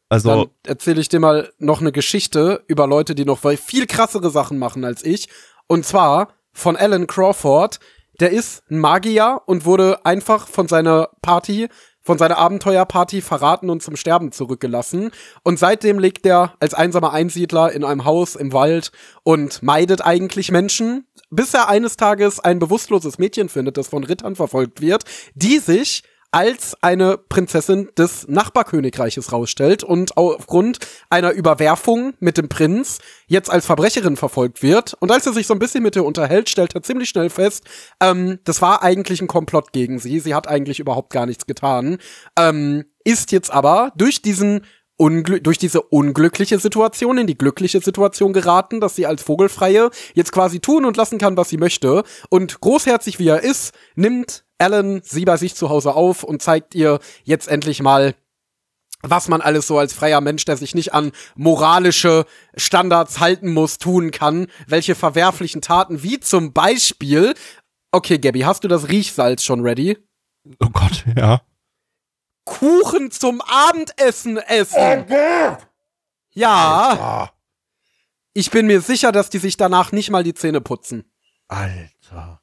Also, 0.08 0.28
Dann 0.28 0.50
erzähle 0.66 1.00
ich 1.00 1.08
dir 1.08 1.20
mal 1.20 1.52
noch 1.58 1.80
eine 1.80 1.92
Geschichte 1.92 2.62
über 2.66 2.86
Leute, 2.86 3.14
die 3.14 3.24
noch 3.24 3.40
viel 3.56 3.86
krassere 3.86 4.30
Sachen 4.30 4.58
machen 4.58 4.84
als 4.84 5.04
ich. 5.04 5.28
Und 5.66 5.84
zwar 5.84 6.34
von 6.52 6.76
Alan 6.76 7.06
Crawford. 7.06 7.80
Der 8.20 8.30
ist 8.30 8.62
ein 8.70 8.78
Magier 8.78 9.42
und 9.46 9.64
wurde 9.64 10.04
einfach 10.06 10.46
von 10.46 10.68
seiner 10.68 11.10
Party, 11.20 11.68
von 12.04 12.18
seiner 12.18 12.38
Abenteuerparty 12.38 13.20
verraten 13.22 13.70
und 13.70 13.82
zum 13.82 13.96
Sterben 13.96 14.30
zurückgelassen. 14.30 15.10
Und 15.42 15.58
seitdem 15.58 15.98
lebt 15.98 16.26
er 16.26 16.54
als 16.60 16.74
einsamer 16.74 17.12
Einsiedler 17.12 17.72
in 17.72 17.84
einem 17.84 18.04
Haus 18.04 18.36
im 18.36 18.52
Wald 18.52 18.92
und 19.22 19.62
meidet 19.62 20.04
eigentlich 20.04 20.50
Menschen, 20.50 21.06
bis 21.30 21.54
er 21.54 21.68
eines 21.68 21.96
Tages 21.96 22.40
ein 22.40 22.58
bewusstloses 22.58 23.18
Mädchen 23.18 23.48
findet, 23.48 23.76
das 23.76 23.88
von 23.88 24.04
Rittern 24.04 24.36
verfolgt 24.36 24.80
wird, 24.80 25.04
die 25.34 25.58
sich 25.58 26.02
als 26.34 26.76
eine 26.82 27.16
Prinzessin 27.16 27.90
des 27.96 28.26
Nachbarkönigreiches 28.26 29.30
rausstellt 29.30 29.84
und 29.84 30.16
aufgrund 30.16 30.80
einer 31.08 31.30
Überwerfung 31.30 32.14
mit 32.18 32.38
dem 32.38 32.48
Prinz 32.48 32.98
jetzt 33.28 33.48
als 33.50 33.66
Verbrecherin 33.66 34.16
verfolgt 34.16 34.60
wird. 34.60 34.94
Und 34.98 35.12
als 35.12 35.26
er 35.26 35.32
sich 35.32 35.46
so 35.46 35.54
ein 35.54 35.60
bisschen 35.60 35.84
mit 35.84 35.94
ihr 35.94 36.04
unterhält, 36.04 36.48
stellt 36.48 36.74
er 36.74 36.82
ziemlich 36.82 37.08
schnell 37.08 37.30
fest, 37.30 37.62
ähm, 38.00 38.40
das 38.42 38.60
war 38.60 38.82
eigentlich 38.82 39.22
ein 39.22 39.28
Komplott 39.28 39.72
gegen 39.72 40.00
sie. 40.00 40.18
Sie 40.18 40.34
hat 40.34 40.48
eigentlich 40.48 40.80
überhaupt 40.80 41.12
gar 41.12 41.24
nichts 41.24 41.46
getan. 41.46 41.98
Ähm, 42.36 42.84
ist 43.04 43.30
jetzt 43.30 43.52
aber 43.52 43.92
durch 43.94 44.20
diesen 44.20 44.62
durch 44.98 45.58
diese 45.58 45.82
unglückliche 45.82 46.58
Situation 46.58 47.18
in 47.18 47.26
die 47.26 47.36
glückliche 47.36 47.80
Situation 47.80 48.32
geraten, 48.32 48.80
dass 48.80 48.94
sie 48.94 49.06
als 49.06 49.22
Vogelfreie 49.22 49.90
jetzt 50.14 50.32
quasi 50.32 50.60
tun 50.60 50.84
und 50.84 50.96
lassen 50.96 51.18
kann, 51.18 51.36
was 51.36 51.48
sie 51.48 51.56
möchte. 51.56 52.04
Und 52.30 52.60
großherzig 52.60 53.18
wie 53.18 53.28
er 53.28 53.42
ist, 53.42 53.74
nimmt 53.96 54.44
Alan 54.58 55.00
sie 55.02 55.24
bei 55.24 55.36
sich 55.36 55.54
zu 55.56 55.68
Hause 55.68 55.94
auf 55.94 56.22
und 56.22 56.42
zeigt 56.42 56.74
ihr 56.74 57.00
jetzt 57.24 57.48
endlich 57.48 57.82
mal, 57.82 58.14
was 59.02 59.28
man 59.28 59.40
alles 59.40 59.66
so 59.66 59.78
als 59.78 59.92
freier 59.92 60.20
Mensch, 60.20 60.44
der 60.44 60.56
sich 60.56 60.74
nicht 60.74 60.94
an 60.94 61.12
moralische 61.34 62.24
Standards 62.56 63.20
halten 63.20 63.52
muss, 63.52 63.78
tun 63.78 64.10
kann, 64.10 64.46
welche 64.66 64.94
verwerflichen 64.94 65.60
Taten, 65.60 66.02
wie 66.02 66.20
zum 66.20 66.52
Beispiel, 66.52 67.34
okay, 67.92 68.18
Gabby, 68.18 68.40
hast 68.40 68.64
du 68.64 68.68
das 68.68 68.88
Riechsalz 68.88 69.42
schon 69.42 69.60
ready? 69.60 69.98
oh 70.60 70.68
Gott, 70.72 71.04
ja. 71.16 71.42
Kuchen 72.44 73.10
zum 73.10 73.40
Abendessen 73.40 74.36
essen. 74.38 75.06
Ja, 76.34 76.50
Ah, 76.50 77.30
ich 78.32 78.50
bin 78.50 78.66
mir 78.66 78.80
sicher, 78.80 79.12
dass 79.12 79.30
die 79.30 79.38
sich 79.38 79.56
danach 79.56 79.92
nicht 79.92 80.10
mal 80.10 80.24
die 80.24 80.34
Zähne 80.34 80.60
putzen. 80.60 81.04
Alter. 81.48 82.40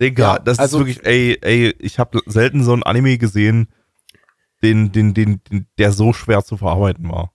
Digga, 0.00 0.34
Ja, 0.34 0.38
das 0.38 0.58
also- 0.58 0.78
ist 0.80 0.86
wirklich, 0.86 1.06
ey, 1.06 1.38
ey, 1.40 1.74
ich 1.78 1.98
habe 1.98 2.20
selten 2.26 2.62
so 2.64 2.74
ein 2.74 2.82
Anime 2.82 3.16
gesehen, 3.16 3.72
den, 4.62 4.92
den, 4.92 5.14
den, 5.14 5.42
den, 5.44 5.66
der 5.78 5.92
so 5.92 6.12
schwer 6.12 6.44
zu 6.44 6.56
verarbeiten 6.56 7.08
war. 7.10 7.32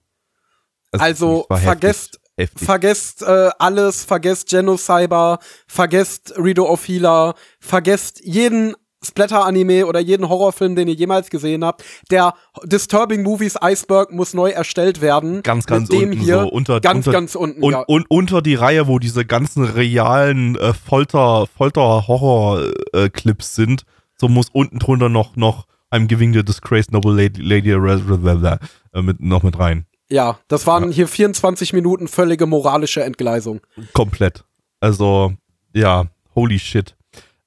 Das 0.92 1.00
Also, 1.00 1.46
war 1.48 1.58
vergesst- 1.58 2.18
heftig. 2.36 2.64
Vergesst 2.66 3.22
äh, 3.22 3.50
alles, 3.58 4.04
vergesst 4.04 4.48
Genocyber, 4.48 5.38
vergesst 5.66 6.34
Rido 6.36 6.66
of 6.68 6.86
Healer, 6.88 7.34
vergesst 7.60 8.20
jeden 8.24 8.74
Splatter-Anime 9.02 9.86
oder 9.86 10.00
jeden 10.00 10.28
Horrorfilm, 10.28 10.76
den 10.76 10.88
ihr 10.88 10.94
jemals 10.94 11.30
gesehen 11.30 11.64
habt. 11.64 11.84
Der 12.10 12.34
Disturbing 12.64 13.22
Movies 13.22 13.56
Iceberg 13.62 14.12
muss 14.12 14.34
neu 14.34 14.50
erstellt 14.50 15.00
werden. 15.00 15.42
ganz, 15.42 15.66
ganz 15.66 15.88
unten 15.90 16.12
hier 16.12 16.42
so 16.42 16.48
unter, 16.48 16.80
ganz, 16.80 17.06
unter, 17.06 17.12
ganz 17.12 17.34
unten. 17.34 17.62
und, 17.62 17.72
ja. 17.72 17.80
und 17.86 18.06
unter 18.10 18.42
die 18.42 18.54
Reihe, 18.54 18.86
wo 18.88 18.98
diese 18.98 19.24
ganzen 19.24 19.64
realen 19.64 20.56
äh, 20.56 20.74
Folter, 20.74 21.46
Folter-Horror-Clips 21.56 23.54
sind, 23.54 23.84
so 24.18 24.28
muss 24.28 24.48
unten 24.52 24.78
drunter 24.78 25.08
noch, 25.08 25.34
noch 25.36 25.66
I'm 25.90 26.06
giving 26.06 26.32
the 26.32 26.44
disgraced 26.44 26.92
noble 26.92 27.14
lady, 27.14 27.40
lady 27.42 27.70
äh, 27.70 29.02
mit, 29.02 29.20
noch 29.20 29.42
mit 29.42 29.58
rein. 29.58 29.86
ja, 30.08 30.38
das 30.48 30.66
waren 30.66 30.92
hier 30.92 31.08
24 31.08 31.72
Minuten 31.72 32.06
völlige 32.06 32.46
moralische 32.46 33.02
Entgleisung. 33.02 33.60
Komplett. 33.92 34.44
Also, 34.78 35.32
ja, 35.74 36.04
holy 36.34 36.58
shit. 36.58 36.96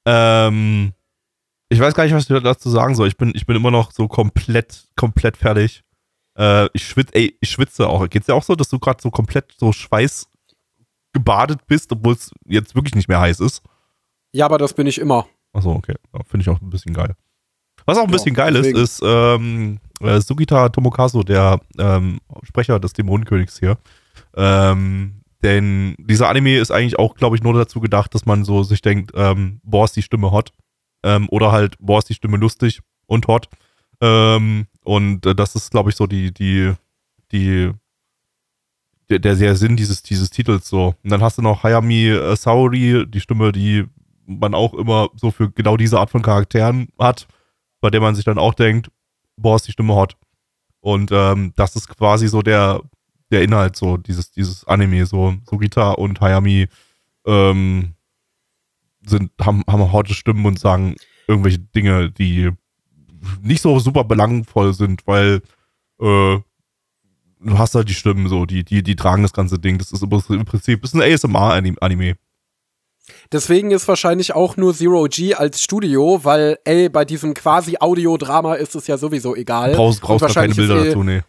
Ähm, 0.05 0.93
ich 1.73 1.79
weiß 1.79 1.93
gar 1.93 2.03
nicht, 2.05 2.13
was 2.13 2.29
ich 2.29 2.43
dazu 2.43 2.69
sagen 2.69 2.95
soll. 2.95 3.07
Ich 3.07 3.17
bin, 3.17 3.31
ich 3.35 3.45
bin 3.45 3.55
immer 3.55 3.71
noch 3.71 3.91
so 3.91 4.07
komplett, 4.07 4.85
komplett 4.95 5.37
fertig. 5.37 5.83
Äh, 6.37 6.67
ich 6.73 6.85
schwitze, 6.87 7.13
ey, 7.15 7.37
ich 7.41 7.49
schwitze 7.49 7.87
auch. 7.87 8.07
Geht's 8.09 8.25
dir 8.27 8.35
auch 8.35 8.43
so, 8.43 8.55
dass 8.55 8.69
du 8.69 8.79
gerade 8.79 9.01
so 9.01 9.11
komplett 9.11 9.53
so 9.57 9.71
Schweiß 9.71 10.29
gebadet 11.13 11.67
bist, 11.67 11.91
obwohl 11.91 12.13
es 12.13 12.31
jetzt 12.45 12.75
wirklich 12.75 12.95
nicht 12.95 13.07
mehr 13.07 13.19
heiß 13.19 13.39
ist? 13.39 13.61
Ja, 14.33 14.45
aber 14.45 14.57
das 14.57 14.73
bin 14.73 14.87
ich 14.87 14.99
immer. 14.99 15.27
Achso, 15.53 15.71
okay. 15.71 15.95
Ja, 16.13 16.21
Finde 16.23 16.41
ich 16.41 16.49
auch 16.49 16.59
ein 16.59 16.69
bisschen 16.69 16.93
geil. 16.93 17.15
Was 17.85 17.97
auch 17.97 18.03
ein 18.03 18.09
Ja, 18.09 18.13
bisschen 18.13 18.33
geil 18.35 18.53
deswegen. 18.53 18.77
ist, 18.77 18.99
ist 18.99 19.01
ähm, 19.05 19.79
äh, 20.01 20.19
Sugita 20.21 20.69
Tomokazu, 20.69 21.21
der 21.23 21.59
ähm, 21.77 22.19
Sprecher 22.43 22.79
des 22.79 22.93
Dämonenkönigs 22.93 23.59
hier. 23.59 23.77
Ähm, 24.35 25.21
denn 25.43 25.95
dieser 25.99 26.29
Anime 26.29 26.57
ist 26.57 26.71
eigentlich 26.71 26.97
auch, 26.97 27.15
glaube 27.15 27.35
ich, 27.35 27.43
nur 27.43 27.53
dazu 27.53 27.79
gedacht, 27.81 28.15
dass 28.15 28.25
man 28.25 28.45
so 28.45 28.63
sich 28.63 28.81
denkt, 28.81 29.11
ähm, 29.15 29.59
boah, 29.63 29.85
ist 29.85 29.95
die 29.95 30.01
Stimme 30.01 30.31
hot. 30.31 30.51
Ähm, 31.03 31.27
oder 31.29 31.51
halt, 31.51 31.75
boah, 31.79 31.99
ist 31.99 32.09
die 32.09 32.13
Stimme 32.13 32.37
lustig 32.37 32.81
und 33.05 33.27
hot. 33.27 33.49
Ähm, 34.01 34.67
und 34.83 35.25
äh, 35.25 35.35
das 35.35 35.55
ist, 35.55 35.71
glaube 35.71 35.89
ich, 35.89 35.95
so 35.95 36.07
die, 36.07 36.33
die, 36.33 36.73
die, 37.31 37.71
der, 39.09 39.19
der, 39.19 39.55
Sinn 39.55 39.75
dieses, 39.75 40.03
dieses 40.03 40.29
Titels 40.29 40.67
so. 40.67 40.95
Und 41.03 41.11
dann 41.11 41.21
hast 41.21 41.37
du 41.37 41.41
noch 41.41 41.63
Hayami 41.63 42.07
äh, 42.09 42.35
Saori, 42.35 43.05
die 43.07 43.19
Stimme, 43.19 43.51
die 43.51 43.85
man 44.25 44.53
auch 44.53 44.73
immer 44.73 45.09
so 45.15 45.31
für 45.31 45.51
genau 45.51 45.77
diese 45.77 45.99
Art 45.99 46.09
von 46.09 46.21
Charakteren 46.21 46.87
hat, 46.97 47.27
bei 47.81 47.89
der 47.89 48.01
man 48.01 48.15
sich 48.15 48.25
dann 48.25 48.37
auch 48.37 48.53
denkt, 48.53 48.89
boah, 49.35 49.55
ist 49.55 49.67
die 49.67 49.71
Stimme 49.71 49.95
hot. 49.95 50.15
Und 50.79 51.11
ähm, 51.11 51.53
das 51.55 51.75
ist 51.75 51.87
quasi 51.87 52.27
so 52.27 52.41
der, 52.41 52.81
der 53.31 53.41
Inhalt 53.41 53.75
so 53.75 53.97
dieses, 53.97 54.31
dieses 54.31 54.65
Anime, 54.65 55.05
so 55.05 55.35
Sugita 55.49 55.91
und 55.91 56.19
Hayami 56.21 56.67
ähm, 57.25 57.93
sind, 59.05 59.31
haben, 59.41 59.63
haben 59.67 59.91
hotte 59.91 60.13
Stimmen 60.13 60.45
und 60.45 60.59
sagen 60.59 60.95
irgendwelche 61.27 61.59
Dinge, 61.59 62.11
die 62.11 62.51
nicht 63.41 63.61
so 63.61 63.79
super 63.79 64.03
belangvoll 64.03 64.73
sind, 64.73 65.05
weil 65.05 65.41
äh, 65.99 66.39
du 67.43 67.57
hast 67.57 67.75
halt 67.75 67.89
die 67.89 67.93
Stimmen 67.93 68.27
so, 68.27 68.45
die, 68.45 68.63
die, 68.63 68.83
die 68.83 68.95
tragen 68.95 69.23
das 69.23 69.33
ganze 69.33 69.59
Ding. 69.59 69.77
Das 69.77 69.91
ist 69.91 70.01
im 70.01 70.45
Prinzip, 70.45 70.83
ist 70.83 70.95
ein 70.95 71.01
ASMR-Anime. 71.01 72.15
Deswegen 73.31 73.71
ist 73.71 73.87
wahrscheinlich 73.87 74.33
auch 74.33 74.55
nur 74.55 74.73
Zero 74.73 75.05
G 75.09 75.33
als 75.33 75.61
Studio, 75.61 76.21
weil, 76.23 76.57
ey, 76.63 76.87
bei 76.87 77.03
diesem 77.03 77.33
quasi 77.33 77.75
Audiodrama 77.79 78.55
ist 78.55 78.75
es 78.75 78.87
ja 78.87 78.97
sowieso 78.97 79.35
egal. 79.35 79.71
Du 79.71 79.77
brauchst, 79.77 80.01
brauchst 80.01 80.25
gar 80.25 80.33
keine 80.33 80.55
Bilder 80.55 80.81
eh 80.81 80.85
dazu, 80.85 81.03
nee. 81.03 81.21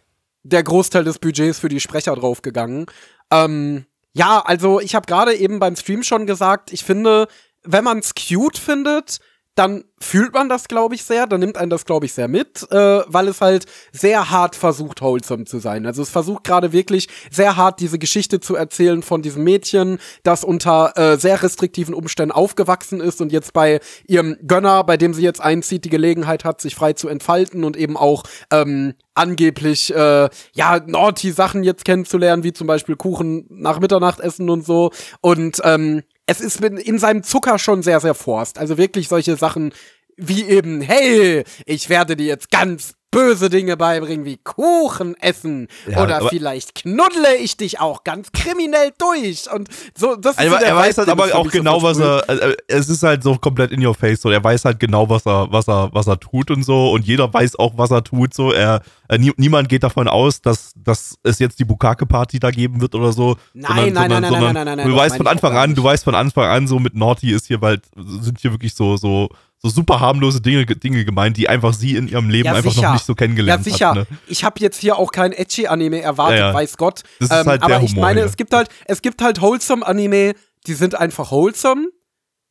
der 0.43 0.63
Großteil 0.63 1.03
des 1.03 1.19
Budgets 1.19 1.59
für 1.59 1.67
die 1.67 1.81
Sprecher 1.81 2.15
draufgegangen. 2.15 2.85
Ähm, 3.29 3.85
ja, 4.13 4.39
also 4.39 4.79
ich 4.79 4.95
habe 4.95 5.05
gerade 5.05 5.35
eben 5.35 5.59
beim 5.59 5.75
Stream 5.75 6.01
schon 6.01 6.25
gesagt, 6.25 6.71
ich 6.71 6.85
finde, 6.85 7.27
wenn 7.65 7.83
man's 7.83 8.13
cute 8.15 8.57
findet, 8.57 9.19
dann 9.55 9.85
fühlt 9.99 10.33
man 10.33 10.49
das, 10.49 10.67
glaube 10.67 10.95
ich, 10.95 11.03
sehr, 11.03 11.27
dann 11.27 11.39
nimmt 11.39 11.57
einen 11.57 11.69
das, 11.69 11.85
glaube 11.85 12.05
ich, 12.05 12.13
sehr 12.13 12.27
mit, 12.27 12.69
äh, 12.71 13.01
weil 13.07 13.29
es 13.29 13.39
halt 13.39 13.65
sehr 13.93 14.29
hart 14.29 14.55
versucht, 14.55 15.01
wholesome 15.01 15.45
zu 15.45 15.59
sein. 15.59 15.85
Also 15.85 16.01
es 16.01 16.09
versucht 16.09 16.43
gerade 16.43 16.73
wirklich 16.73 17.07
sehr 17.31 17.55
hart 17.55 17.79
diese 17.79 17.97
Geschichte 17.97 18.41
zu 18.41 18.55
erzählen 18.55 19.01
von 19.01 19.21
diesem 19.21 19.45
Mädchen, 19.45 19.99
das 20.23 20.43
unter 20.43 20.97
äh, 20.97 21.17
sehr 21.17 21.41
restriktiven 21.41 21.93
Umständen 21.93 22.33
aufgewachsen 22.33 22.99
ist 22.99 23.21
und 23.21 23.31
jetzt 23.31 23.53
bei 23.53 23.79
ihrem 24.07 24.37
Gönner, 24.45 24.83
bei 24.83 24.97
dem 24.97 25.13
sie 25.13 25.23
jetzt 25.23 25.41
einzieht, 25.41 25.85
die 25.85 25.89
Gelegenheit 25.89 26.43
hat, 26.43 26.59
sich 26.59 26.75
frei 26.75 26.91
zu 26.91 27.07
entfalten 27.07 27.63
und 27.63 27.77
eben 27.77 27.95
auch 27.95 28.23
ähm, 28.51 28.93
angeblich 29.13 29.95
äh, 29.95 30.29
ja 30.53 30.79
naughty 30.85 31.31
Sachen 31.31 31.63
jetzt 31.63 31.85
kennenzulernen, 31.85 32.43
wie 32.43 32.51
zum 32.51 32.67
Beispiel 32.67 32.97
Kuchen 32.97 33.45
nach 33.49 33.79
Mitternacht 33.79 34.19
essen 34.19 34.49
und 34.49 34.65
so. 34.65 34.91
Und 35.21 35.61
ähm, 35.63 36.03
es 36.27 36.41
ist 36.41 36.61
in 36.61 36.99
seinem 36.99 37.23
Zucker 37.23 37.59
schon 37.59 37.83
sehr, 37.83 37.99
sehr 37.99 38.15
forst. 38.15 38.57
Also 38.57 38.77
wirklich 38.77 39.07
solche 39.07 39.35
Sachen 39.35 39.73
wie 40.17 40.43
eben, 40.45 40.81
hey, 40.81 41.43
ich 41.65 41.89
werde 41.89 42.15
dir 42.15 42.25
jetzt 42.25 42.51
ganz 42.51 42.95
böse 43.15 43.49
Dinge 43.49 43.77
beibringen, 43.77 44.25
wie 44.25 44.37
Kuchen 44.37 45.15
essen. 45.21 45.69
Ja, 45.89 46.03
Oder 46.03 46.27
vielleicht 46.27 46.75
knuddle 46.75 47.35
ich 47.39 47.55
dich 47.55 47.79
auch 47.79 48.03
ganz 48.03 48.31
kriminell 48.33 48.91
durch. 48.97 49.51
Und 49.51 49.69
so, 49.97 50.15
das 50.15 50.33
ist 50.33 50.39
also, 50.39 50.57
so 50.57 50.63
Er 50.63 50.75
weiß 50.75 50.97
halt 50.97 51.09
aber 51.09 51.33
auch 51.33 51.49
genau, 51.49 51.79
so 51.79 51.83
was 51.83 51.99
er, 51.99 52.29
äh, 52.29 52.57
es 52.67 52.89
ist 52.89 53.03
halt 53.03 53.23
so 53.23 53.35
komplett 53.35 53.71
in 53.71 53.85
your 53.85 53.95
face, 53.95 54.21
so. 54.21 54.29
Er 54.29 54.43
weiß 54.43 54.65
halt 54.65 54.79
genau, 54.79 55.09
was 55.09 55.25
er, 55.25 55.47
was 55.49 55.69
er, 55.69 55.89
was 55.93 56.07
er 56.07 56.19
tut 56.19 56.51
und 56.51 56.63
so. 56.63 56.91
Und 56.91 57.05
jeder 57.05 57.33
weiß 57.33 57.57
auch, 57.57 57.77
was 57.77 57.91
er 57.91 58.03
tut, 58.03 58.33
so. 58.33 58.51
Er, 58.51 58.81
äh, 59.07 59.17
nie, 59.17 59.31
niemand 59.37 59.69
geht 59.69 59.83
davon 59.83 60.09
aus, 60.09 60.41
dass, 60.41 60.73
dass 60.75 61.17
es 61.23 61.39
jetzt 61.39 61.59
die 61.59 61.65
Bukake-Party 61.65 62.39
da 62.39 62.51
geben 62.51 62.81
wird 62.81 62.95
oder 62.95 63.13
so. 63.13 63.37
Nein, 63.53 63.93
sondern, 63.93 63.93
nein, 63.93 63.93
sondern, 63.93 64.09
nein, 64.09 64.21
nein, 64.21 64.31
sondern, 64.31 64.53
nein, 64.53 64.65
nein, 64.65 64.77
nein, 64.77 64.89
Du 64.89 64.95
weißt 64.95 65.17
von 65.17 65.27
Anfang 65.27 65.55
an, 65.55 65.73
du 65.73 65.83
weißt 65.83 66.03
von 66.03 66.15
Anfang 66.15 66.49
an, 66.49 66.67
so 66.67 66.79
mit 66.79 66.95
Naughty 66.95 67.31
ist 67.31 67.47
hier 67.47 67.59
bald, 67.59 67.83
sind 67.95 68.39
hier 68.39 68.51
wirklich 68.51 68.75
so, 68.75 68.97
so, 68.97 69.29
so 69.65 69.69
super 69.69 69.99
harmlose 69.99 70.41
Dinge, 70.41 70.65
Dinge 70.65 71.05
gemeint, 71.05 71.37
die 71.37 71.49
einfach 71.49 71.73
sie 71.73 71.95
in 71.95 72.07
ihrem 72.07 72.29
Leben 72.29 72.45
ja, 72.45 72.53
einfach 72.53 72.75
noch 72.75 72.93
nicht 72.93 73.05
so 73.05 73.15
kennengelernt 73.15 73.61
hat. 73.61 73.65
Ja, 73.65 73.71
sicher. 73.73 73.89
Hat, 73.89 73.95
ne? 74.11 74.17
Ich 74.27 74.43
habe 74.43 74.59
jetzt 74.59 74.79
hier 74.79 74.97
auch 74.97 75.11
kein 75.11 75.31
Edgy-Anime 75.33 76.01
erwartet, 76.01 76.39
ja, 76.39 76.53
weiß 76.53 76.77
Gott. 76.77 77.01
Das 77.19 77.29
ist 77.29 77.35
ähm, 77.35 77.47
halt 77.47 77.63
aber 77.63 77.81
ich 77.81 77.95
meine, 77.95 78.21
hier. 78.21 78.29
es 78.29 78.37
gibt 78.37 78.53
halt, 78.53 78.69
es 78.85 79.01
gibt 79.01 79.21
halt 79.23 79.41
Wholesome-Anime, 79.41 80.33
die 80.67 80.73
sind 80.73 80.95
einfach 80.95 81.31
wholesome. 81.31 81.87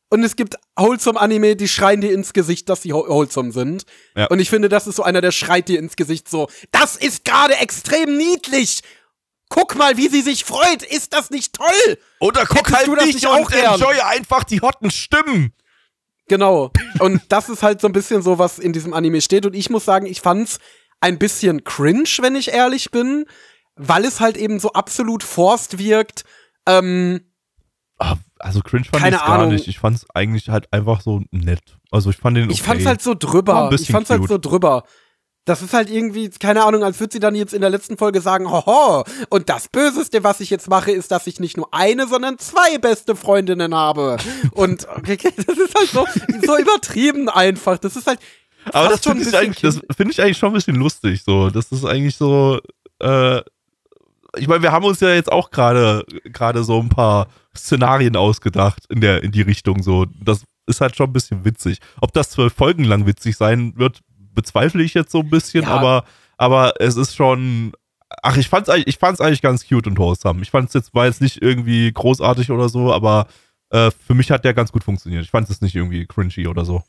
Und 0.09 0.23
es 0.23 0.35
gibt 0.35 0.55
Wholesome-Anime, 0.75 1.55
die 1.55 1.67
schreien 1.67 2.01
dir 2.01 2.13
ins 2.13 2.33
Gesicht, 2.33 2.69
dass 2.69 2.83
sie 2.83 2.91
wholesome 2.91 3.51
sind. 3.51 3.85
Ja. 4.15 4.27
Und 4.27 4.39
ich 4.39 4.49
finde, 4.49 4.69
das 4.69 4.85
ist 4.85 4.97
so 4.97 5.03
einer, 5.03 5.21
der 5.21 5.31
schreit 5.31 5.67
dir 5.67 5.79
ins 5.79 5.95
Gesicht 5.95 6.29
so, 6.29 6.47
das 6.71 6.95
ist 6.95 7.25
gerade 7.25 7.55
extrem 7.55 8.15
niedlich. 8.15 8.81
Guck 9.49 9.75
mal, 9.75 9.97
wie 9.97 10.09
sie 10.09 10.21
sich 10.21 10.43
freut. 10.43 10.83
Ist 10.83 11.13
das 11.13 11.29
nicht 11.29 11.53
toll? 11.53 11.97
Oder 12.19 12.45
guck 12.45 12.59
Hättest 12.59 12.75
halt 12.75 12.87
du 12.87 12.95
das 12.95 13.05
nicht 13.05 13.25
und 13.25 13.53
enjoy 13.53 13.99
einfach 14.01 14.43
die 14.43 14.61
hotten 14.61 14.91
Stimmen. 14.91 15.53
Genau. 16.27 16.71
Und 16.99 17.21
das 17.29 17.49
ist 17.49 17.63
halt 17.63 17.81
so 17.81 17.87
ein 17.87 17.93
bisschen 17.93 18.21
so, 18.21 18.39
was 18.39 18.59
in 18.59 18.73
diesem 18.73 18.93
Anime 18.93 19.21
steht. 19.21 19.45
Und 19.45 19.55
ich 19.55 19.69
muss 19.69 19.85
sagen, 19.85 20.05
ich 20.05 20.21
fand's 20.21 20.59
ein 20.99 21.19
bisschen 21.19 21.63
cringe, 21.63 22.09
wenn 22.21 22.35
ich 22.35 22.51
ehrlich 22.51 22.91
bin, 22.91 23.25
weil 23.75 24.05
es 24.05 24.19
halt 24.19 24.37
eben 24.37 24.59
so 24.59 24.71
absolut 24.73 25.23
forst 25.23 25.77
wirkt. 25.77 26.23
Ähm, 26.65 27.21
ah, 27.99 28.15
also 28.39 28.61
cringe 28.61 28.85
fand 28.85 29.05
ich 29.05 29.11
gar 29.11 29.29
Ahnung. 29.29 29.49
nicht. 29.49 29.67
Ich 29.67 29.79
fand's 29.79 30.05
eigentlich 30.13 30.49
halt 30.49 30.71
einfach 30.73 31.01
so 31.01 31.21
nett. 31.31 31.77
Also 31.91 32.09
ich 32.09 32.17
fand 32.17 32.37
den 32.37 32.45
okay. 32.45 32.53
Ich 32.53 32.63
fand's 32.63 32.85
halt 32.85 33.01
so 33.01 33.13
drüber. 33.13 33.69
Ich 33.73 33.91
fand's 33.91 34.09
cute. 34.09 34.19
halt 34.19 34.29
so 34.29 34.37
drüber. 34.37 34.83
Das 35.45 35.61
ist 35.61 35.73
halt 35.73 35.91
irgendwie, 35.91 36.29
keine 36.29 36.65
Ahnung, 36.65 36.83
als 36.83 36.99
würde 36.99 37.13
sie 37.13 37.19
dann 37.19 37.35
jetzt 37.35 37.53
in 37.53 37.61
der 37.61 37.69
letzten 37.69 37.97
Folge 37.97 38.19
sagen, 38.19 38.49
hoho, 38.49 39.03
und 39.29 39.47
das 39.47 39.67
Böseste, 39.67 40.23
was 40.23 40.39
ich 40.39 40.49
jetzt 40.49 40.69
mache, 40.69 40.91
ist, 40.91 41.11
dass 41.11 41.27
ich 41.27 41.39
nicht 41.39 41.55
nur 41.55 41.71
eine, 41.71 42.07
sondern 42.07 42.39
zwei 42.39 42.79
beste 42.79 43.15
Freundinnen 43.15 43.75
habe. 43.75 44.17
und 44.51 44.87
okay, 44.89 45.17
das 45.47 45.57
ist 45.57 45.75
halt 45.75 45.89
so, 45.89 46.05
so 46.45 46.57
übertrieben 46.57 47.29
einfach. 47.29 47.77
Das 47.77 47.95
ist 47.95 48.07
halt. 48.07 48.19
Aber 48.73 48.89
das 48.89 49.01
finde 49.01 49.21
ich, 49.21 49.37
eigentlich, 49.37 49.61
das 49.61 49.79
find 49.95 50.11
ich 50.11 50.19
eigentlich 50.19 50.39
schon 50.39 50.49
ein 50.49 50.55
bisschen 50.55 50.75
lustig. 50.75 51.21
So, 51.23 51.51
das 51.51 51.71
ist 51.71 51.85
eigentlich 51.85 52.17
so, 52.17 52.59
äh, 52.99 53.41
ich 54.37 54.47
meine, 54.47 54.63
wir 54.63 54.71
haben 54.71 54.85
uns 54.85 54.99
ja 54.99 55.13
jetzt 55.13 55.31
auch 55.31 55.51
gerade 55.51 56.03
gerade 56.25 56.63
so 56.63 56.79
ein 56.79 56.89
paar 56.89 57.27
Szenarien 57.55 58.15
ausgedacht 58.15 58.83
in 58.89 59.01
der 59.01 59.23
in 59.23 59.31
die 59.31 59.41
Richtung 59.41 59.83
so. 59.83 60.05
Das 60.19 60.43
ist 60.67 60.81
halt 60.81 60.95
schon 60.95 61.09
ein 61.09 61.13
bisschen 61.13 61.45
witzig. 61.45 61.79
Ob 62.01 62.13
das 62.13 62.31
zwölf 62.31 62.53
Folgen 62.53 62.83
lang 62.83 63.05
witzig 63.05 63.37
sein 63.37 63.73
wird, 63.75 64.01
bezweifle 64.35 64.83
ich 64.83 64.93
jetzt 64.93 65.11
so 65.11 65.19
ein 65.19 65.29
bisschen, 65.29 65.63
ja. 65.63 65.69
aber, 65.69 66.05
aber 66.37 66.73
es 66.79 66.97
ist 66.97 67.15
schon. 67.15 67.73
Ach, 68.21 68.37
ich 68.37 68.49
fand's 68.49 68.69
eigentlich, 68.69 68.87
ich 68.87 68.97
fand's 68.97 69.19
eigentlich 69.19 69.41
ganz 69.41 69.67
cute 69.67 69.87
und 69.87 69.97
wholesome. 69.97 70.41
Ich 70.41 70.51
fand's 70.51 70.73
jetzt, 70.73 70.93
war 70.93 71.05
jetzt 71.05 71.21
nicht 71.21 71.41
irgendwie 71.41 71.91
großartig 71.91 72.51
oder 72.51 72.69
so, 72.69 72.93
aber 72.93 73.27
äh, 73.71 73.91
für 74.05 74.13
mich 74.13 74.31
hat 74.31 74.45
der 74.45 74.53
ganz 74.53 74.71
gut 74.71 74.83
funktioniert. 74.83 75.23
Ich 75.23 75.31
fand 75.31 75.49
es 75.49 75.61
nicht 75.61 75.75
irgendwie 75.75 76.05
cringy 76.05 76.47
oder 76.47 76.65
so. 76.65 76.83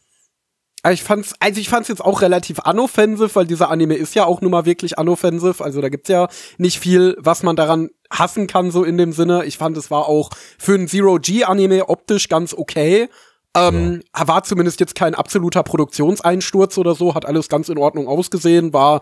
Ich 0.92 1.02
fand's, 1.02 1.34
also 1.40 1.60
ich 1.60 1.68
fand's 1.68 1.88
jetzt 1.88 2.04
auch 2.04 2.22
relativ 2.22 2.60
unoffensive, 2.64 3.34
weil 3.34 3.46
dieser 3.46 3.70
Anime 3.70 3.94
ist 3.94 4.14
ja 4.14 4.24
auch 4.24 4.40
nun 4.40 4.52
mal 4.52 4.66
wirklich 4.66 4.98
unoffensive. 4.98 5.64
Also 5.64 5.80
da 5.80 5.88
gibt's 5.88 6.08
ja 6.08 6.28
nicht 6.58 6.78
viel, 6.78 7.16
was 7.18 7.42
man 7.42 7.56
daran 7.56 7.90
hassen 8.10 8.46
kann, 8.46 8.70
so 8.70 8.84
in 8.84 8.96
dem 8.96 9.12
Sinne. 9.12 9.44
Ich 9.46 9.58
fand, 9.58 9.76
es 9.76 9.90
war 9.90 10.06
auch 10.06 10.30
für 10.58 10.74
ein 10.74 10.86
Zero-G-Anime 10.86 11.88
optisch 11.88 12.28
ganz 12.28 12.54
okay. 12.54 13.08
Ähm, 13.56 14.02
ja. 14.16 14.28
War 14.28 14.44
zumindest 14.44 14.80
jetzt 14.80 14.94
kein 14.94 15.14
absoluter 15.14 15.62
Produktionseinsturz 15.62 16.78
oder 16.78 16.94
so, 16.94 17.14
hat 17.14 17.24
alles 17.24 17.48
ganz 17.48 17.68
in 17.68 17.78
Ordnung 17.78 18.06
ausgesehen, 18.06 18.72
war 18.72 19.00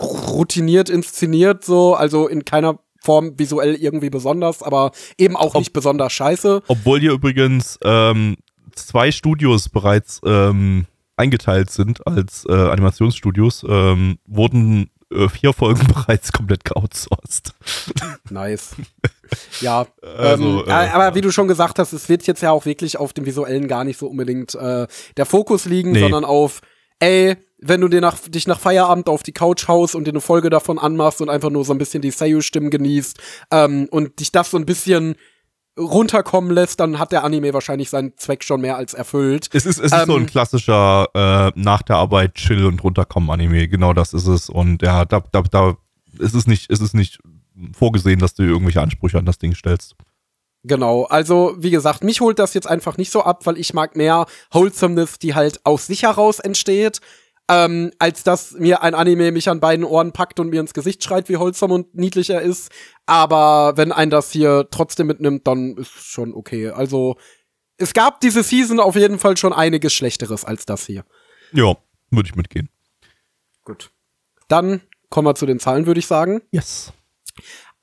routiniert 0.00 0.88
inszeniert, 0.88 1.64
so, 1.64 1.94
also 1.94 2.28
in 2.28 2.44
keiner 2.44 2.78
Form 3.00 3.38
visuell 3.38 3.74
irgendwie 3.74 4.10
besonders, 4.10 4.62
aber 4.62 4.92
eben 5.18 5.36
auch 5.36 5.54
Ob, 5.54 5.60
nicht 5.60 5.72
besonders 5.72 6.12
scheiße. 6.12 6.62
Obwohl 6.68 7.00
hier 7.00 7.12
übrigens 7.12 7.78
ähm, 7.84 8.36
zwei 8.74 9.12
Studios 9.12 9.68
bereits 9.68 10.20
ähm, 10.24 10.86
eingeteilt 11.16 11.70
sind 11.70 12.06
als 12.06 12.44
äh, 12.48 12.52
Animationsstudios, 12.52 13.64
ähm, 13.68 14.18
wurden 14.26 14.90
äh, 15.14 15.28
vier 15.28 15.52
Folgen 15.52 15.86
bereits 15.92 16.32
komplett 16.32 16.64
geoutsourced. 16.64 17.54
Nice. 18.30 18.76
Ja, 19.60 19.86
also, 20.02 20.62
ähm, 20.62 20.68
äh, 20.68 20.72
aber 20.72 21.14
wie 21.14 21.20
du 21.20 21.32
schon 21.32 21.48
gesagt 21.48 21.78
hast, 21.78 21.92
es 21.92 22.08
wird 22.08 22.26
jetzt 22.26 22.42
ja 22.42 22.50
auch 22.52 22.66
wirklich 22.66 22.98
auf 22.98 23.12
dem 23.12 23.26
visuellen 23.26 23.68
gar 23.68 23.84
nicht 23.84 23.98
so 23.98 24.06
unbedingt 24.06 24.54
äh, 24.54 24.86
der 25.16 25.26
Fokus 25.26 25.64
liegen, 25.64 25.92
nee. 25.92 26.00
sondern 26.00 26.24
auf, 26.24 26.60
ey, 27.00 27.36
wenn 27.58 27.80
du 27.80 27.88
dir 27.88 28.00
nach, 28.00 28.18
dich 28.18 28.46
nach 28.46 28.60
Feierabend 28.60 29.08
auf 29.08 29.22
die 29.22 29.32
Couch 29.32 29.66
haust 29.68 29.94
und 29.94 30.04
dir 30.04 30.10
eine 30.10 30.20
Folge 30.20 30.50
davon 30.50 30.78
anmachst 30.78 31.20
und 31.22 31.30
einfach 31.30 31.50
nur 31.50 31.64
so 31.64 31.72
ein 31.72 31.78
bisschen 31.78 32.02
die 32.02 32.10
Seiyu-Stimmen 32.10 32.70
genießt 32.70 33.18
ähm, 33.50 33.88
und 33.90 34.20
dich 34.20 34.32
das 34.32 34.50
so 34.50 34.58
ein 34.58 34.66
bisschen 34.66 35.16
runterkommen 35.78 36.50
lässt, 36.52 36.80
dann 36.80 36.98
hat 36.98 37.12
der 37.12 37.24
Anime 37.24 37.52
wahrscheinlich 37.52 37.90
seinen 37.90 38.16
Zweck 38.16 38.44
schon 38.44 38.60
mehr 38.60 38.76
als 38.76 38.94
erfüllt. 38.94 39.48
Es 39.52 39.66
ist, 39.66 39.78
es 39.78 39.92
ist 39.92 39.92
ähm, 39.92 40.06
so 40.06 40.16
ein 40.16 40.26
klassischer 40.26 41.08
äh, 41.14 41.52
nach 41.56 41.82
der 41.82 41.96
Arbeit 41.96 42.34
chill 42.34 42.64
und 42.64 42.82
runterkommen 42.82 43.30
Anime, 43.30 43.68
genau 43.68 43.92
das 43.92 44.12
ist 44.12 44.26
es. 44.26 44.48
Und 44.48 44.82
ja, 44.82 45.04
da, 45.04 45.22
da, 45.32 45.42
da 45.42 45.76
ist 46.18 46.34
es 46.34 46.46
nicht, 46.46 46.70
ist 46.70 46.80
es 46.80 46.94
nicht 46.94 47.18
vorgesehen, 47.72 48.20
dass 48.20 48.34
du 48.34 48.42
irgendwelche 48.44 48.80
Ansprüche 48.80 49.18
an 49.18 49.26
das 49.26 49.38
Ding 49.38 49.54
stellst. 49.54 49.96
Genau, 50.66 51.04
also 51.04 51.54
wie 51.58 51.70
gesagt, 51.70 52.02
mich 52.02 52.22
holt 52.22 52.38
das 52.38 52.54
jetzt 52.54 52.66
einfach 52.66 52.96
nicht 52.96 53.12
so 53.12 53.22
ab, 53.22 53.44
weil 53.44 53.58
ich 53.58 53.74
mag 53.74 53.96
mehr 53.96 54.24
Wholesomeness, 54.50 55.18
die 55.18 55.34
halt 55.34 55.60
aus 55.64 55.86
sich 55.86 56.04
heraus 56.04 56.38
entsteht 56.38 57.00
ähm, 57.48 57.90
als 57.98 58.22
dass 58.22 58.52
mir 58.52 58.82
ein 58.82 58.94
Anime 58.94 59.32
mich 59.32 59.48
an 59.48 59.60
beiden 59.60 59.84
Ohren 59.84 60.12
packt 60.12 60.40
und 60.40 60.48
mir 60.50 60.60
ins 60.60 60.74
Gesicht 60.74 61.04
schreit, 61.04 61.28
wie 61.28 61.38
wholesome 61.38 61.74
und 61.74 61.94
niedlich 61.94 62.30
er 62.30 62.40
ist. 62.40 62.70
Aber 63.06 63.76
wenn 63.76 63.92
ein 63.92 64.10
das 64.10 64.30
hier 64.30 64.68
trotzdem 64.70 65.06
mitnimmt, 65.06 65.46
dann 65.46 65.76
ist 65.76 65.90
schon 65.90 66.32
okay. 66.34 66.70
Also 66.70 67.16
es 67.76 67.92
gab 67.92 68.20
diese 68.20 68.42
Season 68.42 68.80
auf 68.80 68.96
jeden 68.96 69.18
Fall 69.18 69.36
schon 69.36 69.52
einiges 69.52 69.92
Schlechteres 69.92 70.44
als 70.44 70.64
das 70.64 70.86
hier. 70.86 71.04
Ja, 71.52 71.76
würde 72.10 72.28
ich 72.28 72.36
mitgehen. 72.36 72.70
Gut. 73.64 73.90
Dann 74.48 74.80
kommen 75.10 75.26
wir 75.28 75.34
zu 75.34 75.46
den 75.46 75.60
Zahlen, 75.60 75.86
würde 75.86 76.00
ich 76.00 76.06
sagen. 76.06 76.42
Yes. 76.50 76.92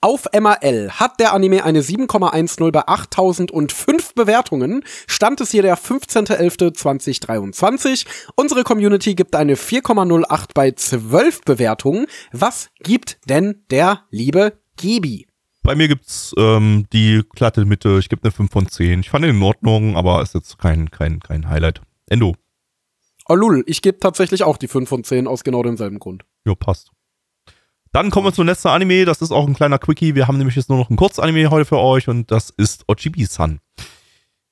Auf 0.03 0.25
MRL 0.33 0.93
hat 0.93 1.19
der 1.19 1.31
Anime 1.31 1.63
eine 1.63 1.83
7,10 1.83 2.71
bei 2.71 2.87
8005 2.87 4.15
Bewertungen. 4.15 4.83
Stand 5.05 5.41
es 5.41 5.51
hier 5.51 5.61
der 5.61 5.77
15.11.2023. 5.77 8.07
Unsere 8.35 8.63
Community 8.63 9.13
gibt 9.13 9.35
eine 9.35 9.53
4,08 9.53 10.55
bei 10.55 10.71
12 10.71 11.41
Bewertungen. 11.41 12.07
Was 12.31 12.71
gibt 12.79 13.19
denn 13.29 13.63
der 13.69 14.05
liebe 14.09 14.53
Gibi? 14.75 15.27
Bei 15.61 15.75
mir 15.75 15.87
gibt's 15.87 16.33
ähm, 16.35 16.87
die 16.91 17.21
glatte 17.35 17.65
Mitte. 17.65 17.99
Ich 17.99 18.09
gebe 18.09 18.23
eine 18.23 18.31
5 18.31 18.51
von 18.51 18.67
10. 18.67 19.01
Ich 19.01 19.11
fand 19.11 19.23
ihn 19.23 19.35
in 19.35 19.43
Ordnung, 19.43 19.95
aber 19.95 20.23
ist 20.23 20.33
jetzt 20.33 20.57
kein, 20.57 20.89
kein, 20.89 21.19
kein 21.19 21.47
Highlight. 21.47 21.79
Endo. 22.07 22.33
Oh 23.29 23.35
lul, 23.35 23.63
ich 23.67 23.83
gebe 23.83 23.99
tatsächlich 23.99 24.41
auch 24.41 24.57
die 24.57 24.67
5 24.67 24.89
von 24.89 25.03
10 25.03 25.27
aus 25.27 25.43
genau 25.43 25.61
demselben 25.61 25.99
Grund. 25.99 26.25
Jo, 26.43 26.55
passt. 26.55 26.89
Dann 27.93 28.09
kommen 28.09 28.27
wir 28.27 28.33
zum 28.33 28.45
letzten 28.45 28.69
Anime. 28.69 29.05
Das 29.05 29.21
ist 29.21 29.31
auch 29.31 29.47
ein 29.47 29.53
kleiner 29.53 29.77
Quickie. 29.77 30.15
Wir 30.15 30.27
haben 30.27 30.37
nämlich 30.37 30.55
jetzt 30.55 30.69
nur 30.69 30.77
noch 30.77 30.89
ein 30.89 30.95
Kurzanime 30.95 31.49
heute 31.49 31.65
für 31.65 31.79
euch 31.79 32.07
und 32.07 32.31
das 32.31 32.49
ist 32.49 32.85
Ochibi-san. 32.87 33.59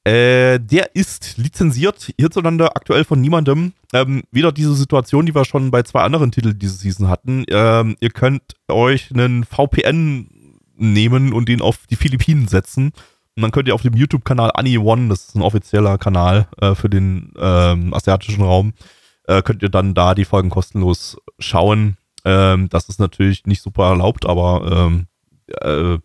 Äh, 0.04 0.60
der 0.60 0.96
ist 0.96 1.38
lizenziert 1.38 2.14
hierzulande 2.18 2.76
aktuell 2.76 3.04
von 3.04 3.22
niemandem. 3.22 3.74
Ähm, 3.94 4.24
wieder 4.32 4.52
diese 4.52 4.74
Situation, 4.74 5.26
die 5.26 5.36
wir 5.36 5.46
schon 5.46 5.72
bei 5.72 5.84
zwei 5.84 6.02
anderen 6.02 6.32
Titeln 6.32 6.60
diese 6.60 6.76
Season 6.76 7.08
hatten. 7.08 7.46
Ähm, 7.50 7.96
ihr 8.00 8.10
könnt 8.10 8.56
euch 8.68 9.12
einen 9.12 9.46
VPN 9.46 10.30
nehmen 10.76 11.32
und 11.32 11.48
den 11.48 11.62
auf 11.62 11.86
die 11.90 11.96
Philippinen 11.96 12.48
setzen 12.48 12.92
Und 13.36 13.44
dann 13.44 13.52
könnt 13.52 13.68
ihr 13.68 13.76
auf 13.76 13.84
dem 13.84 13.96
YouTube-Kanal 13.96 14.52
Ani 14.54 14.80
das 15.10 15.28
ist 15.28 15.36
ein 15.36 15.42
offizieller 15.42 15.98
Kanal 15.98 16.48
äh, 16.60 16.76
für 16.76 16.90
den 16.90 17.34
ähm, 17.38 17.94
asiatischen 17.94 18.44
Raum, 18.44 18.74
äh, 19.28 19.42
könnt 19.42 19.62
ihr 19.62 19.70
dann 19.70 19.94
da 19.94 20.16
die 20.16 20.26
Folgen 20.26 20.50
kostenlos 20.50 21.18
schauen. 21.40 21.98
Ähm, 22.30 22.70
das 22.70 22.88
ist 22.90 23.00
natürlich 23.00 23.48
nicht 23.48 23.64
super 23.64 23.86
erlaubt, 23.90 24.28
aber 24.28 24.70
ähm, 24.72 25.08
äh, 25.62 25.98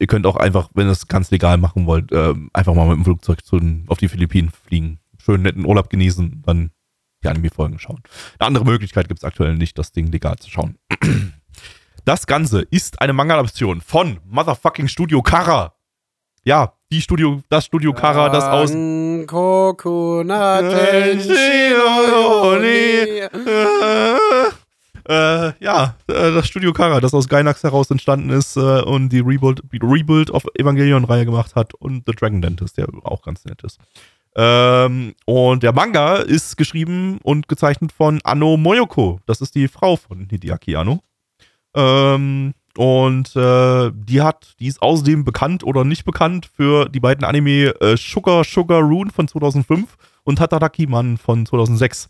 ihr 0.00 0.06
könnt 0.06 0.24
auch 0.26 0.36
einfach, 0.36 0.70
wenn 0.72 0.88
ihr 0.88 0.92
es 0.92 1.06
ganz 1.06 1.30
legal 1.30 1.58
machen 1.58 1.84
wollt, 1.84 2.12
äh, 2.12 2.32
einfach 2.54 2.72
mal 2.74 2.86
mit 2.86 2.96
dem 2.96 3.04
Flugzeug 3.04 3.44
zu, 3.44 3.60
auf 3.88 3.98
die 3.98 4.08
Philippinen 4.08 4.48
fliegen. 4.48 5.00
Schön 5.18 5.42
netten 5.42 5.66
Urlaub 5.66 5.90
genießen, 5.90 6.42
dann 6.46 6.70
die 7.22 7.28
Anime-Folgen 7.28 7.78
schauen. 7.78 8.00
Eine 8.38 8.46
andere 8.46 8.64
Möglichkeit 8.64 9.08
gibt 9.08 9.20
es 9.20 9.24
aktuell 9.24 9.54
nicht, 9.56 9.76
das 9.76 9.92
Ding 9.92 10.10
legal 10.10 10.36
zu 10.36 10.50
schauen. 10.50 10.78
Das 12.06 12.26
Ganze 12.26 12.60
ist 12.60 13.00
eine 13.00 13.14
Manga-Adaption 13.14 13.80
von 13.80 14.20
Motherfucking 14.26 14.88
Studio 14.88 15.22
Kara. 15.22 15.72
Ja, 16.44 16.74
die 16.92 17.00
Studio, 17.00 17.40
das 17.48 17.64
Studio 17.64 17.94
Kara, 17.94 18.28
das 18.28 18.44
aus. 18.44 18.72
Äh, 25.06 25.52
ja, 25.62 25.96
äh, 26.06 26.32
das 26.32 26.46
Studio 26.46 26.72
Kara, 26.72 27.00
das 27.00 27.12
aus 27.12 27.28
Gainax 27.28 27.62
heraus 27.62 27.90
entstanden 27.90 28.30
ist 28.30 28.56
äh, 28.56 28.80
und 28.82 29.10
die 29.10 29.20
Rebuild, 29.20 29.62
Rebuild 29.72 30.30
of 30.30 30.46
Evangelion-Reihe 30.58 31.26
gemacht 31.26 31.54
hat 31.54 31.74
und 31.74 32.04
The 32.06 32.12
Dragon 32.12 32.40
Dentist, 32.40 32.78
der 32.78 32.88
auch 33.02 33.22
ganz 33.22 33.44
nett 33.44 33.62
ist. 33.62 33.78
Ähm, 34.36 35.14
und 35.26 35.62
der 35.62 35.72
Manga 35.72 36.16
ist 36.16 36.56
geschrieben 36.56 37.18
und 37.22 37.48
gezeichnet 37.48 37.92
von 37.92 38.20
Anno 38.24 38.56
Moyoko. 38.56 39.20
Das 39.26 39.40
ist 39.40 39.54
die 39.54 39.68
Frau 39.68 39.96
von 39.96 40.26
Hideaki 40.28 40.74
Anno. 40.76 41.00
Ähm, 41.74 42.54
und 42.76 43.36
äh, 43.36 43.92
die 43.94 44.22
hat, 44.22 44.54
die 44.58 44.66
ist 44.66 44.82
außerdem 44.82 45.24
bekannt 45.24 45.62
oder 45.62 45.84
nicht 45.84 46.04
bekannt 46.04 46.50
für 46.56 46.88
die 46.88 46.98
beiden 46.98 47.24
Anime 47.24 47.74
äh, 47.80 47.96
Sugar 47.96 48.42
Sugar 48.42 48.80
Rune 48.80 49.12
von 49.12 49.28
2005 49.28 49.96
und 50.24 50.36
Tataraki 50.36 50.86
Man 50.86 51.16
von 51.16 51.46
2006. 51.46 52.08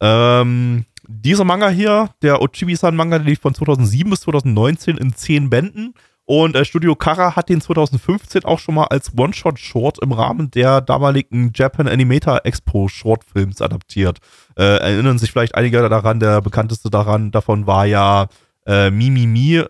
Ähm, 0.00 0.86
dieser 1.10 1.44
Manga 1.44 1.68
hier, 1.68 2.10
der 2.22 2.40
Ochibi-san 2.40 2.94
Manga, 2.94 3.18
der 3.18 3.26
lief 3.26 3.40
von 3.40 3.54
2007 3.54 4.10
bis 4.10 4.20
2019 4.20 4.96
in 4.96 5.12
10 5.14 5.50
Bänden. 5.50 5.94
Und 6.24 6.54
äh, 6.54 6.64
Studio 6.64 6.94
Kara 6.94 7.34
hat 7.34 7.48
den 7.48 7.60
2015 7.60 8.44
auch 8.44 8.60
schon 8.60 8.76
mal 8.76 8.84
als 8.84 9.18
One-Shot-Short 9.18 9.98
im 10.00 10.12
Rahmen 10.12 10.52
der 10.52 10.80
damaligen 10.80 11.50
Japan 11.52 11.88
Animator 11.88 12.42
Expo 12.44 12.86
Shortfilms 12.86 13.60
adaptiert. 13.60 14.18
Äh, 14.56 14.78
erinnern 14.78 15.18
sich 15.18 15.32
vielleicht 15.32 15.56
einige 15.56 15.88
daran, 15.88 16.20
der 16.20 16.40
bekannteste 16.40 16.88
daran 16.88 17.32
davon 17.32 17.66
war 17.66 17.84
ja 17.84 18.28
äh, 18.64 18.92
Mimimi, 18.92 19.64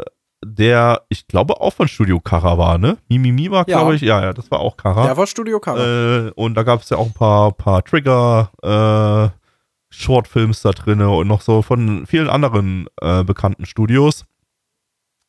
der, 0.45 1.03
ich 1.09 1.27
glaube, 1.27 1.61
auch 1.61 1.73
von 1.73 1.89
Studio 1.89 2.21
Kara 2.21 2.59
war, 2.59 2.77
ne? 2.77 2.99
Mimimi 3.09 3.51
war, 3.51 3.65
glaube 3.65 3.95
ich, 3.95 4.03
ja, 4.03 4.23
ja, 4.23 4.33
das 4.33 4.51
war 4.51 4.61
auch 4.61 4.77
Kara. 4.77 5.05
Der 5.05 5.17
war 5.17 5.27
Studio 5.27 5.61
Kara. 5.61 6.27
Äh, 6.27 6.31
und 6.35 6.55
da 6.55 6.63
gab 6.63 6.83
es 6.83 6.91
ja 6.91 6.99
auch 6.99 7.07
ein 7.07 7.13
paar, 7.13 7.53
paar 7.53 7.83
Trigger, 7.85 8.51
äh, 8.63 9.40
Shortfilms 9.91 10.63
da 10.63 10.71
drin 10.71 11.01
und 11.01 11.29
noch 11.29 11.41
so 11.41 11.63
von 11.63 12.07
vielen 12.07 12.29
anderen 12.29 12.87
äh, 13.01 13.25
bekannten 13.25 13.67
Studios. 13.67 14.25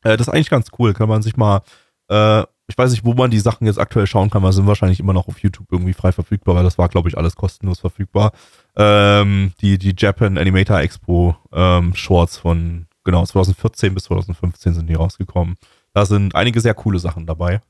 Äh, 0.02 0.16
das 0.16 0.28
ist 0.28 0.34
eigentlich 0.34 0.50
ganz 0.50 0.68
cool, 0.78 0.94
kann 0.94 1.08
man 1.08 1.22
sich 1.22 1.36
mal, 1.36 1.62
äh, 2.08 2.42
ich 2.68 2.78
weiß 2.78 2.92
nicht, 2.92 3.04
wo 3.04 3.14
man 3.14 3.30
die 3.30 3.40
Sachen 3.40 3.66
jetzt 3.66 3.78
aktuell 3.78 4.06
schauen 4.06 4.30
kann, 4.30 4.42
weil 4.42 4.52
sind 4.52 4.66
wahrscheinlich 4.66 5.00
immer 5.00 5.12
noch 5.12 5.28
auf 5.28 5.40
YouTube 5.40 5.66
irgendwie 5.70 5.92
frei 5.92 6.12
verfügbar, 6.12 6.54
weil 6.54 6.64
das 6.64 6.78
war, 6.78 6.88
glaube 6.88 7.08
ich, 7.08 7.18
alles 7.18 7.36
kostenlos 7.36 7.80
verfügbar. 7.80 8.32
Ähm, 8.76 9.52
die, 9.60 9.78
die 9.78 9.94
Japan 9.96 10.38
Animator 10.38 10.80
Expo 10.80 11.36
ähm, 11.52 11.94
Shorts 11.94 12.38
von, 12.38 12.86
genau, 13.04 13.24
2014 13.26 13.94
bis 13.94 14.04
2015 14.04 14.74
sind 14.74 14.86
die 14.88 14.94
rausgekommen. 14.94 15.56
Da 15.92 16.06
sind 16.06 16.34
einige 16.34 16.60
sehr 16.60 16.74
coole 16.74 16.98
Sachen 16.98 17.26
dabei. 17.26 17.60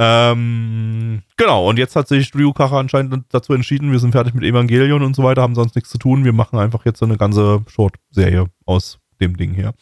Ähm, 0.00 1.22
genau, 1.36 1.68
und 1.68 1.76
jetzt 1.76 1.96
hat 1.96 2.06
sich 2.06 2.28
Studio 2.28 2.52
Kacha 2.52 2.78
anscheinend 2.78 3.24
dazu 3.30 3.52
entschieden, 3.52 3.90
wir 3.90 3.98
sind 3.98 4.12
fertig 4.12 4.32
mit 4.32 4.44
Evangelion 4.44 5.02
und 5.02 5.16
so 5.16 5.24
weiter, 5.24 5.42
haben 5.42 5.56
sonst 5.56 5.74
nichts 5.74 5.90
zu 5.90 5.98
tun. 5.98 6.24
Wir 6.24 6.32
machen 6.32 6.58
einfach 6.58 6.84
jetzt 6.84 7.00
so 7.00 7.04
eine 7.04 7.16
ganze 7.16 7.62
Short-Serie 7.66 8.46
aus 8.64 9.00
dem 9.20 9.36
Ding 9.36 9.54
hier. 9.54 9.74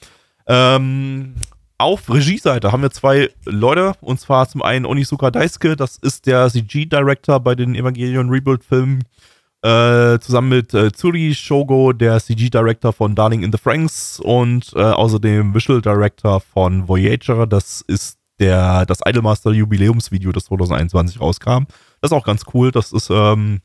Ähm, 0.46 1.34
auf 1.76 2.08
Regieseite 2.08 2.72
haben 2.72 2.82
wir 2.82 2.90
zwei 2.90 3.28
Leute, 3.44 3.92
und 4.00 4.18
zwar 4.18 4.48
zum 4.48 4.62
einen 4.62 4.86
Onisuka 4.86 5.30
Daisuke, 5.30 5.76
das 5.76 5.98
ist 5.98 6.26
der 6.26 6.48
CG-Director 6.48 7.38
bei 7.40 7.54
den 7.54 7.74
Evangelion 7.74 8.30
Rebuild-Filmen, 8.30 9.02
äh, 9.60 10.18
zusammen 10.18 10.48
mit 10.48 10.72
äh, 10.72 10.90
Tsuri 10.90 11.34
Shogo, 11.34 11.92
der 11.92 12.18
CG-Director 12.20 12.94
von 12.94 13.14
Darling 13.14 13.42
in 13.42 13.52
the 13.52 13.58
Franks 13.58 14.18
und 14.18 14.72
äh, 14.74 14.80
außerdem 14.80 15.54
Visual 15.54 15.82
Director 15.82 16.40
von 16.40 16.88
Voyager, 16.88 17.46
das 17.46 17.82
ist 17.82 18.18
der, 18.38 18.86
das 18.86 19.00
Idolmaster 19.04 19.52
Jubiläumsvideo, 19.52 20.32
das 20.32 20.44
2021 20.46 21.20
rauskam. 21.20 21.64
Das 22.00 22.10
ist 22.10 22.16
auch 22.16 22.24
ganz 22.24 22.44
cool. 22.54 22.70
Das 22.70 22.92
ist, 22.92 23.10
ähm, 23.10 23.60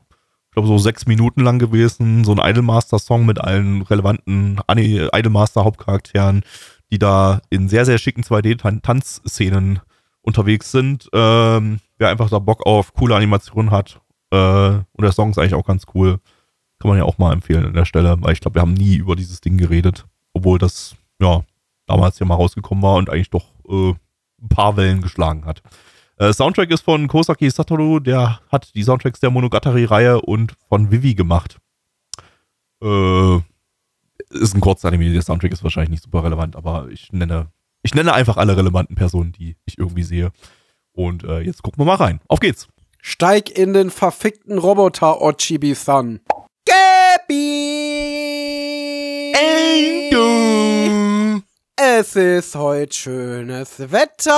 ich 0.46 0.52
glaube, 0.52 0.68
so 0.68 0.78
sechs 0.78 1.06
Minuten 1.06 1.42
lang 1.42 1.58
gewesen. 1.58 2.24
So 2.24 2.34
ein 2.34 2.50
Idolmaster-Song 2.50 3.26
mit 3.26 3.40
allen 3.40 3.82
relevanten 3.82 4.60
Idolmaster-Hauptcharakteren, 4.68 6.42
die 6.90 6.98
da 6.98 7.40
in 7.50 7.68
sehr, 7.68 7.84
sehr 7.84 7.98
schicken 7.98 8.22
2D-Tanzszenen 8.22 9.80
unterwegs 10.22 10.70
sind. 10.70 11.08
Ähm, 11.12 11.80
wer 11.98 12.08
einfach 12.08 12.30
da 12.30 12.38
Bock 12.38 12.64
auf 12.66 12.94
coole 12.94 13.16
Animationen 13.16 13.70
hat, 13.70 14.00
äh, 14.32 14.36
und 14.36 15.02
der 15.02 15.12
Song 15.12 15.30
ist 15.30 15.38
eigentlich 15.38 15.54
auch 15.54 15.66
ganz 15.66 15.84
cool, 15.94 16.18
kann 16.78 16.88
man 16.88 16.98
ja 16.98 17.04
auch 17.04 17.18
mal 17.18 17.32
empfehlen 17.32 17.66
an 17.66 17.74
der 17.74 17.84
Stelle, 17.84 18.16
weil 18.20 18.32
ich 18.32 18.40
glaube, 18.40 18.56
wir 18.56 18.62
haben 18.62 18.72
nie 18.74 18.96
über 18.96 19.14
dieses 19.14 19.40
Ding 19.40 19.58
geredet, 19.58 20.06
obwohl 20.32 20.58
das, 20.58 20.96
ja, 21.20 21.42
damals 21.86 22.18
ja 22.18 22.26
mal 22.26 22.34
rausgekommen 22.34 22.82
war 22.82 22.96
und 22.96 23.10
eigentlich 23.10 23.30
doch 23.30 23.44
äh, 23.68 23.94
ein 24.42 24.48
paar 24.48 24.76
Wellen 24.76 25.02
geschlagen 25.02 25.44
hat. 25.44 25.62
Äh, 26.18 26.32
Soundtrack 26.32 26.70
ist 26.70 26.84
von 26.84 27.08
Kosaki 27.08 27.50
Satoru, 27.50 27.98
der 28.00 28.40
hat 28.50 28.74
die 28.74 28.82
Soundtracks 28.82 29.20
der 29.20 29.30
Monogatari-Reihe 29.30 30.20
und 30.20 30.54
von 30.68 30.90
Vivi 30.90 31.14
gemacht. 31.14 31.58
Äh, 32.82 33.36
ist 34.30 34.54
ein 34.54 34.60
Kurzanime, 34.60 35.12
der 35.12 35.22
Soundtrack 35.22 35.52
ist 35.52 35.64
wahrscheinlich 35.64 35.90
nicht 35.90 36.02
super 36.02 36.24
relevant, 36.24 36.56
aber 36.56 36.88
ich 36.90 37.12
nenne, 37.12 37.48
ich 37.82 37.94
nenne 37.94 38.12
einfach 38.14 38.36
alle 38.36 38.56
relevanten 38.56 38.96
Personen, 38.96 39.32
die 39.32 39.56
ich 39.64 39.78
irgendwie 39.78 40.02
sehe. 40.04 40.30
Und 40.92 41.24
äh, 41.24 41.40
jetzt 41.40 41.62
gucken 41.62 41.80
wir 41.80 41.86
mal 41.86 41.96
rein. 41.96 42.20
Auf 42.28 42.40
geht's. 42.40 42.68
Steig 43.00 43.50
in 43.50 43.72
den 43.72 43.90
verfickten 43.90 44.58
Roboter, 44.58 45.20
Ochibi-san. 45.20 46.20
Gabi! 46.64 47.32
Ey, 49.34 50.10
du! 50.12 51.01
Es 51.76 52.16
ist 52.16 52.54
heute 52.54 52.94
schönes 52.94 53.78
Wetter. 53.78 54.30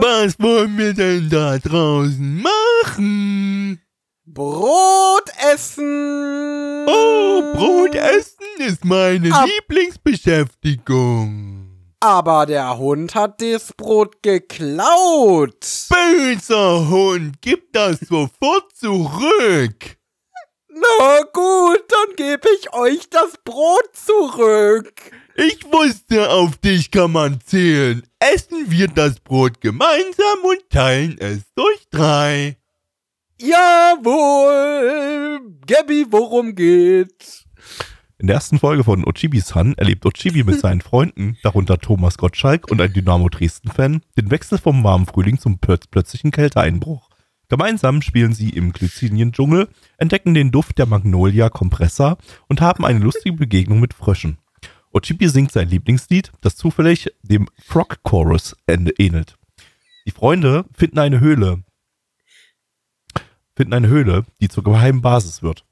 Was 0.00 0.40
wollen 0.40 0.78
wir 0.78 0.94
denn 0.94 1.28
da 1.28 1.58
draußen 1.58 2.42
machen? 2.42 3.78
Brot 4.24 5.28
essen. 5.52 6.86
Oh, 6.88 7.42
Brot 7.54 7.94
essen 7.94 8.38
ist 8.58 8.84
meine 8.86 9.34
Ab- 9.34 9.46
Lieblingsbeschäftigung. 9.46 11.68
Aber 12.00 12.46
der 12.46 12.78
Hund 12.78 13.14
hat 13.14 13.42
das 13.42 13.70
Brot 13.74 14.22
geklaut. 14.22 15.66
Böser 15.90 16.88
Hund, 16.88 17.36
gib 17.42 17.70
das 17.74 18.00
sofort 18.00 18.74
zurück. 18.74 19.98
Na 20.74 21.22
gut, 21.32 21.84
dann 21.88 22.16
gebe 22.16 22.48
ich 22.58 22.72
euch 22.72 23.08
das 23.10 23.34
Brot 23.44 23.90
zurück. 23.92 24.92
Ich 25.34 25.64
wusste, 25.64 26.30
auf 26.30 26.56
dich 26.58 26.90
kann 26.90 27.12
man 27.12 27.40
zählen. 27.40 28.02
Essen 28.18 28.70
wir 28.70 28.88
das 28.88 29.20
Brot 29.20 29.60
gemeinsam 29.60 30.38
und 30.44 30.70
teilen 30.70 31.18
es 31.18 31.42
durch 31.54 31.88
drei. 31.90 32.56
Jawohl. 33.40 35.40
Gabby, 35.66 36.06
worum 36.10 36.54
geht's? 36.54 37.44
In 38.18 38.28
der 38.28 38.36
ersten 38.36 38.58
Folge 38.58 38.84
von 38.84 39.04
Ochibi-san 39.04 39.74
erlebt 39.74 40.06
Ochibi 40.06 40.44
mit 40.44 40.60
seinen 40.60 40.80
Freunden, 40.80 41.36
darunter 41.42 41.78
Thomas 41.78 42.16
Gottschalk 42.16 42.70
und 42.70 42.80
ein 42.80 42.92
Dynamo 42.92 43.28
Dresden-Fan, 43.28 44.02
den 44.16 44.30
Wechsel 44.30 44.58
vom 44.58 44.84
warmen 44.84 45.06
Frühling 45.06 45.38
zum 45.38 45.58
plötz 45.58 45.86
plötzlichen 45.88 46.30
Kälteeinbruch. 46.30 47.10
Gemeinsam 47.52 48.00
spielen 48.00 48.32
sie 48.32 48.48
im 48.48 48.72
Glycinien-Dschungel, 48.72 49.68
entdecken 49.98 50.32
den 50.32 50.52
Duft 50.52 50.78
der 50.78 50.86
Magnolia 50.86 51.50
Kompressor 51.50 52.16
und 52.48 52.62
haben 52.62 52.86
eine 52.86 53.00
lustige 53.00 53.36
Begegnung 53.36 53.78
mit 53.78 53.92
Fröschen. 53.92 54.38
Ochibi 54.90 55.28
singt 55.28 55.52
sein 55.52 55.68
Lieblingslied, 55.68 56.32
das 56.40 56.56
zufällig 56.56 57.10
dem 57.20 57.50
Frog 57.62 58.02
Chorus 58.04 58.56
ähnelt. 58.66 59.36
Die 60.06 60.12
Freunde 60.12 60.64
finden 60.72 60.98
eine 60.98 61.20
Höhle, 61.20 61.62
finden 63.54 63.74
eine 63.74 63.88
Höhle, 63.88 64.24
die 64.40 64.48
zur 64.48 64.64
geheimen 64.64 65.02
Basis 65.02 65.42
wird. 65.42 65.66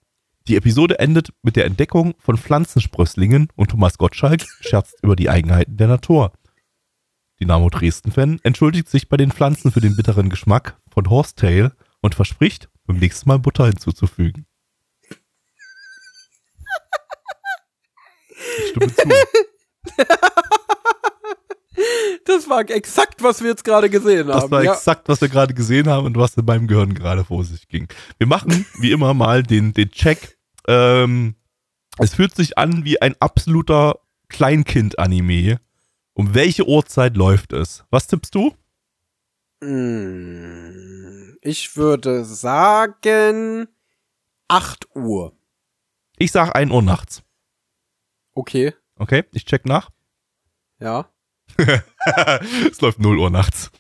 Die 0.48 0.57
Episode 0.57 0.98
endet 0.98 1.32
mit 1.40 1.57
der 1.57 1.65
Entdeckung 1.65 2.12
von 2.19 2.36
Pflanzensprösslingen 2.36 3.48
und 3.57 3.70
Thomas 3.70 3.97
Gottschalk 3.97 4.44
scherzt 4.61 5.02
über 5.02 5.16
die 5.16 5.31
Eigenheiten 5.31 5.78
der 5.78 5.89
Natur. 5.89 6.32
Dynamo 7.40 7.70
Dresden-Fan 7.70 8.39
entschuldigt 8.43 8.90
sich 8.90 9.09
bei 9.09 9.16
den 9.16 9.32
Pflanzen 9.32 9.73
für 9.73 9.81
den 9.81 9.97
bitteren 9.97 10.28
Geschmack 10.28 10.78
von 10.91 11.09
Horsetail 11.09 11.73
und 12.01 12.15
verspricht, 12.15 12.69
beim 12.87 12.99
nächsten 12.99 13.29
Mal 13.29 13.39
Butter 13.39 13.67
hinzuzufügen. 13.67 14.47
Ich 18.59 18.71
stimme 18.71 18.95
zu. 18.95 19.09
Das 22.25 22.49
war 22.49 22.69
exakt, 22.71 23.23
was 23.23 23.43
wir 23.43 23.51
jetzt 23.51 23.65
gerade 23.65 23.89
gesehen 23.89 24.29
haben. 24.29 24.41
Das 24.41 24.51
war 24.51 24.62
ja. 24.62 24.75
exakt, 24.75 25.09
was 25.09 25.21
wir 25.21 25.29
gerade 25.29 25.55
gesehen 25.55 25.89
haben 25.89 26.07
und 26.07 26.17
was 26.17 26.37
in 26.37 26.45
meinem 26.45 26.67
Gehirn 26.67 26.95
gerade 26.95 27.25
vor 27.25 27.45
sich 27.45 27.69
ging. 27.69 27.89
Wir 28.19 28.27
machen, 28.27 28.67
wie 28.79 28.93
immer, 28.93 29.15
mal 29.15 29.43
den, 29.43 29.73
den 29.73 29.91
Check. 29.91 30.39
Ähm, 30.69 31.37
es 31.99 32.15
fühlt 32.15 32.35
sich 32.35 32.59
an 32.59 32.85
wie 32.85 33.01
ein 33.01 33.15
absoluter 33.19 34.01
Kleinkind-Anime. 34.29 35.59
Um 36.12 36.35
welche 36.35 36.67
Uhrzeit 36.67 37.17
läuft 37.17 37.53
es? 37.53 37.85
Was 37.91 38.07
tippst 38.07 38.35
du? 38.35 38.55
Hm, 39.62 41.37
Ich 41.43 41.77
würde 41.77 42.24
sagen 42.24 43.69
8 44.49 44.89
Uhr. 44.95 45.32
Ich 46.19 46.32
sag 46.32 46.55
1 46.55 46.70
Uhr 46.70 46.82
nachts. 46.82 47.23
Okay, 48.32 48.74
Okay, 48.97 49.24
ich 49.32 49.45
check 49.47 49.65
nach. 49.65 49.91
ja. 50.78 51.09
es 52.70 52.81
läuft 52.81 53.01
0 53.01 53.19
Uhr 53.19 53.28
nachts. 53.31 53.73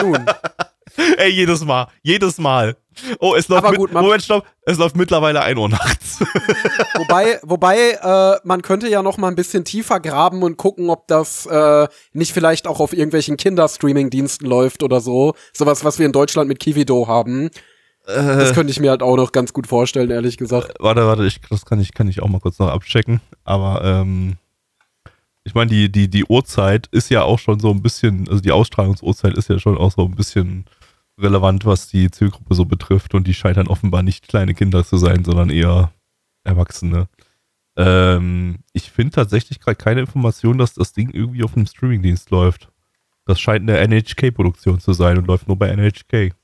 Nun, 0.00 0.26
Ey, 1.16 1.30
jedes 1.30 1.64
Mal. 1.64 1.86
Jedes 2.02 2.38
Mal. 2.38 2.76
Oh, 3.20 3.34
es 3.36 3.48
läuft 3.48 3.68
mit, 3.70 3.78
gut, 3.78 3.92
man- 3.92 4.04
Moment, 4.04 4.22
stopp. 4.22 4.44
Es 4.64 4.78
läuft 4.78 4.96
mittlerweile 4.96 5.42
1 5.42 5.58
Uhr 5.58 5.68
nachts. 5.68 6.20
wobei, 6.96 7.38
wobei 7.42 7.92
äh, 8.02 8.38
man 8.44 8.62
könnte 8.62 8.88
ja 8.88 9.02
noch 9.02 9.18
mal 9.18 9.28
ein 9.28 9.34
bisschen 9.36 9.64
tiefer 9.64 10.00
graben 10.00 10.42
und 10.42 10.56
gucken, 10.56 10.90
ob 10.90 11.08
das 11.08 11.46
äh, 11.46 11.88
nicht 12.12 12.32
vielleicht 12.32 12.66
auch 12.66 12.80
auf 12.80 12.92
irgendwelchen 12.92 13.36
Kinderstreaming-Diensten 13.36 14.46
läuft 14.46 14.82
oder 14.82 15.00
so. 15.00 15.34
Sowas, 15.52 15.84
was 15.84 15.98
wir 15.98 16.06
in 16.06 16.12
Deutschland 16.12 16.48
mit 16.48 16.60
Kivido 16.60 17.06
haben. 17.08 17.50
Das 18.04 18.52
könnte 18.52 18.72
ich 18.72 18.80
mir 18.80 18.90
halt 18.90 19.02
auch 19.02 19.16
noch 19.16 19.30
ganz 19.30 19.52
gut 19.52 19.68
vorstellen, 19.68 20.10
ehrlich 20.10 20.36
gesagt. 20.36 20.74
warte, 20.80 21.06
warte, 21.06 21.24
ich, 21.24 21.40
das 21.48 21.64
kann 21.64 21.80
ich, 21.80 21.94
kann 21.94 22.08
ich 22.08 22.20
auch 22.20 22.26
mal 22.28 22.40
kurz 22.40 22.58
noch 22.58 22.68
abchecken. 22.68 23.20
Aber 23.44 23.82
ähm, 23.84 24.38
ich 25.44 25.54
meine, 25.54 25.70
die, 25.70 25.90
die, 25.90 26.08
die 26.08 26.24
Uhrzeit 26.24 26.88
ist 26.90 27.10
ja 27.10 27.22
auch 27.22 27.38
schon 27.38 27.60
so 27.60 27.70
ein 27.70 27.80
bisschen, 27.80 28.28
also 28.28 28.40
die 28.40 28.50
Ausstrahlungsuhrzeit 28.52 29.36
ist 29.38 29.48
ja 29.48 29.58
schon 29.60 29.78
auch 29.78 29.92
so 29.92 30.04
ein 30.04 30.16
bisschen 30.16 30.66
relevant, 31.22 31.64
was 31.64 31.88
die 31.88 32.10
Zielgruppe 32.10 32.54
so 32.54 32.64
betrifft. 32.64 33.14
Und 33.14 33.26
die 33.26 33.34
scheint 33.34 33.56
dann 33.56 33.68
offenbar 33.68 34.02
nicht 34.02 34.28
kleine 34.28 34.54
Kinder 34.54 34.84
zu 34.84 34.96
sein, 34.96 35.24
sondern 35.24 35.50
eher 35.50 35.92
Erwachsene. 36.44 37.08
Ähm, 37.76 38.58
ich 38.72 38.90
finde 38.90 39.12
tatsächlich 39.12 39.60
gerade 39.60 39.76
keine 39.76 40.00
Information, 40.00 40.58
dass 40.58 40.74
das 40.74 40.92
Ding 40.92 41.10
irgendwie 41.10 41.44
auf 41.44 41.56
einem 41.56 41.66
Streamingdienst 41.66 42.30
läuft. 42.30 42.70
Das 43.24 43.40
scheint 43.40 43.68
eine 43.68 43.78
NHK-Produktion 43.78 44.80
zu 44.80 44.92
sein 44.92 45.16
und 45.18 45.26
läuft 45.26 45.48
nur 45.48 45.56
bei 45.58 45.68
NHK. 45.68 46.34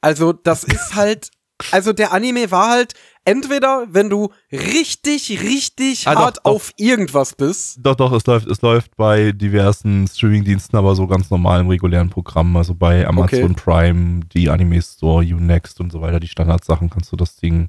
Also, 0.00 0.32
das 0.32 0.64
ist 0.64 0.94
halt. 0.94 1.30
Also, 1.72 1.92
der 1.94 2.12
Anime 2.12 2.50
war 2.50 2.70
halt 2.70 2.94
entweder, 3.26 3.86
wenn 3.90 4.08
du 4.08 4.30
richtig, 4.50 5.42
richtig 5.42 6.08
Ah, 6.08 6.14
doch, 6.14 6.20
hart 6.20 6.36
doch. 6.38 6.44
auf 6.52 6.72
irgendwas 6.78 7.34
bist. 7.34 7.78
Doch, 7.82 7.94
doch, 7.94 8.12
es 8.12 8.24
läuft, 8.26 8.46
es 8.46 8.62
läuft 8.62 8.96
bei 8.96 9.32
diversen 9.32 10.06
Streamingdiensten, 10.06 10.78
aber 10.78 10.94
so 10.94 11.06
ganz 11.06 11.30
normal 11.30 11.60
im 11.60 11.68
regulären 11.68 12.08
Programm. 12.08 12.56
Also 12.56 12.74
bei 12.74 13.06
Amazon 13.06 13.54
Prime, 13.54 14.20
die 14.34 14.48
Anime 14.48 14.80
Store, 14.80 15.24
Unext 15.24 15.80
und 15.80 15.92
so 15.92 16.00
weiter, 16.00 16.20
die 16.20 16.28
Standardsachen 16.28 16.88
kannst 16.88 17.12
du 17.12 17.16
das 17.16 17.36
Ding 17.36 17.68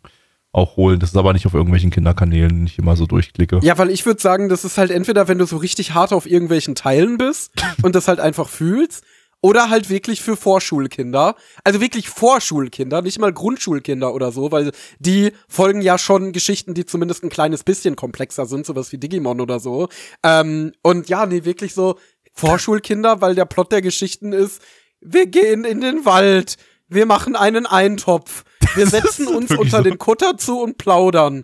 auch 0.54 0.78
holen. 0.78 1.00
Das 1.00 1.10
ist 1.12 1.18
aber 1.18 1.34
nicht 1.34 1.46
auf 1.46 1.54
irgendwelchen 1.54 1.92
Kinderkanälen, 1.92 2.50
den 2.50 2.66
ich 2.66 2.80
immer 2.80 2.96
so 2.96 3.06
durchklicke. 3.06 3.60
Ja, 3.62 3.78
weil 3.78 3.90
ich 3.90 4.06
würde 4.06 4.22
sagen, 4.22 4.50
das 4.50 4.64
ist 4.66 4.78
halt 4.78 4.92
entweder, 4.92 5.28
wenn 5.28 5.38
du 5.38 5.46
so 5.46 5.58
richtig 5.58 5.94
hart 5.94 6.14
auf 6.14 6.26
irgendwelchen 6.26 6.74
Teilen 6.76 7.18
bist 7.18 7.52
und 7.84 7.96
das 7.96 8.08
halt 8.08 8.20
einfach 8.20 8.50
fühlst, 8.50 9.04
oder 9.42 9.70
halt 9.70 9.90
wirklich 9.90 10.22
für 10.22 10.36
Vorschulkinder. 10.36 11.36
Also 11.64 11.80
wirklich 11.82 12.10
Vorschulkinder, 12.10 13.02
nicht 13.02 13.20
mal 13.20 13.32
Grundschulkinder 13.32 14.14
oder 14.14 14.32
so, 14.32 14.52
weil 14.52 14.72
die 15.00 15.32
folgen 15.48 15.82
ja 15.82 15.98
schon 15.98 16.32
Geschichten, 16.32 16.74
die 16.74 16.86
zumindest 16.86 17.24
ein 17.24 17.30
kleines 17.30 17.64
bisschen 17.64 17.96
komplexer 17.96 18.46
sind, 18.46 18.66
sowas 18.66 18.92
wie 18.92 18.98
Digimon 18.98 19.42
oder 19.42 19.60
so. 19.60 19.90
Ähm, 20.24 20.74
und 20.82 21.10
ja, 21.10 21.26
nee, 21.26 21.46
wirklich 21.46 21.74
so 21.74 21.98
Vorschulkinder, 22.34 23.22
weil 23.22 23.36
der 23.36 23.46
Plot 23.46 23.72
der 23.72 23.82
Geschichten 23.82 24.34
ist, 24.34 24.62
wir 25.02 25.28
gehen 25.28 25.64
in 25.64 25.82
den 25.82 26.06
Wald, 26.06 26.58
wir 26.88 27.06
machen 27.06 27.36
einen 27.36 27.66
Eintopf, 27.66 28.44
wir 28.76 28.88
setzen 28.88 29.28
uns 29.28 29.52
unter 29.52 29.78
so. 29.78 29.84
den 29.84 29.98
Kutter 29.98 30.38
zu 30.38 30.62
und 30.62 30.78
plaudern. 30.78 31.44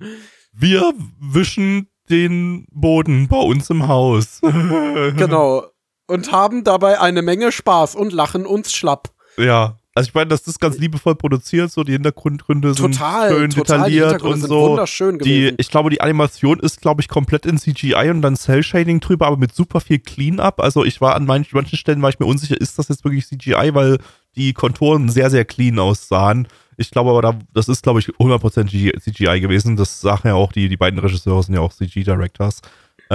Wir 0.51 0.93
wischen 1.19 1.87
den 2.09 2.65
Boden 2.71 3.27
bei 3.27 3.37
uns 3.37 3.69
im 3.69 3.87
Haus. 3.87 4.39
Genau. 4.41 5.65
Und 6.13 6.31
haben 6.31 6.63
dabei 6.63 7.01
eine 7.01 7.23
Menge 7.23 7.51
Spaß 7.51 7.95
und 7.95 8.13
lachen 8.13 8.45
uns 8.45 8.71
schlapp. 8.71 9.09
Ja. 9.37 9.77
Also 9.95 10.07
ich 10.09 10.13
meine, 10.13 10.27
das 10.27 10.47
ist 10.47 10.59
ganz 10.59 10.77
liebevoll 10.79 11.15
produziert, 11.15 11.71
so 11.71 11.83
die 11.83 11.91
Hintergründe 11.91 12.73
sind 12.73 12.93
Total, 12.95 13.29
schön 13.29 13.49
total. 13.51 13.89
Die 13.89 13.95
detailliert 13.95 14.21
und 14.23 14.39
sind 14.39 14.49
so. 14.49 14.69
wunderschön 14.69 15.19
Die, 15.19 15.41
gewesen. 15.41 15.55
ich 15.59 15.69
glaube, 15.69 15.91
die 15.91 16.01
Animation 16.01 16.59
ist, 16.59 16.81
glaube 16.81 17.01
ich, 17.01 17.07
komplett 17.07 17.45
in 17.45 17.59
CGI 17.59 18.09
und 18.09 18.23
dann 18.23 18.35
Cell-Shading 18.35 19.01
drüber, 19.01 19.27
aber 19.27 19.37
mit 19.37 19.53
super 19.53 19.81
viel 19.81 19.99
Clean-Up. 19.99 20.59
Also 20.59 20.83
ich 20.83 20.99
war 20.99 21.15
an 21.15 21.25
manchen, 21.25 21.55
manchen 21.55 21.77
Stellen 21.77 22.01
war 22.01 22.09
ich 22.09 22.19
mir 22.19 22.25
unsicher, 22.25 22.59
ist 22.59 22.79
das 22.79 22.89
jetzt 22.89 23.03
wirklich 23.03 23.27
CGI, 23.27 23.71
weil 23.73 23.99
die 24.35 24.53
Konturen 24.53 25.09
sehr, 25.09 25.29
sehr 25.29 25.45
clean 25.45 25.77
aussahen. 25.77 26.47
Ich 26.77 26.89
glaube 26.89 27.11
aber, 27.11 27.21
da, 27.21 27.39
das 27.53 27.69
ist, 27.69 27.83
glaube 27.83 27.99
ich, 27.99 28.07
100% 28.07 28.99
CGI 28.99 29.41
gewesen. 29.41 29.75
Das 29.75 30.01
sagen 30.01 30.27
ja 30.27 30.33
auch 30.33 30.51
die, 30.51 30.69
die 30.69 30.77
beiden 30.77 30.99
Regisseure 30.99 31.43
sind 31.43 31.53
ja 31.53 31.61
auch 31.61 31.73
CG-Directors. 31.73 32.61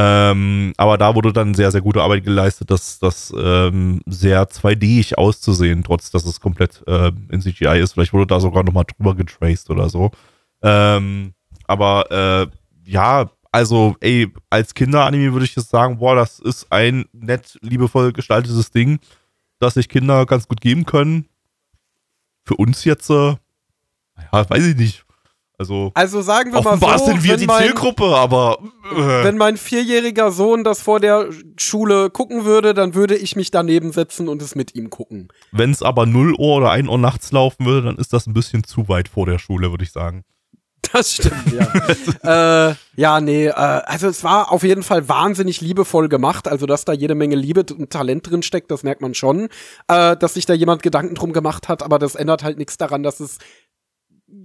Ähm, 0.00 0.74
aber 0.76 0.96
da 0.96 1.16
wurde 1.16 1.32
dann 1.32 1.54
sehr, 1.54 1.72
sehr 1.72 1.80
gute 1.80 2.02
Arbeit 2.02 2.22
geleistet, 2.22 2.70
das, 2.70 3.00
das 3.00 3.34
ähm, 3.36 4.00
sehr 4.06 4.48
2D-ig 4.48 5.18
auszusehen, 5.18 5.82
trotz 5.82 6.12
dass 6.12 6.24
es 6.24 6.40
komplett 6.40 6.84
äh, 6.86 7.10
in 7.30 7.40
CGI 7.40 7.80
ist. 7.80 7.94
Vielleicht 7.94 8.12
wurde 8.12 8.28
da 8.28 8.38
sogar 8.38 8.62
nochmal 8.62 8.84
drüber 8.84 9.16
getraced 9.16 9.70
oder 9.70 9.88
so. 9.88 10.12
Ähm, 10.62 11.32
aber 11.66 12.12
äh, 12.12 12.46
ja, 12.88 13.28
also, 13.50 13.96
ey, 13.98 14.32
als 14.50 14.72
Kinderanime 14.72 15.32
würde 15.32 15.46
ich 15.46 15.56
jetzt 15.56 15.70
sagen, 15.70 15.98
boah, 15.98 16.14
das 16.14 16.38
ist 16.38 16.70
ein 16.70 17.06
nett, 17.12 17.58
liebevoll 17.62 18.12
gestaltetes 18.12 18.70
Ding, 18.70 19.00
das 19.58 19.74
sich 19.74 19.88
Kinder 19.88 20.26
ganz 20.26 20.46
gut 20.46 20.60
geben 20.60 20.86
können. 20.86 21.26
Für 22.44 22.54
uns 22.54 22.84
jetzt, 22.84 23.10
äh, 23.10 23.34
ja, 24.32 24.48
weiß 24.48 24.64
ich 24.64 24.76
nicht. 24.76 25.07
Also, 25.58 25.90
Also 25.94 26.22
sagen 26.22 26.52
wir 26.52 26.62
mal 26.62 26.74
offenbar 26.74 27.00
so, 27.00 27.06
sind 27.06 27.24
wir 27.24 27.32
wenn, 27.32 27.40
die 27.40 27.46
mein, 27.46 27.64
Zielgruppe, 27.64 28.04
aber 28.04 28.58
äh, 28.92 29.24
wenn 29.24 29.36
mein 29.36 29.56
vierjähriger 29.56 30.30
Sohn 30.30 30.62
das 30.62 30.80
vor 30.80 31.00
der 31.00 31.30
Schule 31.56 32.10
gucken 32.10 32.44
würde, 32.44 32.74
dann 32.74 32.94
würde 32.94 33.16
ich 33.16 33.34
mich 33.34 33.50
daneben 33.50 33.90
setzen 33.90 34.28
und 34.28 34.40
es 34.40 34.54
mit 34.54 34.76
ihm 34.76 34.88
gucken. 34.88 35.28
wenn 35.50 35.72
es 35.72 35.82
aber 35.82 36.06
0 36.06 36.34
Uhr 36.34 36.56
oder 36.56 36.70
1 36.70 36.88
Uhr 36.88 36.98
nachts 36.98 37.32
laufen 37.32 37.66
würde, 37.66 37.88
dann 37.88 37.96
ist 37.96 38.12
das 38.12 38.28
ein 38.28 38.34
bisschen 38.34 38.62
zu 38.62 38.88
weit 38.88 39.08
vor 39.08 39.26
der 39.26 39.40
Schule, 39.40 39.72
würde 39.72 39.82
ich 39.82 39.90
sagen. 39.90 40.24
Das 40.92 41.12
stimmt, 41.12 41.52
ja. 41.52 42.70
äh, 42.70 42.74
ja, 42.96 43.20
nee, 43.20 43.46
äh, 43.46 43.52
also 43.52 44.08
es 44.08 44.24
war 44.24 44.52
auf 44.52 44.62
jeden 44.62 44.82
Fall 44.82 45.08
wahnsinnig 45.08 45.60
liebevoll 45.60 46.08
gemacht. 46.08 46.48
Also, 46.48 46.66
dass 46.66 46.84
da 46.84 46.92
jede 46.92 47.14
Menge 47.14 47.36
Liebe 47.36 47.64
und 47.74 47.90
Talent 47.90 48.30
drin 48.30 48.42
steckt, 48.42 48.70
das 48.70 48.84
merkt 48.84 49.02
man 49.02 49.14
schon. 49.14 49.48
Äh, 49.88 50.16
dass 50.16 50.34
sich 50.34 50.46
da 50.46 50.54
jemand 50.54 50.82
Gedanken 50.82 51.14
drum 51.14 51.32
gemacht 51.32 51.68
hat, 51.68 51.82
aber 51.82 51.98
das 51.98 52.14
ändert 52.14 52.42
halt 52.42 52.58
nichts 52.58 52.78
daran, 52.78 53.02
dass 53.02 53.20
es 53.20 53.38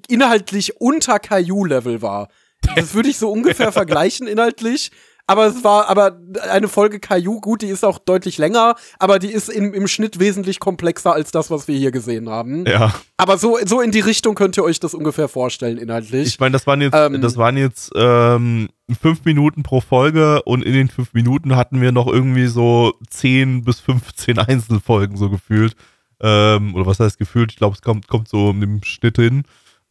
inhaltlich 0.07 0.79
unter 0.79 1.19
Caillou-Level 1.19 2.01
war. 2.01 2.29
Das 2.75 2.93
würde 2.93 3.09
ich 3.09 3.17
so 3.17 3.31
ungefähr 3.31 3.71
vergleichen 3.73 4.27
inhaltlich. 4.27 4.91
Aber 5.25 5.45
es 5.45 5.63
war, 5.63 5.89
aber 5.89 6.19
eine 6.51 6.67
Folge 6.67 6.99
Caillou, 6.99 7.39
gut, 7.39 7.61
die 7.61 7.67
ist 7.67 7.85
auch 7.85 7.97
deutlich 7.97 8.37
länger, 8.37 8.75
aber 8.99 9.19
die 9.19 9.31
ist 9.31 9.47
im, 9.47 9.73
im 9.73 9.87
Schnitt 9.87 10.19
wesentlich 10.19 10.59
komplexer 10.59 11.13
als 11.13 11.31
das, 11.31 11.49
was 11.49 11.69
wir 11.69 11.77
hier 11.77 11.91
gesehen 11.91 12.29
haben. 12.29 12.65
Ja. 12.65 12.93
Aber 13.15 13.37
so, 13.37 13.57
so 13.65 13.79
in 13.79 13.91
die 13.91 14.01
Richtung 14.01 14.35
könnt 14.35 14.57
ihr 14.57 14.65
euch 14.65 14.81
das 14.81 14.93
ungefähr 14.93 15.29
vorstellen, 15.29 15.77
inhaltlich. 15.77 16.27
Ich 16.27 16.39
meine, 16.41 16.51
das 16.51 16.67
waren 16.67 16.81
jetzt, 16.81 16.93
Ähm, 16.93 17.21
das 17.21 17.37
waren 17.37 17.55
jetzt 17.55 17.93
ähm, 17.95 18.67
fünf 19.01 19.23
Minuten 19.23 19.63
pro 19.63 19.79
Folge 19.79 20.43
und 20.43 20.61
in 20.61 20.73
den 20.73 20.89
fünf 20.89 21.13
Minuten 21.13 21.55
hatten 21.55 21.79
wir 21.79 21.93
noch 21.93 22.07
irgendwie 22.07 22.47
so 22.47 22.93
10 23.09 23.63
bis 23.63 23.79
15 23.79 24.39
Einzelfolgen 24.39 25.15
so 25.15 25.29
gefühlt. 25.29 25.77
Ähm, 26.19 26.75
oder 26.75 26.85
was 26.85 26.99
heißt 26.99 27.17
gefühlt? 27.17 27.53
Ich 27.53 27.57
glaube, 27.57 27.75
es 27.75 27.81
kommt, 27.81 28.09
kommt 28.09 28.27
so 28.27 28.49
im 28.49 28.83
Schnitt 28.83 29.15
hin, 29.15 29.43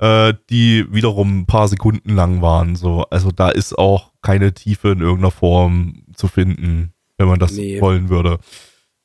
äh, 0.03 0.35
die 0.51 0.85
wiederum 0.93 1.41
ein 1.41 1.47
paar 1.47 1.69
Sekunden 1.69 2.11
lang 2.15 2.43
waren. 2.43 2.75
So. 2.77 3.05
Also 3.11 3.31
da 3.31 3.51
ist 3.51 3.79
auch 3.79 4.11
keine 4.21 4.53
Tiefe 4.53 4.89
in 4.91 5.01
irgendeiner 5.01 5.31
Form 5.31 6.03
zu 6.15 6.27
finden, 6.29 6.93
wenn 7.19 7.29
man 7.29 7.39
das 7.39 7.53
Nee. 7.53 7.81
wollen 7.81 8.09
würde. 8.09 8.39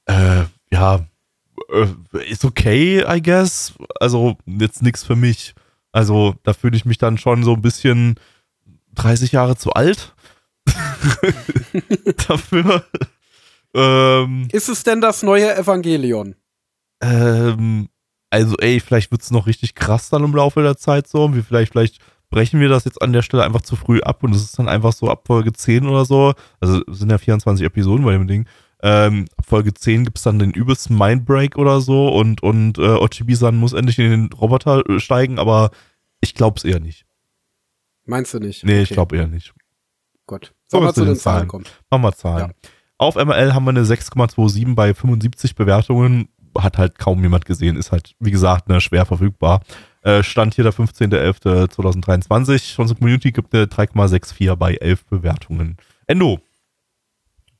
Äh, 0.05 0.45
ja, 0.71 1.05
äh, 1.71 2.23
ist 2.31 2.43
okay, 2.45 3.03
I 3.07 3.21
guess. 3.21 3.73
Also 3.99 4.37
jetzt 4.45 4.81
nichts 4.81 5.03
für 5.03 5.15
mich. 5.15 5.53
Also 5.91 6.35
da 6.43 6.53
fühle 6.53 6.75
ich 6.75 6.85
mich 6.85 6.97
dann 6.97 7.17
schon 7.19 7.43
so 7.43 7.53
ein 7.53 7.61
bisschen 7.61 8.15
30 8.95 9.31
Jahre 9.33 9.55
zu 9.55 9.73
alt 9.73 10.15
dafür. 12.27 12.83
ähm, 13.73 14.47
Ist 14.51 14.69
es 14.69 14.83
denn 14.83 15.01
das 15.01 15.21
neue 15.23 15.55
Evangelion? 15.55 16.35
ähm, 17.01 17.89
also 18.29 18.55
ey, 18.57 18.79
vielleicht 18.79 19.11
wird 19.11 19.21
es 19.21 19.31
noch 19.31 19.47
richtig 19.47 19.75
krass 19.75 20.09
dann 20.09 20.23
im 20.23 20.35
Laufe 20.35 20.61
der 20.61 20.77
Zeit 20.77 21.07
so. 21.07 21.33
Wir 21.33 21.43
vielleicht, 21.43 21.71
vielleicht 21.71 21.99
brechen 22.29 22.59
wir 22.59 22.69
das 22.69 22.85
jetzt 22.85 23.01
an 23.01 23.13
der 23.13 23.21
Stelle 23.21 23.43
einfach 23.43 23.61
zu 23.61 23.75
früh 23.75 24.01
ab 24.01 24.23
und 24.23 24.35
es 24.35 24.43
ist 24.43 24.59
dann 24.59 24.67
einfach 24.67 24.93
so 24.93 25.09
ab 25.09 25.23
Folge 25.25 25.53
10 25.53 25.87
oder 25.87 26.05
so. 26.05 26.33
Also 26.59 26.81
es 26.87 26.99
sind 26.99 27.09
ja 27.09 27.17
24 27.17 27.65
Episoden 27.65 28.05
bei 28.05 28.13
dem 28.13 28.27
Ding. 28.27 28.47
Ähm, 28.83 29.25
ab 29.37 29.45
Folge 29.47 29.73
10 29.73 30.03
gibt 30.03 30.17
es 30.17 30.23
dann 30.23 30.39
den 30.39 30.51
übelsten 30.51 30.97
Mindbreak 30.97 31.57
oder 31.57 31.81
so 31.81 32.09
und, 32.09 32.43
und 32.43 32.77
äh, 32.77 32.81
Ochibi-san 32.95 33.55
muss 33.55 33.73
endlich 33.73 33.97
in 33.97 34.11
den 34.11 34.33
Roboter 34.33 34.87
äh, 34.87 34.99
steigen, 34.99 35.39
aber 35.39 35.71
ich 36.21 36.35
glaube 36.35 36.57
es 36.57 36.63
eher 36.65 36.79
nicht. 36.79 37.05
Meinst 38.05 38.33
du 38.33 38.39
nicht? 38.39 38.63
Nee, 38.63 38.81
ich 38.81 38.89
Okay, 38.89 38.93
glaube 38.93 39.17
eher 39.17 39.27
nicht. 39.27 39.53
Gott. 40.27 40.53
Kommen 40.69 40.83
Sollen 40.83 40.83
wir 40.83 40.93
zu 40.93 41.05
den 41.05 41.15
Zahlen 41.15 41.47
kommen? 41.47 41.65
Machen 41.89 42.03
wir 42.03 42.13
Zahlen. 42.13 42.53
Auf 42.99 43.15
ML 43.15 43.53
haben 43.53 43.65
wir 43.65 43.69
eine 43.69 43.83
6,27 43.83 44.75
bei 44.75 44.93
75 44.93 45.55
Bewertungen. 45.55 46.29
Hat 46.59 46.77
halt 46.77 46.99
kaum 46.99 47.21
jemand 47.21 47.45
gesehen, 47.45 47.77
ist 47.77 47.91
halt, 47.91 48.15
wie 48.19 48.31
gesagt, 48.31 48.69
ne, 48.69 48.81
schwer 48.81 49.05
verfügbar. 49.05 49.61
Äh, 50.01 50.23
Stand 50.23 50.55
hier 50.55 50.63
der 50.63 50.73
15.11.2023. 50.73 52.79
Unsere 52.79 52.97
Community 52.97 53.31
gibt 53.31 53.53
eine 53.53 53.65
3,64 53.65 54.55
bei 54.55 54.75
11 54.75 55.05
Bewertungen. 55.05 55.77
Endo. 56.05 56.39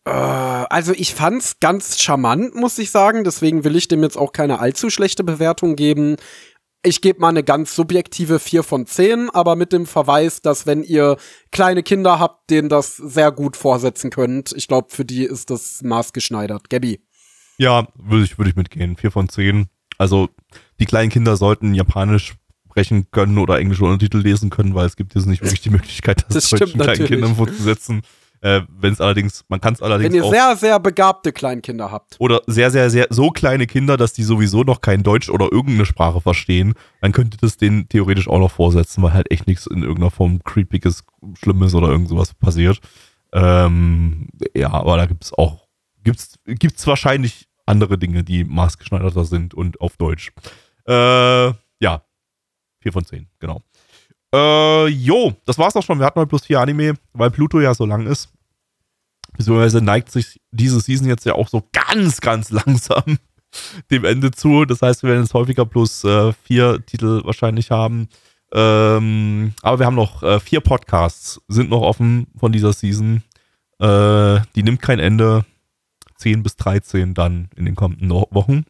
Äh, 0.06 0.10
also 0.10 0.94
ich 0.94 1.14
fand's 1.14 1.60
ganz 1.60 2.00
charmant, 2.00 2.56
muss 2.56 2.78
ich 2.80 2.92
sagen. 2.92 3.24
Deswegen 3.24 3.64
will 3.64 3.76
ich 3.76 3.88
dem 3.88 4.04
jetzt 4.04 4.18
auch 4.18 4.32
keine 4.32 4.60
allzu 4.60 4.90
schlechte 4.90 5.24
Bewertung 5.24 5.76
geben. 5.76 6.18
Ich 6.84 7.02
gebe 7.02 7.20
mal 7.20 7.30
eine 7.30 7.44
ganz 7.44 7.76
subjektive 7.76 8.40
4 8.40 8.64
von 8.64 8.86
10, 8.86 9.30
aber 9.32 9.58
mit 9.58 9.74
dem 9.74 9.86
Verweis, 9.86 10.42
dass 10.42 10.66
wenn 10.66 10.84
ihr 10.84 11.18
kleine 11.52 11.84
Kinder 11.84 12.20
habt, 12.20 12.50
denen 12.50 12.70
das 12.70 12.96
sehr 12.96 13.34
gut 13.34 13.58
vorsetzen 13.58 14.10
könnt, 14.10 14.54
ich 14.56 14.70
glaube, 14.70 14.88
für 14.90 15.04
die 15.04 15.26
ist 15.26 15.50
das 15.50 15.82
maßgeschneidert. 15.84 16.70
Gabby. 16.70 17.02
Ja, 17.58 17.88
würde 17.96 18.24
ich, 18.24 18.38
würde 18.38 18.50
ich 18.50 18.56
mitgehen. 18.56 18.96
4 18.98 19.12
von 19.12 19.30
10. 19.30 19.68
Also, 19.98 20.30
die 20.80 20.86
kleinen 20.86 21.10
Kinder 21.10 21.38
sollten 21.38 21.74
Japanisch 21.74 22.36
sprechen 22.70 23.10
können 23.12 23.38
oder 23.40 23.60
englische 23.60 23.84
Untertitel 23.84 24.20
lesen 24.20 24.50
können, 24.50 24.76
weil 24.76 24.86
es 24.86 24.96
gibt 24.96 25.16
jetzt 25.16 25.26
nicht 25.26 25.42
wirklich 25.42 25.62
die 25.62 25.72
Möglichkeit, 25.72 26.26
das, 26.28 26.50
Das 26.50 26.50
deutschen 26.52 26.80
kleinen. 26.80 27.06
Kindern 27.06 27.36
vorzusetzen. 27.36 28.02
Äh, 28.42 28.62
wenn 28.70 28.94
es 28.94 29.02
allerdings, 29.02 29.44
man 29.48 29.60
kann 29.60 29.74
es 29.74 29.82
allerdings 29.82 30.14
Wenn 30.14 30.16
ihr 30.16 30.24
auch 30.24 30.32
sehr, 30.32 30.56
sehr 30.56 30.80
begabte 30.80 31.32
Kleinkinder 31.32 31.92
habt. 31.92 32.18
oder 32.20 32.42
sehr, 32.46 32.70
sehr, 32.70 32.92
sehr 32.92 33.08
so 33.10 33.32
kleine 33.32 33.66
Kinder, 33.66 33.98
dass 33.98 34.14
die 34.14 34.22
sowieso 34.22 34.62
noch 34.62 34.82
kein 34.82 35.02
Deutsch 35.02 35.30
oder 35.30 35.52
irgendeine 35.52 35.88
Sprache 35.88 36.22
verstehen, 36.22 36.76
dann 37.02 37.14
könnte 37.14 37.38
das 37.42 37.58
denen 37.58 37.90
theoretisch 37.90 38.28
auch 38.28 38.38
noch 38.38 38.52
vorsetzen, 38.52 39.02
weil 39.02 39.14
halt 39.14 39.32
echt 39.32 39.48
nichts 39.48 39.66
in 39.66 39.82
irgendeiner 39.82 40.12
Form 40.12 40.44
creepiges, 40.44 41.04
schlimmes 41.42 41.74
oder 41.74 41.88
irgend 41.88 42.10
sowas 42.10 42.36
passiert. 42.36 42.80
Ähm, 43.34 44.28
ja, 44.56 44.72
aber 44.72 44.98
da 44.98 45.08
gibt's 45.08 45.34
auch, 45.34 45.67
gibt's, 46.08 46.40
gibt's 46.46 46.88
wahrscheinlich 46.88 47.50
andere 47.66 47.98
Dinge, 47.98 48.24
die 48.24 48.46
maßgeschneiderter 48.46 49.26
sind 49.26 49.54
und 49.54 49.82
auf 49.82 49.98
Deutsch. 49.98 50.32
Äh, 50.88 50.94
ja. 50.94 52.02
Vier 52.80 52.94
von 52.94 53.04
zehn, 53.04 53.28
genau. 53.40 53.62
Äh, 54.34 54.88
jo, 54.88 55.34
das 55.44 55.58
war's 55.58 55.76
auch 55.76 55.84
schon. 55.84 56.00
Wir 56.00 56.06
hatten 56.06 56.20
heute 56.20 56.30
plus 56.30 56.46
vier 56.46 56.62
Anime, 56.62 56.94
weil 57.12 57.30
Pluto 57.30 57.60
ja 57.60 57.74
so 57.74 57.86
lang 57.86 58.08
ist. 58.08 58.30
Beziehungsweise 59.36 59.82
neigt 59.82 60.10
sich 60.10 60.40
diese 60.52 60.80
Season 60.80 61.08
jetzt 61.08 61.26
ja 61.26 61.34
auch 61.34 61.50
so 61.50 61.68
ganz, 61.74 62.22
ganz 62.22 62.52
langsam 62.52 63.18
dem 63.92 64.06
Ende 64.06 64.32
zu. 64.32 64.64
Das 64.64 64.82
heißt, 64.82 65.04
wir 65.04 65.10
werden 65.10 65.24
jetzt 65.24 65.34
häufiger 65.34 65.66
plus 65.66 66.06
äh, 66.06 66.32
vier 66.32 66.86
Titel 66.86 67.22
wahrscheinlich 67.26 67.70
haben. 67.70 68.08
Ähm, 68.54 69.54
aber 69.62 69.80
wir 69.80 69.86
haben 69.86 69.96
noch 69.96 70.24
äh, 70.24 70.40
vier 70.40 70.62
Podcasts, 70.62 71.42
sind 71.50 71.70
noch 71.70 71.82
offen 71.82 72.28
von 72.38 72.54
dieser 72.54 72.72
Season. 72.72 73.24
Äh, 73.80 74.40
die 74.56 74.64
nimmt 74.64 74.82
kein 74.82 75.00
Ende. 75.00 75.44
10 76.18 76.44
bis 76.44 76.56
13 76.58 77.14
dann 77.14 77.50
in 77.56 77.66
den 77.66 77.76
kommenden 77.76 78.10
Wochen. 78.10 78.66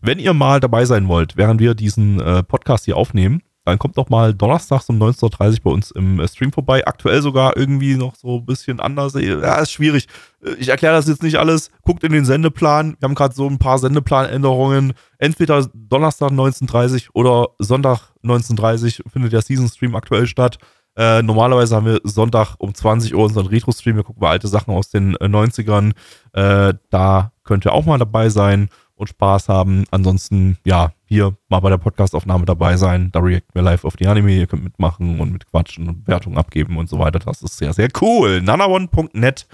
Wenn 0.00 0.18
ihr 0.18 0.32
mal 0.34 0.60
dabei 0.60 0.84
sein 0.84 1.08
wollt, 1.08 1.36
während 1.36 1.60
wir 1.60 1.74
diesen 1.74 2.20
äh, 2.20 2.42
Podcast 2.42 2.86
hier 2.86 2.96
aufnehmen, 2.96 3.42
dann 3.66 3.78
kommt 3.78 3.98
doch 3.98 4.08
mal 4.08 4.32
donnerstags 4.32 4.88
um 4.88 5.00
19.30 5.00 5.52
Uhr 5.52 5.58
bei 5.64 5.70
uns 5.70 5.90
im 5.90 6.18
äh, 6.18 6.26
Stream 6.26 6.50
vorbei. 6.52 6.86
Aktuell 6.86 7.20
sogar 7.20 7.56
irgendwie 7.56 7.94
noch 7.96 8.14
so 8.14 8.38
ein 8.38 8.46
bisschen 8.46 8.80
anders. 8.80 9.12
Ja, 9.14 9.56
ist 9.56 9.72
schwierig. 9.72 10.08
Äh, 10.42 10.54
Ich 10.54 10.68
erkläre 10.68 10.94
das 10.94 11.06
jetzt 11.06 11.22
nicht 11.22 11.36
alles. 11.36 11.70
Guckt 11.82 12.02
in 12.02 12.12
den 12.12 12.24
Sendeplan. 12.24 12.96
Wir 12.98 13.06
haben 13.06 13.14
gerade 13.14 13.34
so 13.34 13.46
ein 13.46 13.58
paar 13.58 13.78
Sendeplanänderungen. 13.78 14.94
Entweder 15.18 15.68
Donnerstag 15.74 16.30
19.30 16.30 17.08
Uhr 17.12 17.16
oder 17.16 17.48
Sonntag 17.58 18.12
19.30 18.24 19.04
Uhr 19.04 19.10
findet 19.10 19.32
der 19.34 19.42
Season 19.42 19.68
Stream 19.68 19.94
aktuell 19.94 20.26
statt. 20.26 20.58
Äh, 21.00 21.22
normalerweise 21.22 21.76
haben 21.76 21.86
wir 21.86 22.00
Sonntag 22.04 22.56
um 22.58 22.74
20 22.74 23.14
Uhr 23.14 23.24
unseren 23.24 23.46
Retro-Stream. 23.46 23.96
Wir 23.96 24.02
gucken 24.04 24.20
mal 24.20 24.32
alte 24.32 24.48
Sachen 24.48 24.74
aus 24.74 24.90
den 24.90 25.16
äh, 25.16 25.24
90ern. 25.24 25.92
Äh, 26.34 26.74
da 26.90 27.32
könnt 27.42 27.64
ihr 27.64 27.72
auch 27.72 27.86
mal 27.86 27.96
dabei 27.96 28.28
sein 28.28 28.68
und 28.96 29.08
Spaß 29.08 29.48
haben. 29.48 29.84
Ansonsten, 29.90 30.58
ja, 30.66 30.92
hier 31.06 31.34
mal 31.48 31.60
bei 31.60 31.70
der 31.70 31.78
Podcastaufnahme 31.78 32.44
dabei 32.44 32.76
sein. 32.76 33.08
Da 33.12 33.20
reacten 33.20 33.54
wir 33.54 33.62
live 33.62 33.86
auf 33.86 33.96
die 33.96 34.08
Anime. 34.08 34.32
Ihr 34.32 34.46
könnt 34.46 34.62
mitmachen 34.62 35.20
und 35.20 35.32
mitquatschen 35.32 35.88
und 35.88 36.06
Wertungen 36.06 36.36
abgeben 36.36 36.76
und 36.76 36.90
so 36.90 36.98
weiter. 36.98 37.18
Das 37.18 37.40
ist 37.40 37.56
sehr, 37.56 37.72
sehr 37.72 37.88
cool. 38.02 38.42
nanaone.net, 38.42 39.46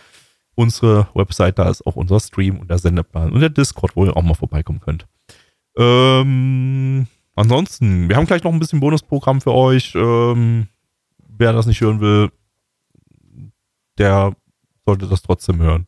unsere 0.56 1.06
Website, 1.14 1.60
da 1.60 1.68
ist 1.68 1.86
auch 1.86 1.94
unser 1.94 2.18
Stream 2.18 2.58
und 2.58 2.70
der 2.70 2.78
Sendeplan 2.78 3.30
und 3.30 3.38
der 3.38 3.50
Discord, 3.50 3.94
wo 3.94 4.04
ihr 4.04 4.16
auch 4.16 4.22
mal 4.24 4.34
vorbeikommen 4.34 4.80
könnt. 4.80 5.06
Ähm, 5.78 7.06
ansonsten, 7.36 8.08
wir 8.08 8.16
haben 8.16 8.26
gleich 8.26 8.42
noch 8.42 8.52
ein 8.52 8.58
bisschen 8.58 8.80
Bonusprogramm 8.80 9.40
für 9.40 9.54
euch. 9.54 9.94
Ähm, 9.94 10.66
wer 11.38 11.52
das 11.52 11.66
nicht 11.66 11.80
hören 11.80 12.00
will, 12.00 12.30
der 13.98 14.34
sollte 14.84 15.06
das 15.06 15.22
trotzdem 15.22 15.58
hören. 15.60 15.86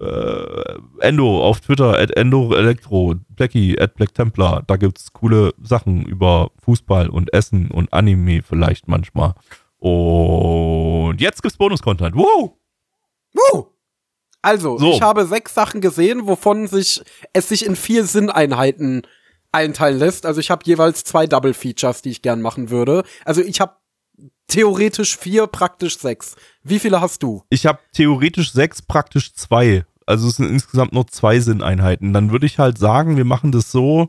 Äh, 0.00 0.78
Endo 1.00 1.42
auf 1.44 1.60
Twitter, 1.60 1.98
at 1.98 2.10
Endo 2.12 2.54
Elektro, 2.54 3.14
Blackie, 3.30 3.78
at 3.78 3.94
Black 3.94 4.14
Templar, 4.14 4.62
da 4.66 4.76
gibt's 4.76 5.12
coole 5.12 5.52
Sachen 5.62 6.04
über 6.06 6.50
Fußball 6.64 7.08
und 7.10 7.32
Essen 7.34 7.70
und 7.70 7.92
Anime 7.92 8.42
vielleicht 8.42 8.88
manchmal. 8.88 9.34
Und 9.78 11.20
jetzt 11.20 11.42
gibt's 11.42 11.58
Bonus-Content. 11.58 12.14
Wow! 12.14 12.52
Woo! 13.34 13.66
Also, 14.42 14.78
So. 14.78 14.92
ich 14.92 15.02
habe 15.02 15.26
sechs 15.26 15.52
Sachen 15.54 15.80
gesehen, 15.80 16.26
wovon 16.26 16.66
sich 16.66 17.02
es 17.34 17.48
sich 17.48 17.66
in 17.66 17.76
vier 17.76 18.04
Sinneinheiten 18.06 19.02
einteilen 19.52 19.98
lässt. 19.98 20.24
Also 20.26 20.40
ich 20.40 20.50
habe 20.50 20.62
jeweils 20.64 21.04
zwei 21.04 21.26
Double 21.26 21.52
Features, 21.54 22.02
die 22.02 22.10
ich 22.10 22.22
gern 22.22 22.40
machen 22.40 22.70
würde. 22.70 23.02
Also 23.24 23.42
ich 23.42 23.60
habe 23.60 23.74
theoretisch 24.50 25.16
vier, 25.16 25.46
praktisch 25.46 25.98
sechs. 25.98 26.36
Wie 26.62 26.78
viele 26.78 27.00
hast 27.00 27.22
du? 27.22 27.42
Ich 27.48 27.64
habe 27.66 27.78
theoretisch 27.92 28.52
sechs, 28.52 28.82
praktisch 28.82 29.32
zwei. 29.34 29.84
Also 30.06 30.28
es 30.28 30.36
sind 30.36 30.50
insgesamt 30.50 30.92
nur 30.92 31.06
zwei 31.06 31.40
Sinneinheiten. 31.40 32.12
Dann 32.12 32.30
würde 32.32 32.44
ich 32.46 32.58
halt 32.58 32.76
sagen, 32.78 33.16
wir 33.16 33.24
machen 33.24 33.52
das 33.52 33.70
so. 33.72 34.08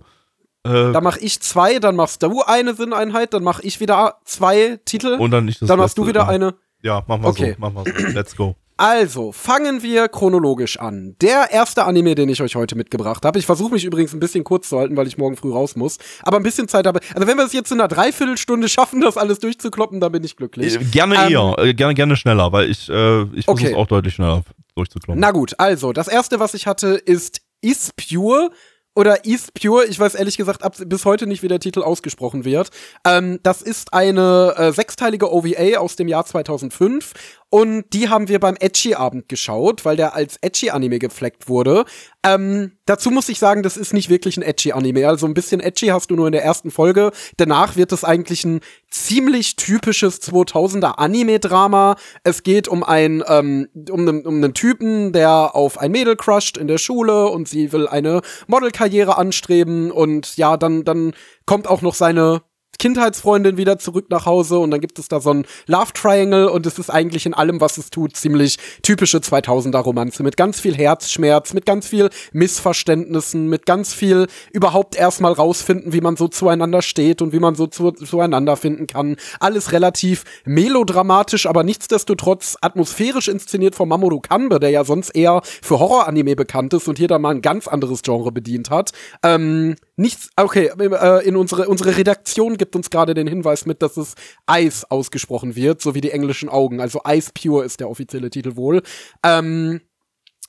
Äh, 0.64 0.92
Da 0.92 1.02
mache 1.02 1.20
ich 1.20 1.40
zwei, 1.42 1.80
dann 1.80 1.96
machst 1.96 2.22
du 2.24 2.42
eine 2.44 2.76
Sinneinheit, 2.76 3.34
dann 3.34 3.44
mache 3.44 3.64
ich 3.64 3.80
wieder 3.80 4.18
zwei 4.26 4.80
Titel, 4.86 5.18
und 5.20 5.32
dann 5.32 5.46
nicht 5.46 5.62
das 5.62 5.68
dann 5.68 5.80
machst 5.80 5.98
du 5.98 6.06
wieder 6.08 6.28
eine. 6.28 6.56
Ja, 6.84 7.04
machen 7.08 7.24
wir 7.24 7.30
Okay. 7.30 7.54
so. 7.54 7.62
Machen 7.62 7.76
wir 7.86 8.02
so. 8.02 8.08
Let's 8.18 8.36
go. 8.36 8.56
Also, 8.82 9.32
fangen 9.32 9.84
wir 9.84 10.08
chronologisch 10.08 10.80
an. 10.80 11.16
Der 11.22 11.52
erste 11.52 11.84
Anime, 11.86 12.16
den 12.16 12.30
ich 12.30 12.42
euch 12.42 12.56
heute 12.56 12.76
mitgebracht 12.76 13.24
habe. 13.26 13.38
Ich 13.38 13.46
versuche 13.46 13.72
mich 13.72 13.86
übrigens 13.86 14.12
ein 14.12 14.20
bisschen 14.20 14.44
kurz 14.44 14.70
zu 14.70 14.80
halten, 14.80 14.98
weil 14.98 15.06
ich 15.06 15.20
morgen 15.20 15.38
früh 15.38 15.52
raus 15.52 15.76
muss. 15.76 16.00
Aber 16.24 16.38
ein 16.38 16.44
bisschen 16.44 16.68
Zeit 16.68 16.88
habe. 16.88 17.00
Also, 17.14 17.28
wenn 17.28 17.38
wir 17.38 17.46
es 17.46 17.54
jetzt 17.54 17.72
in 17.72 17.80
einer 17.80 17.88
Dreiviertelstunde 17.88 18.68
schaffen, 18.68 19.02
das 19.02 19.18
alles 19.18 19.38
durchzukloppen, 19.38 20.00
dann 20.00 20.12
bin 20.12 20.24
ich 20.24 20.36
glücklich. 20.36 20.78
Äh, 20.78 20.84
gerne 20.86 21.14
Ähm, 21.28 21.32
eher, 21.32 21.56
äh, 21.60 21.74
gerne, 21.76 21.94
gerne 21.94 22.16
schneller, 22.16 22.52
weil 22.54 22.72
ich, 22.72 22.90
äh, 22.90 23.22
ich 23.36 23.46
versuche 23.46 23.52
Okay. 23.52 23.68
es 23.68 23.76
auch 23.76 23.86
deutlich 23.86 24.16
schneller 24.16 24.42
durchzuklopfen. 24.76 25.20
Na 25.22 25.30
gut, 25.30 25.54
also, 25.60 25.94
das 25.94 26.08
erste, 26.08 26.40
was 26.40 26.56
ich 26.56 26.66
hatte, 26.66 26.96
ist 26.96 27.42
Is 27.62 27.92
Pure 27.96 28.50
oder 28.96 29.26
Is 29.26 29.52
Pure. 29.52 29.86
Ich 29.86 30.00
weiß 30.00 30.16
ehrlich 30.16 30.38
gesagt 30.38 30.64
ab, 30.64 30.76
bis 30.86 31.06
heute 31.06 31.28
nicht, 31.28 31.44
wie 31.44 31.48
der 31.48 31.60
Titel 31.60 31.84
ausgesprochen 31.84 32.46
wird. 32.46 32.72
Ähm, 33.06 33.40
das 33.44 33.62
ist 33.62 33.94
eine 33.94 34.56
äh, 34.58 34.72
sechsteilige 34.72 35.32
OVA 35.32 35.78
aus 35.78 35.96
dem 35.98 36.08
Jahr 36.08 36.26
2005 36.26 37.14
und 37.54 37.84
die 37.92 38.08
haben 38.08 38.30
wir 38.30 38.40
beim 38.40 38.56
Edgy-Abend 38.58 39.28
geschaut, 39.28 39.84
weil 39.84 39.98
der 39.98 40.16
als 40.16 40.38
Edgy-Anime 40.38 41.00
gefleckt 41.00 41.50
wurde. 41.50 41.84
Ähm, 42.24 42.78
dazu 42.86 43.12
muss 43.12 43.28
ich 43.28 43.40
sagen, 43.40 43.62
das 43.62 43.76
ist 43.76 43.94
nicht 43.94 44.10
wirklich 44.10 44.38
ein 44.38 44.42
Edgy-Anime. 44.42 45.06
Also 45.06 45.28
ein 45.28 45.34
bisschen 45.34 45.60
Edgy 45.60 45.88
hast 45.88 46.10
du 46.10 46.16
nur 46.16 46.28
in 46.28 46.32
der 46.32 46.46
ersten 46.46 46.72
Folge. 46.72 47.12
Danach 47.36 47.76
wird 47.76 47.92
es 47.92 48.06
eigentlich 48.06 48.46
ein 48.46 48.62
ziemlich 48.90 49.58
typisches 49.58 50.22
2000er 50.22 50.98
Anime-Drama. 50.98 51.98
Es 52.24 52.44
geht 52.44 52.70
um 52.70 52.86
ein 52.86 53.22
ähm, 53.28 53.68
um 53.90 54.08
einen 54.08 54.26
um 54.26 54.36
einen 54.36 54.54
Typen, 54.54 55.12
der 55.12 55.54
auf 55.54 55.78
ein 55.78 55.92
Mädel 55.92 56.16
crusht 56.16 56.58
in 56.58 56.70
der 56.70 56.78
Schule 56.78 57.28
und 57.28 57.50
sie 57.50 57.74
will 57.74 57.86
eine 57.86 58.22
Modelkarriere 58.48 59.18
anstreben 59.18 59.92
und 59.92 60.38
ja, 60.38 60.56
dann 60.56 60.86
dann 60.86 61.14
kommt 61.46 61.68
auch 61.68 61.82
noch 61.82 61.96
seine 61.96 62.44
Kindheitsfreundin 62.80 63.58
wieder 63.58 63.78
zurück 63.78 64.08
nach 64.10 64.26
Hause 64.26 64.58
und 64.58 64.72
dann 64.72 64.82
gibt 64.82 64.98
es 65.00 65.08
da 65.08 65.20
so 65.20 65.32
ein 65.32 65.46
Love 65.68 65.94
Triangle 65.94 66.50
und 66.50 66.66
es 66.66 66.80
ist 66.80 66.90
eigentlich 66.90 67.26
in 67.26 67.34
allem, 67.34 67.62
was 67.62 67.78
es 67.78 67.90
tut, 67.90 68.16
ziemlich 68.16 68.58
typische 68.82 69.20
2000er 69.20 69.78
Romanze 69.80 70.24
mit 70.24 70.38
ganz 70.38 70.60
viel 70.60 70.76
Herzschmerz, 70.76 71.54
mit 71.54 71.66
ganz 71.66 71.88
viel 71.88 72.10
Missverständnissen, 72.34 73.48
mit 73.48 73.66
ganz 73.66 73.94
viel 73.94 74.28
überhaupt 74.52 74.96
erstmal 74.96 75.34
rausfinden, 75.34 75.94
wie 75.94 76.02
man 76.02 76.16
so 76.16 76.28
zueinander 76.28 76.82
steht 76.82 77.22
und 77.22 77.34
wie 77.34 77.40
man 77.40 77.56
so 77.56 77.68
zu, 77.68 77.92
zueinander 77.92 78.58
finden 78.58 78.88
kann. 78.88 79.16
Alles 79.40 79.72
relativ 79.72 80.24
melodramatisch, 80.46 81.46
aber 81.46 81.64
nichtsdestotrotz 81.64 82.58
atmosphärisch 82.62 83.28
inszeniert 83.28 83.76
von 83.76 83.90
Mamoru 83.90 84.20
Kanbe, 84.22 84.60
der 84.60 84.72
ja 84.72 84.84
sonst 84.84 85.12
eher 85.12 85.42
für 85.44 85.80
Horroranime 85.80 86.36
bekannt 86.36 86.74
ist 86.74 86.88
und 86.88 86.98
hier 86.98 87.08
dann 87.08 87.22
mal 87.22 87.36
ein 87.36 87.42
ganz 87.42 87.68
anderes 87.68 88.02
Genre 88.02 88.32
bedient 88.32 88.70
hat. 88.70 88.92
Ähm, 89.24 89.76
nichts, 89.96 90.30
okay, 90.36 90.72
äh, 90.78 91.28
in 91.28 91.36
unsere, 91.36 91.68
unsere 91.68 91.98
Redaktion 91.98 92.58
gibt 92.58 92.76
uns 92.76 92.90
gerade 92.90 93.14
den 93.14 93.28
Hinweis 93.28 93.66
mit, 93.66 93.82
dass 93.82 93.98
es 93.98 94.16
Ice 94.50 94.86
ausgesprochen 94.90 95.56
wird, 95.56 95.82
so 95.82 95.96
wie 95.96 96.02
die 96.02 96.12
englischen 96.12 96.50
Augen. 96.50 96.80
Also 96.80 97.02
Ice 97.08 97.32
Pure 97.34 97.66
ist 97.66 97.80
der 97.80 97.90
offizielle 97.90 98.30
Titel 98.30 98.56
wohl. 98.56 98.82
Ähm, 99.24 99.82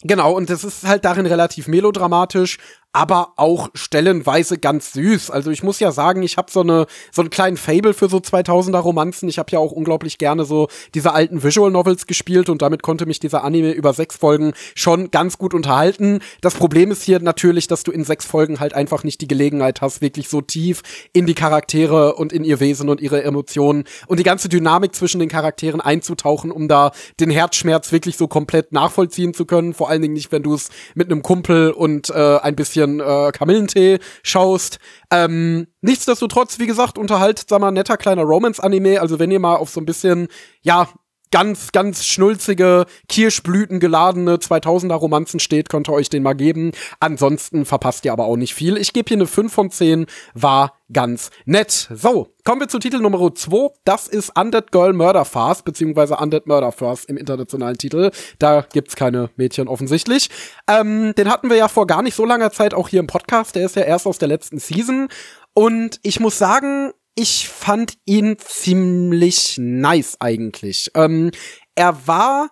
Genau, 0.04 0.32
und 0.32 0.50
das 0.50 0.64
ist 0.64 0.84
halt 0.84 1.04
darin 1.04 1.26
relativ 1.26 1.68
melodramatisch, 1.68 2.58
aber 2.92 3.32
auch 3.36 3.70
stellenweise 3.72 4.58
ganz 4.58 4.92
süß. 4.92 5.30
Also 5.30 5.50
ich 5.50 5.62
muss 5.62 5.80
ja 5.80 5.92
sagen, 5.92 6.22
ich 6.22 6.36
habe 6.36 6.50
so 6.50 6.60
eine 6.60 6.86
so 7.10 7.22
einen 7.22 7.30
kleinen 7.30 7.56
Fable 7.56 7.94
für 7.94 8.08
so 8.08 8.18
2000er 8.18 8.78
Romanzen. 8.78 9.30
Ich 9.30 9.38
habe 9.38 9.50
ja 9.50 9.58
auch 9.58 9.72
unglaublich 9.72 10.18
gerne 10.18 10.44
so 10.44 10.68
diese 10.94 11.12
alten 11.12 11.42
Visual 11.42 11.70
Novels 11.70 12.06
gespielt 12.06 12.50
und 12.50 12.60
damit 12.60 12.82
konnte 12.82 13.06
mich 13.06 13.18
dieser 13.18 13.44
Anime 13.44 13.72
über 13.72 13.94
sechs 13.94 14.16
Folgen 14.16 14.52
schon 14.74 15.10
ganz 15.10 15.38
gut 15.38 15.54
unterhalten. 15.54 16.20
Das 16.42 16.54
Problem 16.54 16.90
ist 16.90 17.02
hier 17.02 17.20
natürlich, 17.20 17.66
dass 17.66 17.82
du 17.82 17.92
in 17.92 18.04
sechs 18.04 18.26
Folgen 18.26 18.60
halt 18.60 18.74
einfach 18.74 19.04
nicht 19.04 19.22
die 19.22 19.28
Gelegenheit 19.28 19.80
hast, 19.80 20.02
wirklich 20.02 20.28
so 20.28 20.42
tief 20.42 20.82
in 21.14 21.24
die 21.24 21.34
Charaktere 21.34 22.16
und 22.16 22.32
in 22.32 22.44
ihr 22.44 22.60
Wesen 22.60 22.90
und 22.90 23.00
ihre 23.00 23.22
Emotionen 23.22 23.84
und 24.06 24.18
die 24.18 24.24
ganze 24.24 24.50
Dynamik 24.50 24.94
zwischen 24.94 25.18
den 25.18 25.30
Charakteren 25.30 25.80
einzutauchen, 25.80 26.50
um 26.50 26.68
da 26.68 26.92
den 27.20 27.30
Herzschmerz 27.30 27.90
wirklich 27.90 28.18
so 28.18 28.28
komplett 28.28 28.72
nachvollziehen 28.72 29.32
zu 29.32 29.46
können. 29.46 29.72
Vor 29.72 29.88
allen 29.92 30.02
Dingen 30.02 30.14
nicht, 30.14 30.32
wenn 30.32 30.42
du 30.42 30.54
es 30.54 30.70
mit 30.94 31.10
einem 31.10 31.22
Kumpel 31.22 31.70
und 31.70 32.10
äh, 32.10 32.38
ein 32.38 32.56
bisschen 32.56 33.00
äh, 33.00 33.30
Kamillentee 33.32 33.98
schaust. 34.22 34.78
Ähm, 35.10 35.66
nichtsdestotrotz, 35.80 36.58
wie 36.58 36.66
gesagt, 36.66 36.98
unterhaltsamer, 36.98 37.70
netter 37.70 37.96
kleiner 37.96 38.22
Romance-Anime. 38.22 39.00
Also 39.00 39.18
wenn 39.18 39.30
ihr 39.30 39.40
mal 39.40 39.56
auf 39.56 39.70
so 39.70 39.80
ein 39.80 39.86
bisschen, 39.86 40.28
ja, 40.62 40.88
ganz, 41.32 41.72
ganz 41.72 42.06
schnulzige, 42.06 42.86
Kirschblüten 43.08 43.80
geladene 43.80 44.36
2000er 44.36 44.94
Romanzen 44.94 45.40
steht, 45.40 45.68
könnt 45.68 45.88
ihr 45.88 45.94
euch 45.94 46.08
den 46.08 46.22
mal 46.22 46.34
geben. 46.34 46.70
Ansonsten 47.00 47.64
verpasst 47.64 48.04
ihr 48.04 48.12
aber 48.12 48.26
auch 48.26 48.36
nicht 48.36 48.54
viel. 48.54 48.76
Ich 48.76 48.92
gebe 48.92 49.08
hier 49.08 49.16
eine 49.16 49.26
5 49.26 49.52
von 49.52 49.70
10, 49.70 50.06
war 50.34 50.74
ganz 50.92 51.30
nett. 51.44 51.88
So, 51.90 52.28
kommen 52.44 52.60
wir 52.60 52.68
zu 52.68 52.78
Titel 52.78 52.98
Nummer 52.98 53.34
2. 53.34 53.70
Das 53.84 54.08
ist 54.08 54.38
Undead 54.38 54.70
Girl 54.72 54.92
Murder 54.92 55.24
Fast, 55.24 55.64
beziehungsweise 55.64 56.16
Undead 56.16 56.46
Murder 56.46 56.70
First 56.70 57.06
im 57.06 57.16
internationalen 57.16 57.78
Titel. 57.78 58.10
Da 58.38 58.66
gibt's 58.72 58.94
keine 58.94 59.30
Mädchen 59.36 59.68
offensichtlich. 59.68 60.28
Ähm, 60.68 61.14
den 61.16 61.30
hatten 61.30 61.48
wir 61.48 61.56
ja 61.56 61.68
vor 61.68 61.86
gar 61.86 62.02
nicht 62.02 62.14
so 62.14 62.24
langer 62.24 62.50
Zeit 62.52 62.74
auch 62.74 62.88
hier 62.88 63.00
im 63.00 63.06
Podcast. 63.06 63.56
Der 63.56 63.64
ist 63.64 63.76
ja 63.76 63.82
erst 63.82 64.06
aus 64.06 64.18
der 64.18 64.28
letzten 64.28 64.58
Season. 64.58 65.08
Und 65.54 65.98
ich 66.02 66.20
muss 66.20 66.38
sagen, 66.38 66.92
ich 67.14 67.48
fand 67.48 67.94
ihn 68.04 68.36
ziemlich 68.38 69.56
nice 69.58 70.16
eigentlich. 70.20 70.90
Ähm, 70.94 71.30
er 71.74 72.06
war 72.06 72.50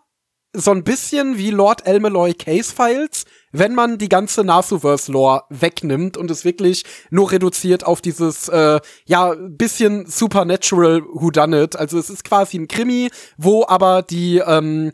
so 0.53 0.73
ein 0.73 0.83
bisschen 0.83 1.39
wie 1.39 1.51
Lord 1.51 1.87
Elmeloy 1.87 2.35
Case 2.35 2.75
Files, 2.75 3.25
wenn 3.53 3.75
man 3.75 3.99
die 3.99 4.09
ganze 4.09 4.43
Nasuverse-Lore 4.43 5.45
wegnimmt 5.49 6.17
und 6.17 6.31
es 6.31 6.45
wirklich 6.45 6.85
nur 7.11 7.31
reduziert 7.31 7.87
auf 7.87 8.01
dieses, 8.01 8.49
äh, 8.49 8.81
ja, 9.07 9.35
bisschen 9.35 10.07
Supernatural 10.07 11.03
Whodunit. 11.03 11.77
Also 11.77 11.99
es 11.99 12.11
ist 12.11 12.25
quasi 12.25 12.59
ein 12.59 12.69
Krimi, 12.69 13.11
wo 13.37 13.65
aber 13.67 14.03
die, 14.03 14.39
ähm, 14.39 14.93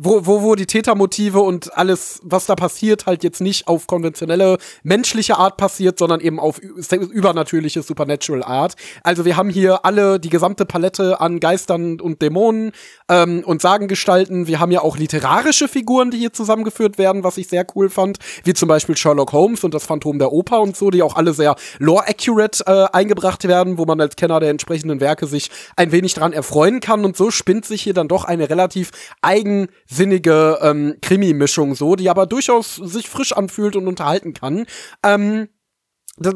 wo, 0.00 0.26
wo, 0.26 0.42
wo 0.42 0.54
die 0.54 0.66
Tätermotive 0.66 1.40
und 1.40 1.76
alles, 1.76 2.20
was 2.22 2.46
da 2.46 2.54
passiert, 2.54 3.06
halt 3.06 3.24
jetzt 3.24 3.40
nicht 3.40 3.68
auf 3.68 3.86
konventionelle 3.86 4.58
menschliche 4.82 5.36
Art 5.38 5.56
passiert, 5.56 5.98
sondern 5.98 6.20
eben 6.20 6.38
auf 6.38 6.58
übernatürliche 6.58 7.82
Supernatural 7.82 8.42
Art. 8.42 8.74
Also 9.02 9.24
wir 9.24 9.36
haben 9.36 9.50
hier 9.50 9.84
alle 9.84 10.20
die 10.20 10.30
gesamte 10.30 10.64
Palette 10.64 11.20
an 11.20 11.40
Geistern 11.40 12.00
und 12.00 12.22
Dämonen 12.22 12.72
ähm, 13.08 13.42
und 13.44 13.62
Sagengestalten. 13.62 14.46
Wir 14.46 14.60
haben 14.60 14.70
ja 14.70 14.82
auch 14.82 14.96
literarische 14.96 15.68
Figuren, 15.68 16.10
die 16.10 16.18
hier 16.18 16.32
zusammengeführt 16.32 16.98
werden, 16.98 17.24
was 17.24 17.36
ich 17.36 17.48
sehr 17.48 17.66
cool 17.74 17.90
fand, 17.90 18.18
wie 18.44 18.54
zum 18.54 18.68
Beispiel 18.68 18.96
Sherlock 18.96 19.32
Holmes 19.32 19.64
und 19.64 19.74
das 19.74 19.84
Phantom 19.84 20.18
der 20.18 20.32
Oper 20.32 20.60
und 20.60 20.76
so, 20.76 20.90
die 20.90 21.02
auch 21.02 21.16
alle 21.16 21.32
sehr 21.32 21.56
lore-accurate 21.78 22.64
äh, 22.66 22.96
eingebracht 22.96 23.46
werden, 23.46 23.78
wo 23.78 23.84
man 23.84 24.00
als 24.00 24.16
Kenner 24.16 24.40
der 24.40 24.50
entsprechenden 24.50 25.00
Werke 25.00 25.26
sich 25.26 25.50
ein 25.76 25.92
wenig 25.92 26.14
dran 26.14 26.32
erfreuen 26.32 26.80
kann. 26.80 27.04
Und 27.04 27.16
so 27.16 27.30
spinnt 27.30 27.64
sich 27.64 27.82
hier 27.82 27.94
dann 27.94 28.08
doch 28.08 28.24
eine 28.24 28.48
relativ 28.50 28.90
eigen 29.22 29.68
sinnige 29.88 30.58
ähm, 30.62 30.96
Krimi-Mischung 31.00 31.74
so, 31.74 31.96
die 31.96 32.10
aber 32.10 32.26
durchaus 32.26 32.76
sich 32.76 33.08
frisch 33.08 33.32
anfühlt 33.32 33.74
und 33.74 33.88
unterhalten 33.88 34.34
kann. 34.34 34.66
Ähm, 35.02 35.48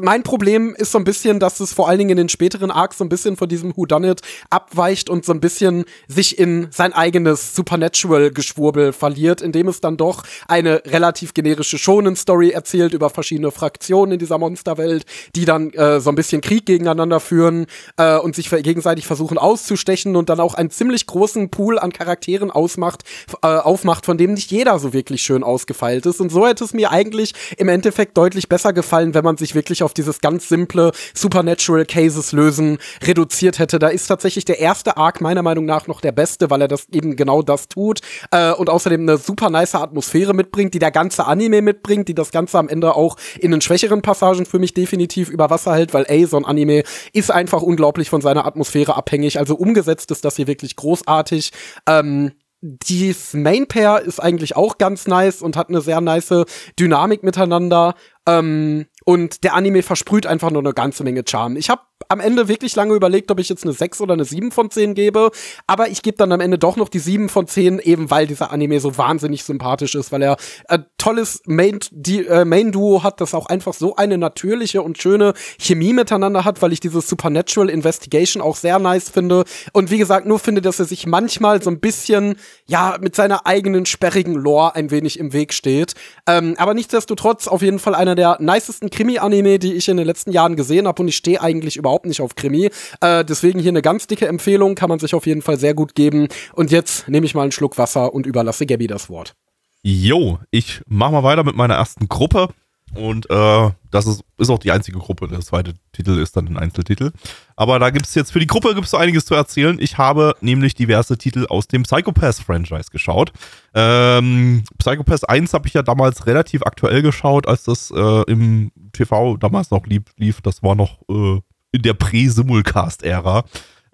mein 0.01 0.23
Problem 0.23 0.75
ist 0.77 0.91
so 0.91 0.97
ein 0.97 1.03
bisschen, 1.03 1.39
dass 1.39 1.59
es 1.59 1.73
vor 1.73 1.89
allen 1.89 1.97
Dingen 1.97 2.11
in 2.11 2.17
den 2.17 2.29
späteren 2.29 2.71
Arcs 2.71 2.97
so 2.97 3.03
ein 3.03 3.09
bisschen 3.09 3.35
von 3.35 3.49
diesem 3.49 3.75
Whodunit 3.75 4.21
abweicht 4.49 5.09
und 5.09 5.25
so 5.25 5.33
ein 5.33 5.39
bisschen 5.39 5.85
sich 6.07 6.39
in 6.39 6.67
sein 6.71 6.93
eigenes 6.93 7.55
Supernatural-Geschwurbel 7.55 8.93
verliert, 8.93 9.41
indem 9.41 9.67
es 9.67 9.81
dann 9.81 9.97
doch 9.97 10.23
eine 10.47 10.83
relativ 10.85 11.33
generische 11.33 11.77
Shonen-Story 11.77 12.51
erzählt 12.51 12.93
über 12.93 13.09
verschiedene 13.09 13.51
Fraktionen 13.51 14.13
in 14.13 14.19
dieser 14.19 14.37
Monsterwelt, 14.37 15.05
die 15.35 15.45
dann 15.45 15.71
äh, 15.71 15.99
so 15.99 16.09
ein 16.09 16.15
bisschen 16.15 16.41
Krieg 16.41 16.65
gegeneinander 16.65 17.19
führen 17.19 17.65
äh, 17.97 18.17
und 18.17 18.35
sich 18.35 18.49
gegenseitig 18.49 19.05
versuchen 19.05 19.37
auszustechen 19.37 20.15
und 20.15 20.29
dann 20.29 20.39
auch 20.39 20.53
einen 20.53 20.69
ziemlich 20.69 21.05
großen 21.07 21.49
Pool 21.49 21.79
an 21.79 21.91
Charakteren 21.91 22.51
ausmacht, 22.51 23.03
äh, 23.41 23.47
aufmacht, 23.47 24.05
von 24.05 24.17
dem 24.17 24.33
nicht 24.33 24.51
jeder 24.51 24.79
so 24.79 24.93
wirklich 24.93 25.21
schön 25.21 25.43
ausgefeilt 25.43 26.05
ist. 26.05 26.21
Und 26.21 26.31
so 26.31 26.47
hätte 26.47 26.63
es 26.63 26.73
mir 26.73 26.91
eigentlich 26.91 27.33
im 27.57 27.67
Endeffekt 27.67 28.17
deutlich 28.17 28.49
besser 28.49 28.73
gefallen, 28.73 29.13
wenn 29.13 29.23
man 29.23 29.37
sich 29.37 29.55
wirklich 29.55 29.72
wirklich 29.73 29.81
auf 29.83 29.95
dieses 29.95 30.21
ganz 30.21 30.49
simple 30.49 30.91
Supernatural 31.15 31.85
Cases 31.85 32.31
lösen 32.31 32.77
reduziert 33.01 33.57
hätte. 33.57 33.79
Da 33.79 33.87
ist 33.87 34.05
tatsächlich 34.05 34.45
der 34.45 34.59
erste 34.59 34.97
Arc 34.97 35.19
meiner 35.19 35.41
Meinung 35.41 35.65
nach 35.65 35.87
noch 35.87 35.99
der 35.99 36.11
beste, 36.11 36.51
weil 36.51 36.61
er 36.61 36.67
das 36.67 36.87
eben 36.91 37.15
genau 37.15 37.41
das 37.41 37.67
tut 37.69 38.01
äh, 38.29 38.51
und 38.51 38.69
außerdem 38.69 39.01
eine 39.01 39.17
super 39.17 39.49
nice 39.49 39.73
Atmosphäre 39.73 40.35
mitbringt, 40.35 40.75
die 40.75 40.79
der 40.79 40.91
ganze 40.91 41.25
Anime 41.25 41.63
mitbringt, 41.63 42.07
die 42.07 42.13
das 42.13 42.31
Ganze 42.31 42.59
am 42.59 42.69
Ende 42.69 42.95
auch 42.95 43.17
in 43.39 43.49
den 43.49 43.61
schwächeren 43.61 44.03
Passagen 44.03 44.45
für 44.45 44.59
mich 44.59 44.75
definitiv 44.75 45.29
über 45.29 45.49
Wasser 45.49 45.73
hält, 45.73 45.95
weil 45.95 46.05
ey, 46.07 46.27
so 46.27 46.37
ein 46.37 46.45
Anime 46.45 46.83
ist 47.11 47.31
einfach 47.31 47.63
unglaublich 47.63 48.11
von 48.11 48.21
seiner 48.21 48.45
Atmosphäre 48.45 48.95
abhängig. 48.95 49.39
Also 49.39 49.55
umgesetzt 49.55 50.11
ist 50.11 50.23
das 50.23 50.35
hier 50.35 50.45
wirklich 50.45 50.75
großartig. 50.75 51.51
Ähm, 51.87 52.33
dieses 52.63 53.33
Main 53.33 53.67
Pair 53.67 54.01
ist 54.01 54.21
eigentlich 54.21 54.55
auch 54.55 54.77
ganz 54.77 55.05
nice 55.05 55.41
und 55.41 55.57
hat 55.57 55.67
eine 55.67 55.81
sehr 55.81 55.99
nice 55.99 56.45
Dynamik 56.79 57.21
miteinander. 57.21 57.93
Ähm, 58.25 58.85
und 59.05 59.43
der 59.43 59.53
Anime 59.53 59.83
versprüht 59.83 60.25
einfach 60.25 60.51
nur 60.51 60.61
eine 60.61 60.73
ganze 60.73 61.03
Menge 61.03 61.23
Charme. 61.27 61.57
Ich 61.57 61.69
habe 61.69 61.81
am 62.09 62.19
Ende 62.19 62.47
wirklich 62.47 62.75
lange 62.75 62.93
überlegt, 62.93 63.31
ob 63.31 63.39
ich 63.39 63.49
jetzt 63.49 63.63
eine 63.63 63.73
6 63.73 64.01
oder 64.01 64.13
eine 64.13 64.25
7 64.25 64.51
von 64.51 64.69
10 64.69 64.93
gebe. 64.93 65.31
Aber 65.67 65.89
ich 65.89 66.01
gebe 66.01 66.17
dann 66.17 66.31
am 66.31 66.39
Ende 66.39 66.57
doch 66.57 66.75
noch 66.75 66.89
die 66.89 66.99
7 66.99 67.29
von 67.29 67.47
10, 67.47 67.79
eben 67.79 68.09
weil 68.11 68.27
dieser 68.27 68.51
Anime 68.51 68.79
so 68.79 68.97
wahnsinnig 68.97 69.43
sympathisch 69.43 69.95
ist, 69.95 70.11
weil 70.11 70.21
er 70.21 70.37
ein 70.67 70.85
tolles 70.97 71.41
Main, 71.45 71.79
die, 71.91 72.25
äh, 72.25 72.45
Main 72.45 72.73
hat, 73.03 73.21
das 73.21 73.33
auch 73.33 73.47
einfach 73.47 73.73
so 73.73 73.95
eine 73.95 74.17
natürliche 74.17 74.81
und 74.81 74.97
schöne 74.97 75.33
Chemie 75.59 75.93
miteinander 75.93 76.43
hat, 76.43 76.61
weil 76.61 76.73
ich 76.73 76.79
dieses 76.79 77.07
Supernatural 77.07 77.69
Investigation 77.69 78.41
auch 78.41 78.55
sehr 78.55 78.79
nice 78.79 79.09
finde. 79.09 79.43
Und 79.73 79.91
wie 79.91 79.97
gesagt, 79.97 80.25
nur 80.25 80.39
finde, 80.39 80.61
dass 80.61 80.79
er 80.79 80.85
sich 80.85 81.05
manchmal 81.05 81.61
so 81.61 81.69
ein 81.69 81.79
bisschen, 81.79 82.35
ja, 82.65 82.97
mit 82.99 83.15
seiner 83.15 83.45
eigenen 83.45 83.85
sperrigen 83.85 84.33
Lore 84.33 84.75
ein 84.75 84.91
wenig 84.91 85.19
im 85.19 85.33
Weg 85.33 85.53
steht. 85.53 85.93
Ähm, 86.27 86.55
aber 86.57 86.73
nichtsdestotrotz 86.73 87.47
auf 87.47 87.61
jeden 87.61 87.79
Fall 87.79 87.95
einer 87.95 88.15
der 88.15 88.37
nicesten 88.39 88.89
Krimi-Anime, 88.93 89.59
die 89.59 89.73
ich 89.73 89.89
in 89.89 89.97
den 89.97 90.05
letzten 90.05 90.31
Jahren 90.31 90.55
gesehen 90.55 90.87
habe. 90.87 91.01
Und 91.01 91.07
ich 91.07 91.15
stehe 91.15 91.41
eigentlich 91.41 91.75
überhaupt 91.75 92.05
nicht 92.05 92.21
auf 92.21 92.35
Krimi. 92.35 92.69
Äh, 93.01 93.25
deswegen 93.25 93.59
hier 93.59 93.71
eine 93.71 93.81
ganz 93.81 94.07
dicke 94.07 94.27
Empfehlung, 94.27 94.75
kann 94.75 94.89
man 94.89 94.99
sich 94.99 95.15
auf 95.15 95.25
jeden 95.25 95.41
Fall 95.41 95.57
sehr 95.57 95.73
gut 95.73 95.95
geben. 95.95 96.27
Und 96.53 96.71
jetzt 96.71 97.07
nehme 97.09 97.25
ich 97.25 97.35
mal 97.35 97.41
einen 97.41 97.51
Schluck 97.51 97.77
Wasser 97.77 98.13
und 98.13 98.25
überlasse 98.25 98.65
Gabby 98.65 98.87
das 98.87 99.09
Wort. 99.09 99.33
Jo, 99.81 100.39
ich 100.51 100.81
mach 100.87 101.11
mal 101.11 101.23
weiter 101.23 101.43
mit 101.43 101.55
meiner 101.55 101.75
ersten 101.75 102.07
Gruppe. 102.07 102.49
Und 102.95 103.29
äh, 103.29 103.69
das 103.91 104.05
ist, 104.05 104.23
ist 104.37 104.49
auch 104.49 104.59
die 104.59 104.71
einzige 104.71 104.99
Gruppe. 104.99 105.27
Der 105.27 105.39
zweite 105.41 105.73
Titel 105.91 106.19
ist 106.19 106.37
dann 106.37 106.47
ein 106.47 106.57
Einzeltitel. 106.57 107.11
Aber 107.55 107.79
da 107.79 107.89
gibt 107.89 108.05
es 108.05 108.15
jetzt 108.15 108.31
für 108.31 108.39
die 108.39 108.47
Gruppe 108.47 108.75
gibt's 108.75 108.91
so 108.91 108.97
einiges 108.97 109.25
zu 109.25 109.35
erzählen. 109.35 109.77
Ich 109.79 109.97
habe 109.97 110.35
nämlich 110.41 110.75
diverse 110.75 111.17
Titel 111.17 111.45
aus 111.49 111.67
dem 111.67 111.83
Psychopath-Franchise 111.83 112.91
geschaut. 112.91 113.31
Ähm, 113.73 114.63
Psychopath 114.77 115.27
1 115.27 115.53
habe 115.53 115.67
ich 115.67 115.73
ja 115.73 115.81
damals 115.81 116.27
relativ 116.27 116.63
aktuell 116.63 117.01
geschaut, 117.01 117.47
als 117.47 117.63
das 117.63 117.91
äh, 117.91 118.23
im 118.31 118.71
TV 118.93 119.37
damals 119.37 119.71
noch 119.71 119.85
lief. 119.85 120.03
lief. 120.17 120.41
Das 120.41 120.61
war 120.63 120.75
noch 120.75 120.99
äh, 121.09 121.41
in 121.71 121.81
der 121.81 121.93
Prä-Simulcast-Ära. 121.93 123.43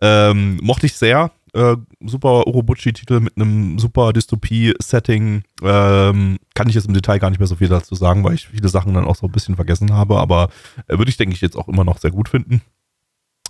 Ähm, 0.01 0.59
mochte 0.61 0.85
ich 0.85 0.93
sehr. 0.93 1.31
Äh, 1.53 1.77
super 2.01 2.47
Orobuchi-Titel 2.47 3.19
mit 3.19 3.35
einem 3.35 3.79
super 3.79 4.13
Dystopie-Setting. 4.13 5.43
Ähm, 5.63 6.37
kann 6.53 6.69
ich 6.69 6.75
jetzt 6.75 6.87
im 6.87 6.93
Detail 6.93 7.19
gar 7.19 7.29
nicht 7.29 7.39
mehr 7.39 7.47
so 7.47 7.55
viel 7.55 7.69
dazu 7.69 7.95
sagen, 7.95 8.23
weil 8.23 8.35
ich 8.35 8.47
viele 8.47 8.69
Sachen 8.69 8.93
dann 8.93 9.05
auch 9.05 9.15
so 9.15 9.27
ein 9.27 9.31
bisschen 9.31 9.55
vergessen 9.55 9.93
habe, 9.93 10.19
aber 10.19 10.49
äh, 10.87 10.97
würde 10.97 11.09
ich, 11.09 11.17
denke 11.17 11.35
ich, 11.35 11.41
jetzt 11.41 11.57
auch 11.57 11.67
immer 11.67 11.83
noch 11.83 11.97
sehr 11.97 12.11
gut 12.11 12.29
finden. 12.29 12.61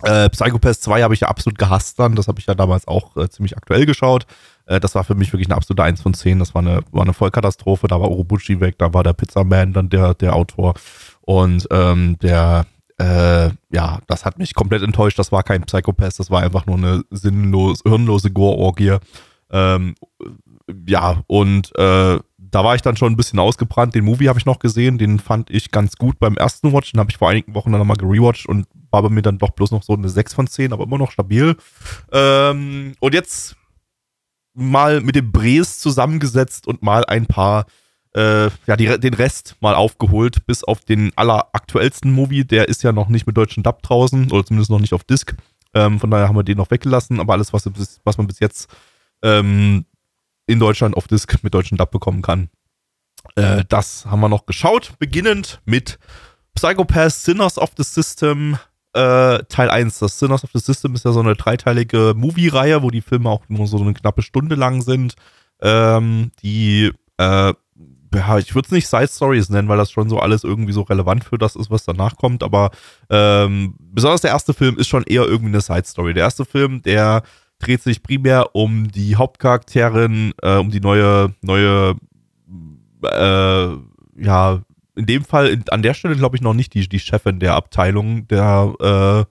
Äh, 0.02 0.30
Psychopath 0.30 0.80
2 0.80 1.02
habe 1.02 1.14
ich 1.14 1.20
ja 1.20 1.28
absolut 1.28 1.58
gehasst 1.58 1.98
dann. 1.98 2.14
Das 2.14 2.26
habe 2.28 2.40
ich 2.40 2.46
ja 2.46 2.54
damals 2.54 2.88
auch 2.88 3.16
äh, 3.16 3.28
ziemlich 3.28 3.56
aktuell 3.56 3.84
geschaut. 3.84 4.26
Äh, 4.66 4.80
das 4.80 4.94
war 4.94 5.04
für 5.04 5.14
mich 5.14 5.32
wirklich 5.32 5.48
eine 5.48 5.56
absolute 5.56 5.82
1 5.82 6.00
von 6.00 6.14
10. 6.14 6.38
Das 6.38 6.54
war 6.54 6.62
eine, 6.62 6.80
war 6.90 7.02
eine 7.02 7.12
Vollkatastrophe. 7.12 7.86
Da 7.86 8.00
war 8.00 8.10
Orobuchi 8.10 8.60
weg, 8.60 8.78
da 8.78 8.94
war 8.94 9.04
der 9.04 9.12
Pizzaman 9.12 9.72
dann 9.72 9.90
der, 9.90 10.14
der 10.14 10.34
Autor. 10.34 10.74
Und 11.20 11.68
ähm, 11.70 12.18
der 12.20 12.66
äh, 13.00 13.50
ja, 13.72 13.98
das 14.06 14.26
hat 14.26 14.38
mich 14.38 14.54
komplett 14.54 14.82
enttäuscht. 14.82 15.18
Das 15.18 15.32
war 15.32 15.42
kein 15.42 15.62
Psychopath, 15.62 16.18
das 16.18 16.30
war 16.30 16.42
einfach 16.42 16.66
nur 16.66 16.76
eine 16.76 17.02
sinnlos, 17.10 17.80
hirnlose 17.82 18.30
Gore-Orgie. 18.30 18.98
Ähm, 19.50 19.94
ja, 20.86 21.22
und 21.26 21.74
äh, 21.76 22.18
da 22.36 22.64
war 22.64 22.74
ich 22.74 22.82
dann 22.82 22.96
schon 22.96 23.12
ein 23.12 23.16
bisschen 23.16 23.38
ausgebrannt. 23.38 23.94
Den 23.94 24.04
Movie 24.04 24.28
habe 24.28 24.38
ich 24.38 24.44
noch 24.44 24.58
gesehen, 24.58 24.98
den 24.98 25.18
fand 25.18 25.50
ich 25.50 25.70
ganz 25.70 25.96
gut 25.96 26.18
beim 26.18 26.36
ersten 26.36 26.72
Watch. 26.74 26.92
Den 26.92 27.00
habe 27.00 27.10
ich 27.10 27.16
vor 27.16 27.30
einigen 27.30 27.54
Wochen 27.54 27.72
dann 27.72 27.78
nochmal 27.78 27.96
gerewatcht 27.96 28.46
und 28.46 28.66
war 28.90 29.02
bei 29.02 29.08
mir 29.08 29.22
dann 29.22 29.38
doch 29.38 29.50
bloß 29.50 29.70
noch 29.70 29.82
so 29.82 29.94
eine 29.94 30.08
6 30.08 30.34
von 30.34 30.46
10, 30.46 30.72
aber 30.72 30.84
immer 30.84 30.98
noch 30.98 31.10
stabil. 31.10 31.56
Ähm, 32.12 32.94
und 33.00 33.14
jetzt 33.14 33.56
mal 34.52 35.00
mit 35.00 35.16
dem 35.16 35.32
Brees 35.32 35.78
zusammengesetzt 35.78 36.66
und 36.66 36.82
mal 36.82 37.04
ein 37.06 37.26
paar 37.26 37.64
äh, 38.14 38.46
ja, 38.66 38.76
die, 38.76 38.98
den 38.98 39.14
Rest 39.14 39.56
mal 39.60 39.74
aufgeholt, 39.74 40.46
bis 40.46 40.64
auf 40.64 40.80
den 40.80 41.12
alleraktuellsten 41.16 42.12
Movie. 42.12 42.44
Der 42.44 42.68
ist 42.68 42.82
ja 42.82 42.92
noch 42.92 43.08
nicht 43.08 43.26
mit 43.26 43.36
deutschen 43.36 43.62
Dub 43.62 43.82
draußen, 43.82 44.30
oder 44.30 44.44
zumindest 44.44 44.70
noch 44.70 44.80
nicht 44.80 44.94
auf 44.94 45.04
Disc. 45.04 45.34
Ähm, 45.74 46.00
von 46.00 46.10
daher 46.10 46.28
haben 46.28 46.36
wir 46.36 46.42
den 46.42 46.58
noch 46.58 46.70
weggelassen, 46.70 47.20
aber 47.20 47.34
alles, 47.34 47.52
was, 47.52 47.70
was 48.04 48.18
man 48.18 48.26
bis 48.26 48.40
jetzt 48.40 48.68
ähm, 49.22 49.84
in 50.46 50.58
Deutschland 50.58 50.96
auf 50.96 51.06
Disc 51.06 51.42
mit 51.42 51.54
deutschen 51.54 51.78
Dub 51.78 51.90
bekommen 51.92 52.22
kann, 52.22 52.50
äh, 53.36 53.64
das 53.68 54.06
haben 54.06 54.20
wir 54.20 54.28
noch 54.28 54.46
geschaut. 54.46 54.98
Beginnend 54.98 55.60
mit 55.64 55.98
Psychopath 56.54 57.12
Sinners 57.12 57.58
of 57.58 57.70
the 57.76 57.84
System 57.84 58.58
äh, 58.92 59.44
Teil 59.44 59.70
1. 59.70 60.00
Das 60.00 60.18
Sinners 60.18 60.44
of 60.44 60.50
the 60.52 60.58
System 60.58 60.94
ist 60.94 61.04
ja 61.04 61.12
so 61.12 61.20
eine 61.20 61.36
dreiteilige 61.36 62.14
Movie-Reihe, 62.16 62.82
wo 62.82 62.90
die 62.90 63.02
Filme 63.02 63.30
auch 63.30 63.48
nur 63.48 63.66
so 63.66 63.78
eine 63.78 63.94
knappe 63.94 64.22
Stunde 64.22 64.56
lang 64.56 64.82
sind. 64.82 65.14
Ähm, 65.62 66.32
die 66.42 66.90
äh, 67.18 67.54
ja, 68.14 68.38
ich 68.38 68.54
würde 68.54 68.66
es 68.66 68.72
nicht 68.72 68.88
Side 68.88 69.08
Stories 69.08 69.50
nennen, 69.50 69.68
weil 69.68 69.78
das 69.78 69.90
schon 69.90 70.08
so 70.08 70.18
alles 70.18 70.44
irgendwie 70.44 70.72
so 70.72 70.82
relevant 70.82 71.24
für 71.24 71.38
das 71.38 71.56
ist, 71.56 71.70
was 71.70 71.84
danach 71.84 72.16
kommt, 72.16 72.42
aber 72.42 72.70
ähm, 73.08 73.74
besonders 73.78 74.20
der 74.20 74.30
erste 74.30 74.54
Film 74.54 74.78
ist 74.78 74.88
schon 74.88 75.04
eher 75.04 75.24
irgendwie 75.24 75.52
eine 75.52 75.60
Side 75.60 75.84
Story. 75.86 76.14
Der 76.14 76.24
erste 76.24 76.44
Film, 76.44 76.82
der 76.82 77.22
dreht 77.60 77.82
sich 77.82 78.02
primär 78.02 78.54
um 78.54 78.88
die 78.88 79.16
Hauptcharakterin, 79.16 80.32
äh, 80.42 80.56
um 80.56 80.70
die 80.70 80.80
neue, 80.80 81.34
neue, 81.42 81.96
äh, 83.04 83.68
ja, 84.22 84.62
in 84.96 85.06
dem 85.06 85.24
Fall, 85.24 85.48
in, 85.48 85.64
an 85.70 85.82
der 85.82 85.94
Stelle 85.94 86.16
glaube 86.16 86.36
ich 86.36 86.42
noch 86.42 86.54
nicht 86.54 86.74
die, 86.74 86.88
die 86.88 86.98
Chefin 86.98 87.38
der 87.38 87.54
Abteilung 87.54 88.26
der 88.28 89.26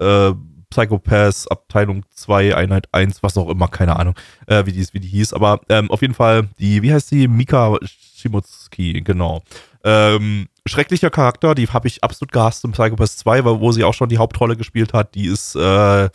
äh, 0.00 0.04
äh, 0.04 0.34
Psychopaths 0.70 1.46
Abteilung 1.48 2.04
2, 2.10 2.56
Einheit 2.56 2.88
1, 2.92 3.22
was 3.22 3.36
auch 3.38 3.48
immer, 3.48 3.68
keine 3.68 3.96
Ahnung, 3.96 4.14
äh, 4.46 4.66
wie, 4.66 4.72
die, 4.72 4.86
wie 4.92 5.00
die 5.00 5.08
hieß. 5.08 5.32
Aber 5.32 5.60
ähm, 5.68 5.90
auf 5.90 6.02
jeden 6.02 6.14
Fall, 6.14 6.48
die, 6.58 6.82
wie 6.82 6.92
heißt 6.92 7.08
sie? 7.08 7.28
Mika 7.28 7.76
Shimotsuki, 8.16 9.02
genau. 9.02 9.42
Ähm, 9.84 10.48
schrecklicher 10.66 11.10
Charakter, 11.10 11.54
die 11.54 11.68
habe 11.68 11.88
ich 11.88 12.02
absolut 12.02 12.32
gehasst 12.32 12.64
im 12.64 12.72
Psychopaths 12.72 13.18
2, 13.18 13.44
wo 13.44 13.72
sie 13.72 13.84
auch 13.84 13.94
schon 13.94 14.08
die 14.08 14.18
Hauptrolle 14.18 14.56
gespielt 14.56 14.92
hat. 14.92 15.14
Die 15.14 15.26
ist 15.26 15.54
äh, 15.54 16.08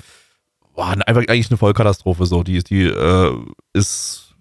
boah, 0.73 0.95
einfach 1.05 1.21
eigentlich 1.27 1.49
eine 1.49 1.57
Vollkatastrophe 1.57 2.25
so. 2.25 2.43
Die, 2.43 2.63
die 2.63 2.83
äh, 2.83 3.37
ist, 3.73 4.35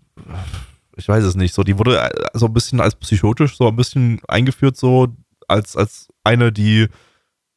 ich 0.96 1.08
weiß 1.08 1.24
es 1.24 1.34
nicht, 1.34 1.54
so, 1.54 1.62
die 1.62 1.78
wurde 1.78 2.00
äh, 2.00 2.10
so 2.34 2.46
ein 2.46 2.52
bisschen 2.52 2.80
als 2.80 2.96
psychotisch 2.96 3.56
so 3.56 3.68
ein 3.68 3.76
bisschen 3.76 4.20
eingeführt, 4.28 4.76
so 4.76 5.08
als, 5.48 5.76
als 5.76 6.08
eine, 6.24 6.52
die 6.52 6.88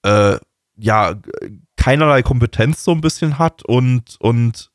äh, 0.03 0.37
ja 0.77 1.15
keinerlei 1.77 2.23
Kompetenz 2.23 2.83
so 2.83 2.91
ein 2.91 3.01
bisschen 3.01 3.39
hat 3.39 3.63
und, 3.63 4.17
und 4.19 4.71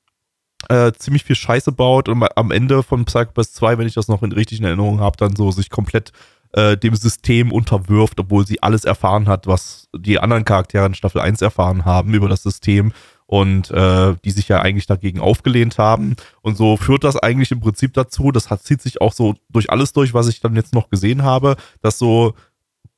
äh, 0.68 0.93
ziemlich 0.93 1.24
viel 1.24 1.36
Scheiße 1.36 1.72
baut 1.72 2.09
und 2.09 2.22
am 2.36 2.51
Ende 2.51 2.82
von 2.82 3.05
Psychopath 3.05 3.47
2, 3.47 3.78
wenn 3.78 3.86
ich 3.86 3.94
das 3.94 4.09
noch 4.09 4.22
in 4.22 4.32
richtigen 4.32 4.64
Erinnerungen 4.64 5.01
habe, 5.01 5.16
dann 5.16 5.36
so 5.36 5.51
sich 5.51 5.70
komplett 5.70 6.12
äh, 6.52 6.76
dem 6.76 6.94
System 6.94 7.52
unterwirft, 7.52 8.18
obwohl 8.18 8.47
sie 8.47 8.62
alles 8.62 8.85
erfahren 8.85 9.28
hat, 9.28 9.47
was 9.47 9.89
die 9.94 10.18
anderen 10.18 10.44
Charaktere 10.44 10.86
in 10.86 10.94
Staffel 10.94 11.20
1 11.20 11.43
erfahren 11.43 11.85
haben 11.85 12.14
über 12.14 12.28
das 12.28 12.43
System 12.43 12.93
und 13.26 13.70
äh, 13.70 14.14
die 14.24 14.30
sich 14.30 14.48
ja 14.48 14.60
eigentlich 14.60 14.86
dagegen 14.86 15.20
aufgelehnt 15.20 15.78
haben. 15.78 16.16
Und 16.40 16.56
so 16.56 16.76
führt 16.76 17.05
das 17.05 17.16
eigentlich 17.16 17.51
im 17.51 17.60
Prinzip 17.60 17.93
dazu, 17.93 18.32
das 18.32 18.48
hat, 18.51 18.62
zieht 18.62 18.80
sich 18.80 19.01
auch 19.01 19.12
so 19.12 19.35
durch 19.51 19.70
alles 19.70 19.93
durch, 19.93 20.14
was 20.14 20.28
ich 20.28 20.40
dann 20.40 20.56
jetzt 20.56 20.74
noch 20.74 20.89
gesehen 20.89 21.22
habe, 21.22 21.56
dass 21.82 21.98
so 21.98 22.35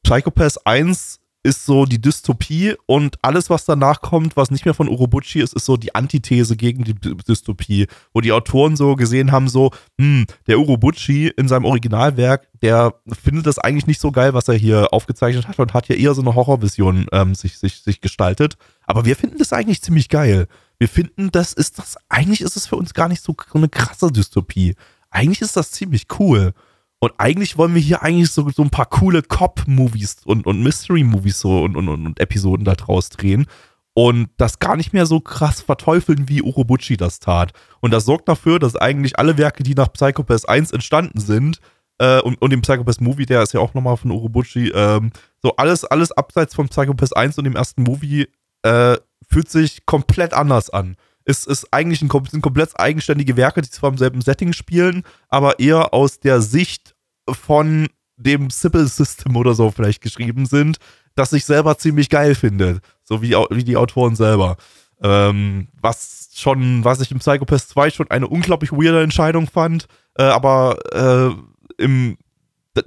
Psychopath 0.04 0.64
1 0.64 1.19
ist 1.42 1.64
so 1.64 1.86
die 1.86 2.00
Dystopie 2.00 2.74
und 2.86 3.16
alles, 3.22 3.48
was 3.48 3.64
danach 3.64 4.02
kommt, 4.02 4.36
was 4.36 4.50
nicht 4.50 4.66
mehr 4.66 4.74
von 4.74 4.88
Urobuchi 4.88 5.40
ist, 5.40 5.54
ist 5.54 5.64
so 5.64 5.76
die 5.76 5.94
Antithese 5.94 6.56
gegen 6.56 6.84
die 6.84 6.94
Dystopie, 6.94 7.86
wo 8.12 8.20
die 8.20 8.32
Autoren 8.32 8.76
so 8.76 8.94
gesehen 8.94 9.32
haben, 9.32 9.48
so, 9.48 9.70
hm, 9.98 10.26
der 10.46 10.58
Urobuchi 10.58 11.28
in 11.28 11.48
seinem 11.48 11.64
Originalwerk, 11.64 12.46
der 12.60 12.94
findet 13.22 13.46
das 13.46 13.58
eigentlich 13.58 13.86
nicht 13.86 14.00
so 14.00 14.12
geil, 14.12 14.34
was 14.34 14.48
er 14.48 14.54
hier 14.54 14.92
aufgezeichnet 14.92 15.48
hat 15.48 15.58
und 15.58 15.72
hat 15.72 15.88
ja 15.88 15.96
eher 15.96 16.14
so 16.14 16.20
eine 16.20 16.34
Horrorvision 16.34 17.06
ähm, 17.12 17.34
sich, 17.34 17.58
sich, 17.58 17.82
sich 17.82 18.02
gestaltet. 18.02 18.56
Aber 18.86 19.06
wir 19.06 19.16
finden 19.16 19.38
das 19.38 19.54
eigentlich 19.54 19.80
ziemlich 19.80 20.10
geil. 20.10 20.46
Wir 20.78 20.88
finden, 20.88 21.30
das 21.30 21.54
ist 21.54 21.78
das, 21.78 21.96
eigentlich 22.10 22.42
ist 22.42 22.56
es 22.56 22.66
für 22.66 22.76
uns 22.76 22.92
gar 22.92 23.08
nicht 23.08 23.22
so 23.22 23.34
eine 23.54 23.68
krasse 23.68 24.12
Dystopie. 24.12 24.74
Eigentlich 25.10 25.40
ist 25.40 25.56
das 25.56 25.70
ziemlich 25.72 26.06
cool. 26.18 26.52
Und 27.00 27.12
eigentlich 27.18 27.56
wollen 27.56 27.74
wir 27.74 27.80
hier 27.80 28.02
eigentlich 28.02 28.30
so, 28.30 28.48
so 28.50 28.62
ein 28.62 28.70
paar 28.70 28.86
coole 28.86 29.22
Cop-Movies 29.22 30.18
und, 30.24 30.46
und 30.46 30.62
Mystery-Movies 30.62 31.40
so 31.40 31.62
und, 31.62 31.76
und, 31.76 31.88
und 31.88 32.20
Episoden 32.20 32.64
da 32.64 32.74
draus 32.74 33.08
drehen 33.08 33.46
und 33.94 34.28
das 34.36 34.58
gar 34.58 34.76
nicht 34.76 34.92
mehr 34.92 35.06
so 35.06 35.20
krass 35.20 35.62
verteufeln, 35.62 36.28
wie 36.28 36.42
Urobuchi 36.42 36.96
das 36.96 37.18
tat. 37.18 37.52
Und 37.80 37.92
das 37.92 38.04
sorgt 38.04 38.28
dafür, 38.28 38.58
dass 38.58 38.76
eigentlich 38.76 39.18
alle 39.18 39.38
Werke, 39.38 39.62
die 39.62 39.74
nach 39.74 39.92
Psychopath 39.92 40.48
1 40.48 40.72
entstanden 40.72 41.20
sind, 41.20 41.60
äh, 41.98 42.20
und, 42.20 42.40
und 42.40 42.50
dem 42.50 42.62
Psychopath 42.62 43.00
Movie, 43.00 43.26
der 43.26 43.42
ist 43.42 43.52
ja 43.52 43.60
auch 43.60 43.74
nochmal 43.74 43.96
von 43.96 44.10
Urobuchi, 44.10 44.70
ähm, 44.74 45.12
so 45.42 45.56
alles, 45.56 45.84
alles 45.84 46.12
abseits 46.12 46.54
von 46.54 46.68
Psychopath 46.68 47.16
1 47.16 47.38
und 47.38 47.44
dem 47.44 47.56
ersten 47.56 47.82
Movie, 47.82 48.28
äh, 48.62 48.96
fühlt 49.28 49.50
sich 49.50 49.84
komplett 49.86 50.32
anders 50.32 50.70
an. 50.70 50.96
Es 51.30 51.46
ist 51.46 51.72
eigentlich 51.72 52.02
ein, 52.02 52.10
sind 52.30 52.42
komplett 52.42 52.78
eigenständige 52.78 53.36
Werke, 53.36 53.62
die 53.62 53.70
zwar 53.70 53.90
im 53.90 53.98
selben 53.98 54.20
Setting 54.20 54.52
spielen, 54.52 55.04
aber 55.28 55.58
eher 55.58 55.94
aus 55.94 56.20
der 56.20 56.40
Sicht 56.40 56.94
von 57.28 57.88
dem 58.16 58.50
Sybil 58.50 58.86
System 58.86 59.36
oder 59.36 59.54
so 59.54 59.70
vielleicht 59.70 60.02
geschrieben 60.02 60.46
sind, 60.46 60.78
das 61.14 61.32
ich 61.32 61.44
selber 61.44 61.78
ziemlich 61.78 62.08
geil 62.08 62.34
finde. 62.34 62.80
So 63.02 63.22
wie, 63.22 63.30
wie 63.50 63.64
die 63.64 63.76
Autoren 63.76 64.16
selber. 64.16 64.56
Ähm, 65.02 65.68
was 65.80 66.30
schon, 66.34 66.84
was 66.84 67.00
ich 67.00 67.10
im 67.10 67.20
Psychopath 67.20 67.68
2 67.68 67.90
schon 67.90 68.10
eine 68.10 68.28
unglaublich 68.28 68.72
weirde 68.72 69.02
Entscheidung 69.02 69.46
fand, 69.46 69.86
äh, 70.16 70.24
aber 70.24 70.78
äh, 70.92 71.82
im 71.82 72.18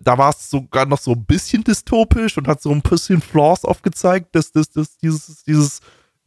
da 0.01 0.17
war 0.17 0.29
es 0.29 0.49
sogar 0.49 0.85
noch 0.85 0.99
so 0.99 1.11
ein 1.11 1.25
bisschen 1.25 1.63
dystopisch 1.63 2.37
und 2.37 2.47
hat 2.47 2.61
so 2.61 2.71
ein 2.71 2.81
bisschen 2.81 3.21
Flaws 3.21 3.65
aufgezeigt, 3.65 4.33
des, 4.33 4.51
des, 4.51 4.71
des, 4.71 4.97
dieses, 4.97 5.43
dieses 5.43 5.81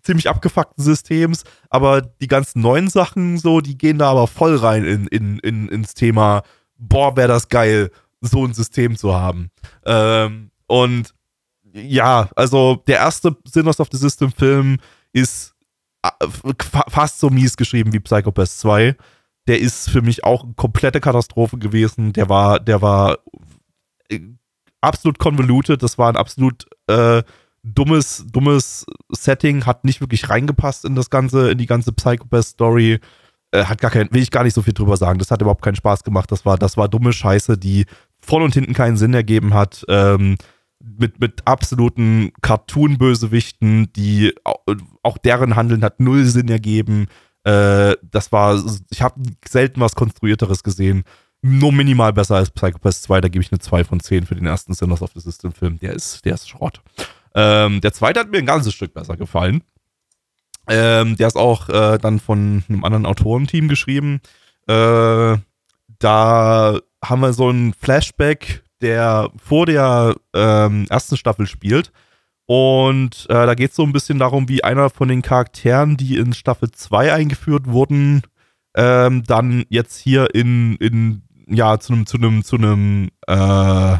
ziemlich 0.06 0.28
abgefuckten 0.28 0.82
Systems. 0.82 1.44
Aber 1.68 2.00
die 2.00 2.28
ganzen 2.28 2.62
neuen 2.62 2.88
Sachen, 2.88 3.38
so, 3.38 3.60
die 3.60 3.76
gehen 3.76 3.98
da 3.98 4.10
aber 4.10 4.26
voll 4.26 4.56
rein 4.56 4.84
in, 4.84 5.06
in, 5.08 5.38
in, 5.40 5.68
ins 5.68 5.94
Thema, 5.94 6.42
boah, 6.78 7.16
wäre 7.16 7.28
das 7.28 7.48
geil 7.48 7.90
so 8.20 8.46
ein 8.46 8.54
System 8.54 8.96
zu 8.96 9.14
haben. 9.14 9.50
Ähm, 9.84 10.50
und 10.66 11.14
ja, 11.72 12.30
also 12.34 12.82
der 12.86 12.98
erste 12.98 13.36
Sinners 13.44 13.80
of 13.80 13.88
the 13.92 13.98
System 13.98 14.32
Film 14.32 14.78
ist 15.12 15.54
äh, 16.02 16.08
fast 16.88 17.20
so 17.20 17.28
mies 17.28 17.56
geschrieben 17.56 17.92
wie 17.92 18.00
Psychopath 18.00 18.48
2. 18.48 18.96
Der 19.46 19.60
ist 19.60 19.90
für 19.90 20.02
mich 20.02 20.24
auch 20.24 20.44
eine 20.44 20.54
komplette 20.54 21.00
Katastrophe 21.00 21.58
gewesen. 21.58 22.12
Der 22.12 22.28
war, 22.28 22.58
der 22.58 22.82
war 22.82 23.18
äh, 24.08 24.20
absolut 24.80 25.18
convoluted. 25.18 25.82
Das 25.82 25.98
war 25.98 26.08
ein 26.08 26.16
absolut 26.16 26.66
äh, 26.88 27.22
dummes, 27.74 28.24
dummes 28.30 28.86
Setting. 29.10 29.66
Hat 29.66 29.84
nicht 29.84 30.00
wirklich 30.00 30.28
reingepasst 30.28 30.84
in 30.84 30.94
das 30.94 31.10
ganze, 31.10 31.50
in 31.50 31.58
die 31.58 31.66
ganze 31.66 31.92
Psychopath-Story. 31.92 33.00
Äh, 33.50 33.64
hat 33.64 33.80
gar 33.80 33.90
kein, 33.90 34.08
will 34.12 34.22
ich 34.22 34.30
gar 34.30 34.44
nicht 34.44 34.54
so 34.54 34.62
viel 34.62 34.74
drüber 34.74 34.96
sagen. 34.96 35.18
Das 35.18 35.30
hat 35.30 35.40
überhaupt 35.40 35.62
keinen 35.62 35.76
Spaß 35.76 36.04
gemacht. 36.04 36.30
Das 36.32 36.44
war, 36.44 36.58
das 36.58 36.76
war 36.76 36.88
dumme 36.88 37.12
Scheiße, 37.12 37.58
die 37.58 37.86
vorne 38.20 38.44
und 38.44 38.54
hinten 38.54 38.74
keinen 38.74 38.96
Sinn 38.96 39.14
ergeben 39.14 39.54
hat. 39.54 39.84
Ähm, 39.88 40.36
mit, 40.80 41.20
mit 41.20 41.42
absoluten 41.46 42.32
Cartoon-Bösewichten, 42.42 43.92
die 43.94 44.34
auch 45.02 45.18
deren 45.18 45.56
Handeln 45.56 45.82
hat 45.82 46.00
null 46.00 46.24
Sinn 46.24 46.48
ergeben. 46.48 47.06
Äh, 47.44 47.96
das 48.02 48.32
war, 48.32 48.62
ich 48.90 49.02
habe 49.02 49.20
selten 49.46 49.80
was 49.80 49.94
Konstruierteres 49.94 50.62
gesehen. 50.62 51.04
Nur 51.42 51.72
minimal 51.72 52.12
besser 52.12 52.36
als 52.36 52.50
Psychopath 52.50 52.94
2, 52.94 53.20
da 53.20 53.28
gebe 53.28 53.42
ich 53.42 53.52
eine 53.52 53.58
2 53.58 53.84
von 53.84 54.00
10 54.00 54.26
für 54.26 54.34
den 54.34 54.46
ersten 54.46 54.74
Sinners 54.74 55.02
of 55.02 55.12
the 55.14 55.20
System 55.20 55.52
Film. 55.52 55.78
Der 55.78 55.92
ist, 55.92 56.24
der 56.24 56.34
ist 56.34 56.48
Schrott. 56.48 56.82
Ähm, 57.36 57.80
der 57.82 57.92
zweite 57.92 58.20
hat 58.20 58.30
mir 58.30 58.38
ein 58.38 58.46
ganzes 58.46 58.74
Stück 58.74 58.94
besser 58.94 59.16
gefallen. 59.16 59.62
Ähm, 60.68 61.16
der 61.16 61.28
ist 61.28 61.36
auch 61.36 61.68
äh, 61.68 61.98
dann 61.98 62.18
von 62.18 62.64
einem 62.68 62.84
anderen 62.84 63.06
Autorenteam 63.06 63.68
geschrieben. 63.68 64.20
Äh, 64.66 65.36
da 65.98 66.80
haben 67.04 67.20
wir 67.20 67.32
so 67.34 67.48
einen 67.48 67.74
Flashback, 67.74 68.64
der 68.80 69.30
vor 69.36 69.66
der 69.66 70.16
ähm, 70.34 70.86
ersten 70.88 71.16
Staffel 71.16 71.46
spielt. 71.46 71.92
Und 72.46 73.26
äh, 73.28 73.46
da 73.46 73.54
geht 73.54 73.70
es 73.70 73.76
so 73.76 73.82
ein 73.82 73.92
bisschen 73.92 74.18
darum, 74.18 74.48
wie 74.48 74.64
einer 74.64 74.88
von 74.88 75.08
den 75.08 75.22
Charakteren, 75.22 75.96
die 75.96 76.16
in 76.16 76.32
Staffel 76.32 76.70
2 76.70 77.12
eingeführt 77.12 77.66
wurden, 77.66 78.22
ähm, 78.74 79.24
dann 79.24 79.64
jetzt 79.68 79.98
hier 79.98 80.34
in, 80.34 80.76
in 80.76 81.22
ja, 81.48 81.78
zu 81.78 81.92
einem, 81.92 82.06
zu 82.06 82.16
einem, 82.16 82.44
zu 82.44 82.56
einem, 82.56 83.10
äh, 83.26 83.98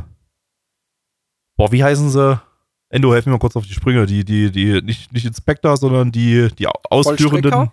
boah, 1.57 1.73
wie 1.73 1.85
heißen 1.85 2.11
sie? 2.11 2.41
Endo, 2.89 3.13
helf 3.13 3.27
mir 3.27 3.33
mal 3.33 3.39
kurz 3.39 3.57
auf 3.57 3.67
die 3.67 3.73
Sprünge. 3.73 4.07
Die, 4.07 4.25
die, 4.25 4.51
die, 4.51 4.81
nicht, 4.83 5.13
nicht 5.13 5.27
Inspector, 5.27 5.77
sondern 5.77 6.13
die, 6.13 6.49
die 6.59 6.67
ausführenden. 6.67 7.51
Vollstrecker, 7.51 7.73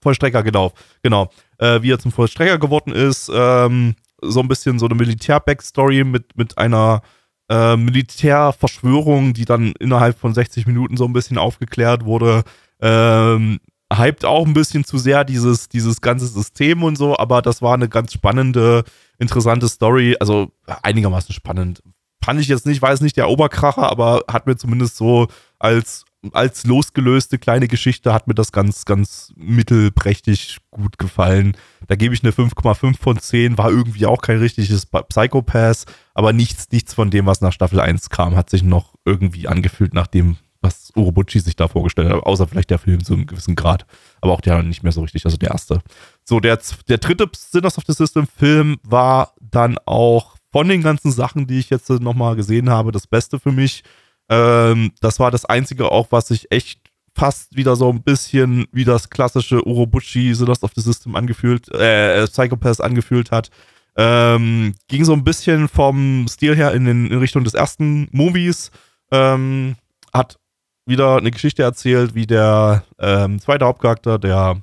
Vollstrecker 0.00 0.42
genau. 0.42 0.72
Genau. 1.02 1.30
Äh, 1.58 1.82
wie 1.82 1.92
er 1.92 1.98
zum 1.98 2.12
Vollstrecker 2.12 2.58
geworden 2.58 2.92
ist. 2.92 3.30
Ähm, 3.32 3.94
so 4.22 4.40
ein 4.40 4.48
bisschen 4.48 4.78
so 4.78 4.86
eine 4.86 4.94
Militär-Backstory 4.94 6.04
mit, 6.04 6.36
mit 6.36 6.56
einer 6.56 7.02
äh, 7.50 7.76
Militärverschwörung, 7.76 9.34
die 9.34 9.44
dann 9.44 9.72
innerhalb 9.78 10.18
von 10.18 10.32
60 10.32 10.66
Minuten 10.66 10.96
so 10.96 11.04
ein 11.04 11.12
bisschen 11.12 11.36
aufgeklärt 11.36 12.04
wurde. 12.04 12.42
Ähm, 12.80 13.60
hypt 13.92 14.24
auch 14.24 14.46
ein 14.46 14.54
bisschen 14.54 14.84
zu 14.84 14.98
sehr 14.98 15.24
dieses, 15.24 15.68
dieses 15.68 16.00
ganze 16.00 16.26
System 16.26 16.82
und 16.82 16.96
so, 16.96 17.16
aber 17.16 17.42
das 17.42 17.62
war 17.62 17.74
eine 17.74 17.88
ganz 17.88 18.12
spannende, 18.12 18.84
interessante 19.18 19.68
Story. 19.68 20.16
Also 20.18 20.52
einigermaßen 20.82 21.34
spannend. 21.34 21.82
Fand 22.24 22.40
ich 22.40 22.48
jetzt 22.48 22.64
nicht, 22.64 22.82
es 22.82 23.00
nicht 23.02 23.18
der 23.18 23.28
Oberkracher, 23.28 23.90
aber 23.90 24.24
hat 24.28 24.46
mir 24.46 24.56
zumindest 24.56 24.96
so 24.96 25.28
als, 25.58 26.06
als 26.32 26.64
losgelöste 26.64 27.38
kleine 27.38 27.68
Geschichte 27.68 28.14
hat 28.14 28.26
mir 28.26 28.34
das 28.34 28.50
ganz, 28.50 28.86
ganz 28.86 29.34
mittelprächtig 29.36 30.56
gut 30.70 30.96
gefallen. 30.96 31.54
Da 31.86 31.96
gebe 31.96 32.14
ich 32.14 32.22
eine 32.22 32.32
5,5 32.32 32.96
von 32.98 33.18
10, 33.18 33.58
war 33.58 33.70
irgendwie 33.70 34.06
auch 34.06 34.22
kein 34.22 34.38
richtiges 34.38 34.86
Psychopath, 34.86 35.84
aber 36.14 36.32
nichts, 36.32 36.70
nichts 36.70 36.94
von 36.94 37.10
dem, 37.10 37.26
was 37.26 37.42
nach 37.42 37.52
Staffel 37.52 37.78
1 37.78 38.08
kam, 38.08 38.36
hat 38.36 38.48
sich 38.48 38.62
noch 38.62 38.94
irgendwie 39.04 39.46
angefühlt 39.46 39.92
nach 39.92 40.06
dem, 40.06 40.38
was 40.62 40.92
Urobuchi 40.96 41.40
sich 41.40 41.56
da 41.56 41.68
vorgestellt 41.68 42.10
hat, 42.10 42.22
außer 42.22 42.48
vielleicht 42.48 42.70
der 42.70 42.78
Film 42.78 43.04
zu 43.04 43.12
einem 43.12 43.26
gewissen 43.26 43.54
Grad, 43.54 43.84
aber 44.22 44.32
auch 44.32 44.40
der 44.40 44.62
nicht 44.62 44.82
mehr 44.82 44.92
so 44.92 45.02
richtig, 45.02 45.26
also 45.26 45.36
der 45.36 45.50
erste. 45.50 45.82
So, 46.24 46.40
der, 46.40 46.58
der 46.88 46.98
dritte 46.98 47.28
Sinners 47.36 47.76
of 47.76 47.84
the 47.86 47.92
System 47.92 48.26
Film 48.26 48.78
war 48.82 49.34
dann 49.40 49.76
auch 49.84 50.33
von 50.54 50.68
den 50.68 50.82
ganzen 50.82 51.10
Sachen, 51.10 51.48
die 51.48 51.58
ich 51.58 51.68
jetzt 51.68 51.90
nochmal 51.90 52.36
gesehen 52.36 52.70
habe, 52.70 52.92
das 52.92 53.08
Beste 53.08 53.40
für 53.40 53.50
mich. 53.50 53.82
Ähm, 54.28 54.92
das 55.00 55.18
war 55.18 55.32
das 55.32 55.44
einzige 55.44 55.90
auch, 55.90 56.12
was 56.12 56.28
sich 56.28 56.52
echt 56.52 56.78
fast 57.12 57.56
wieder 57.56 57.74
so 57.74 57.90
ein 57.90 58.04
bisschen 58.04 58.64
wie 58.70 58.84
das 58.84 59.10
klassische 59.10 59.66
Urobuchi 59.66 60.32
Sinners 60.32 60.62
of 60.62 60.70
the 60.76 60.80
System 60.80 61.16
angefühlt, 61.16 61.74
äh, 61.74 62.24
Psychopath 62.28 62.80
angefühlt 62.80 63.32
hat. 63.32 63.50
Ähm, 63.96 64.74
ging 64.86 65.04
so 65.04 65.12
ein 65.12 65.24
bisschen 65.24 65.66
vom 65.66 66.26
Stil 66.28 66.54
her 66.54 66.72
in, 66.72 66.84
den, 66.84 67.08
in 67.08 67.18
Richtung 67.18 67.42
des 67.42 67.54
ersten 67.54 68.06
Movies. 68.12 68.70
Ähm, 69.10 69.74
hat 70.12 70.38
wieder 70.86 71.16
eine 71.16 71.32
Geschichte 71.32 71.64
erzählt, 71.64 72.14
wie 72.14 72.28
der 72.28 72.84
ähm, 73.00 73.40
zweite 73.40 73.64
Hauptcharakter, 73.64 74.20
der 74.20 74.62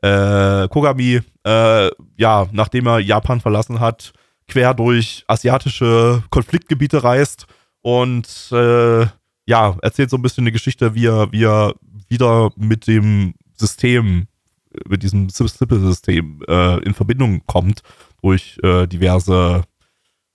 äh, 0.00 0.68
Kogami, 0.68 1.22
äh, 1.44 1.90
ja, 2.16 2.46
nachdem 2.52 2.86
er 2.86 3.00
Japan 3.00 3.40
verlassen 3.40 3.80
hat, 3.80 4.12
quer 4.48 4.74
durch 4.74 5.24
asiatische 5.26 6.22
Konfliktgebiete 6.30 7.02
reist 7.02 7.46
und 7.82 8.48
äh, 8.52 9.06
ja, 9.46 9.76
erzählt 9.82 10.10
so 10.10 10.16
ein 10.16 10.22
bisschen 10.22 10.44
eine 10.44 10.52
Geschichte, 10.52 10.94
wie 10.94 11.06
er, 11.06 11.30
wie 11.32 11.44
er 11.44 11.74
wieder 12.08 12.50
mit 12.56 12.86
dem 12.86 13.34
System, 13.56 14.26
mit 14.88 15.02
diesem 15.02 15.28
Simple-System 15.28 16.42
äh, 16.48 16.78
in 16.82 16.94
Verbindung 16.94 17.42
kommt 17.46 17.82
durch 18.22 18.58
äh, 18.62 18.86
diverse, 18.86 19.64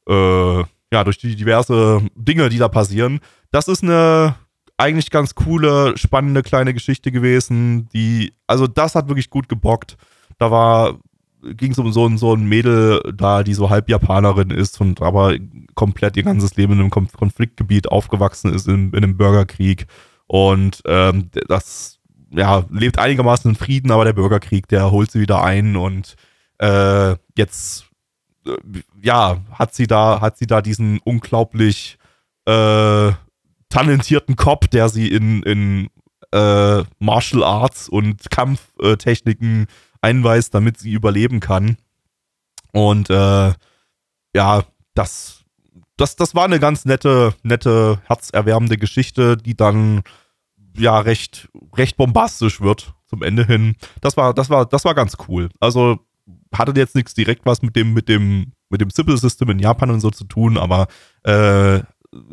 äh, 0.07 0.60
ja, 0.60 1.03
durch 1.03 1.18
die 1.18 1.36
diverse 1.36 2.02
Dinge, 2.15 2.49
die 2.49 2.57
da 2.57 2.68
passieren. 2.68 3.19
Das 3.52 3.68
ist 3.68 3.84
eine 3.84 4.36
eigentlich 4.77 5.10
ganz 5.10 5.36
coole, 5.36 5.98
spannende 5.98 6.41
kleine 6.41 6.73
Geschichte 6.73 7.11
gewesen, 7.11 7.90
die, 7.90 8.34
also 8.48 8.65
das 8.65 8.95
hat 8.95 9.10
wirklich 9.10 9.30
gut 9.30 9.49
gebockt. 9.49 9.98
Da 10.38 10.52
war, 10.52 10.99
ging 11.41 11.71
es 11.71 11.79
um 11.79 11.91
so, 11.91 12.09
so 12.17 12.33
ein 12.33 12.45
Mädel 12.45 13.01
da, 13.15 13.43
die 13.43 13.53
so 13.53 13.69
halb 13.69 13.89
Japanerin 13.89 14.49
ist 14.51 14.79
und 14.81 15.01
aber 15.01 15.35
komplett 15.75 16.17
ihr 16.17 16.23
ganzes 16.23 16.55
Leben 16.55 16.73
in 16.73 16.79
einem 16.79 16.89
Konfliktgebiet 16.89 17.89
aufgewachsen 17.89 18.53
ist, 18.53 18.67
in, 18.67 18.91
in 18.91 18.97
einem 18.97 19.17
Bürgerkrieg. 19.17 19.87
Und 20.27 20.81
ähm, 20.85 21.29
das, 21.47 21.99
ja, 22.31 22.63
lebt 22.69 22.99
einigermaßen 22.99 23.51
in 23.51 23.55
Frieden, 23.55 23.91
aber 23.91 24.05
der 24.05 24.13
Bürgerkrieg, 24.13 24.67
der 24.67 24.91
holt 24.91 25.11
sie 25.11 25.21
wieder 25.21 25.43
ein 25.43 25.75
und 25.75 26.15
äh, 26.59 27.15
jetzt, 27.37 27.85
äh, 28.45 28.51
ja, 29.01 29.37
hat 29.51 29.73
sie 29.73 29.87
da, 29.87 30.21
hat 30.21 30.37
sie 30.37 30.47
da 30.47 30.61
diesen 30.61 30.99
unglaublich 30.99 31.97
äh, 32.45 33.11
talentierten 33.69 34.35
Cop, 34.35 34.69
der 34.69 34.89
sie 34.89 35.07
in, 35.07 35.41
in 35.43 35.89
äh, 36.31 36.83
Martial 36.99 37.43
Arts 37.43 37.89
und 37.89 38.29
Kampftechniken 38.29 39.67
einweist, 40.01 40.53
damit 40.53 40.77
sie 40.77 40.91
überleben 40.91 41.39
kann. 41.39 41.77
Und 42.71 43.09
äh, 43.09 43.53
ja, 44.35 44.63
das, 44.93 45.43
das, 45.97 46.15
das 46.15 46.35
war 46.35 46.45
eine 46.45 46.59
ganz 46.59 46.85
nette, 46.85 47.34
nette, 47.43 48.01
herzerwärmende 48.05 48.77
Geschichte, 48.77 49.38
die 49.38 49.55
dann 49.55 50.03
ja 50.77 50.99
recht, 50.99 51.49
recht 51.76 51.97
bombastisch 51.97 52.61
wird 52.61 52.93
zum 53.07 53.23
Ende 53.23 53.45
hin. 53.45 53.76
Das 54.01 54.17
war, 54.17 54.34
das 54.34 54.49
war, 54.49 54.65
das 54.65 54.85
war 54.85 54.93
ganz 54.93 55.17
cool. 55.27 55.49
Also 55.59 55.99
hatte 56.53 56.73
jetzt 56.76 56.95
nichts 56.95 57.13
direkt 57.13 57.45
was 57.45 57.61
mit 57.61 57.76
dem, 57.76 57.93
mit 57.93 58.07
dem, 58.07 58.53
mit 58.69 58.81
dem 58.81 58.89
Simple 58.89 59.17
System 59.17 59.49
in 59.49 59.59
Japan 59.59 59.89
und 59.89 59.99
so 59.99 60.11
zu 60.11 60.26
tun, 60.26 60.57
aber 60.57 60.88
äh, 61.23 61.81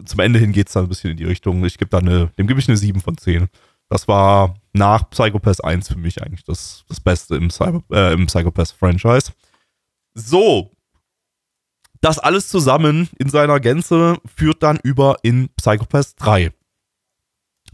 zum 0.05 0.21
Ende 0.21 0.39
hin 0.39 0.53
geht 0.53 0.69
es 0.69 0.75
dann 0.75 0.85
ein 0.85 0.89
bisschen 0.89 1.11
in 1.11 1.17
die 1.17 1.25
Richtung. 1.25 1.65
Ich 1.65 1.79
gebe 1.79 1.91
da 1.91 1.99
eine, 1.99 2.29
dem 2.39 2.47
gebe 2.47 2.61
ich 2.61 2.69
eine 2.69 2.77
7 2.77 3.01
von 3.01 3.17
10. 3.17 3.49
Das 3.89 4.09
war 4.09 4.55
nach 4.73 5.09
Psychopath 5.11 5.65
1 5.65 5.89
für 5.89 5.99
mich 5.99 6.23
eigentlich 6.23 6.45
das, 6.45 6.85
das 6.89 7.01
Beste 7.01 7.37
im, 7.37 7.51
Cyber, 7.51 7.83
äh, 7.91 8.13
im 8.13 8.27
Psychopath-Franchise. 8.27 9.33
So. 10.15 10.73
Das 12.01 12.19
alles 12.19 12.49
zusammen 12.49 13.09
in 13.19 13.29
seiner 13.29 13.59
Gänze 13.61 14.19
führt 14.25 14.63
dann 14.63 14.79
über 14.83 15.17
in 15.23 15.49
Psychopath 15.57 16.15
3. 16.19 16.53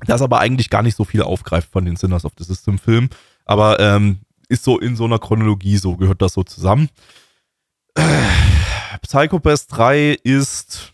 Das 0.06 0.22
aber 0.22 0.40
eigentlich 0.40 0.70
gar 0.70 0.82
nicht 0.82 0.97
so 0.97 1.05
viel 1.05 1.22
aufgreift 1.22 1.70
von 1.70 1.84
den 1.84 1.97
Sinners 1.97 2.24
of 2.24 2.32
the 2.39 2.44
System 2.44 2.78
Filmen. 2.78 3.10
Aber 3.44 3.80
ähm, 3.80 4.20
ist 4.48 4.64
so 4.64 4.78
in 4.78 4.97
so 4.97 5.05
einer 5.05 5.18
Chronologie 5.18 5.76
so, 5.76 5.97
gehört 5.97 6.22
das 6.22 6.34
so 6.34 6.43
zusammen. 6.43 6.89
Äh, 7.94 8.02
Psychopath 9.02 9.66
3 9.68 10.18
ist 10.22 10.93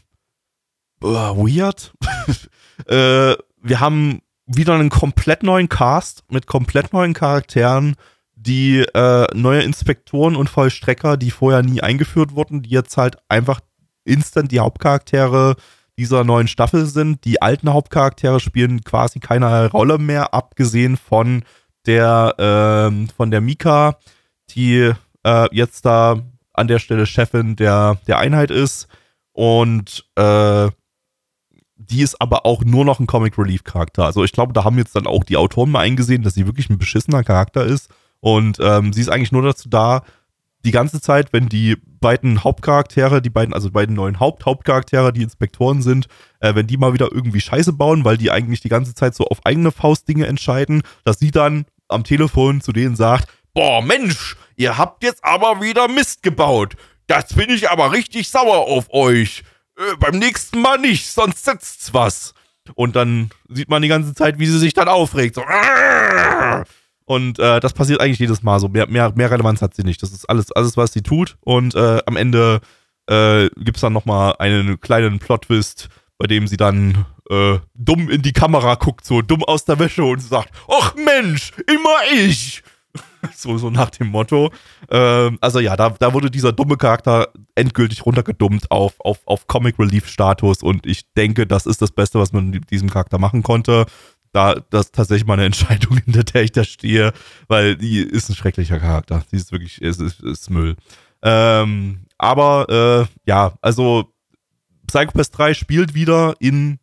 uh, 1.02 1.36
weird. 1.36 1.92
äh, 2.86 3.36
wir 3.60 3.80
haben 3.80 4.20
wieder 4.48 4.74
einen 4.74 4.90
komplett 4.90 5.42
neuen 5.42 5.68
Cast 5.68 6.24
mit 6.30 6.46
komplett 6.46 6.92
neuen 6.92 7.14
Charakteren, 7.14 7.94
die 8.34 8.80
äh, 8.80 9.26
neue 9.34 9.62
Inspektoren 9.62 10.36
und 10.36 10.48
Vollstrecker, 10.48 11.16
die 11.16 11.30
vorher 11.30 11.62
nie 11.62 11.82
eingeführt 11.82 12.34
wurden, 12.34 12.62
die 12.62 12.70
jetzt 12.70 12.96
halt 12.96 13.18
einfach 13.28 13.60
instant 14.04 14.50
die 14.50 14.60
Hauptcharaktere 14.60 15.56
dieser 15.98 16.24
neuen 16.24 16.48
Staffel 16.48 16.86
sind. 16.86 17.24
Die 17.24 17.42
alten 17.42 17.72
Hauptcharaktere 17.72 18.40
spielen 18.40 18.82
quasi 18.84 19.20
keine 19.20 19.70
Rolle 19.70 19.98
mehr, 19.98 20.32
abgesehen 20.32 20.96
von 20.96 21.44
der 21.86 22.34
äh, 22.38 23.06
von 23.14 23.30
der 23.30 23.40
Mika, 23.40 23.98
die 24.50 24.92
äh, 25.24 25.48
jetzt 25.52 25.84
da 25.84 26.22
an 26.52 26.68
der 26.68 26.78
Stelle 26.78 27.06
Chefin 27.06 27.56
der, 27.56 27.98
der 28.06 28.18
Einheit 28.18 28.50
ist. 28.50 28.88
Und 29.32 30.04
äh, 30.16 30.68
die 31.78 32.02
ist 32.02 32.20
aber 32.20 32.44
auch 32.44 32.64
nur 32.64 32.84
noch 32.84 32.98
ein 33.00 33.06
Comic 33.06 33.38
Relief 33.38 33.64
Charakter. 33.64 34.04
Also 34.04 34.24
ich 34.24 34.32
glaube, 34.32 34.52
da 34.52 34.64
haben 34.64 34.78
jetzt 34.78 34.96
dann 34.96 35.06
auch 35.06 35.24
die 35.24 35.36
Autoren 35.36 35.70
mal 35.70 35.80
eingesehen, 35.80 36.22
dass 36.22 36.34
sie 36.34 36.46
wirklich 36.46 36.68
ein 36.68 36.78
beschissener 36.78 37.22
Charakter 37.22 37.64
ist. 37.64 37.88
Und 38.20 38.58
ähm, 38.60 38.92
sie 38.92 39.00
ist 39.00 39.08
eigentlich 39.08 39.32
nur 39.32 39.42
dazu 39.42 39.68
da, 39.68 40.02
die 40.64 40.72
ganze 40.72 41.00
Zeit, 41.00 41.32
wenn 41.32 41.48
die 41.48 41.76
beiden 42.00 42.42
Hauptcharaktere, 42.42 43.22
die 43.22 43.30
beiden, 43.30 43.54
also 43.54 43.68
die 43.68 43.72
beiden 43.72 43.94
neuen 43.94 44.18
Haupt-Hauptcharaktere, 44.18 45.12
die 45.12 45.22
Inspektoren 45.22 45.82
sind, 45.82 46.08
äh, 46.40 46.54
wenn 46.54 46.66
die 46.66 46.76
mal 46.76 46.92
wieder 46.92 47.12
irgendwie 47.12 47.40
Scheiße 47.40 47.72
bauen, 47.72 48.04
weil 48.04 48.16
die 48.16 48.32
eigentlich 48.32 48.60
die 48.60 48.68
ganze 48.68 48.94
Zeit 48.94 49.14
so 49.14 49.24
auf 49.24 49.38
eigene 49.46 49.70
Faust 49.70 50.08
Dinge 50.08 50.26
entscheiden, 50.26 50.82
dass 51.04 51.20
sie 51.20 51.30
dann 51.30 51.64
am 51.86 52.02
Telefon 52.02 52.60
zu 52.60 52.72
denen 52.72 52.96
sagt, 52.96 53.28
boah 53.54 53.82
Mensch, 53.82 54.36
ihr 54.56 54.76
habt 54.76 55.04
jetzt 55.04 55.24
aber 55.24 55.62
wieder 55.62 55.86
Mist 55.86 56.22
gebaut. 56.24 56.74
Das 57.06 57.34
bin 57.34 57.50
ich 57.50 57.70
aber 57.70 57.92
richtig 57.92 58.28
sauer 58.28 58.66
auf 58.66 58.92
euch 58.92 59.44
äh, 59.78 59.96
beim 59.98 60.18
nächsten 60.18 60.60
Mal 60.60 60.78
nicht, 60.78 61.10
sonst 61.10 61.44
setzt's 61.44 61.94
was. 61.94 62.34
Und 62.74 62.96
dann 62.96 63.30
sieht 63.48 63.68
man 63.68 63.82
die 63.82 63.88
ganze 63.88 64.14
Zeit, 64.14 64.38
wie 64.38 64.46
sie 64.46 64.58
sich 64.58 64.74
dann 64.74 64.88
aufregt. 64.88 65.36
So. 65.36 65.42
Und 67.04 67.38
äh, 67.38 67.60
das 67.60 67.72
passiert 67.72 68.00
eigentlich 68.00 68.18
jedes 68.18 68.42
Mal 68.42 68.60
so. 68.60 68.68
Mehr, 68.68 68.86
mehr, 68.86 69.12
mehr 69.14 69.30
Relevanz 69.30 69.62
hat 69.62 69.74
sie 69.74 69.82
nicht. 69.84 70.02
Das 70.02 70.12
ist 70.12 70.28
alles, 70.28 70.52
alles 70.52 70.76
was 70.76 70.92
sie 70.92 71.02
tut. 71.02 71.38
Und 71.40 71.74
äh, 71.74 72.00
am 72.04 72.16
Ende 72.16 72.60
äh, 73.06 73.48
gibt 73.56 73.78
es 73.78 73.80
dann 73.80 73.94
nochmal 73.94 74.34
einen 74.38 74.80
kleinen 74.80 75.18
Plot-Twist, 75.18 75.88
bei 76.18 76.26
dem 76.26 76.46
sie 76.46 76.58
dann 76.58 77.06
äh, 77.30 77.58
dumm 77.74 78.10
in 78.10 78.20
die 78.20 78.34
Kamera 78.34 78.74
guckt, 78.74 79.06
so 79.06 79.22
dumm 79.22 79.42
aus 79.44 79.64
der 79.64 79.78
Wäsche 79.78 80.04
und 80.04 80.20
sagt, 80.20 80.50
ach 80.68 80.94
Mensch, 80.96 81.52
immer 81.66 81.98
ich. 82.12 82.62
so, 83.34 83.58
so 83.58 83.70
nach 83.70 83.90
dem 83.90 84.08
Motto. 84.08 84.50
Ähm, 84.90 85.38
also 85.40 85.60
ja, 85.60 85.76
da, 85.76 85.90
da 85.90 86.12
wurde 86.12 86.30
dieser 86.30 86.52
dumme 86.52 86.76
Charakter 86.76 87.28
endgültig 87.54 88.04
runtergedummt 88.06 88.70
auf, 88.70 88.94
auf, 89.00 89.20
auf 89.26 89.46
Comic 89.46 89.78
Relief 89.78 90.08
Status 90.08 90.62
und 90.62 90.86
ich 90.86 91.12
denke, 91.14 91.46
das 91.46 91.66
ist 91.66 91.82
das 91.82 91.90
Beste, 91.90 92.18
was 92.18 92.32
man 92.32 92.50
mit 92.50 92.70
diesem 92.70 92.90
Charakter 92.90 93.18
machen 93.18 93.42
konnte. 93.42 93.86
Da, 94.32 94.56
das 94.70 94.86
ist 94.86 94.94
tatsächlich 94.94 95.26
mal 95.26 95.34
eine 95.34 95.44
Entscheidung, 95.46 95.98
hinter 96.04 96.24
der 96.24 96.42
ich 96.42 96.52
da 96.52 96.64
stehe, 96.64 97.12
weil 97.48 97.76
die 97.76 98.00
ist 98.00 98.28
ein 98.28 98.36
schrecklicher 98.36 98.78
Charakter. 98.78 99.22
Die 99.32 99.36
ist 99.36 99.52
wirklich, 99.52 99.80
ist, 99.80 100.00
ist, 100.00 100.20
ist 100.20 100.50
Müll. 100.50 100.76
Ähm, 101.22 102.06
aber 102.18 103.08
äh, 103.08 103.28
ja, 103.28 103.54
also 103.60 104.12
Psychopath 104.86 105.36
3 105.36 105.54
spielt 105.54 105.94
wieder 105.94 106.34
in 106.40 106.78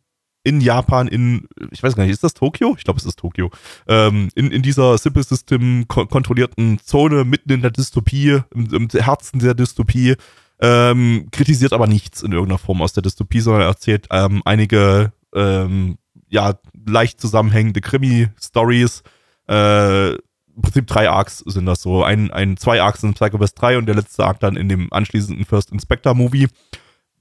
in 0.46 0.60
Japan, 0.60 1.08
in, 1.08 1.48
ich 1.72 1.82
weiß 1.82 1.96
gar 1.96 2.04
nicht, 2.04 2.12
ist 2.12 2.22
das 2.22 2.34
Tokio? 2.34 2.76
Ich 2.78 2.84
glaube, 2.84 2.98
es 2.98 3.04
ist 3.04 3.18
Tokio. 3.18 3.50
Ähm, 3.88 4.28
in, 4.36 4.52
in 4.52 4.62
dieser 4.62 4.96
Simple 4.96 5.24
System 5.24 5.88
kontrollierten 5.88 6.78
Zone, 6.78 7.24
mitten 7.24 7.50
in 7.50 7.62
der 7.62 7.72
Dystopie, 7.72 8.42
im, 8.54 8.72
im 8.72 8.88
Herzen 8.88 9.40
der 9.40 9.54
Dystopie, 9.54 10.14
ähm, 10.60 11.26
kritisiert 11.32 11.72
aber 11.72 11.88
nichts 11.88 12.22
in 12.22 12.30
irgendeiner 12.30 12.58
Form 12.58 12.80
aus 12.80 12.92
der 12.92 13.02
Dystopie, 13.02 13.40
sondern 13.40 13.62
erzählt 13.62 14.06
ähm, 14.12 14.40
einige, 14.44 15.12
ähm, 15.34 15.98
ja, 16.28 16.54
leicht 16.86 17.20
zusammenhängende 17.20 17.80
Krimi-Stories, 17.80 19.02
äh, 19.48 20.12
im 20.12 20.62
Prinzip 20.62 20.86
drei 20.86 21.10
Arcs 21.10 21.38
sind 21.40 21.66
das 21.66 21.82
so. 21.82 22.04
Ein, 22.04 22.30
ein, 22.30 22.56
zwei 22.56 22.80
Arcs 22.80 23.00
sind 23.00 23.14
Psychopath 23.14 23.60
3 23.60 23.78
und 23.78 23.86
der 23.86 23.96
letzte 23.96 24.24
Arc 24.24 24.38
dann 24.38 24.56
in 24.56 24.68
dem 24.68 24.92
anschließenden 24.92 25.44
First 25.44 25.72
Inspector 25.72 26.14
Movie, 26.14 26.46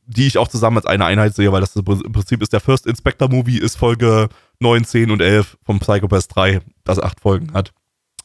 die 0.07 0.27
ich 0.27 0.37
auch 0.37 0.47
zusammen 0.47 0.77
als 0.77 0.85
eine 0.85 1.05
Einheit 1.05 1.35
sehe, 1.35 1.51
weil 1.51 1.61
das 1.61 1.75
im 1.75 1.83
Prinzip 1.83 2.41
ist 2.41 2.53
der 2.53 2.59
First 2.59 2.85
Inspector 2.85 3.29
Movie 3.29 3.57
ist 3.57 3.75
Folge 3.75 4.29
9, 4.59 4.85
10 4.85 5.11
und 5.11 5.21
11 5.21 5.57
vom 5.63 5.79
Psychopath 5.79 6.35
3, 6.35 6.61
das 6.83 6.99
acht 6.99 7.19
Folgen 7.19 7.53
hat, 7.53 7.73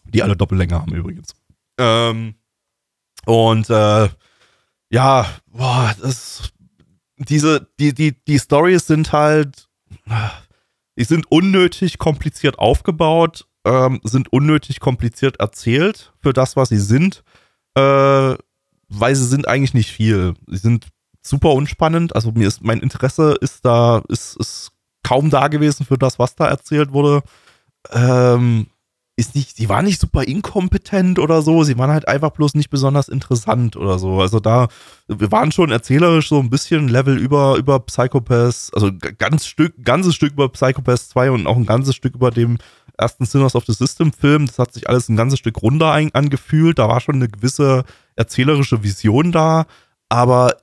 die 0.04 0.22
alle 0.22 0.36
Doppellänge 0.36 0.74
haben 0.74 0.94
übrigens. 0.94 1.34
Ähm, 1.78 2.34
und 3.24 3.70
äh, 3.70 4.08
ja, 4.90 5.26
boah, 5.46 5.94
das 6.00 6.52
diese, 7.28 7.68
die, 7.78 7.94
die, 7.94 8.14
die 8.24 8.38
Stories 8.38 8.86
sind 8.86 9.12
halt, 9.12 9.68
die 10.96 11.04
sind 11.04 11.30
unnötig 11.30 11.98
kompliziert 11.98 12.58
aufgebaut, 12.58 13.46
ähm, 13.64 14.00
sind 14.04 14.32
unnötig 14.32 14.80
kompliziert 14.80 15.38
erzählt 15.38 16.12
für 16.20 16.32
das, 16.32 16.56
was 16.56 16.70
sie 16.70 16.78
sind, 16.78 17.22
äh, 17.74 18.34
weil 18.88 19.14
sie 19.14 19.26
sind 19.26 19.46
eigentlich 19.46 19.74
nicht 19.74 19.92
viel. 19.92 20.34
Sie 20.46 20.56
sind 20.56 20.86
super 21.22 21.52
unspannend. 21.52 22.14
Also 22.14 22.32
mir 22.32 22.48
ist 22.48 22.62
mein 22.62 22.80
Interesse 22.80 23.36
ist 23.40 23.64
da, 23.64 24.02
ist, 24.08 24.36
ist 24.36 24.72
kaum 25.02 25.30
da 25.30 25.48
gewesen 25.48 25.86
für 25.86 25.98
das, 25.98 26.18
was 26.18 26.34
da 26.34 26.46
erzählt 26.48 26.92
wurde. 26.92 27.22
Ähm, 27.90 28.66
ist 29.20 29.34
nicht, 29.34 29.56
sie 29.56 29.68
waren 29.68 29.84
nicht 29.84 30.00
super 30.00 30.22
inkompetent 30.24 31.18
oder 31.18 31.42
so, 31.42 31.62
sie 31.62 31.76
waren 31.76 31.90
halt 31.90 32.08
einfach 32.08 32.30
bloß 32.30 32.54
nicht 32.54 32.70
besonders 32.70 33.08
interessant 33.08 33.76
oder 33.76 33.98
so. 33.98 34.20
Also 34.20 34.40
da, 34.40 34.68
wir 35.08 35.30
waren 35.30 35.52
schon 35.52 35.70
erzählerisch 35.70 36.28
so 36.30 36.40
ein 36.40 36.48
bisschen 36.48 36.88
Level 36.88 37.18
über, 37.18 37.56
über 37.56 37.80
Psychopaths, 37.80 38.72
also 38.72 38.90
ganz 39.18 39.46
Stück, 39.46 39.74
ganzes 39.84 40.14
Stück 40.14 40.32
über 40.32 40.48
Psychopaths 40.48 41.10
2 41.10 41.32
und 41.32 41.46
auch 41.46 41.56
ein 41.56 41.66
ganzes 41.66 41.94
Stück 41.94 42.14
über 42.14 42.30
dem 42.30 42.58
ersten 42.96 43.26
Sinners 43.26 43.54
of 43.54 43.66
the 43.66 43.74
System 43.74 44.12
Film. 44.12 44.46
Das 44.46 44.58
hat 44.58 44.72
sich 44.72 44.88
alles 44.88 45.08
ein 45.08 45.16
ganzes 45.16 45.38
Stück 45.38 45.62
runter 45.62 45.92
angefühlt. 45.92 46.78
Da 46.78 46.88
war 46.88 47.00
schon 47.00 47.16
eine 47.16 47.28
gewisse 47.28 47.84
erzählerische 48.16 48.82
Vision 48.82 49.32
da, 49.32 49.66
aber 50.08 50.56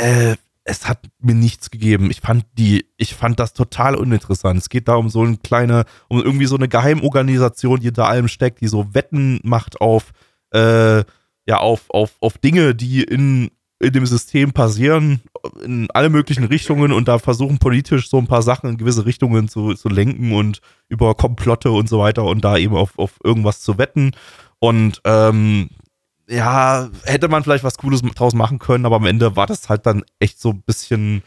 äh, 0.00 0.36
es 0.64 0.86
hat 0.86 1.08
mir 1.20 1.34
nichts 1.34 1.70
gegeben. 1.70 2.10
Ich 2.10 2.20
fand 2.20 2.44
die, 2.58 2.86
ich 2.96 3.14
fand 3.14 3.40
das 3.40 3.54
total 3.54 3.94
uninteressant. 3.94 4.58
Es 4.60 4.68
geht 4.68 4.88
da 4.88 4.94
um 4.94 5.08
so 5.08 5.22
eine 5.22 5.36
kleine, 5.38 5.84
um 6.08 6.22
irgendwie 6.22 6.46
so 6.46 6.56
eine 6.56 6.68
Geheimorganisation, 6.68 7.80
die 7.80 7.86
hinter 7.86 8.08
allem 8.08 8.28
steckt, 8.28 8.60
die 8.60 8.68
so 8.68 8.94
Wetten 8.94 9.40
macht 9.42 9.80
auf, 9.80 10.12
äh, 10.52 10.98
ja, 11.46 11.56
auf, 11.56 11.90
auf, 11.90 12.12
auf 12.20 12.38
Dinge, 12.38 12.74
die 12.74 13.02
in, 13.02 13.50
in 13.80 13.92
dem 13.92 14.06
System 14.06 14.52
passieren, 14.52 15.20
in 15.64 15.90
alle 15.92 16.10
möglichen 16.10 16.44
Richtungen 16.44 16.92
und 16.92 17.08
da 17.08 17.18
versuchen 17.18 17.58
politisch 17.58 18.10
so 18.10 18.18
ein 18.18 18.26
paar 18.26 18.42
Sachen 18.42 18.70
in 18.70 18.76
gewisse 18.76 19.06
Richtungen 19.06 19.48
zu, 19.48 19.74
zu 19.74 19.88
lenken 19.88 20.32
und 20.32 20.60
über 20.88 21.14
Komplotte 21.14 21.70
und 21.70 21.88
so 21.88 21.98
weiter 21.98 22.24
und 22.24 22.44
da 22.44 22.58
eben 22.58 22.74
auf, 22.74 22.98
auf 22.98 23.18
irgendwas 23.24 23.60
zu 23.62 23.78
wetten. 23.78 24.12
Und 24.58 25.00
ähm, 25.04 25.70
ja, 26.30 26.88
hätte 27.04 27.28
man 27.28 27.42
vielleicht 27.42 27.64
was 27.64 27.76
Cooles 27.76 28.02
draus 28.02 28.34
machen 28.34 28.60
können, 28.60 28.86
aber 28.86 28.96
am 28.96 29.06
Ende 29.06 29.34
war 29.36 29.46
das 29.46 29.68
halt 29.68 29.84
dann 29.84 30.04
echt 30.20 30.40
so 30.40 30.50
ein 30.50 30.62
bisschen 30.62 31.22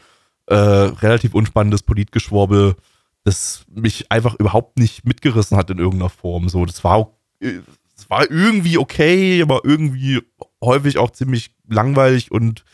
äh, 0.46 0.54
relativ 0.54 1.34
unspannendes 1.34 1.82
Politgeschwurbel, 1.82 2.76
das 3.22 3.66
mich 3.68 4.10
einfach 4.10 4.34
überhaupt 4.34 4.78
nicht 4.78 5.04
mitgerissen 5.04 5.58
hat 5.58 5.70
in 5.70 5.78
irgendeiner 5.78 6.10
Form. 6.10 6.48
So, 6.48 6.64
das 6.64 6.82
war, 6.84 7.10
das 7.40 8.08
war 8.08 8.30
irgendwie 8.30 8.78
okay, 8.78 9.42
aber 9.42 9.60
irgendwie 9.64 10.22
häufig 10.62 10.96
auch 10.96 11.10
ziemlich 11.10 11.54
langweilig 11.68 12.30
und 12.30 12.64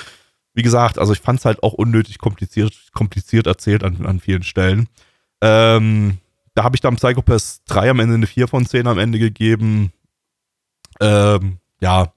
wie 0.54 0.62
gesagt, 0.62 0.98
also 0.98 1.12
ich 1.12 1.20
fand 1.20 1.40
es 1.40 1.44
halt 1.44 1.62
auch 1.62 1.72
unnötig 1.72 2.18
kompliziert, 2.18 2.90
kompliziert 2.92 3.46
erzählt 3.46 3.82
an, 3.82 4.06
an 4.06 4.20
vielen 4.20 4.42
Stellen. 4.44 4.88
Ähm, 5.40 6.18
da 6.54 6.62
habe 6.62 6.76
ich 6.76 6.80
dann 6.80 6.96
Psychopath 6.96 7.60
3 7.66 7.90
am 7.90 8.00
Ende 8.00 8.14
eine 8.14 8.26
4 8.26 8.46
von 8.46 8.66
10 8.66 8.86
am 8.86 8.98
Ende 8.98 9.18
gegeben. 9.18 9.92
Ähm, 11.00 11.58
ja, 11.80 12.12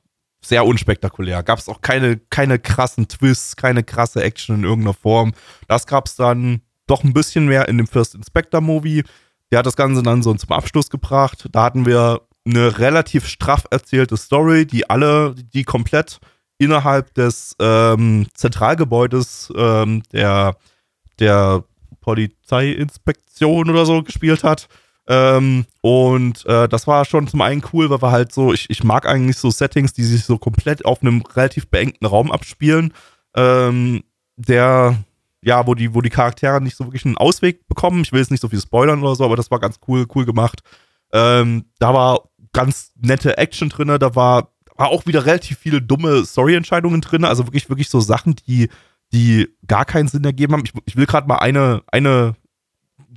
sehr 0.46 0.66
unspektakulär. 0.66 1.44
Gab 1.44 1.60
es 1.60 1.70
auch 1.70 1.82
keine, 1.82 2.18
keine 2.18 2.60
krassen 2.60 3.08
Twists, 3.08 3.56
keine 3.56 3.84
krasse 3.84 4.24
Action 4.24 4.56
in 4.58 4.64
irgendeiner 4.64 4.94
Form. 4.94 5.34
Das 5.68 5.88
gab 5.88 6.08
es 6.08 6.16
dann 6.16 6.62
doch 6.88 7.04
ein 7.04 7.14
bisschen 7.14 7.48
mehr 7.48 7.68
in 7.68 7.78
dem 7.78 7.88
First 7.88 8.16
Inspector 8.16 8.62
Movie. 8.62 9.04
Der 9.52 9.60
hat 9.60 9.66
das 9.66 9.76
Ganze 9.76 10.04
dann 10.04 10.24
so 10.24 10.34
zum 10.34 10.52
Abschluss 10.52 10.90
gebracht. 10.90 11.48
Da 11.52 11.64
hatten 11.64 11.86
wir 11.86 12.22
eine 12.46 12.80
relativ 12.80 13.28
straff 13.28 13.66
erzählte 13.72 14.18
Story, 14.18 14.66
die 14.66 14.90
alle, 14.90 15.34
die 15.36 15.64
komplett 15.64 16.20
innerhalb 16.58 17.14
des 17.14 17.56
ähm, 17.60 18.28
Zentralgebäudes 18.34 19.52
ähm, 19.56 20.04
der, 20.12 20.58
der 21.20 21.64
Polizeiinspektion 22.02 23.70
oder 23.70 23.86
so 23.86 24.04
gespielt 24.04 24.44
hat. 24.44 24.68
Ähm, 25.08 25.66
und 25.82 26.46
äh, 26.46 26.70
das 26.70 26.88
war 26.88 27.04
schon 27.06 27.28
zum 27.28 27.42
einen 27.42 27.64
cool, 27.74 27.90
weil 27.90 28.02
wir 28.02 28.12
halt 28.12 28.32
so, 28.32 28.54
ich, 28.54 28.70
ich 28.70 28.84
mag 28.84 29.06
eigentlich 29.06 29.38
so 29.38 29.52
Settings, 29.52 29.94
die 29.94 30.04
sich 30.04 30.24
so 30.24 30.38
komplett 30.38 30.86
auf 30.86 31.02
einem 31.02 31.22
relativ 31.22 31.68
beengten 31.68 32.06
Raum 32.06 32.32
abspielen, 32.32 32.94
ähm, 33.36 34.04
der, 34.38 35.04
ja, 35.42 35.68
wo 35.68 35.76
die, 35.76 35.94
wo 35.94 36.02
die 36.02 36.10
Charaktere 36.10 36.62
nicht 36.62 36.78
so 36.78 36.86
wirklich 36.86 37.06
einen 37.06 37.18
Ausweg 37.18 37.68
bekommen. 37.68 38.02
Ich 38.02 38.14
will 38.14 38.22
jetzt 38.22 38.32
nicht 38.32 38.42
so 38.42 38.48
viel 38.48 38.62
spoilern 38.62 39.04
oder 39.04 39.16
so, 39.16 39.26
aber 39.26 39.36
das 39.36 39.52
war 39.52 39.60
ganz 39.60 39.80
cool, 39.88 40.06
cool 40.16 40.26
gemacht. 40.26 40.62
Ähm, 41.12 41.66
da 41.80 41.94
war 41.94 42.30
ganz 42.54 42.92
nette 42.96 43.38
Action 43.38 43.70
drin, 43.70 43.88
da 44.00 44.16
war, 44.16 44.54
war 44.76 44.88
auch 44.88 45.06
wieder 45.06 45.26
relativ 45.26 45.58
viele 45.60 45.82
dumme 45.82 46.26
Story-Entscheidungen 46.26 47.02
drin, 47.02 47.26
also 47.26 47.46
wirklich, 47.46 47.68
wirklich 47.70 47.90
so 47.90 48.00
Sachen, 48.00 48.36
die, 48.48 48.70
die 49.12 49.50
gar 49.68 49.86
keinen 49.86 50.08
Sinn 50.08 50.24
ergeben 50.24 50.54
haben. 50.54 50.64
Ich, 50.66 50.72
ich 50.86 50.96
will 50.96 51.06
gerade 51.08 51.28
mal 51.28 51.38
eine, 51.38 51.84
eine 51.88 52.36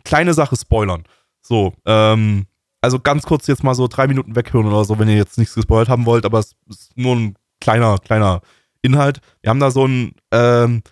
kleine 0.05 0.35
Sache 0.35 0.57
spoilern. 0.57 1.05
So, 1.47 1.75
ähm, 1.85 2.47
also 2.81 2.99
ganz 2.99 3.23
kurz 3.25 3.47
jetzt 3.47 3.63
mal 3.63 3.75
so 3.75 3.87
drei 3.87 4.07
Minuten 4.09 4.35
weghören 4.35 4.67
oder 4.67 4.85
so, 4.85 4.99
wenn 4.99 5.09
ihr 5.09 5.17
jetzt 5.17 5.39
nichts 5.39 5.55
gespoilt 5.55 5.89
haben 5.89 6.07
wollt, 6.07 6.25
aber 6.25 6.41
es 6.41 6.57
ist 6.69 6.97
nur 6.97 7.15
ein 7.15 7.37
kleiner, 7.61 7.99
kleiner 7.99 8.41
Inhalt. 8.83 9.21
Wir 9.43 9.51
haben 9.51 9.61
da 9.61 9.71
so 9.71 9.87
ein, 9.87 10.13
ähm, 10.33 10.83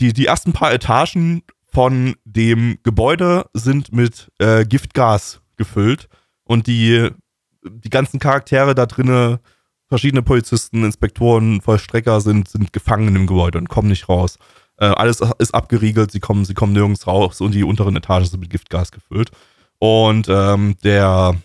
die, 0.00 0.12
die 0.12 0.26
ersten 0.26 0.52
paar 0.52 0.72
Etagen 0.72 1.42
von 1.70 2.14
dem 2.24 2.78
Gebäude 2.82 3.46
sind 3.52 3.92
mit 3.92 4.30
äh, 4.38 4.64
Giftgas 4.64 5.42
gefüllt 5.56 6.08
und 6.44 6.66
die, 6.66 7.10
die 7.62 7.90
ganzen 7.90 8.18
Charaktere 8.18 8.74
da 8.74 8.86
drinnen, 8.86 9.38
verschiedene 9.88 10.22
Polizisten, 10.22 10.84
Inspektoren, 10.84 11.60
Vollstrecker 11.60 12.20
sind, 12.20 12.48
sind 12.48 12.72
gefangen 12.72 13.14
im 13.14 13.26
Gebäude 13.26 13.58
und 13.58 13.68
kommen 13.68 13.88
nicht 13.88 14.08
raus. 14.08 14.38
Äh, 14.78 14.86
alles 14.86 15.20
ist 15.38 15.54
abgeriegelt, 15.54 16.12
sie 16.12 16.20
kommen, 16.20 16.44
sie 16.44 16.54
kommen 16.54 16.72
nirgends 16.72 17.06
raus 17.06 17.40
und 17.40 17.52
die 17.54 17.64
unteren 17.64 17.96
Etagen 17.96 18.24
sind 18.24 18.40
mit 18.40 18.50
Giftgas 18.50 18.90
gefüllt. 18.90 19.30
Und 19.78 20.28
ähm, 20.28 20.76
der 20.82 21.36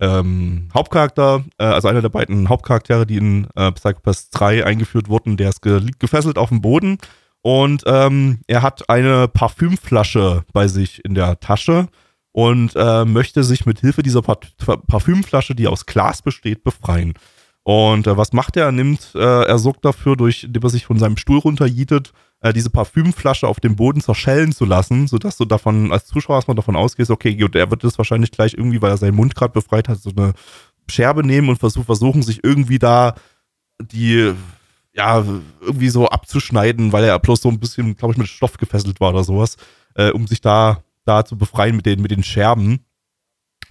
ähm, 0.00 0.68
Hauptcharakter, 0.72 1.44
äh, 1.58 1.64
also 1.64 1.88
einer 1.88 2.02
der 2.02 2.08
beiden 2.08 2.48
Hauptcharaktere, 2.48 3.06
die 3.06 3.16
in 3.16 3.48
äh, 3.56 3.72
Psychopath 3.72 4.28
3 4.32 4.64
eingeführt 4.64 5.08
wurden, 5.08 5.36
der 5.36 5.50
ist 5.50 5.62
ge 5.62 5.80
gefesselt 5.98 6.38
auf 6.38 6.48
dem 6.48 6.60
Boden 6.60 6.98
und 7.42 7.84
ähm, 7.86 8.40
er 8.46 8.62
hat 8.62 8.88
eine 8.88 9.28
Parfümflasche 9.28 10.44
bei 10.52 10.68
sich 10.68 11.04
in 11.04 11.14
der 11.14 11.40
Tasche 11.40 11.88
und 12.32 12.72
äh, 12.76 13.04
möchte 13.04 13.44
sich 13.44 13.66
mit 13.66 13.80
Hilfe 13.80 14.02
dieser 14.02 14.22
pa 14.22 14.36
Parfümflasche, 14.86 15.54
die 15.54 15.66
aus 15.66 15.86
Glas 15.86 16.22
besteht, 16.22 16.62
befreien. 16.62 17.14
Und 17.62 18.06
äh, 18.06 18.16
was 18.16 18.32
macht 18.32 18.56
er? 18.56 18.66
Er 18.66 18.72
nimmt, 18.72 19.12
äh, 19.14 19.18
er 19.18 19.58
sorgt 19.58 19.84
dafür, 19.84 20.16
durch, 20.16 20.44
indem 20.44 20.62
er 20.62 20.70
sich 20.70 20.86
von 20.86 20.98
seinem 20.98 21.16
Stuhl 21.16 21.38
runterjietet, 21.38 22.12
äh, 22.40 22.52
diese 22.52 22.70
Parfümflasche 22.70 23.46
auf 23.46 23.60
dem 23.60 23.76
Boden 23.76 24.00
zerschellen 24.00 24.52
zu 24.52 24.64
lassen, 24.64 25.06
sodass 25.06 25.36
du 25.36 25.44
davon 25.44 25.92
als 25.92 26.06
Zuschauer 26.06 26.36
erstmal 26.36 26.54
davon 26.54 26.76
ausgehst, 26.76 27.10
okay, 27.10 27.34
gut, 27.34 27.54
er 27.54 27.70
wird 27.70 27.84
das 27.84 27.98
wahrscheinlich 27.98 28.30
gleich 28.30 28.54
irgendwie, 28.54 28.80
weil 28.80 28.90
er 28.90 28.96
seinen 28.96 29.16
Mund 29.16 29.34
gerade 29.34 29.52
befreit 29.52 29.88
hat, 29.88 30.00
so 30.00 30.10
eine 30.10 30.32
Scherbe 30.88 31.24
nehmen 31.24 31.48
und 31.48 31.58
versuch, 31.58 31.84
versuchen, 31.84 32.22
sich 32.22 32.42
irgendwie 32.42 32.78
da 32.78 33.14
die, 33.80 34.32
ja, 34.92 35.24
irgendwie 35.60 35.88
so 35.90 36.08
abzuschneiden, 36.08 36.92
weil 36.92 37.04
er 37.04 37.18
bloß 37.18 37.42
so 37.42 37.48
ein 37.48 37.60
bisschen, 37.60 37.96
glaube 37.96 38.12
ich, 38.12 38.18
mit 38.18 38.28
Stoff 38.28 38.56
gefesselt 38.56 39.00
war 39.00 39.10
oder 39.10 39.24
sowas, 39.24 39.56
äh, 39.94 40.10
um 40.10 40.26
sich 40.26 40.40
da, 40.40 40.82
da 41.04 41.24
zu 41.24 41.36
befreien 41.36 41.76
mit 41.76 41.86
den, 41.86 42.02
mit 42.02 42.10
den 42.10 42.24
Scherben. 42.24 42.80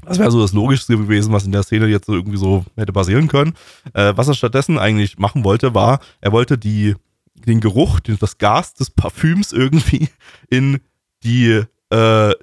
Das 0.06 0.18
wäre 0.18 0.32
so 0.32 0.41
das 0.41 0.54
Logischste 0.54 0.96
gewesen, 0.96 1.34
was 1.34 1.46
in 1.46 1.52
der 1.52 1.64
Szene 1.64 1.88
jetzt 1.88 2.06
so 2.06 2.14
irgendwie 2.14 2.38
so 2.38 2.64
hätte 2.78 2.94
basieren 2.94 3.28
können. 3.28 3.54
Äh, 3.94 4.14
was 4.16 4.30
er 4.30 4.34
stattdessen 4.34 4.80
eigentlich 4.80 5.18
machen 5.18 5.44
wollte, 5.44 5.76
war, 5.76 6.00
er 6.22 6.32
wollte 6.32 6.58
die 6.58 6.96
den 7.35 7.60
Geruch, 7.60 7.99
das 7.99 8.38
Gas 8.38 8.73
des 8.73 8.89
Parfüms 8.89 9.51
irgendwie 9.51 10.10
in 10.49 10.80
die, 11.23 11.64
äh, 11.91 12.34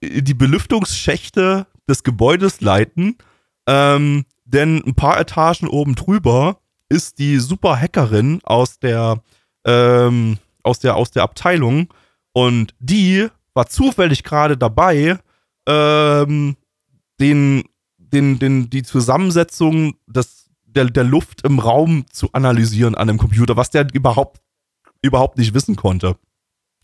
in 0.00 0.24
die 0.24 0.34
Belüftungsschächte 0.34 1.66
des 1.88 2.02
Gebäudes 2.02 2.60
leiten. 2.60 3.16
Ähm, 3.66 4.24
denn 4.44 4.82
ein 4.84 4.94
paar 4.94 5.18
Etagen 5.20 5.68
oben 5.68 5.94
drüber 5.94 6.60
ist 6.88 7.18
die 7.18 7.38
super 7.38 7.80
Hackerin 7.80 8.40
aus 8.42 8.78
der, 8.78 9.22
ähm, 9.64 10.38
aus 10.62 10.80
der, 10.80 10.96
aus 10.96 11.10
der 11.10 11.22
Abteilung 11.22 11.92
und 12.32 12.74
die 12.78 13.28
war 13.54 13.66
zufällig 13.66 14.22
gerade 14.22 14.56
dabei, 14.56 15.18
ähm, 15.66 16.56
den, 17.20 17.64
den, 17.98 18.38
den, 18.38 18.70
die 18.70 18.82
Zusammensetzung 18.82 19.94
des 20.06 20.39
der, 20.74 20.86
der 20.86 21.04
Luft 21.04 21.42
im 21.44 21.58
Raum 21.58 22.04
zu 22.12 22.32
analysieren 22.32 22.94
an 22.94 23.08
einem 23.08 23.18
Computer, 23.18 23.56
was 23.56 23.70
der 23.70 23.86
überhaupt, 23.92 24.40
überhaupt 25.02 25.38
nicht 25.38 25.54
wissen 25.54 25.76
konnte. 25.76 26.16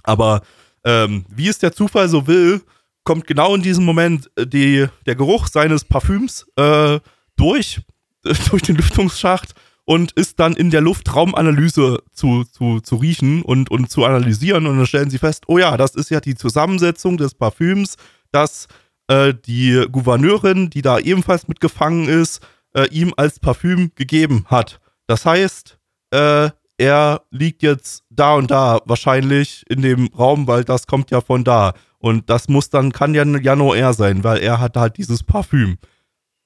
Aber 0.02 0.42
ähm, 0.84 1.24
wie 1.28 1.48
es 1.48 1.58
der 1.58 1.72
Zufall 1.72 2.08
so 2.08 2.26
will, 2.26 2.62
kommt 3.04 3.26
genau 3.26 3.54
in 3.54 3.62
diesem 3.62 3.84
Moment 3.84 4.30
äh, 4.36 4.46
die, 4.46 4.86
der 5.06 5.14
Geruch 5.14 5.48
seines 5.48 5.84
Parfüms 5.84 6.46
äh, 6.56 7.00
durch, 7.36 7.80
durch 8.50 8.62
den 8.62 8.76
Lüftungsschacht 8.76 9.54
und 9.84 10.12
ist 10.12 10.40
dann 10.40 10.54
in 10.54 10.70
der 10.70 10.80
Luft 10.80 11.14
Raumanalyse 11.14 12.02
zu, 12.12 12.44
zu, 12.44 12.80
zu 12.80 12.96
riechen 12.96 13.42
und, 13.42 13.70
und 13.70 13.88
zu 13.90 14.04
analysieren. 14.04 14.66
Und 14.66 14.76
dann 14.76 14.86
stellen 14.86 15.10
sie 15.10 15.18
fest, 15.18 15.44
oh 15.46 15.58
ja, 15.58 15.76
das 15.76 15.94
ist 15.94 16.10
ja 16.10 16.20
die 16.20 16.34
Zusammensetzung 16.34 17.16
des 17.16 17.34
Parfüms, 17.34 17.96
das 18.32 18.66
äh, 19.08 19.32
die 19.32 19.86
Gouverneurin, 19.90 20.70
die 20.70 20.82
da 20.82 20.98
ebenfalls 20.98 21.46
mitgefangen 21.46 22.08
ist, 22.08 22.44
äh, 22.76 22.86
ihm 22.90 23.12
als 23.16 23.40
Parfüm 23.40 23.90
gegeben 23.94 24.44
hat. 24.48 24.80
Das 25.06 25.24
heißt, 25.24 25.78
äh, 26.10 26.50
er 26.78 27.22
liegt 27.30 27.62
jetzt 27.62 28.04
da 28.10 28.34
und 28.34 28.50
da 28.50 28.80
wahrscheinlich 28.84 29.64
in 29.68 29.82
dem 29.82 30.08
Raum, 30.08 30.46
weil 30.46 30.62
das 30.64 30.86
kommt 30.86 31.10
ja 31.10 31.20
von 31.20 31.42
da. 31.42 31.72
Und 31.98 32.28
das 32.28 32.48
muss 32.48 32.68
dann, 32.68 32.92
kann 32.92 33.14
ja, 33.14 33.24
ja 33.24 33.56
nur 33.56 33.76
er 33.76 33.94
sein, 33.94 34.22
weil 34.22 34.38
er 34.38 34.60
hat 34.60 34.76
halt 34.76 34.98
dieses 34.98 35.22
Parfüm. 35.22 35.78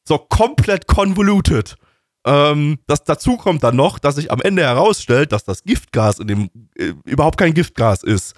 So 0.07 0.19
komplett 0.19 0.87
convoluted. 0.87 1.77
Ähm, 2.25 2.79
das, 2.87 3.03
dazu 3.05 3.37
kommt 3.37 3.65
dann 3.65 3.77
noch, 3.77 3.99
dass 3.99 4.15
sich 4.15 4.31
am 4.31 4.41
Ende 4.41 4.63
herausstellt, 4.63 5.33
dass 5.33 5.45
das 5.45 5.65
Giftgas 5.65 6.19
in 6.21 6.29
dem 6.29 6.51
äh, 6.77 6.93
überhaupt 7.05 7.39
kein 7.39 7.55
Giftgas 7.55 8.03
ist. 8.03 8.35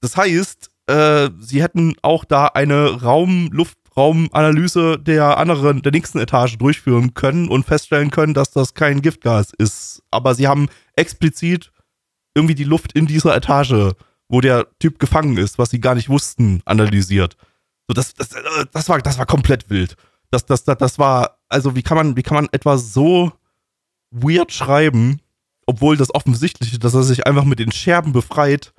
Das 0.00 0.16
heißt, 0.16 0.70
äh, 0.86 1.30
sie 1.40 1.62
hätten 1.62 1.94
auch 2.02 2.24
da 2.24 2.46
eine 2.46 3.02
Raum, 3.02 3.48
Luftraumanalyse 3.94 4.98
der 4.98 5.38
anderen, 5.38 5.82
der 5.82 5.92
nächsten 5.92 6.18
Etage 6.18 6.58
durchführen 6.58 7.14
können 7.14 7.48
und 7.48 7.64
feststellen 7.64 8.10
können, 8.10 8.34
dass 8.34 8.50
das 8.50 8.74
kein 8.74 9.02
Giftgas 9.02 9.52
ist. 9.56 10.02
Aber 10.10 10.34
sie 10.34 10.48
haben 10.48 10.68
explizit 10.96 11.70
irgendwie 12.34 12.54
die 12.54 12.64
Luft 12.64 12.92
in 12.92 13.06
dieser 13.06 13.36
Etage, 13.36 13.94
wo 14.28 14.40
der 14.40 14.66
Typ 14.78 14.98
gefangen 14.98 15.36
ist, 15.36 15.58
was 15.58 15.70
sie 15.70 15.80
gar 15.80 15.94
nicht 15.94 16.08
wussten, 16.08 16.62
analysiert. 16.64 17.36
So, 17.88 17.94
das, 17.94 18.14
das, 18.14 18.32
äh, 18.32 18.66
das, 18.72 18.88
war, 18.88 18.98
das 19.00 19.18
war 19.18 19.26
komplett 19.26 19.68
wild. 19.68 19.96
Das, 20.30 20.46
das, 20.46 20.64
das, 20.64 20.78
das 20.78 20.98
war 20.98 21.38
also 21.52 21.76
wie 21.76 21.82
kann 21.82 21.96
man, 21.96 22.16
wie 22.16 22.22
kann 22.22 22.36
man 22.36 22.48
etwas 22.52 22.92
so 22.92 23.32
weird 24.10 24.52
schreiben, 24.52 25.20
obwohl 25.66 25.96
das 25.96 26.14
offensichtliche, 26.14 26.78
dass 26.78 26.94
er 26.94 27.02
sich 27.02 27.26
einfach 27.26 27.44
mit 27.44 27.58
den 27.58 27.72
Scherben 27.72 28.12
befreit, 28.12 28.72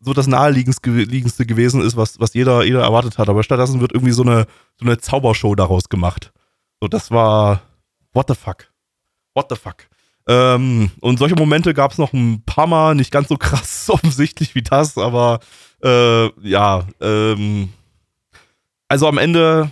so 0.00 0.12
das 0.12 0.26
naheliegendste 0.26 1.46
gewesen 1.46 1.80
ist, 1.80 1.96
was, 1.96 2.20
was 2.20 2.34
jeder, 2.34 2.64
jeder 2.64 2.82
erwartet 2.82 3.18
hat. 3.18 3.28
Aber 3.28 3.42
stattdessen 3.42 3.80
wird 3.80 3.92
irgendwie 3.92 4.12
so 4.12 4.22
eine, 4.22 4.46
so 4.76 4.86
eine 4.86 4.98
Zaubershow 4.98 5.54
daraus 5.54 5.88
gemacht. 5.88 6.32
So, 6.80 6.88
das 6.88 7.10
war, 7.10 7.62
what 8.12 8.28
the 8.28 8.34
fuck? 8.34 8.70
What 9.34 9.46
the 9.50 9.56
fuck? 9.56 9.88
Ähm, 10.28 10.90
und 11.00 11.18
solche 11.18 11.34
Momente 11.34 11.74
gab 11.74 11.92
es 11.92 11.98
noch 11.98 12.12
ein 12.12 12.42
paar 12.44 12.66
Mal, 12.66 12.94
nicht 12.94 13.10
ganz 13.10 13.28
so 13.28 13.36
krass 13.36 13.88
offensichtlich 13.90 14.54
wie 14.54 14.62
das, 14.62 14.98
aber 14.98 15.40
äh, 15.82 16.26
ja, 16.48 16.84
ähm, 17.00 17.70
also 18.88 19.08
am 19.08 19.18
Ende 19.18 19.70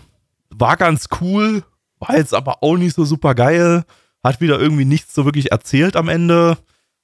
war 0.51 0.77
ganz 0.77 1.09
cool, 1.21 1.63
war 1.99 2.17
jetzt 2.17 2.35
aber 2.35 2.63
auch 2.63 2.77
nicht 2.77 2.95
so 2.95 3.05
super 3.05 3.35
geil. 3.35 3.85
Hat 4.23 4.41
wieder 4.41 4.59
irgendwie 4.59 4.85
nichts 4.85 5.15
so 5.15 5.25
wirklich 5.25 5.53
erzählt 5.53 5.97
am 5.97 6.09
Ende. 6.09 6.59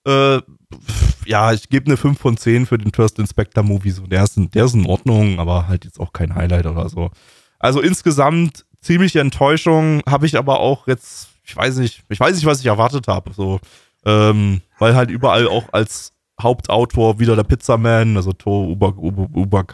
Äh, 0.04 0.40
ja, 1.26 1.52
ich 1.52 1.68
gebe 1.68 1.86
eine 1.86 1.96
5 1.96 2.18
von 2.18 2.36
10 2.36 2.66
für 2.66 2.78
den 2.78 2.92
First 2.92 3.18
Inspector 3.18 3.62
Movie. 3.62 3.90
So, 3.90 4.06
der 4.06 4.24
ist, 4.24 4.36
in, 4.36 4.50
der 4.50 4.64
ist 4.64 4.74
in 4.74 4.86
Ordnung, 4.86 5.38
aber 5.38 5.68
halt 5.68 5.84
jetzt 5.84 6.00
auch 6.00 6.12
kein 6.12 6.34
Highlight 6.34 6.66
oder 6.66 6.88
so. 6.88 7.10
Also 7.58 7.80
insgesamt 7.80 8.64
ziemliche 8.80 9.20
Enttäuschung. 9.20 10.02
Habe 10.08 10.26
ich 10.26 10.36
aber 10.36 10.60
auch 10.60 10.86
jetzt, 10.86 11.28
ich 11.44 11.56
weiß 11.56 11.76
nicht, 11.76 12.02
ich 12.08 12.20
weiß 12.20 12.34
nicht, 12.34 12.46
was 12.46 12.60
ich 12.60 12.66
erwartet 12.66 13.08
habe. 13.08 13.32
So, 13.32 13.60
ähm, 14.04 14.60
weil 14.78 14.94
halt 14.94 15.10
überall 15.10 15.48
auch 15.48 15.72
als 15.72 16.12
Hauptautor 16.40 17.20
wieder 17.20 17.36
der 17.36 17.44
Pizzaman, 17.44 18.16
also 18.16 18.32
Tor 18.32 18.68
Uber, 18.68 18.96
Uber, 18.96 19.28
Uber 19.34 19.64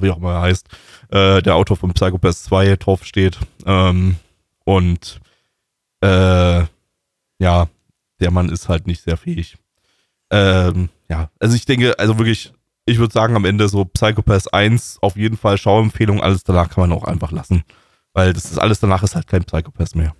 wie 0.00 0.10
auch 0.10 0.16
immer 0.16 0.32
er 0.32 0.42
heißt, 0.42 0.68
äh, 1.10 1.42
der 1.42 1.56
Autor 1.56 1.76
von 1.76 1.92
Psychopath 1.92 2.36
2 2.36 2.76
drauf 2.76 3.04
steht. 3.04 3.38
Ähm, 3.66 4.16
und 4.64 5.20
äh, 6.00 6.64
ja, 7.38 7.68
der 8.20 8.30
Mann 8.30 8.48
ist 8.48 8.68
halt 8.68 8.86
nicht 8.86 9.02
sehr 9.02 9.16
fähig. 9.16 9.56
Ähm, 10.32 10.88
ja, 11.10 11.30
also 11.38 11.54
ich 11.54 11.66
denke, 11.66 11.98
also 11.98 12.18
wirklich, 12.18 12.52
ich 12.86 12.98
würde 12.98 13.12
sagen, 13.12 13.36
am 13.36 13.44
Ende 13.44 13.68
so 13.68 13.84
Psychopath 13.84 14.52
1 14.52 14.98
auf 15.02 15.16
jeden 15.16 15.36
Fall 15.36 15.58
Schauempfehlung, 15.58 16.22
alles 16.22 16.42
danach 16.42 16.70
kann 16.70 16.88
man 16.88 16.98
auch 16.98 17.04
einfach 17.04 17.30
lassen. 17.30 17.64
Weil 18.14 18.32
das 18.32 18.46
ist 18.46 18.58
alles 18.58 18.80
danach 18.80 19.02
ist 19.02 19.14
halt 19.14 19.26
kein 19.26 19.44
Psychopath 19.44 19.94
mehr. 19.94 20.14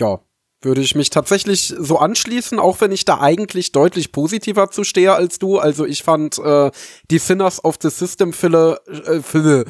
Ja, 0.00 0.20
würde 0.64 0.80
ich 0.80 0.94
mich 0.94 1.10
tatsächlich 1.10 1.74
so 1.78 1.98
anschließen, 1.98 2.58
auch 2.58 2.80
wenn 2.80 2.92
ich 2.92 3.04
da 3.04 3.20
eigentlich 3.20 3.72
deutlich 3.72 4.12
positiver 4.12 4.70
zu 4.70 4.84
stehe 4.84 5.14
als 5.14 5.38
du. 5.38 5.58
Also 5.58 5.84
ich 5.84 6.02
fand 6.02 6.38
äh, 6.38 6.70
die 7.10 7.18
Sinners 7.18 7.62
of 7.64 7.76
the 7.82 7.90
System 7.90 8.32
Fille, 8.32 8.80
äh, 8.86 9.20
Fille 9.20 9.64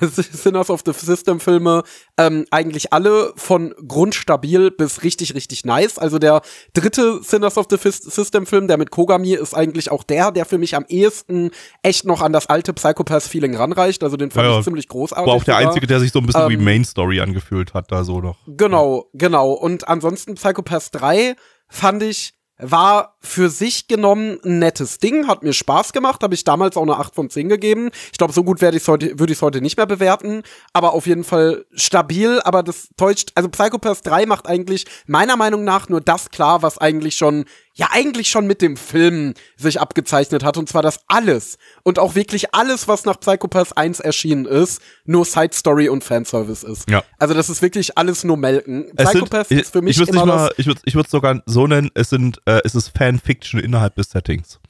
Sinners 0.00 0.70
of 0.70 0.82
the 0.84 0.92
System 0.92 1.40
Filme 1.40 1.82
ähm, 2.18 2.46
eigentlich 2.50 2.92
alle 2.92 3.32
von 3.36 3.74
grundstabil 3.86 4.70
bis 4.70 5.02
richtig, 5.02 5.34
richtig 5.34 5.64
nice. 5.64 5.98
Also 5.98 6.18
der 6.18 6.42
dritte 6.74 7.20
Sinners 7.22 7.56
of 7.56 7.66
the 7.70 7.76
System 7.78 8.46
Film, 8.46 8.68
der 8.68 8.78
mit 8.78 8.90
Kogami, 8.90 9.34
ist 9.34 9.54
eigentlich 9.54 9.90
auch 9.90 10.02
der, 10.02 10.30
der 10.30 10.44
für 10.44 10.58
mich 10.58 10.76
am 10.76 10.84
ehesten 10.88 11.50
echt 11.82 12.04
noch 12.04 12.22
an 12.22 12.32
das 12.32 12.48
alte 12.48 12.72
Psychopath-Feeling 12.72 13.56
ranreicht. 13.56 14.02
Also 14.02 14.16
den 14.16 14.30
fand 14.30 14.48
ja, 14.48 14.58
ich 14.58 14.64
ziemlich 14.64 14.88
großartig. 14.88 15.26
War 15.26 15.34
auch 15.34 15.44
der 15.44 15.54
sogar. 15.54 15.68
einzige, 15.68 15.86
der 15.86 16.00
sich 16.00 16.12
so 16.12 16.18
ein 16.18 16.26
bisschen 16.26 16.42
ähm, 16.42 16.50
wie 16.50 16.56
Main 16.56 16.84
Story 16.84 17.20
angefühlt 17.20 17.74
hat, 17.74 17.90
da 17.90 18.04
so 18.04 18.20
noch. 18.20 18.38
Genau, 18.46 19.06
genau. 19.14 19.52
Und 19.52 19.88
ansonsten 19.88 20.34
Psychopath 20.34 20.88
3 20.92 21.36
fand 21.68 22.02
ich 22.02 22.34
war 22.62 23.16
für 23.20 23.50
sich 23.50 23.88
genommen 23.88 24.38
ein 24.44 24.60
nettes 24.60 24.98
Ding, 24.98 25.26
hat 25.26 25.42
mir 25.42 25.52
Spaß 25.52 25.92
gemacht, 25.92 26.22
habe 26.22 26.34
ich 26.34 26.44
damals 26.44 26.76
auch 26.76 26.82
eine 26.82 26.96
8 26.96 27.14
von 27.14 27.28
10 27.28 27.48
gegeben. 27.48 27.90
Ich 28.12 28.18
glaube, 28.18 28.32
so 28.32 28.44
gut 28.44 28.60
werde 28.60 28.76
ich 28.76 28.86
würde 28.86 29.32
ich 29.32 29.38
es 29.38 29.42
heute 29.42 29.60
nicht 29.60 29.76
mehr 29.76 29.86
bewerten, 29.86 30.42
aber 30.72 30.92
auf 30.94 31.06
jeden 31.06 31.24
Fall 31.24 31.66
stabil, 31.74 32.40
aber 32.44 32.62
das 32.62 32.88
täuscht, 32.96 33.32
also 33.34 33.48
Psychopath 33.48 34.06
3 34.06 34.26
macht 34.26 34.46
eigentlich 34.46 34.86
meiner 35.06 35.36
Meinung 35.36 35.64
nach 35.64 35.88
nur 35.88 36.00
das 36.00 36.30
klar, 36.30 36.62
was 36.62 36.78
eigentlich 36.78 37.16
schon 37.16 37.44
ja 37.74 37.88
eigentlich 37.90 38.28
schon 38.28 38.46
mit 38.46 38.60
dem 38.62 38.76
Film 38.76 39.34
sich 39.56 39.80
abgezeichnet 39.80 40.44
hat. 40.44 40.56
Und 40.56 40.68
zwar 40.68 40.82
das 40.82 41.00
alles 41.08 41.58
und 41.82 41.98
auch 41.98 42.14
wirklich 42.14 42.54
alles, 42.54 42.88
was 42.88 43.04
nach 43.04 43.18
Psychopath 43.18 43.76
1 43.76 44.00
erschienen 44.00 44.46
ist, 44.46 44.82
nur 45.04 45.24
Side 45.24 45.52
Story 45.52 45.88
und 45.88 46.04
Fanservice 46.04 46.64
ist. 46.64 46.90
Ja. 46.90 47.02
Also 47.18 47.34
das 47.34 47.48
ist 47.48 47.62
wirklich 47.62 47.96
alles 47.96 48.24
nur 48.24 48.36
melken. 48.36 48.86
Es 48.96 49.10
Psychopath 49.10 49.48
sind, 49.48 49.60
ist 49.60 49.72
für 49.72 49.82
mich 49.82 50.00
ich 50.00 50.08
immer 50.08 50.26
mal, 50.26 50.52
Ich 50.56 50.66
würde 50.66 50.80
ich 50.84 50.94
würd 50.94 51.08
sogar 51.08 51.42
so 51.46 51.66
nennen, 51.66 51.90
es 51.94 52.10
sind 52.10 52.40
äh, 52.46 52.60
es 52.64 52.74
ist 52.74 52.96
Fanfiction 52.96 53.60
innerhalb 53.60 53.94
des 53.94 54.10
Settings. 54.10 54.60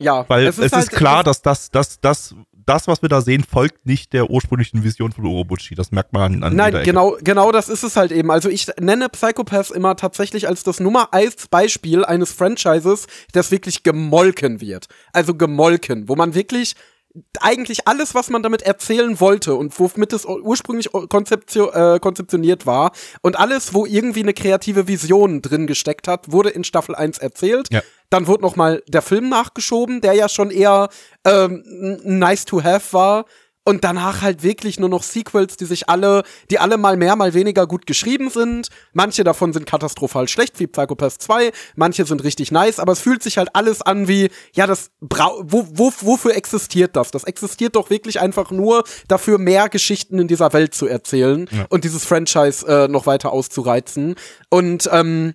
Ja. 0.00 0.28
Weil 0.28 0.46
es 0.46 0.58
ist, 0.58 0.66
es 0.66 0.72
halt, 0.72 0.84
ist 0.84 0.90
klar, 0.90 1.22
dass 1.22 1.42
das, 1.42 1.70
das, 1.70 2.00
das, 2.00 2.34
das, 2.66 2.88
was 2.88 3.02
wir 3.02 3.08
da 3.08 3.20
sehen, 3.20 3.44
folgt 3.44 3.86
nicht 3.86 4.12
der 4.12 4.30
ursprünglichen 4.30 4.84
Vision 4.84 5.12
von 5.12 5.26
Orobuchi. 5.26 5.74
Das 5.74 5.92
merkt 5.92 6.12
man 6.12 6.42
an 6.42 6.56
Nein, 6.56 6.82
genau, 6.84 7.16
genau 7.22 7.52
das 7.52 7.68
ist 7.68 7.82
es 7.82 7.96
halt 7.96 8.12
eben. 8.12 8.30
Also 8.30 8.48
ich 8.48 8.68
nenne 8.80 9.08
Psychopaths 9.08 9.70
immer 9.70 9.96
tatsächlich 9.96 10.48
als 10.48 10.62
das 10.62 10.80
Nummer 10.80 11.12
1 11.12 11.48
Beispiel 11.48 12.04
eines 12.04 12.32
Franchises, 12.32 13.06
das 13.32 13.50
wirklich 13.50 13.82
gemolken 13.82 14.60
wird. 14.60 14.86
Also 15.12 15.34
gemolken, 15.34 16.08
wo 16.08 16.16
man 16.16 16.34
wirklich 16.34 16.74
eigentlich 17.40 17.86
alles, 17.86 18.14
was 18.14 18.28
man 18.28 18.42
damit 18.42 18.62
erzählen 18.62 19.20
wollte 19.20 19.54
und 19.54 19.78
womit 19.78 20.12
es 20.12 20.24
ursprünglich 20.24 20.90
konzeptio 20.90 21.70
äh, 21.70 22.00
konzeptioniert 22.00 22.66
war 22.66 22.92
und 23.22 23.38
alles, 23.38 23.72
wo 23.72 23.86
irgendwie 23.86 24.22
eine 24.22 24.34
kreative 24.34 24.88
Vision 24.88 25.40
drin 25.40 25.66
gesteckt 25.66 26.08
hat, 26.08 26.32
wurde 26.32 26.50
in 26.50 26.64
Staffel 26.64 26.94
1 26.94 27.18
erzählt. 27.18 27.68
Ja. 27.70 27.82
Dann 28.14 28.28
wurde 28.28 28.44
noch 28.44 28.54
mal 28.54 28.80
der 28.86 29.02
Film 29.02 29.28
nachgeschoben, 29.28 30.00
der 30.00 30.12
ja 30.12 30.28
schon 30.28 30.52
eher 30.52 30.88
ähm, 31.24 31.64
nice 32.04 32.44
to 32.44 32.62
have 32.62 32.92
war 32.92 33.24
und 33.64 33.82
danach 33.82 34.22
halt 34.22 34.44
wirklich 34.44 34.78
nur 34.78 34.88
noch 34.88 35.02
Sequels, 35.02 35.56
die 35.56 35.64
sich 35.64 35.88
alle, 35.88 36.22
die 36.48 36.60
alle 36.60 36.76
mal 36.76 36.96
mehr, 36.96 37.16
mal 37.16 37.34
weniger 37.34 37.66
gut 37.66 37.88
geschrieben 37.88 38.30
sind. 38.30 38.68
Manche 38.92 39.24
davon 39.24 39.52
sind 39.52 39.66
katastrophal 39.66 40.28
schlecht, 40.28 40.60
wie 40.60 40.68
Psychopath 40.68 41.20
2, 41.20 41.50
manche 41.74 42.04
sind 42.04 42.22
richtig 42.22 42.52
nice, 42.52 42.78
aber 42.78 42.92
es 42.92 43.00
fühlt 43.00 43.20
sich 43.20 43.36
halt 43.36 43.48
alles 43.54 43.82
an 43.82 44.06
wie, 44.06 44.30
ja, 44.54 44.68
das 44.68 44.92
wo, 45.00 45.66
wo, 45.72 45.92
wofür 46.00 46.36
existiert 46.36 46.94
das? 46.94 47.10
Das 47.10 47.24
existiert 47.24 47.74
doch 47.74 47.90
wirklich 47.90 48.20
einfach 48.20 48.52
nur 48.52 48.84
dafür, 49.08 49.38
mehr 49.38 49.68
Geschichten 49.68 50.20
in 50.20 50.28
dieser 50.28 50.52
Welt 50.52 50.72
zu 50.72 50.86
erzählen 50.86 51.48
ja. 51.50 51.66
und 51.68 51.82
dieses 51.82 52.04
Franchise 52.04 52.64
äh, 52.64 52.86
noch 52.86 53.06
weiter 53.06 53.32
auszureizen. 53.32 54.14
Und 54.50 54.88
ähm, 54.92 55.34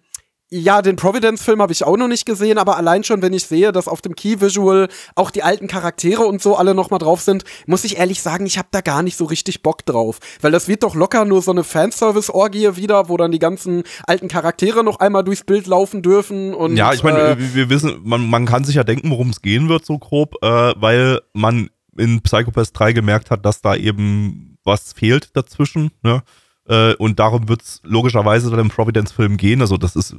ja, 0.52 0.82
den 0.82 0.96
Providence-Film 0.96 1.62
habe 1.62 1.72
ich 1.72 1.84
auch 1.84 1.96
noch 1.96 2.08
nicht 2.08 2.26
gesehen, 2.26 2.58
aber 2.58 2.76
allein 2.78 3.04
schon, 3.04 3.22
wenn 3.22 3.34
ich 3.34 3.46
sehe, 3.46 3.72
dass 3.72 3.88
auf 3.88 4.02
dem 4.02 4.16
Key-Visual 4.16 4.88
auch 5.16 5.30
die 5.30 5.44
alten 5.44 5.68
Charaktere 5.68 6.24
und 6.24 6.42
so 6.42 6.56
alle 6.56 6.74
noch 6.74 6.90
mal 6.90 6.98
drauf 6.98 7.22
sind, 7.22 7.44
muss 7.68 7.84
ich 7.84 7.98
ehrlich 7.98 8.22
sagen, 8.22 8.48
ich 8.48 8.58
habe 8.58 8.68
da 8.72 8.82
gar 8.82 9.04
nicht 9.04 9.16
so 9.16 9.26
richtig 9.26 9.62
Bock 9.62 9.86
drauf. 9.86 10.18
Weil 10.42 10.52
das 10.52 10.68
wird 10.68 10.82
doch 10.82 10.96
locker 10.96 11.26
nur 11.26 11.44
so 11.44 11.52
eine 11.52 11.64
Fanservice-Orgie 11.64 12.76
wieder, 12.76 13.10
wo 13.10 13.18
dann 13.18 13.32
die 13.32 13.40
ganzen 13.40 13.84
alten 14.08 14.28
Charaktere 14.28 14.84
noch 14.84 15.00
einmal 15.00 15.24
durchs 15.24 15.44
Bild 15.44 15.68
laufen 15.68 16.02
dürfen. 16.02 16.56
Und, 16.56 16.76
ja, 16.78 16.94
ich 16.94 17.04
meine, 17.04 17.20
äh, 17.20 17.38
wir 17.54 17.70
wissen, 17.70 18.02
man, 18.04 18.28
man 18.28 18.48
kann 18.48 18.64
sich 18.64 18.76
ja 18.76 18.84
denken, 18.84 19.12
worum 19.12 19.30
es 19.30 19.44
gehen 19.44 19.70
wird, 19.70 19.86
so 19.86 20.00
grob, 20.00 20.36
äh, 20.42 20.48
weil 20.48 21.20
man 21.34 21.70
in 21.96 22.22
Psychopath 22.22 22.72
3 22.74 22.94
gemerkt 22.94 23.30
hat, 23.30 23.46
dass 23.46 23.62
da 23.62 23.76
eben 23.76 24.58
was 24.64 24.94
fehlt 24.94 25.36
dazwischen, 25.36 25.92
ne? 26.02 26.24
Äh, 26.70 26.94
und 26.96 27.20
darum 27.20 27.50
wird 27.50 27.64
es 27.64 27.82
logischerweise 27.84 28.50
dann 28.52 28.60
im 28.60 28.70
Providence-Film 28.70 29.38
gehen. 29.38 29.60
Also 29.62 29.76
das 29.78 29.96
ist, 29.96 30.12
äh, 30.14 30.16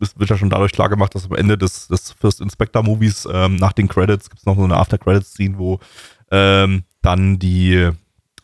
das 0.00 0.18
wird 0.18 0.30
ja 0.30 0.36
schon 0.38 0.48
dadurch 0.50 0.72
klar 0.72 0.88
gemacht, 0.88 1.14
dass 1.14 1.26
am 1.26 1.36
Ende 1.36 1.58
des, 1.58 1.88
des 1.88 2.12
First 2.12 2.40
Inspector-Movies 2.40 3.28
ähm, 3.30 3.56
nach 3.56 3.72
den 3.74 3.86
Credits 3.88 4.30
gibt 4.30 4.40
es 4.40 4.46
noch 4.46 4.56
so 4.56 4.64
eine 4.64 4.76
After-Credits-Scene, 4.76 5.58
wo 5.58 5.78
ähm, 6.30 6.84
dann 7.02 7.38
die 7.38 7.90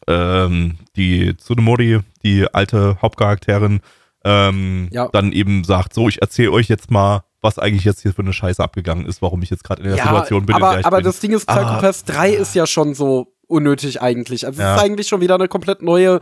ähm, 0.06 0.76
die 0.96 1.34
Tsunemori, 1.36 2.00
die 2.22 2.46
alte 2.52 2.98
Hauptcharakterin, 3.00 3.80
ähm, 4.24 4.88
Ja. 4.92 5.08
dann 5.12 5.32
eben 5.32 5.64
sagt, 5.64 5.94
so, 5.94 6.08
ich 6.08 6.20
erzähle 6.20 6.50
euch 6.52 6.68
jetzt 6.68 6.90
mal, 6.90 7.24
was 7.40 7.58
eigentlich 7.58 7.84
jetzt 7.84 8.02
hier 8.02 8.12
für 8.12 8.22
eine 8.22 8.32
Scheiße 8.34 8.62
abgegangen 8.62 9.06
ist, 9.06 9.22
warum 9.22 9.40
ich 9.42 9.48
jetzt 9.50 9.64
gerade 9.64 9.82
in 9.82 9.88
der 9.88 9.96
Situation 9.96 10.44
bin, 10.46 10.56
aber, 10.56 10.84
aber 10.84 10.96
bin. 10.98 11.04
das 11.04 11.20
Ding 11.20 11.32
ist, 11.32 11.48
Ah. 11.48 11.54
Psychopath 11.78 12.02
3 12.08 12.30
ist 12.34 12.54
ja 12.54 12.66
schon 12.66 12.94
so 12.94 13.34
unnötig 13.46 14.00
eigentlich. 14.02 14.46
Also 14.46 14.60
es 14.60 14.64
Ja. 14.64 14.76
ist 14.76 14.82
eigentlich 14.82 15.08
schon 15.08 15.20
wieder 15.22 15.34
eine 15.36 15.48
komplett 15.48 15.80
neue 15.82 16.20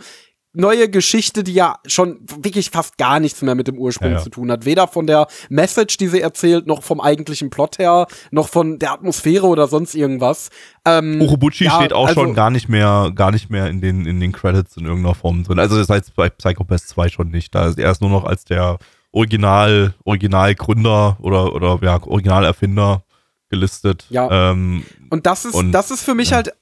neue 0.54 0.90
Geschichte, 0.90 1.42
die 1.44 1.54
ja 1.54 1.76
schon 1.86 2.20
wirklich 2.42 2.70
fast 2.70 2.98
gar 2.98 3.20
nichts 3.20 3.40
mehr 3.42 3.54
mit 3.54 3.68
dem 3.68 3.78
Ursprung 3.78 4.10
Ja, 4.10 4.16
ja. 4.18 4.22
zu 4.22 4.28
tun 4.30 4.50
hat. 4.52 4.64
Weder 4.66 4.86
von 4.86 5.06
der 5.06 5.26
Message, 5.48 5.96
die 5.96 6.08
sie 6.08 6.20
erzählt, 6.20 6.66
noch 6.66 6.82
vom 6.82 7.00
eigentlichen 7.00 7.48
Plot 7.48 7.78
her, 7.78 8.06
noch 8.30 8.48
von 8.48 8.78
der 8.78 8.92
Atmosphäre 8.92 9.46
oder 9.46 9.66
sonst 9.66 9.94
irgendwas. 9.94 10.50
Ähm, 10.84 11.22
Urobuchi 11.22 11.64
ja, 11.64 11.76
steht 11.76 11.92
auch 11.92 12.08
also- 12.08 12.20
schon 12.20 12.34
gar 12.34 12.50
nicht 12.50 12.68
mehr, 12.68 13.12
gar 13.14 13.30
nicht 13.30 13.48
mehr 13.50 13.68
in 13.68 13.80
den, 13.80 14.04
in 14.04 14.20
den 14.20 14.32
Credits 14.32 14.76
in 14.76 14.84
irgendeiner 14.84 15.14
Form 15.14 15.42
drin. 15.42 15.58
Also 15.58 15.76
das 15.78 15.88
heißt 15.88 16.14
bei 16.16 16.28
Psychopath 16.28 16.80
2 16.82 17.08
schon 17.08 17.28
nicht. 17.30 17.54
Da 17.54 17.66
ist 17.68 17.78
er 17.78 17.90
ist 17.90 18.00
nur 18.02 18.10
noch 18.10 18.24
als 18.24 18.44
der 18.44 18.78
Original, 19.12 19.94
Originalgründer 20.04 21.16
oder, 21.20 21.54
oder 21.54 21.78
ja, 21.82 22.02
Originalerfinder 22.02 23.04
gelistet. 23.50 24.06
Ja. 24.10 24.50
Ähm, 24.50 24.84
Und 25.10 25.26
das 25.26 25.44
ist, 25.44 25.54
Und- 25.54 25.72
das 25.72 25.90
ist 25.90 26.02
für 26.02 26.14
mich 26.14 26.32
halt, 26.32 26.52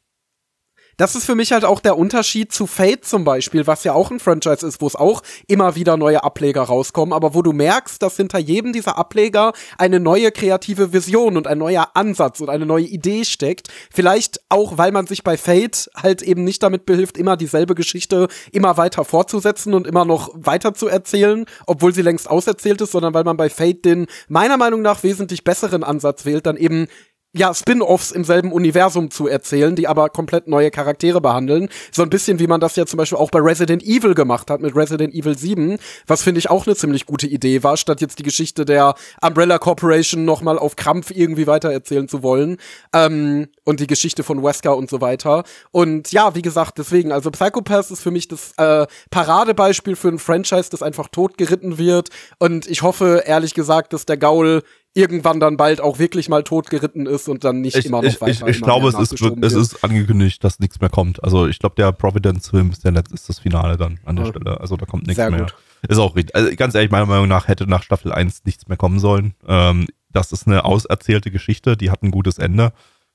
das 0.96 1.14
ist 1.14 1.24
für 1.24 1.34
mich 1.34 1.52
halt 1.52 1.64
auch 1.64 1.80
der 1.80 1.96
Unterschied 1.96 2.52
zu 2.52 2.66
Fate 2.66 3.04
zum 3.04 3.24
Beispiel, 3.24 3.66
was 3.66 3.84
ja 3.84 3.92
auch 3.92 4.10
ein 4.10 4.20
Franchise 4.20 4.66
ist, 4.66 4.80
wo 4.80 4.86
es 4.86 4.96
auch 4.96 5.22
immer 5.46 5.74
wieder 5.74 5.96
neue 5.96 6.22
Ableger 6.22 6.62
rauskommen, 6.62 7.12
aber 7.12 7.34
wo 7.34 7.42
du 7.42 7.52
merkst, 7.52 8.02
dass 8.02 8.16
hinter 8.16 8.38
jedem 8.38 8.72
dieser 8.72 8.98
Ableger 8.98 9.52
eine 9.78 10.00
neue 10.00 10.30
kreative 10.32 10.92
Vision 10.92 11.36
und 11.36 11.46
ein 11.46 11.58
neuer 11.58 11.88
Ansatz 11.94 12.40
und 12.40 12.50
eine 12.50 12.66
neue 12.66 12.84
Idee 12.84 13.24
steckt. 13.24 13.68
Vielleicht 13.92 14.40
auch, 14.48 14.78
weil 14.78 14.92
man 14.92 15.06
sich 15.06 15.24
bei 15.24 15.36
Fate 15.36 15.90
halt 15.96 16.22
eben 16.22 16.44
nicht 16.44 16.62
damit 16.62 16.86
behilft, 16.86 17.16
immer 17.16 17.36
dieselbe 17.36 17.74
Geschichte 17.74 18.28
immer 18.52 18.76
weiter 18.76 19.04
fortzusetzen 19.04 19.74
und 19.74 19.86
immer 19.86 20.04
noch 20.04 20.30
weiter 20.34 20.74
zu 20.74 20.88
erzählen, 20.88 21.46
obwohl 21.66 21.94
sie 21.94 22.02
längst 22.02 22.28
auserzählt 22.28 22.80
ist, 22.80 22.92
sondern 22.92 23.14
weil 23.14 23.24
man 23.24 23.36
bei 23.36 23.48
Fate 23.50 23.84
den 23.84 24.06
meiner 24.28 24.56
Meinung 24.56 24.82
nach 24.82 25.02
wesentlich 25.02 25.44
besseren 25.44 25.84
Ansatz 25.84 26.24
wählt, 26.24 26.46
dann 26.46 26.56
eben 26.56 26.86
ja, 27.32 27.54
Spin-offs 27.54 28.10
im 28.10 28.24
selben 28.24 28.50
Universum 28.50 29.10
zu 29.10 29.28
erzählen, 29.28 29.76
die 29.76 29.86
aber 29.86 30.08
komplett 30.08 30.48
neue 30.48 30.72
Charaktere 30.72 31.20
behandeln. 31.20 31.68
So 31.92 32.02
ein 32.02 32.10
bisschen 32.10 32.40
wie 32.40 32.48
man 32.48 32.60
das 32.60 32.74
ja 32.74 32.86
zum 32.86 32.96
Beispiel 32.96 33.18
auch 33.18 33.30
bei 33.30 33.38
Resident 33.38 33.84
Evil 33.84 34.14
gemacht 34.14 34.50
hat 34.50 34.60
mit 34.60 34.74
Resident 34.74 35.14
Evil 35.14 35.38
7, 35.38 35.78
was 36.08 36.22
finde 36.22 36.40
ich 36.40 36.50
auch 36.50 36.66
eine 36.66 36.74
ziemlich 36.74 37.06
gute 37.06 37.28
Idee 37.28 37.62
war, 37.62 37.76
statt 37.76 38.00
jetzt 38.00 38.18
die 38.18 38.24
Geschichte 38.24 38.64
der 38.64 38.94
Umbrella 39.22 39.58
Corporation 39.58 40.24
nochmal 40.24 40.58
auf 40.58 40.74
Krampf 40.74 41.12
irgendwie 41.12 41.46
weitererzählen 41.46 42.08
zu 42.08 42.24
wollen. 42.24 42.56
Ähm, 42.92 43.48
und 43.64 43.78
die 43.78 43.86
Geschichte 43.86 44.24
von 44.24 44.42
Wesker 44.42 44.76
und 44.76 44.90
so 44.90 45.00
weiter. 45.00 45.44
Und 45.70 46.10
ja, 46.10 46.34
wie 46.34 46.42
gesagt, 46.42 46.78
deswegen, 46.78 47.12
also 47.12 47.30
Psychopath 47.30 47.92
ist 47.92 48.02
für 48.02 48.10
mich 48.10 48.26
das 48.26 48.52
äh, 48.56 48.86
Paradebeispiel 49.10 49.94
für 49.94 50.08
ein 50.08 50.18
Franchise, 50.18 50.70
das 50.70 50.82
einfach 50.82 51.06
totgeritten 51.08 51.78
wird. 51.78 52.08
Und 52.38 52.66
ich 52.66 52.82
hoffe, 52.82 53.22
ehrlich 53.24 53.54
gesagt, 53.54 53.92
dass 53.92 54.06
der 54.06 54.16
Gaul 54.16 54.62
irgendwann 54.94 55.38
dann 55.38 55.56
bald 55.56 55.80
auch 55.80 55.98
wirklich 55.98 56.28
mal 56.28 56.42
totgeritten 56.42 57.06
ist 57.06 57.28
und 57.28 57.44
dann 57.44 57.60
nicht 57.60 57.76
ich, 57.76 57.86
immer 57.86 58.02
noch 58.02 58.08
ich, 58.08 58.20
weiter. 58.20 58.48
ich, 58.48 58.56
ich 58.56 58.62
glaube, 58.62 58.88
es 58.88 58.94
ist, 58.98 59.12
es 59.22 59.52
ist 59.52 59.84
angekündigt, 59.84 60.42
dass 60.42 60.58
nichts 60.58 60.80
mehr 60.80 60.90
kommt. 60.90 61.22
Also 61.22 61.46
ich 61.46 61.58
glaube, 61.60 61.76
der 61.76 61.92
Providence-Film 61.92 62.70
ist, 62.70 62.84
der 62.84 62.92
Letz- 62.92 63.12
ist 63.14 63.28
das 63.28 63.38
Finale 63.38 63.76
dann 63.76 64.00
an 64.04 64.16
der 64.16 64.24
Ja. 64.26 64.30
Stelle. 64.32 64.60
Also 64.60 64.76
da 64.76 64.86
kommt 64.86 65.06
nichts 65.06 65.16
Sehr 65.16 65.30
mehr. 65.30 65.40
gut. 65.42 65.54
Ist 65.88 65.98
auch 65.98 66.16
richtig. 66.16 66.34
Also 66.34 66.54
ganz 66.56 66.74
ehrlich, 66.74 66.90
meiner 66.90 67.06
Meinung 67.06 67.28
nach 67.28 67.46
hätte 67.48 67.66
nach 67.68 67.82
Staffel 67.84 68.12
1 68.12 68.44
nichts 68.44 68.66
mehr 68.68 68.76
kommen 68.76 68.98
sollen. 68.98 69.34
Ähm, 69.46 69.86
das 70.10 70.32
ist 70.32 70.46
eine 70.48 70.64
auserzählte 70.64 71.30
Geschichte, 71.30 71.76
die 71.76 71.90
hat 71.90 72.02
ein 72.02 72.10
gutes 72.10 72.38
Ende. 72.38 72.72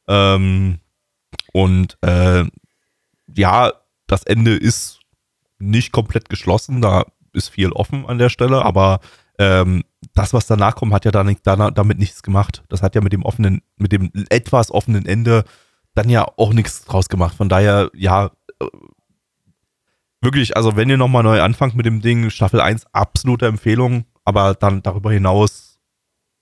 Ähm, 0.07 0.80
und 1.52 1.97
äh, 2.02 2.45
ja, 3.35 3.73
das 4.07 4.23
Ende 4.23 4.56
ist 4.56 4.99
nicht 5.60 5.91
komplett 5.91 6.30
geschlossen, 6.30 6.81
da 6.81 7.03
ist 7.34 7.49
viel 7.49 7.72
offen 7.72 8.06
an 8.06 8.18
der 8.18 8.30
Stelle, 8.30 8.64
aber 8.64 8.99
ähm, 9.40 9.84
das, 10.14 10.34
was 10.34 10.48
danach 10.48 10.76
kommt, 10.76 10.94
hat 10.94 11.06
ja 11.06 11.12
da 11.12 11.24
nicht, 11.24 11.45
da, 11.45 11.72
damit 11.72 11.99
nichts 11.99 12.24
gemacht. 12.24 12.64
Das 12.70 12.82
hat 12.82 12.95
ja 12.95 13.02
mit 13.02 13.14
dem 13.14 13.24
offenen, 13.24 13.62
mit 13.78 13.91
dem 13.91 14.12
etwas 14.30 14.72
offenen 14.72 15.06
Ende 15.06 15.44
dann 15.94 16.10
ja 16.10 16.26
auch 16.38 16.53
nichts 16.53 16.86
draus 16.86 17.10
gemacht. 17.10 17.36
Von 17.36 17.49
daher, 17.49 17.90
ja, 17.94 18.32
äh, 18.62 18.68
wirklich, 20.22 20.56
also 20.56 20.76
wenn 20.76 20.90
ihr 20.90 20.98
nochmal 20.98 21.24
neu 21.24 21.41
anfangt 21.41 21.76
mit 21.76 21.86
dem 21.86 22.02
Ding, 22.02 22.30
Staffel 22.30 22.62
1, 22.62 22.86
absolute 22.94 23.48
Empfehlung, 23.48 24.06
aber 24.24 24.56
dann 24.56 24.84
darüber 24.84 25.12
hinaus, 25.12 25.80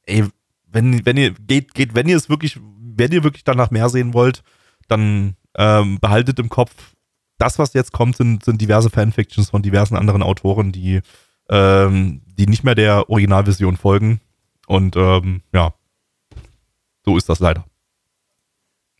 ey, 0.04 0.26
wenn, 0.68 1.06
wenn 1.06 1.18
ihr, 1.18 1.32
geht, 1.32 1.74
geht, 1.74 1.96
wenn 1.96 2.08
ihr 2.08 2.18
es 2.18 2.30
wirklich, 2.30 2.60
wenn 2.96 3.12
ihr 3.12 3.24
wirklich 3.24 3.44
danach 3.44 3.72
mehr 3.72 3.90
sehen 3.90 4.14
wollt, 4.14 4.44
dann 4.88 5.36
ähm, 5.56 6.00
behaltet 6.00 6.40
im 6.40 6.50
Kopf, 6.50 6.74
das, 7.38 7.60
was 7.60 7.74
jetzt 7.74 7.92
kommt, 7.92 8.18
sind, 8.18 8.44
sind 8.44 8.62
diverse 8.62 8.90
Fanfictions 8.90 9.50
von 9.50 9.62
diversen 9.62 9.96
anderen 9.96 10.24
Autoren, 10.24 10.72
die, 10.72 11.02
ähm, 11.50 12.22
die 12.38 12.48
nicht 12.48 12.64
mehr 12.64 12.76
der 12.76 13.10
Originalvision 13.10 13.78
folgen. 13.78 14.22
Und 14.68 14.96
ähm, 14.96 15.42
ja, 15.54 15.74
so 17.06 17.18
ist 17.18 17.30
das 17.30 17.40
leider. 17.40 17.66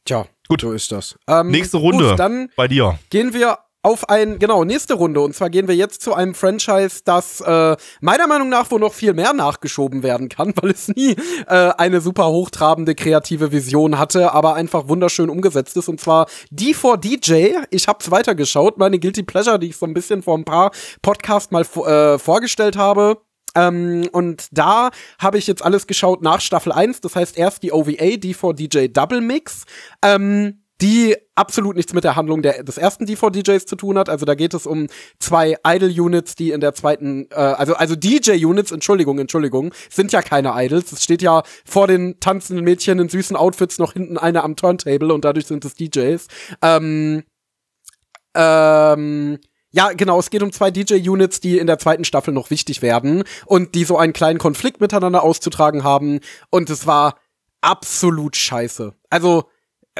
Tja, 0.06 0.26
Gut. 0.48 0.62
so 0.62 0.72
ist 0.74 0.92
das. 0.92 1.18
Ähm, 1.28 1.50
Nächste 1.52 1.78
Runde. 1.78 2.10
Gut, 2.10 2.20
dann 2.20 2.50
Bei 2.56 2.68
dir. 2.68 3.00
gehen 3.10 3.34
wir 3.34 3.60
auf 3.84 4.10
ein, 4.10 4.40
genau, 4.40 4.64
nächste 4.64 4.94
Runde. 4.96 5.20
Und 5.20 5.36
zwar 5.36 5.50
gehen 5.50 5.68
wir 5.68 5.76
jetzt 5.76 6.02
zu 6.02 6.14
einem 6.14 6.34
Franchise, 6.34 7.02
das 7.04 7.42
äh, 7.42 7.76
meiner 8.00 8.28
Meinung 8.28 8.50
nach 8.50 8.72
wohl 8.72 8.80
noch 8.80 8.94
viel 8.94 9.14
mehr 9.14 9.34
nachgeschoben 9.34 10.04
werden 10.04 10.30
kann, 10.30 10.54
weil 10.62 10.72
es 10.72 10.88
nie 10.88 11.16
äh, 11.48 11.72
eine 11.78 12.02
super 12.02 12.28
hochtrabende 12.28 12.96
kreative 12.96 13.52
Vision 13.52 14.00
hatte, 14.00 14.34
aber 14.34 14.56
einfach 14.56 14.88
wunderschön 14.88 15.30
umgesetzt 15.30 15.76
ist. 15.78 15.90
Und 15.90 16.00
zwar 16.00 16.28
D4DJ. 16.52 17.66
Ich 17.70 17.88
hab's 17.88 18.10
weitergeschaut, 18.10 18.78
meine 18.78 19.00
Guilty 19.00 19.24
Pleasure, 19.24 19.60
die 19.60 19.68
ich 19.68 19.78
so 19.78 19.86
ein 19.86 19.94
bisschen 19.94 20.24
vor 20.24 20.38
ein 20.38 20.46
paar 20.46 20.72
Podcasts 21.02 21.52
mal 21.52 21.64
äh, 21.64 22.18
vorgestellt 22.18 22.78
habe. 22.78 23.18
Ähm, 23.56 24.10
und 24.14 24.48
da 24.52 24.92
habe 25.20 25.38
ich 25.38 25.46
jetzt 25.46 25.64
alles 25.64 25.88
geschaut 25.88 26.22
nach 26.22 26.42
Staffel 26.42 26.72
1, 26.72 27.02
das 27.02 27.16
heißt 27.16 27.38
erst 27.38 27.62
die 27.64 27.72
OVA, 27.72 27.92
D4DJ 27.92 28.88
Double 28.88 29.22
Mix. 29.22 29.66
Ähm, 30.04 30.63
die 30.84 31.16
absolut 31.36 31.78
nichts 31.78 31.94
mit 31.94 32.04
der 32.04 32.18
Handlung 32.18 32.42
der, 32.42 32.62
des 32.62 32.78
ersten 32.78 33.06
D4DJs 33.06 33.66
zu 33.66 33.78
tun 33.78 33.98
hat. 33.98 34.10
Also 34.10 34.26
da 34.26 34.36
geht 34.36 34.54
es 34.54 34.68
um 34.68 34.88
zwei 35.18 35.56
Idol-Units, 35.66 36.36
die 36.36 36.52
in 36.52 36.60
der 36.60 36.74
zweiten, 36.74 37.28
äh, 37.32 37.36
also, 37.36 37.76
also 37.76 37.96
DJ-Units, 37.96 38.72
Entschuldigung, 38.72 39.18
Entschuldigung, 39.18 39.74
sind 39.90 40.12
ja 40.12 40.22
keine 40.22 40.52
Idols. 40.56 40.92
Es 40.92 41.02
steht 41.02 41.22
ja 41.22 41.44
vor 41.66 41.88
den 41.88 42.20
tanzenden 42.20 42.66
Mädchen 42.66 43.00
in 43.00 43.08
süßen 43.08 43.38
Outfits 43.38 43.80
noch 43.80 43.94
hinten 43.94 44.18
eine 44.18 44.44
am 44.44 44.58
Turntable 44.58 45.14
und 45.14 45.24
dadurch 45.24 45.48
sind 45.48 45.64
es 45.64 45.76
DJs. 45.76 46.28
Ähm, 46.62 47.24
ähm, 48.36 49.40
ja, 49.72 49.94
genau, 49.94 50.20
es 50.20 50.30
geht 50.30 50.44
um 50.44 50.52
zwei 50.52 50.70
DJ-Units, 50.70 51.40
die 51.40 51.60
in 51.60 51.68
der 51.68 51.80
zweiten 51.80 52.04
Staffel 52.04 52.34
noch 52.34 52.50
wichtig 52.50 52.82
werden 52.82 53.24
und 53.46 53.74
die 53.74 53.86
so 53.86 53.98
einen 53.98 54.12
kleinen 54.12 54.38
Konflikt 54.38 54.82
miteinander 54.82 55.24
auszutragen 55.24 55.86
haben. 55.86 56.20
Und 56.50 56.70
es 56.70 56.86
war 56.86 57.18
absolut 57.62 58.36
scheiße. 58.36 58.94
Also, 59.10 59.46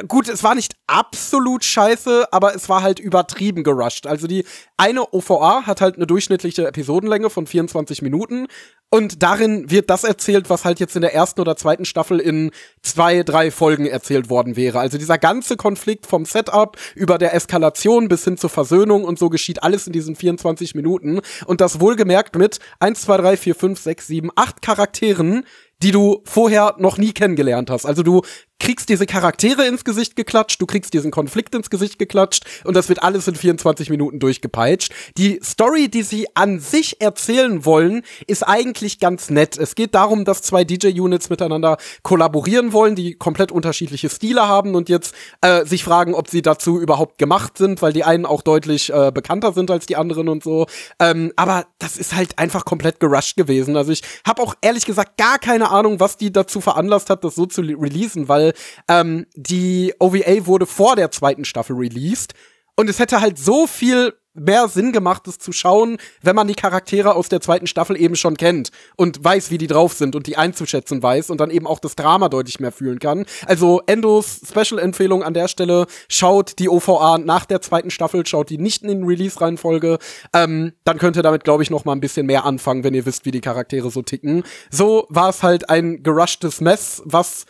gut, 0.08 0.28
es 0.28 0.42
war 0.42 0.54
nicht 0.54 0.74
absolut 0.86 1.64
scheiße, 1.64 2.32
aber 2.32 2.54
es 2.54 2.68
war 2.68 2.82
halt 2.82 2.98
übertrieben 2.98 3.62
gerusht. 3.62 4.06
Also 4.06 4.26
die 4.26 4.44
eine 4.76 5.12
OVA 5.12 5.66
hat 5.66 5.80
halt 5.80 5.96
eine 5.96 6.06
durchschnittliche 6.06 6.66
Episodenlänge 6.66 7.30
von 7.30 7.46
24 7.46 8.02
Minuten 8.02 8.48
und 8.90 9.22
darin 9.22 9.70
wird 9.70 9.90
das 9.90 10.04
erzählt, 10.04 10.50
was 10.50 10.64
halt 10.64 10.80
jetzt 10.80 10.96
in 10.96 11.02
der 11.02 11.14
ersten 11.14 11.40
oder 11.40 11.56
zweiten 11.56 11.84
Staffel 11.84 12.18
in 12.18 12.50
zwei, 12.82 13.22
drei 13.22 13.50
Folgen 13.50 13.86
erzählt 13.86 14.30
worden 14.30 14.56
wäre. 14.56 14.80
Also 14.80 14.98
dieser 14.98 15.18
ganze 15.18 15.56
Konflikt 15.56 16.06
vom 16.06 16.24
Setup 16.24 16.76
über 16.94 17.18
der 17.18 17.34
Eskalation 17.34 18.08
bis 18.08 18.24
hin 18.24 18.36
zur 18.36 18.50
Versöhnung 18.50 19.04
und 19.04 19.18
so 19.18 19.30
geschieht 19.30 19.62
alles 19.62 19.86
in 19.86 19.92
diesen 19.92 20.16
24 20.16 20.74
Minuten 20.74 21.20
und 21.46 21.60
das 21.60 21.80
wohlgemerkt 21.80 22.36
mit 22.36 22.58
1, 22.80 23.02
2, 23.02 23.16
3, 23.16 23.36
4, 23.36 23.54
5, 23.54 23.80
6, 23.80 24.06
7, 24.06 24.30
8 24.34 24.62
Charakteren, 24.62 25.44
die 25.82 25.90
du 25.90 26.22
vorher 26.24 26.76
noch 26.78 26.98
nie 26.98 27.12
kennengelernt 27.12 27.70
hast. 27.70 27.84
Also 27.86 28.02
du 28.02 28.22
kriegst 28.58 28.88
diese 28.88 29.06
Charaktere 29.06 29.66
ins 29.66 29.84
Gesicht 29.84 30.16
geklatscht, 30.16 30.60
du 30.60 30.66
kriegst 30.66 30.94
diesen 30.94 31.10
Konflikt 31.10 31.54
ins 31.54 31.70
Gesicht 31.70 31.98
geklatscht 31.98 32.44
und 32.64 32.74
das 32.74 32.88
wird 32.88 33.02
alles 33.02 33.28
in 33.28 33.34
24 33.34 33.90
Minuten 33.90 34.20
durchgepeitscht. 34.20 34.92
Die 35.18 35.40
Story, 35.42 35.88
die 35.88 36.02
sie 36.02 36.26
an 36.34 36.60
sich 36.60 37.00
erzählen 37.00 37.64
wollen, 37.64 38.02
ist 38.26 38.42
eigentlich 38.42 39.00
ganz 39.00 39.30
nett. 39.30 39.58
Es 39.58 39.74
geht 39.74 39.94
darum, 39.94 40.24
dass 40.24 40.42
zwei 40.42 40.64
DJ-Units 40.64 41.30
miteinander 41.30 41.76
kollaborieren 42.02 42.72
wollen, 42.72 42.94
die 42.94 43.14
komplett 43.14 43.52
unterschiedliche 43.52 44.08
Stile 44.08 44.48
haben 44.48 44.74
und 44.74 44.88
jetzt 44.88 45.14
äh, 45.40 45.64
sich 45.66 45.84
fragen, 45.84 46.14
ob 46.14 46.28
sie 46.28 46.42
dazu 46.42 46.80
überhaupt 46.80 47.18
gemacht 47.18 47.58
sind, 47.58 47.82
weil 47.82 47.92
die 47.92 48.04
einen 48.04 48.24
auch 48.24 48.42
deutlich 48.42 48.92
äh, 48.92 49.10
bekannter 49.12 49.52
sind 49.52 49.70
als 49.70 49.86
die 49.86 49.96
anderen 49.96 50.28
und 50.28 50.42
so. 50.42 50.66
Ähm, 51.00 51.32
aber 51.36 51.66
das 51.78 51.96
ist 51.96 52.14
halt 52.14 52.38
einfach 52.38 52.64
komplett 52.64 53.00
gerusht 53.00 53.36
gewesen. 53.36 53.76
Also 53.76 53.92
ich 53.92 54.02
habe 54.26 54.42
auch 54.42 54.54
ehrlich 54.60 54.86
gesagt 54.86 55.16
gar 55.16 55.38
keine 55.38 55.70
Ahnung, 55.70 56.00
was 56.00 56.16
die 56.16 56.32
dazu 56.32 56.60
veranlasst 56.60 57.10
hat, 57.10 57.24
das 57.24 57.34
so 57.34 57.46
zu 57.46 57.60
releasen, 57.60 58.28
weil 58.28 58.43
ähm, 58.88 59.26
die 59.34 59.94
OVA 59.98 60.46
wurde 60.46 60.66
vor 60.66 60.96
der 60.96 61.10
zweiten 61.10 61.44
Staffel 61.44 61.76
released 61.76 62.34
und 62.76 62.90
es 62.90 62.98
hätte 62.98 63.20
halt 63.20 63.38
so 63.38 63.66
viel 63.66 64.14
mehr 64.34 64.66
Sinn 64.68 64.92
gemacht, 64.92 65.26
es 65.28 65.38
zu 65.38 65.52
schauen, 65.52 65.96
wenn 66.22 66.34
man 66.34 66.48
die 66.48 66.54
Charaktere 66.54 67.14
aus 67.14 67.28
der 67.28 67.40
zweiten 67.40 67.66
Staffel 67.66 68.00
eben 68.00 68.16
schon 68.16 68.36
kennt 68.36 68.70
und 68.96 69.22
weiß, 69.22 69.50
wie 69.50 69.58
die 69.58 69.68
drauf 69.68 69.92
sind 69.92 70.16
und 70.16 70.26
die 70.26 70.36
einzuschätzen 70.36 71.02
weiß 71.02 71.30
und 71.30 71.40
dann 71.40 71.50
eben 71.50 71.66
auch 71.66 71.78
das 71.78 71.94
Drama 71.94 72.28
deutlich 72.28 72.58
mehr 72.58 72.72
fühlen 72.72 72.98
kann. 72.98 73.26
Also 73.46 73.80
Endos 73.86 74.40
Special-Empfehlung 74.48 75.22
an 75.22 75.34
der 75.34 75.46
Stelle, 75.48 75.86
schaut 76.08 76.58
die 76.58 76.68
OVA 76.68 77.18
nach 77.18 77.44
der 77.44 77.60
zweiten 77.60 77.90
Staffel, 77.90 78.26
schaut 78.26 78.50
die 78.50 78.58
nicht 78.58 78.82
in 78.82 79.04
Release-Reihenfolge, 79.04 79.98
ähm, 80.32 80.72
dann 80.84 80.98
könnt 80.98 81.16
ihr 81.16 81.22
damit, 81.22 81.44
glaube 81.44 81.62
ich, 81.62 81.70
noch 81.70 81.84
mal 81.84 81.92
ein 81.92 82.00
bisschen 82.00 82.26
mehr 82.26 82.44
anfangen, 82.44 82.82
wenn 82.82 82.94
ihr 82.94 83.06
wisst, 83.06 83.24
wie 83.24 83.30
die 83.30 83.40
Charaktere 83.40 83.90
so 83.90 84.02
ticken. 84.02 84.42
So 84.68 85.06
war 85.10 85.28
es 85.28 85.44
halt 85.44 85.70
ein 85.70 86.02
gerushtes 86.02 86.60
Mess, 86.60 87.02
was 87.04 87.46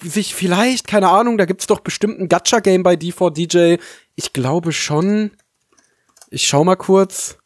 sich 0.00 0.34
vielleicht, 0.34 0.86
keine 0.86 1.08
Ahnung, 1.08 1.38
da 1.38 1.44
gibt's 1.44 1.66
doch 1.66 1.80
bestimmt 1.80 2.18
ein 2.20 2.28
Gacha-Game 2.28 2.82
bei 2.82 2.94
D4DJ. 2.94 3.78
Ich 4.14 4.32
glaube 4.32 4.72
schon. 4.72 5.32
Ich 6.30 6.46
schau 6.46 6.64
mal 6.64 6.76
kurz. 6.76 7.38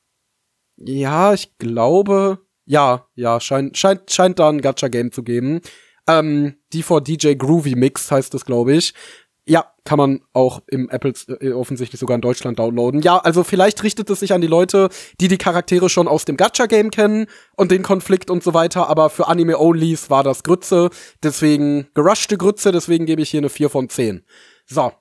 Ja, 0.76 1.32
ich 1.34 1.58
glaube. 1.58 2.38
Ja, 2.64 3.06
ja, 3.14 3.40
scheint, 3.40 3.76
scheint, 3.76 4.10
scheint 4.10 4.38
da 4.38 4.48
ein 4.48 4.60
Gacha-Game 4.60 5.12
zu 5.12 5.22
geben. 5.22 5.60
Ähm, 6.08 6.56
D4DJ 6.72 7.36
Groovy 7.36 7.74
Mix 7.74 8.10
heißt 8.10 8.32
das, 8.34 8.44
glaube 8.44 8.74
ich. 8.74 8.94
Kann 9.86 9.98
man 9.98 10.20
auch 10.32 10.60
im 10.66 10.90
Apple 10.90 11.14
äh, 11.40 11.52
offensichtlich 11.52 11.98
sogar 11.98 12.16
in 12.16 12.20
Deutschland 12.20 12.58
downloaden. 12.58 13.00
Ja, 13.00 13.18
also 13.18 13.44
vielleicht 13.44 13.82
richtet 13.82 14.10
es 14.10 14.20
sich 14.20 14.32
an 14.34 14.40
die 14.40 14.46
Leute, 14.46 14.90
die 15.20 15.28
die 15.28 15.38
Charaktere 15.38 15.88
schon 15.88 16.08
aus 16.08 16.24
dem 16.24 16.36
Gacha-Game 16.36 16.90
kennen 16.90 17.26
und 17.56 17.70
den 17.70 17.82
Konflikt 17.82 18.28
und 18.30 18.42
so 18.42 18.52
weiter, 18.52 18.88
aber 18.88 19.08
für 19.08 19.28
Anime-Onlys 19.28 20.10
war 20.10 20.22
das 20.24 20.42
Grütze, 20.42 20.90
deswegen 21.22 21.86
gerushte 21.94 22.36
Grütze, 22.36 22.72
deswegen 22.72 23.06
gebe 23.06 23.22
ich 23.22 23.30
hier 23.30 23.40
eine 23.40 23.48
4 23.48 23.70
von 23.70 23.88
10. 23.88 24.24
So. 24.66 24.92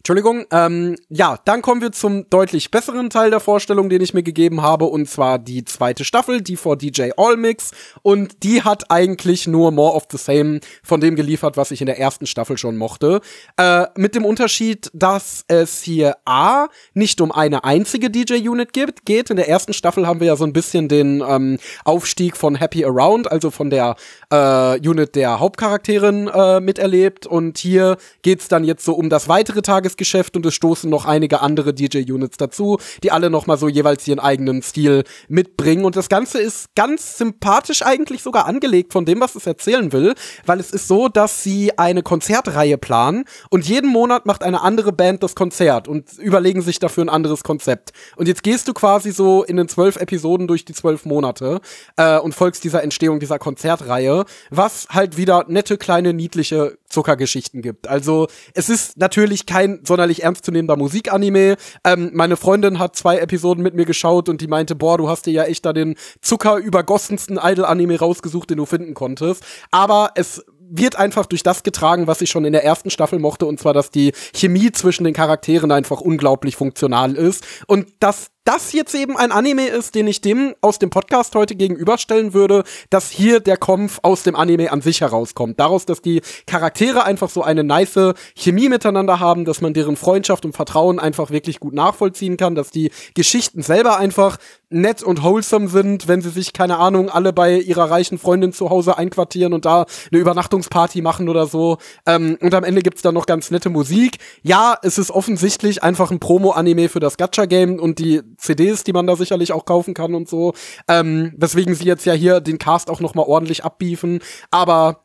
Entschuldigung. 0.00 0.46
Ähm, 0.50 0.96
ja, 1.10 1.38
dann 1.44 1.60
kommen 1.60 1.82
wir 1.82 1.92
zum 1.92 2.28
deutlich 2.30 2.70
besseren 2.70 3.10
Teil 3.10 3.28
der 3.28 3.38
Vorstellung, 3.38 3.90
den 3.90 4.00
ich 4.00 4.14
mir 4.14 4.22
gegeben 4.22 4.62
habe, 4.62 4.86
und 4.86 5.06
zwar 5.06 5.38
die 5.38 5.62
zweite 5.66 6.06
Staffel, 6.06 6.40
die 6.40 6.56
vor 6.56 6.78
DJ 6.78 7.10
All 7.18 7.36
Mix. 7.36 7.72
Und 8.00 8.42
die 8.42 8.62
hat 8.62 8.90
eigentlich 8.90 9.46
nur 9.46 9.70
More 9.72 9.94
of 9.94 10.04
the 10.10 10.16
Same 10.16 10.60
von 10.82 11.02
dem 11.02 11.16
geliefert, 11.16 11.58
was 11.58 11.70
ich 11.70 11.82
in 11.82 11.86
der 11.86 11.98
ersten 11.98 12.24
Staffel 12.24 12.56
schon 12.56 12.78
mochte. 12.78 13.20
Äh, 13.58 13.88
mit 13.94 14.14
dem 14.14 14.24
Unterschied, 14.24 14.90
dass 14.94 15.44
es 15.48 15.82
hier 15.82 16.16
A 16.24 16.68
nicht 16.94 17.20
um 17.20 17.30
eine 17.30 17.64
einzige 17.64 18.08
DJ-Unit 18.08 18.72
gibt, 18.72 19.04
geht. 19.04 19.28
In 19.28 19.36
der 19.36 19.50
ersten 19.50 19.74
Staffel 19.74 20.06
haben 20.06 20.20
wir 20.20 20.28
ja 20.28 20.36
so 20.36 20.44
ein 20.44 20.54
bisschen 20.54 20.88
den 20.88 21.20
ähm, 21.20 21.58
Aufstieg 21.84 22.38
von 22.38 22.54
Happy 22.54 22.86
Around, 22.86 23.30
also 23.30 23.50
von 23.50 23.68
der 23.68 23.96
äh, 24.30 24.78
Unit 24.88 25.14
der 25.14 25.40
Hauptcharakterin 25.40 26.26
äh, 26.28 26.60
miterlebt. 26.60 27.26
Und 27.26 27.58
hier 27.58 27.98
geht's 28.22 28.48
dann 28.48 28.64
jetzt 28.64 28.82
so 28.82 28.94
um 28.94 29.10
das 29.10 29.28
weitere 29.28 29.60
Tages 29.60 29.89
Tagesgeschäft 29.90 30.36
und 30.36 30.46
es 30.46 30.54
stoßen 30.54 30.88
noch 30.88 31.04
einige 31.04 31.40
andere 31.40 31.74
DJ-Units 31.74 32.36
dazu, 32.36 32.78
die 33.02 33.10
alle 33.10 33.30
noch 33.30 33.46
mal 33.46 33.58
so 33.58 33.68
jeweils 33.68 34.06
ihren 34.06 34.20
eigenen 34.20 34.62
Stil 34.62 35.04
mitbringen. 35.28 35.84
Und 35.84 35.96
das 35.96 36.08
Ganze 36.08 36.40
ist 36.40 36.74
ganz 36.74 37.18
sympathisch 37.18 37.82
eigentlich 37.82 38.22
sogar 38.22 38.46
angelegt 38.46 38.92
von 38.92 39.04
dem, 39.04 39.20
was 39.20 39.34
es 39.34 39.46
erzählen 39.46 39.92
will, 39.92 40.14
weil 40.46 40.60
es 40.60 40.70
ist 40.70 40.88
so, 40.88 41.08
dass 41.08 41.42
sie 41.42 41.78
eine 41.78 42.02
Konzertreihe 42.02 42.78
planen 42.78 43.24
und 43.50 43.66
jeden 43.68 43.90
Monat 43.90 44.26
macht 44.26 44.42
eine 44.42 44.62
andere 44.62 44.92
Band 44.92 45.22
das 45.22 45.34
Konzert 45.34 45.88
und 45.88 46.18
überlegen 46.18 46.62
sich 46.62 46.78
dafür 46.78 47.04
ein 47.04 47.08
anderes 47.08 47.42
Konzept. 47.42 47.90
Und 48.16 48.28
jetzt 48.28 48.42
gehst 48.42 48.68
du 48.68 48.74
quasi 48.74 49.12
so 49.12 49.42
in 49.42 49.56
den 49.56 49.68
zwölf 49.68 49.96
Episoden 49.96 50.46
durch 50.46 50.64
die 50.64 50.74
zwölf 50.74 51.04
Monate 51.04 51.60
äh, 51.96 52.18
und 52.18 52.34
folgst 52.34 52.64
dieser 52.64 52.82
Entstehung 52.82 53.20
dieser 53.20 53.38
Konzertreihe, 53.38 54.24
was 54.50 54.86
halt 54.90 55.16
wieder 55.16 55.44
nette, 55.48 55.78
kleine, 55.78 56.12
niedliche 56.12 56.78
Zuckergeschichten 56.88 57.62
gibt. 57.62 57.88
Also 57.88 58.26
es 58.54 58.68
ist 58.68 58.98
natürlich 58.98 59.46
kein 59.46 59.79
sonderlich 59.84 60.22
ernstzunehmender 60.22 60.76
Musikanime. 60.76 61.56
Ähm, 61.84 62.10
meine 62.14 62.36
Freundin 62.36 62.78
hat 62.78 62.96
zwei 62.96 63.18
Episoden 63.18 63.62
mit 63.62 63.74
mir 63.74 63.84
geschaut 63.84 64.28
und 64.28 64.40
die 64.40 64.46
meinte, 64.46 64.74
boah, 64.74 64.98
du 64.98 65.08
hast 65.08 65.26
dir 65.26 65.32
ja 65.32 65.44
echt 65.44 65.64
da 65.66 65.72
den 65.72 65.96
zuckerübergossensten 66.22 67.38
Idol-Anime 67.42 67.98
rausgesucht, 67.98 68.50
den 68.50 68.58
du 68.58 68.66
finden 68.66 68.94
konntest. 68.94 69.44
Aber 69.70 70.12
es 70.14 70.44
wird 70.70 70.96
einfach 70.96 71.26
durch 71.26 71.42
das 71.42 71.62
getragen, 71.62 72.06
was 72.06 72.20
ich 72.20 72.30
schon 72.30 72.44
in 72.44 72.52
der 72.52 72.64
ersten 72.64 72.90
Staffel 72.90 73.18
mochte, 73.18 73.46
und 73.46 73.58
zwar, 73.58 73.74
dass 73.74 73.90
die 73.90 74.12
Chemie 74.34 74.70
zwischen 74.70 75.04
den 75.04 75.14
Charakteren 75.14 75.72
einfach 75.72 76.00
unglaublich 76.00 76.56
funktional 76.56 77.16
ist. 77.16 77.44
Und 77.66 77.88
dass 77.98 78.30
das 78.44 78.72
jetzt 78.72 78.94
eben 78.94 79.16
ein 79.16 79.32
Anime 79.32 79.68
ist, 79.68 79.94
den 79.94 80.06
ich 80.06 80.20
dem 80.20 80.54
aus 80.60 80.78
dem 80.78 80.90
Podcast 80.90 81.34
heute 81.34 81.54
gegenüberstellen 81.54 82.32
würde, 82.32 82.64
dass 82.88 83.10
hier 83.10 83.40
der 83.40 83.56
Kampf 83.56 84.00
aus 84.02 84.22
dem 84.22 84.34
Anime 84.34 84.72
an 84.72 84.80
sich 84.80 85.02
herauskommt. 85.02 85.60
Daraus, 85.60 85.84
dass 85.84 86.00
die 86.00 86.22
Charaktere 86.46 87.04
einfach 87.04 87.28
so 87.28 87.42
eine 87.42 87.64
nice 87.64 88.14
Chemie 88.34 88.68
miteinander 88.68 89.20
haben, 89.20 89.44
dass 89.44 89.60
man 89.60 89.74
deren 89.74 89.96
Freundschaft 89.96 90.44
und 90.44 90.56
Vertrauen 90.56 90.98
einfach 90.98 91.30
wirklich 91.30 91.60
gut 91.60 91.74
nachvollziehen 91.74 92.36
kann, 92.36 92.54
dass 92.54 92.70
die 92.70 92.90
Geschichten 93.14 93.62
selber 93.62 93.98
einfach 93.98 94.38
nett 94.70 95.02
und 95.02 95.22
wholesome 95.22 95.68
sind, 95.68 96.08
wenn 96.08 96.22
sie 96.22 96.30
sich, 96.30 96.52
keine 96.52 96.78
Ahnung, 96.78 97.10
alle 97.10 97.32
bei 97.32 97.56
ihrer 97.56 97.90
reichen 97.90 98.18
Freundin 98.18 98.52
zu 98.52 98.70
Hause 98.70 98.96
einquartieren 98.96 99.52
und 99.52 99.64
da 99.64 99.84
eine 100.10 100.20
Übernachtungsparty 100.20 101.02
machen 101.02 101.28
oder 101.28 101.46
so. 101.46 101.78
Ähm, 102.06 102.38
und 102.40 102.54
am 102.54 102.64
Ende 102.64 102.80
gibt's 102.80 103.02
dann 103.02 103.14
noch 103.14 103.26
ganz 103.26 103.50
nette 103.50 103.68
Musik. 103.68 104.18
Ja, 104.42 104.78
es 104.82 104.96
ist 104.96 105.10
offensichtlich 105.10 105.82
einfach 105.82 106.10
ein 106.10 106.20
Promo-Anime 106.20 106.88
für 106.88 107.00
das 107.00 107.16
Gacha-Game 107.16 107.80
und 107.80 107.98
die 107.98 108.22
CDs, 108.40 108.84
die 108.84 108.92
man 108.92 109.06
da 109.06 109.16
sicherlich 109.16 109.52
auch 109.52 109.64
kaufen 109.64 109.94
kann 109.94 110.14
und 110.14 110.28
so. 110.28 110.54
Ähm, 110.88 111.32
weswegen 111.36 111.74
sie 111.74 111.84
jetzt 111.84 112.06
ja 112.06 112.12
hier 112.12 112.40
den 112.40 112.58
Cast 112.58 112.90
auch 112.90 113.00
noch 113.00 113.14
mal 113.14 113.22
ordentlich 113.22 113.64
abbiefen. 113.64 114.20
Aber 114.50 115.04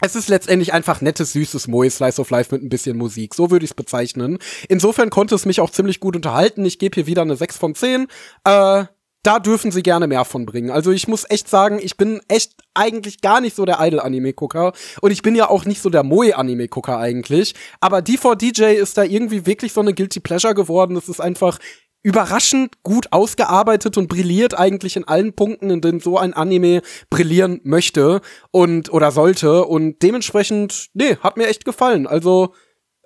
es 0.00 0.16
ist 0.16 0.28
letztendlich 0.28 0.72
einfach 0.72 1.00
nettes, 1.00 1.32
süßes 1.32 1.68
Moe 1.68 1.88
Slice 1.88 2.20
of 2.20 2.30
Life 2.30 2.54
mit 2.54 2.62
ein 2.62 2.68
bisschen 2.68 2.96
Musik. 2.96 3.34
So 3.34 3.50
würde 3.50 3.64
ich 3.64 3.70
es 3.70 3.74
bezeichnen. 3.74 4.38
Insofern 4.68 5.10
konnte 5.10 5.34
es 5.34 5.46
mich 5.46 5.60
auch 5.60 5.70
ziemlich 5.70 6.00
gut 6.00 6.16
unterhalten. 6.16 6.64
Ich 6.64 6.78
gebe 6.78 6.94
hier 6.94 7.06
wieder 7.06 7.22
eine 7.22 7.36
6 7.36 7.56
von 7.56 7.74
10. 7.74 8.08
Äh, 8.44 8.84
da 9.24 9.38
dürfen 9.38 9.70
sie 9.70 9.82
gerne 9.82 10.06
mehr 10.06 10.24
von 10.26 10.44
bringen. 10.44 10.70
Also 10.70 10.90
ich 10.90 11.08
muss 11.08 11.24
echt 11.28 11.48
sagen, 11.48 11.80
ich 11.82 11.96
bin 11.96 12.20
echt 12.28 12.52
eigentlich 12.74 13.22
gar 13.22 13.40
nicht 13.40 13.56
so 13.56 13.64
der 13.64 13.78
Idol-Anime-Gucker 13.80 14.74
und 15.00 15.10
ich 15.10 15.22
bin 15.22 15.34
ja 15.34 15.48
auch 15.48 15.64
nicht 15.64 15.80
so 15.80 15.88
der 15.88 16.02
Moe-Anime-Gucker 16.02 16.98
eigentlich. 16.98 17.54
Aber 17.80 17.98
D4DJ 17.98 18.74
ist 18.74 18.98
da 18.98 19.02
irgendwie 19.02 19.46
wirklich 19.46 19.72
so 19.72 19.80
eine 19.80 19.94
Guilty 19.94 20.20
Pleasure 20.20 20.54
geworden. 20.54 20.96
Es 20.96 21.08
ist 21.08 21.20
einfach 21.20 21.58
überraschend 22.04 22.82
gut 22.82 23.12
ausgearbeitet 23.12 23.96
und 23.96 24.08
brilliert 24.08 24.56
eigentlich 24.56 24.96
in 24.96 25.08
allen 25.08 25.32
Punkten, 25.32 25.70
in 25.70 25.80
denen 25.80 26.00
so 26.00 26.18
ein 26.18 26.34
Anime 26.34 26.82
brillieren 27.08 27.60
möchte 27.64 28.20
und 28.52 28.92
oder 28.92 29.10
sollte. 29.10 29.64
Und 29.64 30.02
dementsprechend, 30.02 30.90
nee, 30.92 31.16
hat 31.16 31.38
mir 31.38 31.48
echt 31.48 31.64
gefallen. 31.64 32.06
Also 32.06 32.54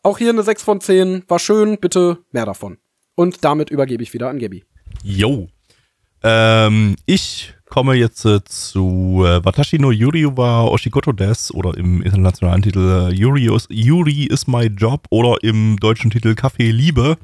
auch 0.02 0.18
hier 0.18 0.30
eine 0.30 0.42
6 0.42 0.62
von 0.62 0.80
10, 0.80 1.22
war 1.28 1.38
schön, 1.38 1.78
bitte 1.78 2.18
mehr 2.32 2.44
davon. 2.44 2.78
Und 3.14 3.44
damit 3.44 3.70
übergebe 3.70 4.02
ich 4.02 4.12
wieder 4.12 4.28
an 4.28 4.40
Gabi. 4.40 4.64
Yo. 5.04 5.48
Ähm, 6.24 6.96
ich 7.06 7.54
komme 7.66 7.94
jetzt 7.94 8.24
äh, 8.24 8.42
zu 8.44 9.22
äh, 9.24 9.44
Watashi 9.44 9.78
no 9.78 9.92
Yuri 9.92 10.24
wa 10.36 10.64
Oshikoto 10.64 11.12
des 11.12 11.54
oder 11.54 11.76
im 11.76 12.02
internationalen 12.02 12.62
Titel 12.62 13.10
äh, 13.10 13.14
Yuri, 13.14 13.54
is, 13.54 13.68
Yuri 13.70 14.24
is 14.24 14.48
my 14.48 14.66
job 14.66 15.06
oder 15.10 15.36
im 15.44 15.76
deutschen 15.76 16.10
Titel 16.10 16.34
Kaffee 16.34 16.72
Liebe 16.72 17.16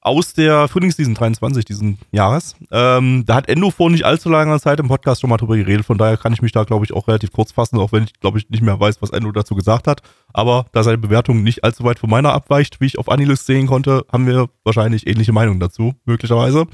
aus 0.00 0.32
der 0.32 0.68
Frühlingsseason 0.68 1.14
23 1.14 1.64
diesen 1.64 1.98
Jahres. 2.12 2.54
Ähm, 2.70 3.24
da 3.26 3.34
hat 3.34 3.48
Endo 3.48 3.70
vor 3.70 3.90
nicht 3.90 4.04
allzu 4.04 4.28
langer 4.28 4.60
Zeit 4.60 4.78
im 4.80 4.88
Podcast 4.88 5.20
schon 5.20 5.30
mal 5.30 5.36
drüber 5.36 5.56
geredet, 5.56 5.84
von 5.84 5.98
daher 5.98 6.16
kann 6.16 6.32
ich 6.32 6.42
mich 6.42 6.52
da, 6.52 6.64
glaube 6.64 6.84
ich, 6.84 6.92
auch 6.92 7.08
relativ 7.08 7.32
kurz 7.32 7.52
fassen, 7.52 7.78
auch 7.78 7.92
wenn 7.92 8.04
ich, 8.04 8.18
glaube 8.20 8.38
ich, 8.38 8.48
nicht 8.48 8.62
mehr 8.62 8.78
weiß, 8.78 9.02
was 9.02 9.10
Endo 9.10 9.32
dazu 9.32 9.54
gesagt 9.54 9.86
hat. 9.86 10.02
Aber 10.32 10.66
da 10.72 10.82
seine 10.82 10.98
Bewertung 10.98 11.42
nicht 11.42 11.64
allzu 11.64 11.84
weit 11.84 11.98
von 11.98 12.10
meiner 12.10 12.32
abweicht, 12.32 12.80
wie 12.80 12.86
ich 12.86 12.98
auf 12.98 13.08
Anilist 13.08 13.46
sehen 13.46 13.66
konnte, 13.66 14.04
haben 14.12 14.26
wir 14.26 14.48
wahrscheinlich 14.64 15.06
ähnliche 15.06 15.32
Meinungen 15.32 15.60
dazu, 15.60 15.94
möglicherweise. 16.04 16.66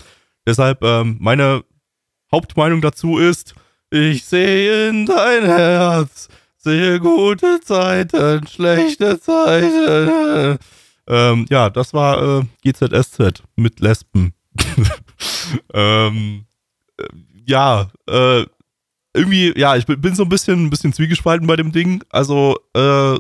Deshalb 0.47 0.83
ähm, 0.83 1.17
meine 1.21 1.65
Hauptmeinung 2.31 2.83
dazu 2.83 3.19
ist, 3.19 3.55
ich 3.91 4.25
sehe 4.25 4.89
in 4.89 5.07
dein 5.07 5.45
Herz, 5.45 6.29
sehe 6.57 7.01
gute 7.01 7.61
Zeiten, 7.61 8.47
schlechte 8.47 9.21
Zeiten. 9.21 10.59
Ähm, 11.07 11.47
ja, 11.51 11.71
das 11.71 11.93
war 11.95 12.41
äh, 12.41 12.45
GZSZ 12.63 13.43
mit 13.57 13.81
Lesben. 13.81 14.35
ähm, 15.75 16.47
äh, 16.99 17.05
ja, 17.47 17.89
äh, 18.09 18.45
irgendwie, 19.15 19.59
ja, 19.59 19.77
ich 19.77 19.87
bin 19.87 20.15
so 20.15 20.25
ein 20.25 20.29
bisschen, 20.29 20.65
ein 20.65 20.71
bisschen 20.71 20.93
zwiegespalten 20.93 21.47
bei 21.47 21.57
dem 21.57 21.73
Ding. 21.73 22.03
Also, 22.11 22.59
äh, 22.75 23.17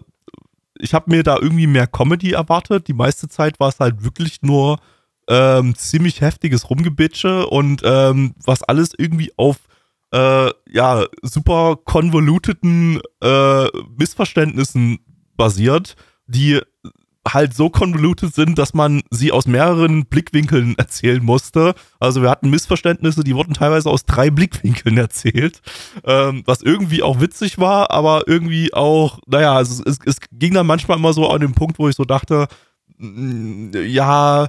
ich 0.78 0.93
habe 0.93 1.11
mir 1.11 1.23
da 1.23 1.36
irgendwie 1.40 1.66
mehr 1.66 1.86
Comedy 1.86 2.32
erwartet. 2.32 2.89
Die 2.89 2.94
meiste 2.94 3.28
Zeit 3.28 3.61
war 3.61 3.69
es 3.69 3.81
halt 3.81 4.02
wirklich 4.02 4.43
nur 4.43 4.81
ähm, 5.28 5.74
ziemlich 5.77 6.20
heftiges 6.20 6.69
Rumgebitsche 6.69 7.47
und 7.47 7.82
ähm, 7.85 8.35
was 8.44 8.62
alles 8.62 8.93
irgendwie 8.97 9.32
auf 9.36 9.56
äh, 10.12 10.51
ja 10.69 11.05
super 11.23 11.77
konvoluteten 11.85 13.01
äh, 13.23 13.66
Missverständnissen 13.97 14.98
basiert, 15.36 15.97
die 16.27 16.61
halt 17.26 17.55
so 17.55 17.70
convoluted 17.70 18.34
sind, 18.34 18.59
dass 18.59 18.74
man 18.74 19.02
sie 19.10 19.32
aus 19.32 19.46
mehreren 19.46 20.06
Blickwinkeln 20.06 20.74
erzählen 20.78 21.22
musste. 21.24 21.74
Also 21.98 22.22
wir 22.22 22.30
hatten 22.30 22.51
Missverständnisse, 22.51 23.24
die 23.24 23.34
wurden 23.34 23.55
teilweise 23.55 23.90
aus 23.90 24.05
drei 24.05 24.30
Blickwinkeln 24.30 24.98
erzählt, 24.98 25.62
ähm, 26.05 26.42
was 26.46 26.62
irgendwie 26.62 27.02
auch 27.02 27.20
witzig 27.20 27.59
war, 27.59 27.90
aber 27.90 28.24
irgendwie 28.26 28.74
auch, 28.74 29.20
naja, 29.26 29.60
es, 29.60 29.80
es, 29.80 29.98
es 30.05 30.16
ging 30.32 30.55
dann 30.55 30.66
manchmal 30.66 30.98
immer 30.98 31.12
so 31.12 31.30
an 31.30 31.40
den 31.40 31.55
Punkt, 31.55 31.78
wo 31.78 31.88
ich 31.88 31.96
so 31.96 32.05
dachte, 32.05 32.46
mm, 32.98 33.70
ja, 33.86 34.48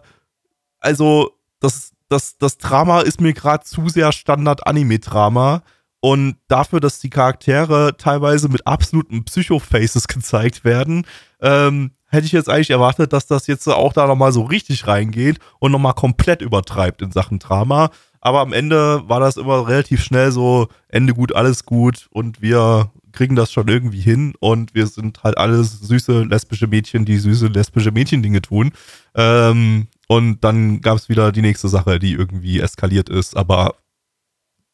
also 0.79 1.31
das, 1.59 1.93
das, 2.09 2.37
das 2.37 2.57
Drama 2.57 3.01
ist 3.01 3.21
mir 3.21 3.33
gerade 3.33 3.63
zu 3.63 3.89
sehr 3.89 4.11
Standard-Anime-Drama. 4.11 5.63
Und 6.01 6.35
dafür, 6.49 6.79
dass 6.79 6.99
die 6.99 7.09
Charaktere 7.09 7.97
teilweise 7.97 8.47
mit 8.47 8.67
absoluten 8.67 9.25
Psycho-Faces 9.25 10.07
gezeigt 10.07 10.63
werden, 10.63 11.07
ähm, 11.41 11.94
hätte 12.15 12.25
ich 12.25 12.31
jetzt 12.31 12.49
eigentlich 12.49 12.71
erwartet, 12.71 13.13
dass 13.13 13.27
das 13.27 13.47
jetzt 13.47 13.67
auch 13.67 13.93
da 13.93 14.07
nochmal 14.07 14.31
so 14.31 14.43
richtig 14.43 14.87
reingeht 14.87 15.39
und 15.59 15.71
nochmal 15.71 15.93
komplett 15.93 16.41
übertreibt 16.41 17.01
in 17.01 17.11
Sachen 17.11 17.39
Drama. 17.39 17.91
Aber 18.21 18.39
am 18.39 18.53
Ende 18.53 19.07
war 19.07 19.19
das 19.19 19.37
immer 19.37 19.67
relativ 19.67 20.03
schnell 20.03 20.31
so, 20.31 20.67
Ende 20.87 21.13
gut, 21.13 21.35
alles 21.35 21.65
gut 21.65 22.07
und 22.11 22.41
wir 22.41 22.91
kriegen 23.11 23.35
das 23.35 23.51
schon 23.51 23.67
irgendwie 23.67 24.01
hin 24.01 24.33
und 24.39 24.75
wir 24.75 24.87
sind 24.87 25.23
halt 25.23 25.37
alles 25.37 25.79
süße 25.81 26.23
lesbische 26.23 26.67
Mädchen, 26.67 27.05
die 27.05 27.17
süße 27.17 27.47
lesbische 27.47 27.91
Mädchen-Dinge 27.91 28.41
tun. 28.41 28.71
Ähm, 29.15 29.87
und 30.07 30.43
dann 30.43 30.81
gab 30.81 30.97
es 30.97 31.09
wieder 31.09 31.31
die 31.31 31.41
nächste 31.41 31.69
Sache, 31.69 31.97
die 31.99 32.13
irgendwie 32.13 32.59
eskaliert 32.59 33.09
ist, 33.09 33.37
aber 33.37 33.75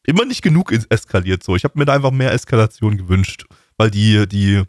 immer 0.04 0.24
nicht 0.24 0.42
genug 0.42 0.72
eskaliert 0.90 1.42
so. 1.42 1.56
Ich 1.56 1.64
habe 1.64 1.78
mir 1.78 1.84
da 1.84 1.94
einfach 1.94 2.10
mehr 2.10 2.32
Eskalation 2.32 2.96
gewünscht, 2.96 3.46
weil 3.76 3.90
die, 3.90 4.26
die 4.26 4.64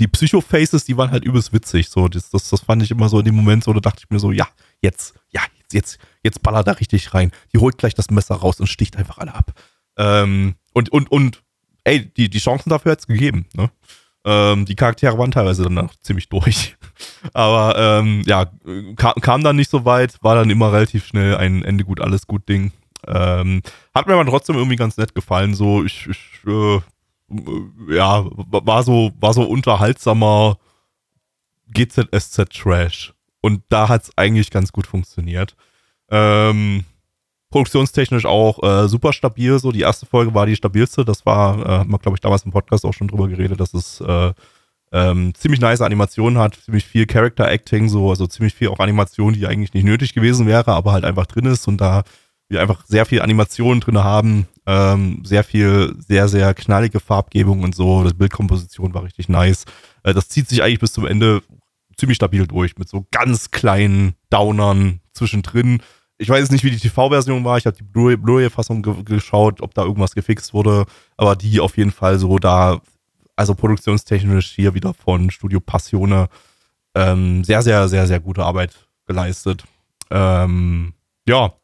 die 0.00 0.08
Psycho-Faces, 0.08 0.84
die 0.86 0.96
waren 0.96 1.10
halt 1.10 1.24
übelst 1.24 1.52
witzig. 1.52 1.88
So, 1.90 2.08
das, 2.08 2.30
das, 2.30 2.48
das 2.48 2.62
fand 2.62 2.82
ich 2.82 2.90
immer 2.90 3.08
so 3.08 3.18
in 3.18 3.26
dem 3.26 3.36
Moment 3.36 3.62
so, 3.62 3.72
da 3.72 3.80
dachte 3.80 4.00
ich 4.02 4.10
mir 4.10 4.18
so, 4.18 4.32
ja, 4.32 4.48
jetzt, 4.80 5.14
ja, 5.28 5.42
jetzt, 5.58 5.74
jetzt, 5.74 5.98
jetzt 6.22 6.42
ballert 6.42 6.66
er 6.66 6.80
richtig 6.80 7.14
rein. 7.14 7.30
Die 7.52 7.58
holt 7.58 7.78
gleich 7.78 7.94
das 7.94 8.10
Messer 8.10 8.36
raus 8.36 8.58
und 8.60 8.66
sticht 8.66 8.96
einfach 8.96 9.18
alle 9.18 9.34
ab. 9.34 9.52
Ähm, 9.98 10.54
und, 10.72 10.90
und, 10.90 11.10
und, 11.10 11.42
ey, 11.84 12.12
die, 12.16 12.30
die 12.30 12.38
Chancen 12.38 12.70
dafür 12.70 12.92
hat's 12.92 13.06
gegeben, 13.06 13.46
ne? 13.54 13.70
Ähm, 14.22 14.66
die 14.66 14.74
Charaktere 14.74 15.16
waren 15.16 15.30
teilweise 15.30 15.62
dann 15.62 15.78
auch 15.78 15.94
ziemlich 16.02 16.28
durch. 16.28 16.76
Aber 17.32 17.74
ähm, 17.78 18.22
ja, 18.26 18.50
kam, 18.96 19.14
kam 19.14 19.42
dann 19.42 19.56
nicht 19.56 19.70
so 19.70 19.86
weit, 19.86 20.22
war 20.22 20.34
dann 20.34 20.50
immer 20.50 20.72
relativ 20.72 21.06
schnell 21.06 21.36
ein 21.36 21.64
Ende 21.64 21.84
gut, 21.84 22.00
alles 22.00 22.26
gut 22.26 22.46
Ding. 22.48 22.72
Ähm, 23.06 23.62
hat 23.94 24.06
mir 24.06 24.12
aber 24.12 24.26
trotzdem 24.26 24.56
irgendwie 24.56 24.76
ganz 24.76 24.98
nett 24.98 25.14
gefallen. 25.14 25.54
So, 25.54 25.84
ich, 25.84 26.06
ich 26.06 26.18
äh, 26.46 26.80
ja, 27.88 28.24
war 28.30 28.82
so, 28.82 29.12
war 29.20 29.32
so 29.32 29.42
unterhaltsamer 29.42 30.58
GZSZ-Trash. 31.72 33.14
Und 33.40 33.62
da 33.68 33.88
hat 33.88 34.02
es 34.04 34.10
eigentlich 34.16 34.50
ganz 34.50 34.72
gut 34.72 34.86
funktioniert. 34.86 35.56
Ähm, 36.10 36.84
produktionstechnisch 37.50 38.26
auch 38.26 38.62
äh, 38.62 38.88
super 38.88 39.12
stabil. 39.12 39.58
So, 39.58 39.72
die 39.72 39.80
erste 39.80 40.06
Folge 40.06 40.34
war 40.34 40.46
die 40.46 40.56
stabilste. 40.56 41.04
Das 41.04 41.24
war, 41.24 41.58
äh, 41.58 41.68
haben 41.78 41.90
wir, 41.90 41.98
glaube 41.98 42.16
ich, 42.16 42.20
damals 42.20 42.44
im 42.44 42.52
Podcast 42.52 42.84
auch 42.84 42.94
schon 42.94 43.08
drüber 43.08 43.28
geredet, 43.28 43.60
dass 43.60 43.74
es 43.74 44.00
äh, 44.00 44.32
ähm, 44.92 45.34
ziemlich 45.34 45.60
nice 45.60 45.80
Animationen 45.80 46.38
hat, 46.38 46.56
ziemlich 46.56 46.84
viel 46.84 47.06
Character 47.06 47.48
Acting, 47.48 47.88
so, 47.88 48.10
also 48.10 48.26
ziemlich 48.26 48.54
viel 48.54 48.68
auch 48.68 48.80
Animation, 48.80 49.34
die 49.34 49.46
eigentlich 49.46 49.72
nicht 49.72 49.84
nötig 49.84 50.14
gewesen 50.14 50.46
wäre, 50.46 50.72
aber 50.72 50.92
halt 50.92 51.04
einfach 51.04 51.26
drin 51.26 51.46
ist 51.46 51.68
und 51.68 51.80
da 51.80 52.02
wir 52.48 52.60
einfach 52.60 52.84
sehr 52.86 53.06
viel 53.06 53.22
Animationen 53.22 53.80
drin 53.80 54.02
haben, 54.02 54.48
ähm, 54.70 55.22
sehr 55.24 55.42
viel, 55.42 55.96
sehr, 55.98 56.28
sehr 56.28 56.54
knallige 56.54 57.00
Farbgebung 57.00 57.64
und 57.64 57.74
so. 57.74 58.04
Die 58.04 58.14
Bildkomposition 58.14 58.94
war 58.94 59.02
richtig 59.02 59.28
nice. 59.28 59.64
Äh, 60.04 60.14
das 60.14 60.28
zieht 60.28 60.48
sich 60.48 60.62
eigentlich 60.62 60.78
bis 60.78 60.92
zum 60.92 61.06
Ende 61.06 61.42
ziemlich 61.96 62.14
stabil 62.14 62.46
durch, 62.46 62.78
mit 62.78 62.88
so 62.88 63.04
ganz 63.10 63.50
kleinen 63.50 64.14
Downern 64.30 65.00
zwischendrin. 65.12 65.82
Ich 66.18 66.28
weiß 66.28 66.52
nicht, 66.52 66.62
wie 66.62 66.70
die 66.70 66.78
TV-Version 66.78 67.44
war. 67.44 67.58
Ich 67.58 67.66
habe 67.66 67.76
die 67.76 67.82
Blu-ray-Fassung 67.82 68.82
ge 68.82 69.02
geschaut, 69.02 69.60
ob 69.60 69.74
da 69.74 69.82
irgendwas 69.82 70.14
gefixt 70.14 70.54
wurde. 70.54 70.86
Aber 71.16 71.34
die 71.34 71.58
auf 71.58 71.76
jeden 71.76 71.90
Fall 71.90 72.20
so 72.20 72.38
da, 72.38 72.80
also 73.34 73.56
produktionstechnisch 73.56 74.52
hier 74.52 74.74
wieder 74.74 74.94
von 74.94 75.32
Studio 75.32 75.58
Passione, 75.58 76.28
ähm, 76.94 77.42
sehr, 77.42 77.62
sehr, 77.62 77.88
sehr, 77.88 78.06
sehr 78.06 78.20
gute 78.20 78.44
Arbeit 78.44 78.86
geleistet. 79.06 79.64
Ähm, 80.12 80.94
ja, 81.26 81.54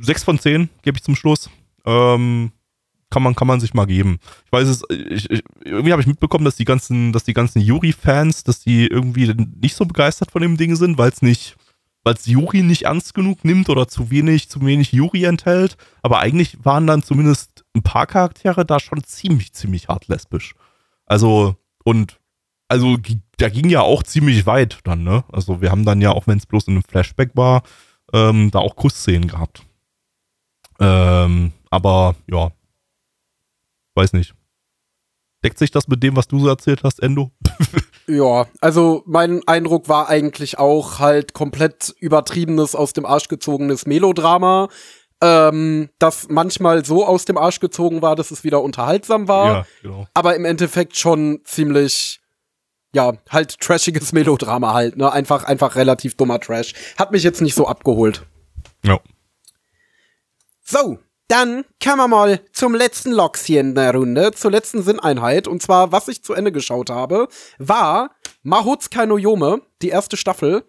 6 0.00 0.22
von 0.22 0.38
10 0.38 0.68
gebe 0.82 0.96
ich 0.96 1.02
zum 1.02 1.16
Schluss. 1.16 1.50
Ähm, 1.86 2.52
kann 3.12 3.22
man, 3.22 3.34
kann 3.34 3.46
man 3.46 3.60
sich 3.60 3.74
mal 3.74 3.84
geben. 3.84 4.18
Ich 4.46 4.52
weiß 4.52 4.66
es, 4.68 4.82
ich, 4.88 5.30
ich, 5.30 5.44
irgendwie 5.64 5.92
habe 5.92 6.00
ich 6.00 6.08
mitbekommen, 6.08 6.46
dass 6.46 6.56
die 6.56 6.64
ganzen, 6.64 7.12
dass 7.12 7.24
die 7.24 7.34
ganzen 7.34 7.60
Yuri-Fans, 7.60 8.42
dass 8.42 8.60
die 8.60 8.86
irgendwie 8.86 9.34
nicht 9.60 9.76
so 9.76 9.84
begeistert 9.84 10.30
von 10.30 10.40
dem 10.40 10.56
Ding 10.56 10.74
sind, 10.76 10.96
weil 10.96 11.10
es 11.10 11.20
nicht, 11.20 11.56
weil 12.04 12.14
es 12.14 12.26
Yuri 12.26 12.62
nicht 12.62 12.86
ernst 12.86 13.12
genug 13.12 13.44
nimmt 13.44 13.68
oder 13.68 13.86
zu 13.86 14.10
wenig, 14.10 14.48
zu 14.48 14.64
wenig 14.64 14.92
Yuri 14.92 15.24
enthält. 15.24 15.76
Aber 16.00 16.20
eigentlich 16.20 16.64
waren 16.64 16.86
dann 16.86 17.02
zumindest 17.02 17.64
ein 17.76 17.82
paar 17.82 18.06
Charaktere 18.06 18.64
da 18.64 18.80
schon 18.80 19.04
ziemlich, 19.04 19.52
ziemlich 19.52 19.88
hart 19.88 20.08
lesbisch. 20.08 20.54
Also, 21.04 21.56
und, 21.84 22.18
also, 22.68 22.96
da 23.36 23.50
ging 23.50 23.68
ja 23.68 23.82
auch 23.82 24.02
ziemlich 24.02 24.46
weit 24.46 24.78
dann, 24.84 25.04
ne? 25.04 25.24
Also, 25.30 25.60
wir 25.60 25.70
haben 25.70 25.84
dann 25.84 26.00
ja, 26.00 26.12
auch 26.12 26.26
wenn 26.26 26.38
es 26.38 26.46
bloß 26.46 26.68
in 26.68 26.74
einem 26.74 26.82
Flashback 26.82 27.32
war, 27.34 27.62
ähm, 28.14 28.50
da 28.50 28.60
auch 28.60 28.76
Kussszenen 28.76 29.28
gehabt. 29.28 29.64
Ähm, 30.82 31.52
aber 31.70 32.16
ja, 32.28 32.50
weiß 33.94 34.12
nicht. 34.14 34.34
Deckt 35.44 35.58
sich 35.58 35.70
das 35.70 35.88
mit 35.88 36.02
dem, 36.02 36.16
was 36.16 36.28
du 36.28 36.38
so 36.38 36.48
erzählt 36.48 36.82
hast, 36.84 37.02
Endo? 37.02 37.30
ja, 38.06 38.46
also 38.60 39.02
mein 39.06 39.46
Eindruck 39.46 39.88
war 39.88 40.08
eigentlich 40.08 40.58
auch 40.58 40.98
halt 40.98 41.34
komplett 41.34 41.94
übertriebenes, 41.98 42.74
aus 42.74 42.92
dem 42.92 43.06
Arsch 43.06 43.28
gezogenes 43.28 43.86
Melodrama, 43.86 44.68
ähm, 45.20 45.88
das 45.98 46.28
manchmal 46.28 46.84
so 46.84 47.06
aus 47.06 47.24
dem 47.24 47.38
Arsch 47.38 47.60
gezogen 47.60 48.02
war, 48.02 48.16
dass 48.16 48.30
es 48.30 48.44
wieder 48.44 48.62
unterhaltsam 48.62 49.28
war, 49.28 49.46
ja, 49.46 49.66
genau. 49.82 50.06
aber 50.14 50.36
im 50.36 50.44
Endeffekt 50.44 50.96
schon 50.96 51.40
ziemlich 51.44 52.20
ja, 52.94 53.14
halt 53.30 53.58
trashiges 53.58 54.12
Melodrama 54.12 54.74
halt, 54.74 54.96
ne? 54.96 55.10
Einfach, 55.10 55.44
einfach 55.44 55.76
relativ 55.76 56.14
dummer 56.16 56.38
Trash. 56.40 56.74
Hat 56.98 57.10
mich 57.10 57.22
jetzt 57.22 57.40
nicht 57.40 57.54
so 57.54 57.66
abgeholt. 57.66 58.26
Ja. 58.84 59.00
So, 60.72 60.98
dann 61.28 61.66
kommen 61.84 61.98
wir 61.98 62.08
mal 62.08 62.40
zum 62.54 62.74
letzten 62.74 63.12
Loks 63.12 63.44
hier 63.44 63.60
in 63.60 63.74
der 63.74 63.94
Runde, 63.94 64.32
zur 64.32 64.50
letzten 64.50 64.82
Sinneinheit. 64.82 65.46
Und 65.46 65.60
zwar, 65.60 65.92
was 65.92 66.08
ich 66.08 66.24
zu 66.24 66.32
Ende 66.32 66.50
geschaut 66.50 66.88
habe, 66.88 67.28
war 67.58 68.16
Mahotsukai 68.42 69.04
no 69.04 69.18
Yome, 69.18 69.60
die 69.82 69.90
erste 69.90 70.16
Staffel. 70.16 70.64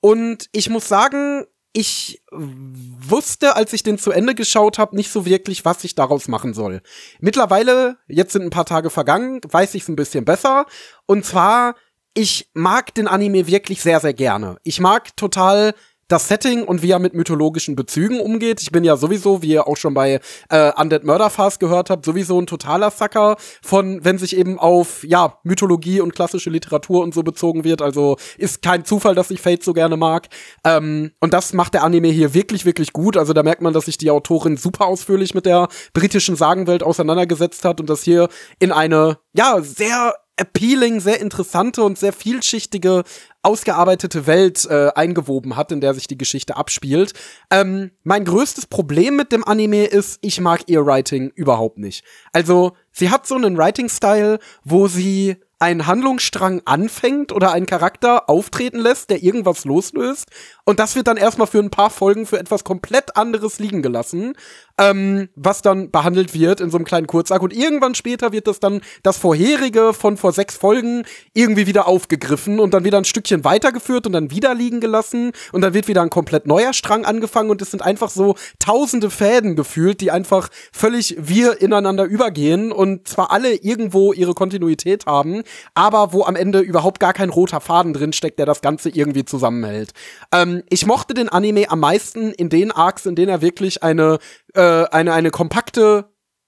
Und 0.00 0.48
ich 0.50 0.68
muss 0.68 0.88
sagen, 0.88 1.44
ich 1.72 2.24
wusste, 2.32 3.54
als 3.54 3.72
ich 3.72 3.84
den 3.84 3.98
zu 3.98 4.10
Ende 4.10 4.34
geschaut 4.34 4.78
habe, 4.78 4.96
nicht 4.96 5.12
so 5.12 5.24
wirklich, 5.24 5.64
was 5.64 5.84
ich 5.84 5.94
daraus 5.94 6.26
machen 6.26 6.52
soll. 6.52 6.82
Mittlerweile, 7.20 7.98
jetzt 8.08 8.32
sind 8.32 8.42
ein 8.42 8.50
paar 8.50 8.66
Tage 8.66 8.90
vergangen, 8.90 9.40
weiß 9.48 9.76
ich 9.76 9.82
es 9.84 9.88
ein 9.88 9.94
bisschen 9.94 10.24
besser. 10.24 10.66
Und 11.06 11.24
zwar, 11.24 11.76
ich 12.14 12.50
mag 12.52 12.92
den 12.96 13.06
Anime 13.06 13.46
wirklich 13.46 13.80
sehr, 13.80 14.00
sehr 14.00 14.14
gerne. 14.14 14.56
Ich 14.64 14.80
mag 14.80 15.16
total 15.16 15.72
das 16.08 16.28
Setting 16.28 16.64
und 16.64 16.82
wie 16.82 16.90
er 16.90 16.98
mit 16.98 17.14
mythologischen 17.14 17.76
Bezügen 17.76 18.20
umgeht. 18.20 18.62
Ich 18.62 18.70
bin 18.70 18.84
ja 18.84 18.96
sowieso, 18.96 19.42
wie 19.42 19.48
ihr 19.48 19.66
auch 19.66 19.76
schon 19.76 19.94
bei 19.94 20.20
äh, 20.50 20.72
Undead 20.80 21.04
Murder 21.04 21.30
Fast 21.30 21.60
gehört 21.60 21.90
habt, 21.90 22.04
sowieso 22.04 22.40
ein 22.40 22.46
totaler 22.46 22.90
Sucker 22.90 23.36
von, 23.62 24.04
wenn 24.04 24.18
sich 24.18 24.36
eben 24.36 24.58
auf, 24.58 25.02
ja, 25.04 25.38
Mythologie 25.42 26.00
und 26.00 26.14
klassische 26.14 26.50
Literatur 26.50 27.02
und 27.02 27.14
so 27.14 27.22
bezogen 27.22 27.64
wird. 27.64 27.82
Also 27.82 28.16
ist 28.38 28.62
kein 28.62 28.84
Zufall, 28.84 29.14
dass 29.14 29.30
ich 29.30 29.40
Fate 29.40 29.64
so 29.64 29.72
gerne 29.72 29.96
mag. 29.96 30.28
Ähm, 30.64 31.12
und 31.20 31.34
das 31.34 31.52
macht 31.52 31.74
der 31.74 31.82
Anime 31.82 32.08
hier 32.08 32.34
wirklich, 32.34 32.64
wirklich 32.64 32.92
gut. 32.92 33.16
Also 33.16 33.32
da 33.32 33.42
merkt 33.42 33.62
man, 33.62 33.72
dass 33.72 33.86
sich 33.86 33.98
die 33.98 34.10
Autorin 34.10 34.56
super 34.56 34.86
ausführlich 34.86 35.34
mit 35.34 35.46
der 35.46 35.68
britischen 35.92 36.36
Sagenwelt 36.36 36.82
auseinandergesetzt 36.82 37.64
hat 37.64 37.80
und 37.80 37.90
das 37.90 38.02
hier 38.02 38.28
in 38.58 38.72
eine, 38.72 39.18
ja, 39.32 39.60
sehr 39.60 40.14
appealing, 40.36 41.00
sehr 41.00 41.20
interessante 41.20 41.82
und 41.82 41.98
sehr 41.98 42.12
vielschichtige, 42.12 43.04
ausgearbeitete 43.42 44.26
Welt 44.26 44.66
äh, 44.68 44.90
eingewoben 44.94 45.56
hat, 45.56 45.72
in 45.72 45.80
der 45.80 45.94
sich 45.94 46.06
die 46.06 46.18
Geschichte 46.18 46.56
abspielt. 46.56 47.12
Ähm, 47.50 47.90
mein 48.02 48.24
größtes 48.24 48.66
Problem 48.66 49.16
mit 49.16 49.32
dem 49.32 49.44
Anime 49.44 49.84
ist, 49.84 50.18
ich 50.22 50.40
mag 50.40 50.64
ihr 50.66 50.84
Writing 50.84 51.30
überhaupt 51.34 51.78
nicht. 51.78 52.04
Also, 52.32 52.76
sie 52.92 53.10
hat 53.10 53.26
so 53.26 53.36
einen 53.36 53.56
Writing-Style, 53.56 54.38
wo 54.64 54.88
sie 54.88 55.36
einen 55.58 55.86
Handlungsstrang 55.86 56.60
anfängt 56.66 57.32
oder 57.32 57.52
einen 57.52 57.66
Charakter 57.66 58.28
auftreten 58.28 58.78
lässt, 58.78 59.08
der 59.08 59.22
irgendwas 59.22 59.64
loslöst. 59.64 60.28
Und 60.64 60.78
das 60.80 60.96
wird 60.96 61.06
dann 61.06 61.16
erstmal 61.16 61.46
für 61.46 61.60
ein 61.60 61.70
paar 61.70 61.88
Folgen 61.88 62.26
für 62.26 62.38
etwas 62.38 62.62
komplett 62.62 63.16
anderes 63.16 63.58
liegen 63.58 63.80
gelassen, 63.80 64.34
ähm, 64.78 65.28
was 65.34 65.62
dann 65.62 65.90
behandelt 65.90 66.34
wird 66.34 66.60
in 66.60 66.70
so 66.70 66.76
einem 66.76 66.84
kleinen 66.84 67.06
Kurzarg. 67.06 67.40
Und 67.40 67.54
irgendwann 67.54 67.94
später 67.94 68.32
wird 68.32 68.48
das 68.48 68.60
dann 68.60 68.82
das 69.02 69.16
vorherige 69.16 69.94
von 69.94 70.18
vor 70.18 70.32
sechs 70.32 70.56
Folgen 70.56 71.04
irgendwie 71.32 71.66
wieder 71.66 71.88
aufgegriffen 71.88 72.60
und 72.60 72.74
dann 72.74 72.84
wieder 72.84 72.98
ein 72.98 73.04
Stückchen 73.04 73.44
weitergeführt 73.44 74.06
und 74.06 74.12
dann 74.12 74.30
wieder 74.30 74.54
liegen 74.54 74.80
gelassen. 74.80 75.32
Und 75.52 75.62
dann 75.62 75.72
wird 75.72 75.88
wieder 75.88 76.02
ein 76.02 76.10
komplett 76.10 76.46
neuer 76.46 76.74
Strang 76.74 77.06
angefangen 77.06 77.48
und 77.48 77.62
es 77.62 77.70
sind 77.70 77.80
einfach 77.80 78.10
so 78.10 78.34
tausende 78.58 79.08
Fäden 79.08 79.56
gefühlt, 79.56 80.02
die 80.02 80.10
einfach 80.10 80.50
völlig 80.72 81.16
wir 81.18 81.62
ineinander 81.62 82.04
übergehen 82.04 82.72
und 82.72 83.08
zwar 83.08 83.30
alle 83.30 83.54
irgendwo 83.54 84.12
ihre 84.12 84.34
Kontinuität 84.34 85.06
haben, 85.06 85.44
aber 85.74 86.12
wo 86.12 86.24
am 86.24 86.36
Ende 86.36 86.60
überhaupt 86.60 87.00
gar 87.00 87.12
kein 87.12 87.30
roter 87.30 87.60
Faden 87.60 87.92
drin 87.92 88.12
steckt, 88.12 88.38
der 88.38 88.46
das 88.46 88.60
Ganze 88.60 88.88
irgendwie 88.88 89.24
zusammenhält. 89.24 89.92
Ähm, 90.32 90.62
ich 90.70 90.86
mochte 90.86 91.14
den 91.14 91.28
Anime 91.28 91.70
am 91.70 91.80
meisten 91.80 92.32
in 92.32 92.48
den 92.48 92.72
Arcs, 92.72 93.06
in 93.06 93.14
denen 93.14 93.28
er 93.28 93.42
wirklich 93.42 93.82
eine, 93.82 94.18
äh, 94.54 94.84
eine, 94.84 95.12
eine 95.12 95.30
kompakte 95.30 96.06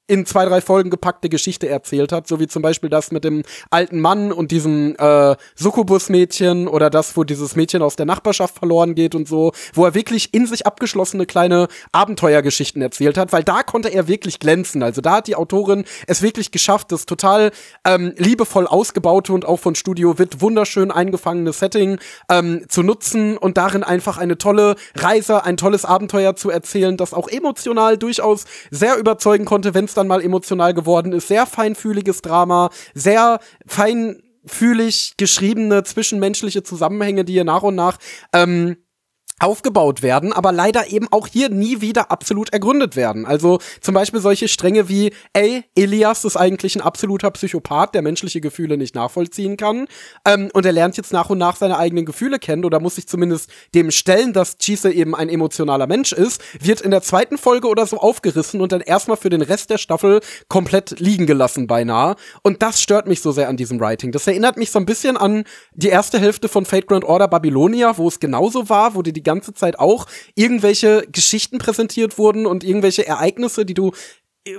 in 0.09 0.27
zwei, 0.27 0.47
drei 0.47 0.61
Folgen 0.61 0.91
gepackte 0.91 1.29
Geschichte 1.29 1.69
erzählt 1.69 2.13
hat, 2.13 2.27
so 2.27 2.41
wie 2.41 2.49
zum 2.49 2.63
Beispiel 2.63 2.91
das 2.91 3.13
mit 3.13 3.25
dem 3.25 3.43
alten 3.71 4.01
Mann 4.01 4.33
und 4.33 4.51
diesem 4.51 4.97
äh, 4.97 5.37
Succubus-Mädchen 5.55 6.67
oder 6.67 6.89
das, 6.91 7.17
wo 7.17 7.25
dieses 7.25 7.55
Mädchen 7.57 7.83
aus 7.83 7.95
der 7.95 8.07
Nachbarschaft 8.07 8.59
verloren 8.59 8.95
geht 8.95 9.15
und 9.15 9.29
so, 9.29 9.53
wo 9.75 9.85
er 9.85 9.95
wirklich 9.95 10.33
in 10.33 10.47
sich 10.47 10.67
abgeschlossene 10.67 11.27
kleine 11.27 11.69
Abenteuergeschichten 11.93 12.81
erzählt 12.81 13.19
hat, 13.19 13.33
weil 13.33 13.45
da 13.45 13.63
konnte 13.63 13.89
er 13.89 14.09
wirklich 14.09 14.41
glänzen. 14.41 14.83
Also 14.83 15.03
da 15.03 15.17
hat 15.17 15.27
die 15.27 15.37
Autorin 15.37 15.85
es 16.07 16.23
wirklich 16.23 16.51
geschafft, 16.51 16.91
das 16.91 17.05
total 17.05 17.51
ähm, 17.85 18.15
liebevoll 18.17 18.67
ausgebaute 18.67 19.35
und 19.35 19.45
auch 19.45 19.61
von 19.61 19.75
Studio 19.75 20.19
Witt 20.19 20.41
wunderschön 20.41 20.91
eingefangene 20.91 21.53
Setting 21.53 21.99
ähm, 22.31 22.65
zu 22.69 22.83
nutzen 22.83 23.37
und 23.37 23.59
darin 23.59 23.85
einfach 23.85 24.17
eine 24.17 24.39
tolle 24.39 24.77
Reise, 24.95 25.45
ein 25.45 25.59
tolles 25.59 25.85
Abenteuer 25.85 26.35
zu 26.35 26.49
erzählen, 26.49 26.97
das 26.97 27.13
auch 27.13 27.29
emotional 27.29 27.99
durchaus 27.99 28.47
sehr 28.71 28.97
überzeugen 28.97 29.45
konnte, 29.45 29.75
wenn 29.75 29.85
es 29.85 29.98
dann 29.99 30.09
mal 30.09 30.23
emotional 30.23 30.73
geworden 30.73 31.13
ist. 31.13 31.29
Sehr 31.29 31.47
feinfühliges 31.47 32.23
Drama, 32.23 32.71
sehr 32.95 33.41
feinfühlig 33.67 35.15
geschriebene 35.17 35.83
zwischenmenschliche 35.83 36.63
Zusammenhänge, 36.63 37.25
die 37.25 37.35
ihr 37.35 37.45
nach 37.45 37.63
und 37.63 37.75
nach 37.75 37.99
ähm, 38.33 38.77
aufgebaut 39.41 40.03
werden, 40.03 40.33
aber 40.33 40.53
leider 40.53 40.91
eben 40.91 41.09
auch 41.11 41.27
hier 41.27 41.49
nie 41.49 41.81
wieder 41.81 42.11
absolut 42.11 42.53
ergründet 42.53 42.97
werden. 42.97 43.27
Also 43.27 43.59
zum 43.81 43.95
Beispiel 43.95 44.21
solche 44.21 44.49
Stränge 44.49 44.89
wie, 44.89 45.13
ey, 45.33 45.65
Elias 45.75 46.25
ist 46.25 46.37
eigentlich 46.37 46.77
ein 46.77 46.81
absoluter 46.81 47.31
Psychopath, 47.31 47.95
der 47.95 48.03
menschliche 48.03 48.41
Gefühle 48.41 48.77
nicht 48.77 48.95
nachvollziehen 48.95 49.57
kann. 49.57 49.87
Ähm, 50.25 50.51
und 50.53 50.67
er 50.67 50.73
lernt 50.73 50.97
jetzt 50.97 51.13
nach 51.13 51.31
und 51.31 51.39
nach 51.39 51.57
seine 51.57 51.79
eigenen 51.79 52.05
Gefühle 52.05 52.39
kennen 52.39 52.65
oder 52.65 52.81
muss 52.81 52.97
sich 52.97 53.07
zumindest 53.07 53.51
dem 53.75 53.91
stellen, 53.91 54.33
dass 54.33 54.59
Chise 54.59 54.93
eben 54.93 55.15
ein 55.15 55.29
emotionaler 55.29 55.87
Mensch 55.87 56.13
ist, 56.13 56.43
wird 56.61 56.81
in 56.81 56.91
der 56.91 57.03
zweiten 57.03 57.39
Folge 57.39 57.69
oder 57.69 57.87
so 57.87 57.99
aufgerissen 57.99 58.61
und 58.61 58.73
dann 58.73 58.81
erstmal 58.81 59.17
für 59.17 59.31
den 59.31 59.43
Rest 59.43 59.71
der 59.71 59.79
Staffel 59.79 60.21
komplett 60.49 60.99
liegen 60.99 61.27
gelassen 61.27 61.67
beinahe. 61.67 62.17
Und 62.43 62.63
das 62.63 62.83
stört 62.83 63.07
mich 63.07 63.21
so 63.21 63.33
sehr 63.33 63.49
an 63.49 63.57
diesem 63.57 63.79
Writing. 63.81 64.13
Das 64.13 64.27
erinnert 64.27 64.57
mich 64.57 64.71
so 64.71 64.79
ein 64.79 64.87
bisschen 64.87 65.17
an 65.17 65.45
die 65.75 65.89
erste 65.89 66.19
Hälfte 66.19 66.49
von 66.49 66.65
Fate 66.65 66.87
Grand 66.87 67.05
Order 67.05 67.29
Babylonia, 67.29 67.97
wo 67.99 68.09
es 68.09 68.19
genauso 68.19 68.69
war, 68.69 68.95
wo 68.95 69.03
die 69.03 69.13
die 69.13 69.23
ganze 69.29 69.55
Zeit 69.55 69.79
auch 69.79 70.07
irgendwelche 70.35 71.07
Geschichten 71.13 71.59
präsentiert 71.59 72.19
wurden 72.19 72.47
und 72.47 72.65
irgendwelche 72.65 73.07
Ereignisse, 73.07 73.65
die 73.65 73.75
du 73.75 73.93
äh, 74.45 74.59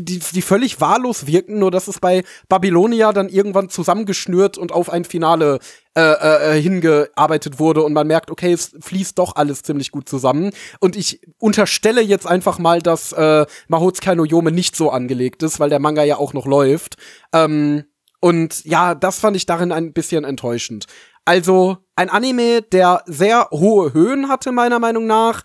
die, 0.00 0.20
die 0.20 0.42
völlig 0.42 0.80
wahllos 0.80 1.26
wirken, 1.26 1.58
nur 1.58 1.70
dass 1.70 1.88
es 1.88 1.98
bei 1.98 2.24
Babylonia 2.48 3.12
dann 3.12 3.28
irgendwann 3.28 3.68
zusammengeschnürt 3.68 4.58
und 4.58 4.72
auf 4.72 4.90
ein 4.90 5.04
Finale 5.04 5.58
äh, 5.96 6.00
äh, 6.00 6.56
äh, 6.56 6.62
hingearbeitet 6.62 7.58
wurde 7.58 7.82
und 7.82 7.92
man 7.92 8.06
merkt, 8.06 8.30
okay, 8.30 8.52
es 8.52 8.74
fließt 8.80 9.18
doch 9.18 9.36
alles 9.36 9.62
ziemlich 9.62 9.90
gut 9.90 10.08
zusammen. 10.08 10.50
Und 10.80 10.96
ich 10.96 11.20
unterstelle 11.38 12.00
jetzt 12.00 12.26
einfach 12.26 12.58
mal, 12.58 12.80
dass 12.80 13.12
äh, 13.12 13.46
Mahotsukai 13.68 14.14
no 14.14 14.24
Yome 14.24 14.52
nicht 14.52 14.76
so 14.76 14.90
angelegt 14.90 15.42
ist, 15.42 15.60
weil 15.60 15.70
der 15.70 15.80
Manga 15.80 16.04
ja 16.04 16.16
auch 16.16 16.32
noch 16.32 16.46
läuft. 16.46 16.96
Ähm, 17.32 17.84
und 18.20 18.64
ja, 18.64 18.94
das 18.94 19.18
fand 19.18 19.36
ich 19.36 19.46
darin 19.46 19.70
ein 19.70 19.92
bisschen 19.92 20.24
enttäuschend. 20.24 20.86
Also 21.24 21.78
ein 21.96 22.10
Anime, 22.10 22.62
der 22.62 23.02
sehr 23.06 23.48
hohe 23.50 23.94
Höhen 23.94 24.28
hatte, 24.28 24.52
meiner 24.52 24.78
Meinung 24.78 25.06
nach. 25.06 25.42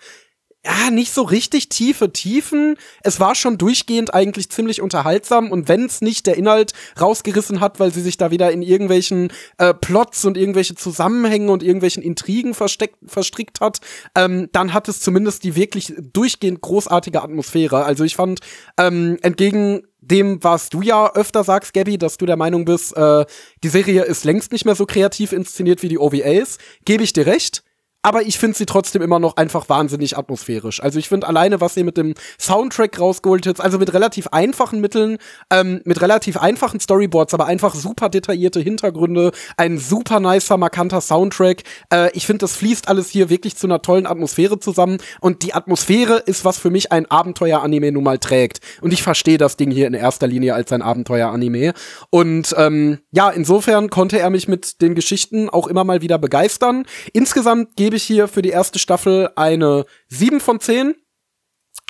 Ja, 0.69 0.91
nicht 0.91 1.13
so 1.13 1.23
richtig 1.23 1.69
tiefe 1.69 2.13
Tiefen. 2.13 2.75
Es 3.01 3.19
war 3.19 3.33
schon 3.33 3.57
durchgehend 3.57 4.13
eigentlich 4.13 4.49
ziemlich 4.51 4.81
unterhaltsam 4.81 5.51
und 5.51 5.67
wenn 5.67 5.85
es 5.85 6.01
nicht 6.01 6.27
der 6.27 6.37
Inhalt 6.37 6.73
rausgerissen 6.99 7.59
hat, 7.59 7.79
weil 7.79 7.91
sie 7.91 8.01
sich 8.01 8.17
da 8.17 8.29
wieder 8.29 8.51
in 8.51 8.61
irgendwelchen 8.61 9.31
äh, 9.57 9.73
Plots 9.73 10.25
und 10.25 10.37
irgendwelche 10.37 10.75
Zusammenhänge 10.75 11.51
und 11.51 11.63
irgendwelchen 11.63 12.03
Intrigen 12.03 12.53
versteckt, 12.53 12.97
verstrickt 13.07 13.61
hat, 13.61 13.79
ähm, 14.13 14.49
dann 14.51 14.73
hat 14.73 14.87
es 14.87 15.01
zumindest 15.01 15.43
die 15.43 15.55
wirklich 15.55 15.93
durchgehend 16.13 16.61
großartige 16.61 17.23
Atmosphäre. 17.23 17.83
Also 17.85 18.03
ich 18.03 18.15
fand 18.15 18.39
ähm, 18.77 19.17
entgegen 19.21 19.87
dem, 20.01 20.43
was 20.43 20.69
du 20.69 20.81
ja 20.81 21.11
öfter 21.13 21.43
sagst, 21.43 21.73
Gabby, 21.73 21.97
dass 21.97 22.17
du 22.17 22.27
der 22.27 22.37
Meinung 22.37 22.65
bist, 22.65 22.95
äh, 22.95 23.25
die 23.63 23.69
Serie 23.69 24.03
ist 24.03 24.23
längst 24.23 24.51
nicht 24.51 24.65
mehr 24.65 24.75
so 24.75 24.85
kreativ 24.85 25.31
inszeniert 25.31 25.81
wie 25.81 25.89
die 25.89 25.99
OVAs, 25.99 26.57
gebe 26.85 27.03
ich 27.03 27.13
dir 27.13 27.25
recht 27.25 27.63
aber 28.01 28.21
ich 28.21 28.37
finde 28.37 28.57
sie 28.57 28.65
trotzdem 28.65 29.01
immer 29.01 29.19
noch 29.19 29.35
einfach 29.35 29.67
wahnsinnig 29.67 30.17
atmosphärisch. 30.17 30.81
Also 30.81 30.99
ich 30.99 31.09
finde 31.09 31.27
alleine, 31.27 31.59
was 31.59 31.73
sie 31.73 31.83
mit 31.83 31.97
dem 31.97 32.13
Soundtrack 32.39 32.99
rausgeholt 32.99 33.45
hat, 33.45 33.59
also 33.59 33.77
mit 33.77 33.93
relativ 33.93 34.27
einfachen 34.27 34.79
Mitteln, 34.79 35.17
ähm, 35.51 35.81
mit 35.83 36.01
relativ 36.01 36.37
einfachen 36.37 36.79
Storyboards, 36.79 37.33
aber 37.33 37.45
einfach 37.45 37.75
super 37.75 38.09
detaillierte 38.09 38.61
Hintergründe, 38.61 39.31
ein 39.57 39.77
super 39.77 40.19
nicer, 40.19 40.57
markanter 40.57 41.01
Soundtrack. 41.01 41.63
Äh, 41.91 42.11
ich 42.13 42.25
finde, 42.25 42.39
das 42.39 42.55
fließt 42.55 42.87
alles 42.87 43.09
hier 43.09 43.29
wirklich 43.29 43.57
zu 43.57 43.67
einer 43.67 43.81
tollen 43.81 44.07
Atmosphäre 44.07 44.59
zusammen 44.59 44.99
und 45.19 45.43
die 45.43 45.53
Atmosphäre 45.53 46.17
ist, 46.17 46.45
was 46.45 46.57
für 46.57 46.69
mich 46.69 46.91
ein 46.93 47.05
Abenteuer-Anime 47.05 47.91
nun 47.91 48.03
mal 48.05 48.17
trägt. 48.17 48.61
Und 48.81 48.93
ich 48.93 49.03
verstehe 49.03 49.37
das 49.37 49.57
Ding 49.57 49.71
hier 49.71 49.87
in 49.87 49.93
erster 49.93 50.27
Linie 50.27 50.53
als 50.53 50.71
ein 50.71 50.81
Abenteuer-Anime. 50.81 51.73
Und 52.09 52.55
ähm, 52.57 52.99
ja, 53.11 53.29
insofern 53.29 53.89
konnte 53.89 54.19
er 54.19 54.29
mich 54.29 54.47
mit 54.47 54.81
den 54.81 54.95
Geschichten 54.95 55.49
auch 55.49 55.67
immer 55.67 55.83
mal 55.83 56.01
wieder 56.01 56.17
begeistern. 56.17 56.85
Insgesamt 57.11 57.75
geht 57.75 57.88
gebe 57.89 57.97
ich 57.97 58.03
hier 58.03 58.27
für 58.27 58.43
die 58.43 58.51
erste 58.51 58.77
Staffel 58.77 59.31
eine 59.35 59.83
7 60.09 60.39
von 60.39 60.59
10. 60.59 60.93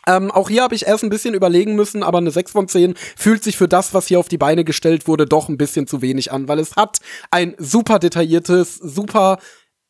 Ähm, 0.08 0.32
auch 0.32 0.48
hier 0.48 0.64
habe 0.64 0.74
ich 0.74 0.88
erst 0.88 1.04
ein 1.04 1.10
bisschen 1.10 1.34
überlegen 1.34 1.76
müssen, 1.76 2.04
aber 2.04 2.20
eine 2.20 2.32
6 2.32 2.54
von 2.54 2.70
10 2.70 2.94
fühlt 3.18 3.44
sich 3.44 3.58
für 3.58 3.68
das, 3.68 3.94
was 3.94 4.08
hier 4.08 4.18
auf 4.18 4.30
die 4.30 4.38
Beine 4.38 4.64
gestellt 4.64 5.10
wurde, 5.10 5.26
doch 5.26 5.50
ein 5.50 5.58
bisschen 5.58 5.88
zu 5.88 6.02
wenig 6.02 6.32
an, 6.32 6.48
weil 6.48 6.60
es 6.60 6.78
hat 6.78 7.00
ein 7.32 7.54
super 7.58 8.00
detailliertes, 8.00 8.76
super, 8.76 9.40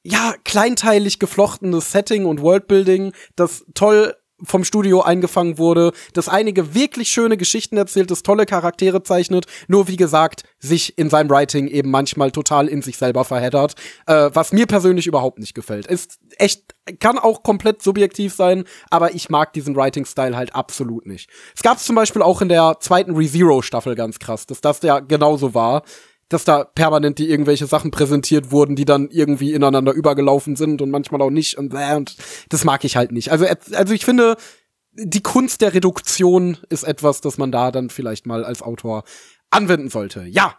ja, 0.02 0.34
kleinteilig 0.45 1.19
geflochtenes 1.19 1.91
Setting 1.91 2.26
und 2.26 2.41
Worldbuilding, 2.41 3.14
das 3.36 3.64
toll 3.76 4.15
vom 4.44 4.64
Studio 4.64 5.02
eingefangen 5.02 5.57
wurde, 5.57 5.91
das 6.14 6.30
einige 6.30 6.74
wirklich 6.74 7.10
schöne 7.10 7.38
Geschichten 7.38 7.78
erzählt, 7.78 8.11
das 8.11 8.24
tolle 8.24 8.45
Charaktere 8.45 9.03
zeichnet, 9.03 9.45
nur 9.68 9.88
wie 9.88 9.98
gesagt, 9.98 10.44
sich 10.60 10.98
in 10.98 11.10
seinem 11.10 11.30
Writing 11.30 11.68
eben 11.68 11.91
manchmal 11.91 12.32
total 12.32 12.68
in 12.68 12.82
sich 12.82 12.98
selber 12.98 13.26
verheddert, 13.26 13.76
äh, 14.07 14.30
was 14.34 14.52
mir 14.52 14.66
persönlich 14.66 15.07
überhaupt 15.07 15.40
nicht 15.40 15.53
gefällt. 15.53 15.88
Ist 15.88 16.20
echt, 16.38 16.76
kann 16.99 17.18
auch 17.18 17.44
komplett 17.44 17.82
subjektiv 17.82 18.34
sein, 18.34 18.64
aber 18.90 19.14
ich 19.14 19.30
mag 19.30 19.53
diesen 19.53 19.76
Writing-Style 19.76 20.36
halt 20.36 20.56
absolut 20.56 21.06
nicht. 21.06 21.30
Es 21.56 21.61
gab 21.61 21.80
zum 21.80 21.95
Beispiel 21.95 22.22
auch 22.22 22.41
in 22.41 22.49
der 22.49 22.78
zweiten 22.80 23.16
ReZero-Staffel 23.16 23.95
ganz 23.95 24.20
krass, 24.20 24.45
dass 24.45 24.61
das 24.61 24.82
ja 24.82 24.99
genauso 24.99 25.53
war 25.53 25.84
dass 26.30 26.45
da 26.45 26.64
permanent 26.64 27.19
die 27.19 27.30
irgendwelche 27.30 27.65
Sachen 27.65 27.91
präsentiert 27.91 28.51
wurden, 28.51 28.76
die 28.76 28.85
dann 28.85 29.10
irgendwie 29.10 29.53
ineinander 29.53 29.91
übergelaufen 29.91 30.56
sind 30.56 30.81
und 30.81 30.91
manchmal 30.91 31.22
auch 31.22 31.31
nicht 31.31 31.57
und, 31.57 31.73
äh, 31.73 31.95
und 31.95 32.15
das 32.49 32.64
mag 32.64 32.85
ich 32.85 32.95
halt 32.95 33.11
nicht. 33.11 33.31
Also, 33.31 33.45
also 33.73 33.93
ich 33.93 34.06
finde, 34.06 34.38
die 34.93 35.22
Kunst 35.22 35.61
der 35.61 35.73
Reduktion 35.73 36.57
ist 36.69 36.84
etwas, 36.84 37.22
das 37.22 37.38
man 37.38 37.51
da 37.51 37.72
dann 37.72 37.89
vielleicht 37.89 38.26
mal 38.26 38.43
als 38.45 38.61
Autor 38.61 39.03
anwenden 39.49 39.89
sollte. 39.89 40.26
Ja. 40.26 40.56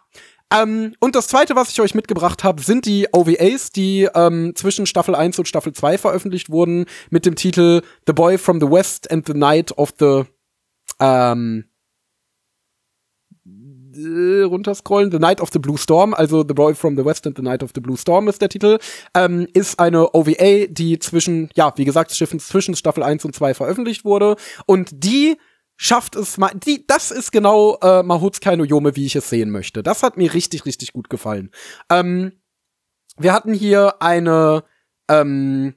Ähm, 0.53 0.97
und 0.99 1.15
das 1.15 1.29
zweite, 1.29 1.55
was 1.55 1.71
ich 1.71 1.81
euch 1.81 1.95
mitgebracht 1.95 2.43
habe, 2.43 2.61
sind 2.61 2.85
die 2.85 3.07
OVAs, 3.13 3.71
die 3.71 4.09
ähm, 4.15 4.53
zwischen 4.57 4.87
Staffel 4.87 5.15
1 5.15 5.39
und 5.39 5.47
Staffel 5.47 5.73
2 5.73 5.97
veröffentlicht 5.99 6.51
wurden, 6.51 6.87
mit 7.11 7.25
dem 7.25 7.37
Titel 7.37 7.83
The 8.07 8.13
Boy 8.13 8.37
from 8.37 8.61
the 8.61 8.69
West 8.69 9.11
and 9.13 9.27
the 9.27 9.35
Night 9.35 9.77
of 9.79 9.95
the 10.01 10.25
ähm, 10.99 11.70
äh, 13.97 14.43
runterscrollen. 14.43 15.11
The 15.11 15.19
Night 15.19 15.41
of 15.41 15.51
the 15.53 15.59
Blue 15.59 15.79
Storm, 15.79 16.15
also 16.15 16.45
The 16.47 16.55
Boy 16.55 16.75
from 16.75 16.97
the 16.97 17.05
West 17.05 17.27
and 17.27 17.37
the 17.37 17.43
Night 17.43 17.63
of 17.63 17.71
the 17.75 17.81
Blue 17.81 17.97
Storm 17.97 18.29
ist 18.29 18.41
der 18.41 18.49
Titel, 18.49 18.79
ähm, 19.15 19.47
ist 19.53 19.79
eine 19.79 20.15
OVA, 20.15 20.67
die 20.69 20.99
zwischen, 20.99 21.51
ja, 21.55 21.73
wie 21.77 21.85
gesagt, 21.85 22.11
zwischen 22.11 22.75
Staffel 22.75 23.03
1 23.03 23.25
und 23.25 23.35
2 23.35 23.55
veröffentlicht 23.55 24.05
wurde. 24.05 24.37
Und 24.67 24.91
die 24.93 25.37
schafft 25.77 26.15
es 26.15 26.37
mal, 26.37 26.51
die, 26.55 26.87
das 26.87 27.11
ist 27.11 27.33
genau 27.33 27.79
äh, 27.81 28.03
Mahutsukai 28.03 28.57
no 28.57 28.65
Yome, 28.65 28.97
wie 28.97 29.07
ich 29.07 29.17
es 29.17 29.31
sehen 29.31 29.51
möchte. 29.51 29.83
Das 29.83 30.03
hat 30.03 30.17
mir 30.19 30.35
richtig, 30.35 30.67
richtig 30.67 30.93
gut 30.93 31.09
gefallen. 31.09 31.51
Ähm, 31.89 32.33
wir 33.17 33.33
hatten 33.33 33.55
hier 33.55 34.03
eine, 34.03 34.65
ähm, 35.09 35.75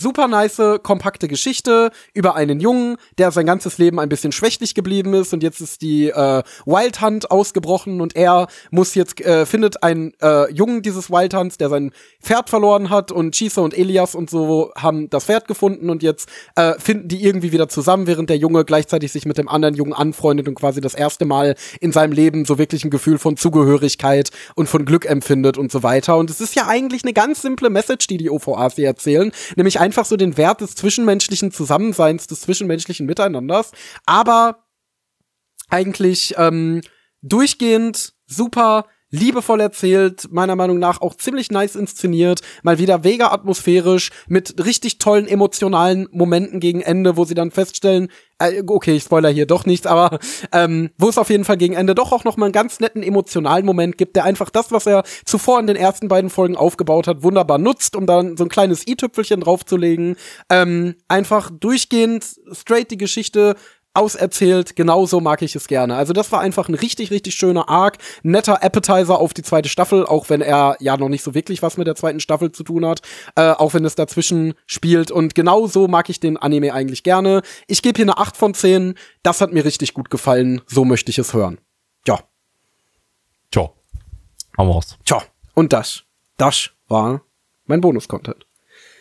super 0.00 0.28
nice, 0.28 0.60
kompakte 0.82 1.28
Geschichte 1.28 1.90
über 2.14 2.34
einen 2.34 2.60
Jungen, 2.60 2.96
der 3.18 3.30
sein 3.30 3.46
ganzes 3.46 3.78
Leben 3.78 4.00
ein 4.00 4.08
bisschen 4.08 4.32
schwächlich 4.32 4.74
geblieben 4.74 5.14
ist 5.14 5.32
und 5.32 5.42
jetzt 5.42 5.60
ist 5.60 5.82
die 5.82 6.08
äh, 6.08 6.42
Wild 6.64 7.00
Hunt 7.00 7.30
ausgebrochen 7.30 8.00
und 8.00 8.16
er 8.16 8.48
muss 8.70 8.94
jetzt, 8.94 9.20
äh, 9.20 9.46
findet 9.46 9.82
einen 9.82 10.12
äh, 10.22 10.50
Jungen 10.52 10.82
dieses 10.82 11.10
Wild 11.10 11.34
Hunts, 11.34 11.58
der 11.58 11.68
sein 11.68 11.92
Pferd 12.22 12.50
verloren 12.50 12.90
hat 12.90 13.12
und 13.12 13.34
Chisa 13.34 13.60
und 13.60 13.76
Elias 13.76 14.14
und 14.14 14.30
so 14.30 14.72
haben 14.76 15.10
das 15.10 15.24
Pferd 15.24 15.46
gefunden 15.46 15.90
und 15.90 16.02
jetzt 16.02 16.28
äh, 16.56 16.74
finden 16.78 17.08
die 17.08 17.22
irgendwie 17.22 17.52
wieder 17.52 17.68
zusammen, 17.68 18.06
während 18.06 18.30
der 18.30 18.36
Junge 18.36 18.64
gleichzeitig 18.64 19.12
sich 19.12 19.26
mit 19.26 19.38
dem 19.38 19.48
anderen 19.48 19.74
Jungen 19.74 19.92
anfreundet 19.92 20.48
und 20.48 20.54
quasi 20.54 20.80
das 20.80 20.94
erste 20.94 21.24
Mal 21.24 21.54
in 21.80 21.92
seinem 21.92 22.12
Leben 22.12 22.44
so 22.44 22.58
wirklich 22.58 22.84
ein 22.84 22.90
Gefühl 22.90 23.18
von 23.18 23.36
Zugehörigkeit 23.36 24.30
und 24.54 24.68
von 24.68 24.84
Glück 24.84 25.04
empfindet 25.04 25.58
und 25.58 25.70
so 25.70 25.82
weiter. 25.82 26.16
Und 26.16 26.30
es 26.30 26.40
ist 26.40 26.54
ja 26.54 26.66
eigentlich 26.66 27.04
eine 27.04 27.12
ganz 27.12 27.42
simple 27.42 27.70
Message, 27.70 28.06
die 28.06 28.16
die 28.16 28.30
OVAs 28.30 28.76
hier 28.76 28.86
erzählen, 28.86 29.32
nämlich 29.56 29.80
ein 29.80 29.89
einfach 29.90 30.04
so 30.04 30.16
den 30.16 30.36
Wert 30.36 30.60
des 30.60 30.76
zwischenmenschlichen 30.76 31.50
Zusammenseins, 31.50 32.28
des 32.28 32.42
zwischenmenschlichen 32.42 33.06
Miteinanders, 33.06 33.72
aber 34.06 34.68
eigentlich 35.68 36.34
ähm, 36.36 36.80
durchgehend 37.22 38.14
super 38.24 38.86
liebevoll 39.10 39.60
erzählt, 39.60 40.28
meiner 40.30 40.56
Meinung 40.56 40.78
nach 40.78 41.00
auch 41.00 41.14
ziemlich 41.14 41.50
nice 41.50 41.76
inszeniert, 41.76 42.40
mal 42.62 42.78
wieder 42.78 43.04
vega 43.04 43.28
atmosphärisch, 43.28 44.10
mit 44.28 44.64
richtig 44.64 44.98
tollen 44.98 45.26
emotionalen 45.26 46.08
Momenten 46.12 46.60
gegen 46.60 46.80
Ende, 46.80 47.16
wo 47.16 47.24
sie 47.24 47.34
dann 47.34 47.50
feststellen, 47.50 48.08
äh, 48.38 48.62
okay, 48.66 48.96
ich 48.96 49.04
spoiler 49.04 49.28
hier 49.28 49.46
doch 49.46 49.66
nichts, 49.66 49.86
aber 49.86 50.18
ähm, 50.52 50.90
wo 50.96 51.08
es 51.08 51.18
auf 51.18 51.30
jeden 51.30 51.44
Fall 51.44 51.56
gegen 51.56 51.74
Ende 51.74 51.94
doch 51.94 52.12
auch 52.12 52.24
noch 52.24 52.36
mal 52.36 52.46
einen 52.46 52.52
ganz 52.52 52.80
netten 52.80 53.02
emotionalen 53.02 53.66
Moment 53.66 53.98
gibt, 53.98 54.16
der 54.16 54.24
einfach 54.24 54.50
das, 54.50 54.72
was 54.72 54.86
er 54.86 55.04
zuvor 55.24 55.60
in 55.60 55.66
den 55.66 55.76
ersten 55.76 56.08
beiden 56.08 56.30
Folgen 56.30 56.56
aufgebaut 56.56 57.06
hat, 57.06 57.22
wunderbar 57.22 57.58
nutzt, 57.58 57.96
um 57.96 58.06
dann 58.06 58.36
so 58.36 58.44
ein 58.44 58.48
kleines 58.48 58.86
i-Tüpfelchen 58.86 59.40
draufzulegen. 59.40 60.16
Ähm, 60.48 60.94
einfach 61.08 61.50
durchgehend 61.50 62.24
straight 62.52 62.90
die 62.90 62.98
Geschichte 62.98 63.56
auserzählt, 63.94 64.76
genauso 64.76 65.20
mag 65.20 65.42
ich 65.42 65.56
es 65.56 65.66
gerne. 65.66 65.96
Also 65.96 66.12
das 66.12 66.30
war 66.30 66.40
einfach 66.40 66.68
ein 66.68 66.74
richtig, 66.74 67.10
richtig 67.10 67.34
schöner 67.34 67.68
Arc, 67.68 67.98
netter 68.22 68.62
Appetizer 68.62 69.18
auf 69.18 69.34
die 69.34 69.42
zweite 69.42 69.68
Staffel, 69.68 70.06
auch 70.06 70.30
wenn 70.30 70.40
er 70.40 70.76
ja 70.80 70.96
noch 70.96 71.08
nicht 71.08 71.24
so 71.24 71.34
wirklich 71.34 71.62
was 71.62 71.76
mit 71.76 71.86
der 71.86 71.96
zweiten 71.96 72.20
Staffel 72.20 72.52
zu 72.52 72.62
tun 72.62 72.86
hat, 72.86 73.02
äh, 73.34 73.50
auch 73.50 73.74
wenn 73.74 73.84
es 73.84 73.96
dazwischen 73.96 74.54
spielt. 74.66 75.10
Und 75.10 75.34
genauso 75.34 75.88
mag 75.88 76.08
ich 76.08 76.20
den 76.20 76.36
Anime 76.36 76.72
eigentlich 76.72 77.02
gerne. 77.02 77.42
Ich 77.66 77.82
gebe 77.82 77.96
hier 77.96 78.04
eine 78.04 78.18
8 78.18 78.36
von 78.36 78.54
10. 78.54 78.94
Das 79.22 79.40
hat 79.40 79.52
mir 79.52 79.64
richtig 79.64 79.94
gut 79.94 80.08
gefallen. 80.08 80.60
So 80.66 80.84
möchte 80.84 81.10
ich 81.10 81.18
es 81.18 81.34
hören. 81.34 81.58
Ja. 82.06 82.20
Tja. 83.50 83.70
Haben 84.56 84.68
wir's. 84.68 84.98
Tja. 85.04 85.22
Und 85.54 85.72
das, 85.72 86.04
das 86.36 86.70
war 86.86 87.22
mein 87.66 87.80
Bonus-Content. 87.80 88.46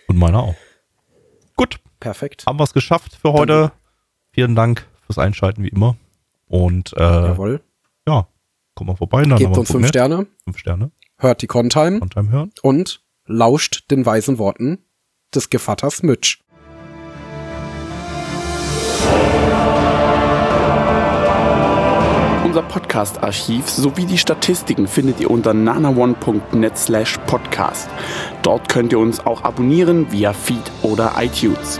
Und 0.07 0.18
meiner 0.18 0.44
auch. 0.44 0.56
Gut. 1.56 1.80
Perfekt. 1.99 2.45
Haben 2.48 2.60
wir 2.60 2.64
es 2.64 2.74
geschafft 2.74 3.18
für 3.22 3.34
heute. 3.34 3.74
Vielen 4.40 4.56
Dank 4.56 4.88
fürs 5.06 5.18
Einschalten, 5.18 5.64
wie 5.64 5.68
immer. 5.68 5.98
Und 6.48 6.94
äh, 6.95 7.02
Jawohl. 7.02 7.61
ja, 8.07 8.26
kommt 8.74 8.88
mal 8.88 8.95
vorbei. 8.95 9.24
Dann 9.24 9.38
Gebt 9.38 9.57
uns 9.57 9.70
fünf 9.70 9.90
Sterne, 9.90 10.28
Fünf 10.45 10.57
Sterne. 10.60 10.91
hört 11.18 11.41
die 11.41 11.48
Contime 11.48 11.99
Und 11.99 12.16
beim 12.16 12.30
Hören. 12.30 12.52
und 12.61 13.03
lauscht 13.26 13.91
den 13.91 14.06
weisen 14.06 14.38
Worten 14.38 14.78
des 15.36 15.49
Gevatters 15.49 16.03
Mitch. 16.03 16.38
Unser 22.45 22.61
Podcast-Archiv 22.64 23.70
sowie 23.70 24.06
die 24.06 24.18
Statistiken 24.18 24.88
findet 24.88 25.20
ihr 25.20 25.30
unter 25.30 25.53
nanaone.net 25.53 26.78
slash 26.78 27.18
podcast. 27.28 27.90
Dort 28.41 28.70
könnt 28.70 28.91
ihr 28.91 28.99
uns 28.99 29.20
auch 29.20 29.44
abonnieren 29.44 30.11
via 30.11 30.34
Feed 30.34 30.72
oder 30.82 31.14
iTunes. 31.20 31.80